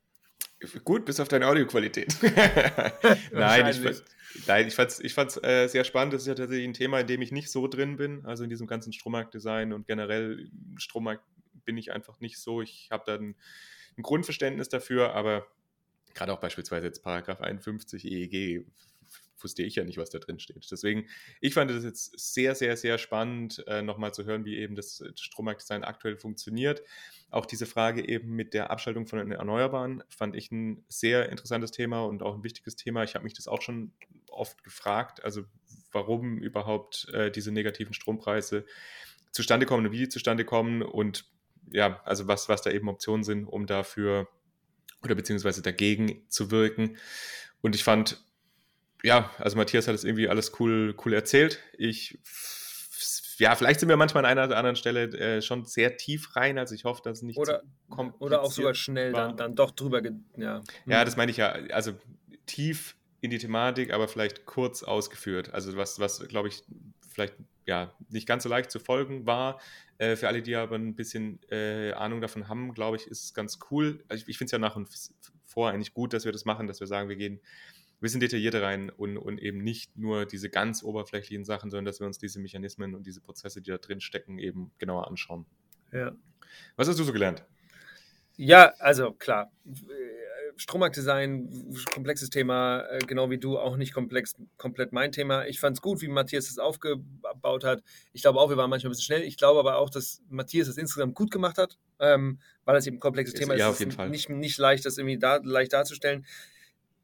Gut, 0.82 1.04
bis 1.04 1.20
auf 1.20 1.28
deine 1.28 1.46
Audioqualität. 1.46 2.16
nein, 3.32 3.66
ich, 3.68 4.02
nein, 4.46 4.66
ich 4.66 4.74
fand 4.74 4.90
es 4.90 5.00
ich 5.00 5.14
fand's, 5.14 5.36
äh, 5.42 5.68
sehr 5.68 5.84
spannend. 5.84 6.14
Das 6.14 6.22
ist 6.22 6.28
ja 6.28 6.34
tatsächlich 6.34 6.66
ein 6.66 6.74
Thema, 6.74 7.00
in 7.00 7.06
dem 7.06 7.22
ich 7.22 7.32
nicht 7.32 7.50
so 7.50 7.68
drin 7.68 7.96
bin. 7.96 8.24
Also 8.24 8.44
in 8.44 8.50
diesem 8.50 8.66
ganzen 8.66 8.92
Strommarktdesign 8.92 9.72
und 9.72 9.86
generell 9.86 10.48
Strommarkt 10.76 11.22
bin 11.68 11.76
ich 11.76 11.92
einfach 11.92 12.18
nicht 12.18 12.38
so. 12.38 12.62
Ich 12.62 12.88
habe 12.90 13.02
dann 13.04 13.34
ein 13.98 14.02
Grundverständnis 14.02 14.70
dafür, 14.70 15.12
aber 15.12 15.46
gerade 16.14 16.32
auch 16.32 16.40
beispielsweise 16.40 16.86
jetzt 16.86 17.02
Paragraph 17.02 17.42
51 17.42 18.06
EEG 18.06 18.64
wusste 19.38 19.62
ich 19.62 19.74
ja 19.74 19.84
nicht, 19.84 19.98
was 19.98 20.08
da 20.08 20.18
drin 20.18 20.40
steht. 20.40 20.66
Deswegen, 20.70 21.06
ich 21.42 21.52
fand 21.52 21.70
es 21.70 21.84
jetzt 21.84 22.18
sehr, 22.32 22.54
sehr, 22.54 22.78
sehr 22.78 22.96
spannend, 22.96 23.62
äh, 23.66 23.82
nochmal 23.82 24.14
zu 24.14 24.24
hören, 24.24 24.46
wie 24.46 24.56
eben 24.56 24.76
das 24.76 25.04
Strommarktdesign 25.14 25.84
aktuell 25.84 26.16
funktioniert. 26.16 26.82
Auch 27.30 27.44
diese 27.44 27.66
Frage 27.66 28.08
eben 28.08 28.34
mit 28.34 28.54
der 28.54 28.70
Abschaltung 28.70 29.06
von 29.06 29.18
den 29.18 29.32
Erneuerbaren 29.32 30.02
fand 30.08 30.34
ich 30.36 30.50
ein 30.50 30.86
sehr 30.88 31.28
interessantes 31.28 31.70
Thema 31.70 32.02
und 32.06 32.22
auch 32.22 32.34
ein 32.34 32.44
wichtiges 32.44 32.76
Thema. 32.76 33.04
Ich 33.04 33.14
habe 33.14 33.24
mich 33.24 33.34
das 33.34 33.46
auch 33.46 33.60
schon 33.60 33.92
oft 34.30 34.64
gefragt, 34.64 35.22
also 35.22 35.44
warum 35.92 36.38
überhaupt 36.38 37.10
äh, 37.12 37.30
diese 37.30 37.52
negativen 37.52 37.92
Strompreise 37.92 38.64
zustande 39.32 39.66
kommen 39.66 39.84
und 39.84 39.92
wie 39.92 39.98
die 39.98 40.08
zustande 40.08 40.46
kommen 40.46 40.80
und 40.80 41.30
ja, 41.72 42.00
also 42.04 42.26
was, 42.28 42.48
was 42.48 42.62
da 42.62 42.70
eben 42.70 42.88
Optionen 42.88 43.24
sind, 43.24 43.46
um 43.46 43.66
dafür 43.66 44.28
oder 45.02 45.14
beziehungsweise 45.14 45.62
dagegen 45.62 46.22
zu 46.28 46.50
wirken. 46.50 46.96
Und 47.60 47.74
ich 47.74 47.84
fand, 47.84 48.20
ja, 49.02 49.30
also 49.38 49.56
Matthias 49.56 49.88
hat 49.88 49.94
es 49.94 50.04
irgendwie 50.04 50.28
alles 50.28 50.58
cool, 50.60 50.94
cool 51.04 51.12
erzählt. 51.12 51.60
Ich, 51.76 52.18
ja, 53.38 53.54
vielleicht 53.54 53.80
sind 53.80 53.88
wir 53.88 53.96
manchmal 53.96 54.24
an 54.24 54.30
einer 54.30 54.46
oder 54.46 54.56
anderen 54.56 54.76
Stelle 54.76 55.04
äh, 55.16 55.42
schon 55.42 55.64
sehr 55.64 55.96
tief 55.96 56.34
rein, 56.34 56.58
also 56.58 56.74
ich 56.74 56.84
hoffe, 56.84 57.02
dass 57.04 57.18
es 57.18 57.22
nicht 57.22 57.38
oder, 57.38 57.62
oder 58.18 58.42
auch 58.42 58.50
sogar 58.50 58.74
schnell 58.74 59.12
dann, 59.12 59.36
dann 59.36 59.54
doch 59.54 59.70
drüber, 59.70 60.02
ja. 60.36 60.62
Ja, 60.86 61.04
das 61.04 61.16
meine 61.16 61.30
ich 61.30 61.36
ja, 61.36 61.52
also 61.70 61.92
tief 62.46 62.96
in 63.20 63.30
die 63.30 63.38
Thematik, 63.38 63.92
aber 63.92 64.08
vielleicht 64.08 64.46
kurz 64.46 64.82
ausgeführt. 64.82 65.52
Also 65.54 65.76
was, 65.76 66.00
was 66.00 66.26
glaube 66.28 66.48
ich, 66.48 66.62
vielleicht 67.08 67.34
ja 67.68 67.94
nicht 68.08 68.26
ganz 68.26 68.42
so 68.42 68.48
leicht 68.48 68.70
zu 68.70 68.80
folgen 68.80 69.26
war. 69.26 69.60
Äh, 69.98 70.16
für 70.16 70.26
alle, 70.26 70.42
die 70.42 70.56
aber 70.56 70.76
ein 70.76 70.96
bisschen 70.96 71.40
äh, 71.50 71.92
Ahnung 71.92 72.20
davon 72.20 72.48
haben, 72.48 72.74
glaube 72.74 72.96
ich, 72.96 73.06
ist 73.06 73.24
es 73.24 73.34
ganz 73.34 73.58
cool. 73.70 74.04
Also 74.08 74.22
ich, 74.22 74.28
ich 74.28 74.38
finde 74.38 74.46
es 74.46 74.52
ja 74.52 74.58
nach 74.58 74.74
und 74.74 74.88
vor 75.46 75.70
eigentlich 75.70 75.94
gut, 75.94 76.12
dass 76.12 76.24
wir 76.24 76.32
das 76.32 76.44
machen, 76.44 76.66
dass 76.66 76.80
wir 76.80 76.86
sagen, 76.86 77.08
wir 77.08 77.16
gehen 77.16 77.34
ein 77.34 78.00
bisschen 78.00 78.20
detaillierter 78.20 78.62
rein 78.62 78.90
und, 78.90 79.18
und 79.18 79.40
eben 79.40 79.58
nicht 79.58 79.96
nur 79.96 80.24
diese 80.24 80.50
ganz 80.50 80.82
oberflächlichen 80.82 81.44
Sachen, 81.44 81.70
sondern 81.70 81.84
dass 81.84 82.00
wir 82.00 82.06
uns 82.06 82.18
diese 82.18 82.40
Mechanismen 82.40 82.94
und 82.94 83.06
diese 83.06 83.20
Prozesse, 83.20 83.60
die 83.60 83.70
da 83.70 83.78
drin 83.78 84.00
stecken, 84.00 84.38
eben 84.38 84.70
genauer 84.78 85.06
anschauen. 85.08 85.46
Ja. 85.92 86.12
Was 86.76 86.88
hast 86.88 86.98
du 86.98 87.04
so 87.04 87.12
gelernt? 87.12 87.44
Ja, 88.36 88.72
also 88.78 89.12
klar. 89.12 89.50
Strommarktdesign, 90.58 91.74
komplexes 91.94 92.30
Thema, 92.30 92.82
äh, 92.90 92.98
genau 93.06 93.30
wie 93.30 93.38
du, 93.38 93.58
auch 93.58 93.76
nicht 93.76 93.94
komplex, 93.94 94.34
komplett 94.56 94.92
mein 94.92 95.12
Thema. 95.12 95.46
Ich 95.46 95.60
fand 95.60 95.76
es 95.76 95.82
gut, 95.82 96.02
wie 96.02 96.08
Matthias 96.08 96.46
das 96.46 96.58
aufgebaut 96.58 97.64
hat. 97.64 97.82
Ich 98.12 98.22
glaube 98.22 98.40
auch, 98.40 98.50
wir 98.50 98.56
waren 98.56 98.68
manchmal 98.68 98.88
ein 98.88 98.92
bisschen 98.92 99.04
schnell. 99.04 99.22
Ich 99.22 99.36
glaube 99.36 99.60
aber 99.60 99.78
auch, 99.78 99.88
dass 99.88 100.20
Matthias 100.28 100.66
das 100.66 100.76
insgesamt 100.76 101.14
gut 101.14 101.30
gemacht 101.30 101.58
hat, 101.58 101.78
ähm, 102.00 102.40
weil 102.64 102.74
das 102.74 102.86
eben 102.86 102.96
ein 102.96 103.00
komplexes 103.00 103.34
Thema 103.34 103.54
ist. 103.54 103.60
Ja, 103.60 103.70
auf 103.70 103.78
jeden 103.78 103.92
Fall. 103.92 104.10
Nicht, 104.10 104.28
nicht 104.28 104.58
leicht, 104.58 104.84
das 104.84 104.98
irgendwie 104.98 105.18
da, 105.18 105.40
leicht 105.42 105.72
darzustellen 105.72 106.26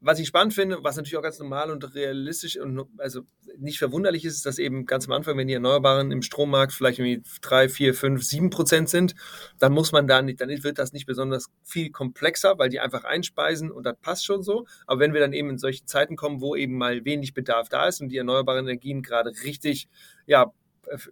was 0.01 0.19
ich 0.19 0.27
spannend 0.27 0.53
finde, 0.53 0.83
was 0.83 0.97
natürlich 0.97 1.17
auch 1.17 1.23
ganz 1.23 1.39
normal 1.39 1.71
und 1.71 1.95
realistisch 1.95 2.57
und 2.57 2.87
also 2.97 3.21
nicht 3.57 3.79
verwunderlich 3.79 4.25
ist, 4.25 4.35
ist, 4.35 4.45
dass 4.45 4.59
eben 4.59 4.85
ganz 4.85 5.07
am 5.07 5.13
Anfang, 5.13 5.37
wenn 5.37 5.47
die 5.47 5.53
Erneuerbaren 5.53 6.11
im 6.11 6.21
Strommarkt 6.21 6.73
vielleicht 6.73 6.99
irgendwie 6.99 7.23
3, 7.41 7.69
4, 7.69 7.93
5, 7.93 8.23
7 8.23 8.49
Prozent 8.49 8.89
sind, 8.89 9.15
dann 9.57 9.71
muss 9.71 9.91
man 9.91 10.07
da 10.07 10.21
nicht, 10.21 10.41
dann 10.41 10.49
wird 10.49 10.77
das 10.77 10.93
nicht 10.93 11.05
besonders 11.05 11.47
viel 11.63 11.89
komplexer, 11.89 12.59
weil 12.59 12.69
die 12.69 12.79
einfach 12.79 13.03
einspeisen 13.03 13.71
und 13.71 13.83
das 13.85 13.95
passt 14.01 14.25
schon 14.25 14.43
so. 14.43 14.65
Aber 14.85 14.99
wenn 14.99 15.13
wir 15.13 15.21
dann 15.21 15.33
eben 15.33 15.49
in 15.49 15.57
solche 15.57 15.85
Zeiten 15.85 16.15
kommen, 16.15 16.41
wo 16.41 16.55
eben 16.55 16.77
mal 16.77 17.05
wenig 17.05 17.33
Bedarf 17.33 17.69
da 17.69 17.87
ist 17.87 18.01
und 18.01 18.09
die 18.09 18.17
erneuerbaren 18.17 18.65
Energien 18.65 19.01
gerade 19.01 19.31
richtig, 19.43 19.87
ja, 20.25 20.51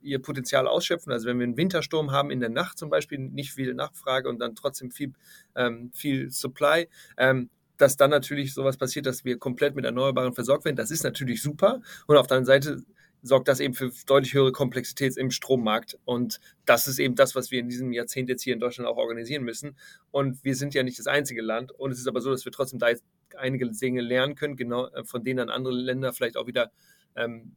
ihr 0.02 0.22
Potenzial 0.22 0.68
ausschöpfen. 0.68 1.12
Also 1.12 1.28
wenn 1.28 1.40
wir 1.40 1.46
einen 1.46 1.58
Wintersturm 1.58 2.12
haben 2.12 2.32
in 2.32 2.40
der 2.40 2.50
Nacht 2.50 2.78
zum 2.78 2.90
Beispiel, 2.90 3.18
nicht 3.18 3.54
viel 3.54 3.74
Nachfrage 3.74 4.30
und 4.30 4.40
dann 4.40 4.56
trotzdem 4.56 4.92
viel, 4.92 5.14
ähm, 5.56 5.92
viel 5.94 6.30
Supply, 6.30 6.88
ähm, 7.18 7.50
dass 7.78 7.98
dann 7.98 8.12
natürlich 8.12 8.54
sowas 8.54 8.78
passiert, 8.78 9.06
dass 9.06 9.26
wir 9.26 9.38
komplett 9.38 9.76
mit 9.76 9.86
Erneuerbaren 9.86 10.34
versorgt 10.34 10.66
werden. 10.66 10.76
Das 10.76 10.92
ist 10.92 11.04
natürlich 11.04 11.42
super. 11.42 11.82
Und 12.08 12.18
auf 12.18 12.28
der 12.28 12.38
anderen 12.38 12.62
Seite 12.62 12.84
sorgt 13.24 13.48
das 13.48 13.60
eben 13.62 13.74
für 13.74 13.92
deutlich 14.06 14.34
höhere 14.34 14.52
Komplexität 14.52 15.18
im 15.18 15.32
Strommarkt. 15.32 15.98
Und 16.06 16.40
das 16.66 16.88
ist 16.88 17.00
eben 17.00 17.16
das, 17.16 17.36
was 17.36 17.52
wir 17.52 17.60
in 17.60 17.70
diesem 17.70 17.94
Jahrzehnt 17.94 18.30
jetzt 18.30 18.44
hier 18.44 18.54
in 18.54 18.60
Deutschland 18.60 18.88
auch 18.88 18.98
organisieren 18.98 19.44
müssen. 19.44 19.78
Und 20.12 20.44
wir 20.44 20.56
sind 20.56 20.74
ja 20.74 20.84
nicht 20.84 21.00
das 21.00 21.08
einzige 21.08 21.42
Land. 21.42 21.72
Und 21.72 21.92
es 21.92 22.00
ist 22.00 22.08
aber 22.08 22.22
so, 22.22 22.32
dass 22.32 22.46
wir 22.46 22.52
trotzdem 22.52 22.80
da 22.80 22.90
jetzt 22.90 23.04
einige 23.38 23.70
Dinge 23.72 24.02
lernen 24.02 24.36
können, 24.36 24.58
genau 24.58 24.88
äh, 24.88 25.04
von 25.06 25.24
denen 25.24 25.38
dann 25.38 25.50
andere 25.50 25.74
Länder 25.74 26.14
vielleicht 26.14 26.38
auch 26.38 26.48
wieder 26.48 26.72
ähm, 27.16 27.56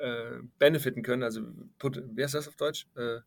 äh, 0.00 0.40
benefiten 0.58 1.02
können. 1.02 1.22
Also, 1.22 1.42
wie 1.80 2.22
heißt 2.22 2.34
das 2.34 2.48
auf 2.48 2.56
Deutsch? 2.56 2.86
Äh, 2.96 3.20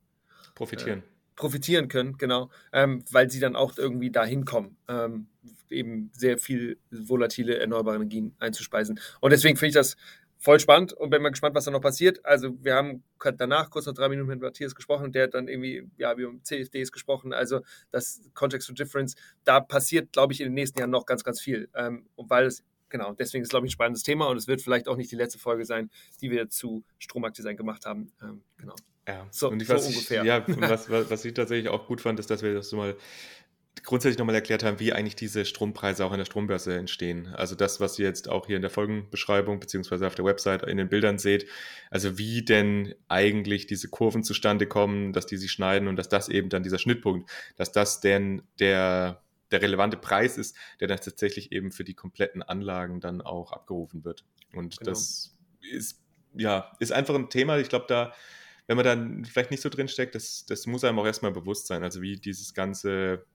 profitieren. 0.53 0.99
Äh, 0.99 1.16
profitieren 1.37 1.87
können, 1.87 2.17
genau, 2.17 2.49
ähm, 2.73 3.05
weil 3.09 3.29
sie 3.29 3.39
dann 3.39 3.55
auch 3.55 3.77
irgendwie 3.77 4.11
dahin 4.11 4.43
kommen. 4.43 4.75
Ähm, 4.89 5.27
eben 5.69 6.11
sehr 6.13 6.37
viel 6.37 6.77
volatile 6.91 7.57
erneuerbare 7.59 7.95
Energien 7.97 8.35
einzuspeisen. 8.39 8.99
Und 9.21 9.31
deswegen 9.31 9.57
finde 9.57 9.69
ich 9.69 9.75
das 9.75 9.95
voll 10.39 10.59
spannend 10.59 10.93
und 10.93 11.09
bin 11.09 11.21
mal 11.21 11.29
gespannt, 11.29 11.55
was 11.55 11.65
da 11.65 11.71
noch 11.71 11.81
passiert. 11.81 12.23
Also 12.25 12.63
wir 12.63 12.75
haben 12.75 13.03
danach 13.37 13.69
kurz 13.69 13.85
noch 13.85 13.93
drei 13.93 14.09
Minuten 14.09 14.29
mit 14.29 14.41
Matthias 14.41 14.75
gesprochen 14.75 15.11
der 15.11 15.23
hat 15.23 15.33
dann 15.33 15.47
irgendwie, 15.47 15.89
ja, 15.97 16.17
wie 16.17 16.25
um 16.25 16.43
CFDs 16.43 16.91
gesprochen, 16.91 17.33
also 17.33 17.61
das 17.91 18.21
Context 18.33 18.67
to 18.67 18.73
Difference, 18.73 19.15
da 19.43 19.59
passiert, 19.59 20.11
glaube 20.13 20.33
ich, 20.33 20.41
in 20.41 20.47
den 20.47 20.53
nächsten 20.53 20.79
Jahren 20.79 20.91
noch 20.91 21.05
ganz, 21.05 21.23
ganz 21.23 21.41
viel, 21.41 21.69
ähm, 21.75 22.05
weil 22.17 22.45
es 22.45 22.63
Genau, 22.89 23.13
deswegen 23.13 23.41
ist 23.41 23.47
es, 23.47 23.51
glaube 23.51 23.65
ich, 23.65 23.71
ein 23.71 23.73
spannendes 23.73 24.03
Thema 24.03 24.27
und 24.27 24.37
es 24.37 24.47
wird 24.47 24.61
vielleicht 24.61 24.87
auch 24.87 24.95
nicht 24.95 25.11
die 25.11 25.15
letzte 25.15 25.39
Folge 25.39 25.65
sein, 25.65 25.89
die 26.21 26.31
wir 26.31 26.49
zu 26.49 26.83
Strommarktdesign 26.99 27.57
gemacht 27.57 27.85
haben. 27.85 28.11
Ähm, 28.21 28.41
genau. 28.57 28.75
Ja, 29.07 29.25
so, 29.31 29.49
und 29.49 29.61
ich, 29.61 29.67
so 29.67 29.73
was 29.75 29.87
ungefähr. 29.87 30.21
Ich, 30.21 30.27
ja, 30.27 30.45
und 30.45 30.61
was, 30.61 30.89
was, 30.89 31.25
ich 31.25 31.33
tatsächlich 31.33 31.69
auch 31.69 31.87
gut 31.87 32.01
fand, 32.01 32.19
ist, 32.19 32.29
dass 32.29 32.41
wir 32.43 32.53
das 32.53 32.69
so 32.69 32.77
mal 32.77 32.95
grundsätzlich 33.83 34.17
nochmal 34.17 34.35
erklärt 34.35 34.63
haben, 34.63 34.79
wie 34.79 34.93
eigentlich 34.93 35.15
diese 35.15 35.45
Strompreise 35.45 36.05
auch 36.05 36.11
in 36.11 36.17
der 36.17 36.25
Strombörse 36.25 36.75
entstehen. 36.75 37.27
Also 37.35 37.55
das, 37.55 37.79
was 37.79 37.97
ihr 37.99 38.07
jetzt 38.07 38.29
auch 38.29 38.47
hier 38.47 38.55
in 38.55 38.61
der 38.61 38.71
Folgenbeschreibung 38.71 39.59
beziehungsweise 39.59 40.07
auf 40.07 40.15
der 40.15 40.25
Website 40.25 40.63
in 40.63 40.77
den 40.77 40.89
Bildern 40.89 41.17
seht, 41.19 41.47
also 41.91 42.17
wie 42.17 42.43
denn 42.43 42.95
eigentlich 43.07 43.67
diese 43.67 43.89
Kurven 43.89 44.23
zustande 44.23 44.67
kommen, 44.67 45.13
dass 45.13 45.25
die 45.25 45.37
sich 45.37 45.51
schneiden 45.51 45.87
und 45.87 45.95
dass 45.95 46.09
das 46.09 46.29
eben 46.29 46.49
dann 46.49 46.63
dieser 46.63 46.79
Schnittpunkt, 46.79 47.29
dass 47.55 47.71
das 47.71 47.99
denn 47.99 48.41
der, 48.59 49.21
der 49.51 49.61
relevante 49.61 49.97
Preis 49.97 50.37
ist, 50.37 50.55
der 50.79 50.87
dann 50.87 50.99
tatsächlich 50.99 51.51
eben 51.51 51.71
für 51.71 51.83
die 51.83 51.93
kompletten 51.93 52.41
Anlagen 52.43 52.99
dann 52.99 53.21
auch 53.21 53.51
abgerufen 53.51 54.03
wird. 54.03 54.25
Und 54.53 54.77
genau. 54.77 54.91
das 54.91 55.37
ist, 55.61 56.01
ja, 56.33 56.71
ist 56.79 56.91
einfach 56.91 57.15
ein 57.15 57.29
Thema, 57.29 57.57
ich 57.57 57.69
glaube, 57.69 57.85
da 57.87 58.13
wenn 58.67 58.75
man 58.75 58.85
dann 58.85 59.23
vielleicht 59.23 59.49
nicht 59.49 59.63
so 59.63 59.69
drin 59.69 59.87
steckt, 59.87 60.13
das, 60.13 60.45
das 60.45 60.67
muss 60.67 60.83
einem 60.83 60.99
auch 60.99 61.05
erstmal 61.05 61.31
bewusst 61.31 61.67
sein. 61.67 61.83
Also 61.83 62.01
wie 62.01 62.17
dieses 62.17 62.53
ganze 62.53 63.25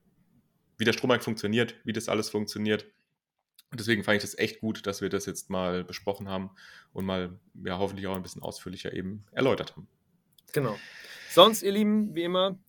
wie 0.77 0.85
der 0.85 0.93
Strommarkt 0.93 1.23
funktioniert, 1.23 1.75
wie 1.83 1.93
das 1.93 2.09
alles 2.09 2.29
funktioniert. 2.29 2.85
Und 3.71 3.79
deswegen 3.79 4.03
fand 4.03 4.17
ich 4.17 4.21
das 4.21 4.37
echt 4.37 4.59
gut, 4.59 4.85
dass 4.85 5.01
wir 5.01 5.09
das 5.09 5.25
jetzt 5.25 5.49
mal 5.49 5.83
besprochen 5.83 6.29
haben 6.29 6.51
und 6.93 7.05
mal 7.05 7.39
ja, 7.63 7.79
hoffentlich 7.79 8.07
auch 8.07 8.15
ein 8.15 8.21
bisschen 8.21 8.43
ausführlicher 8.43 8.93
eben 8.93 9.25
erläutert 9.31 9.75
haben. 9.75 9.87
Genau. 10.51 10.77
Sonst, 11.31 11.63
ihr 11.63 11.71
Lieben, 11.71 12.13
wie 12.13 12.23
immer, 12.23 12.59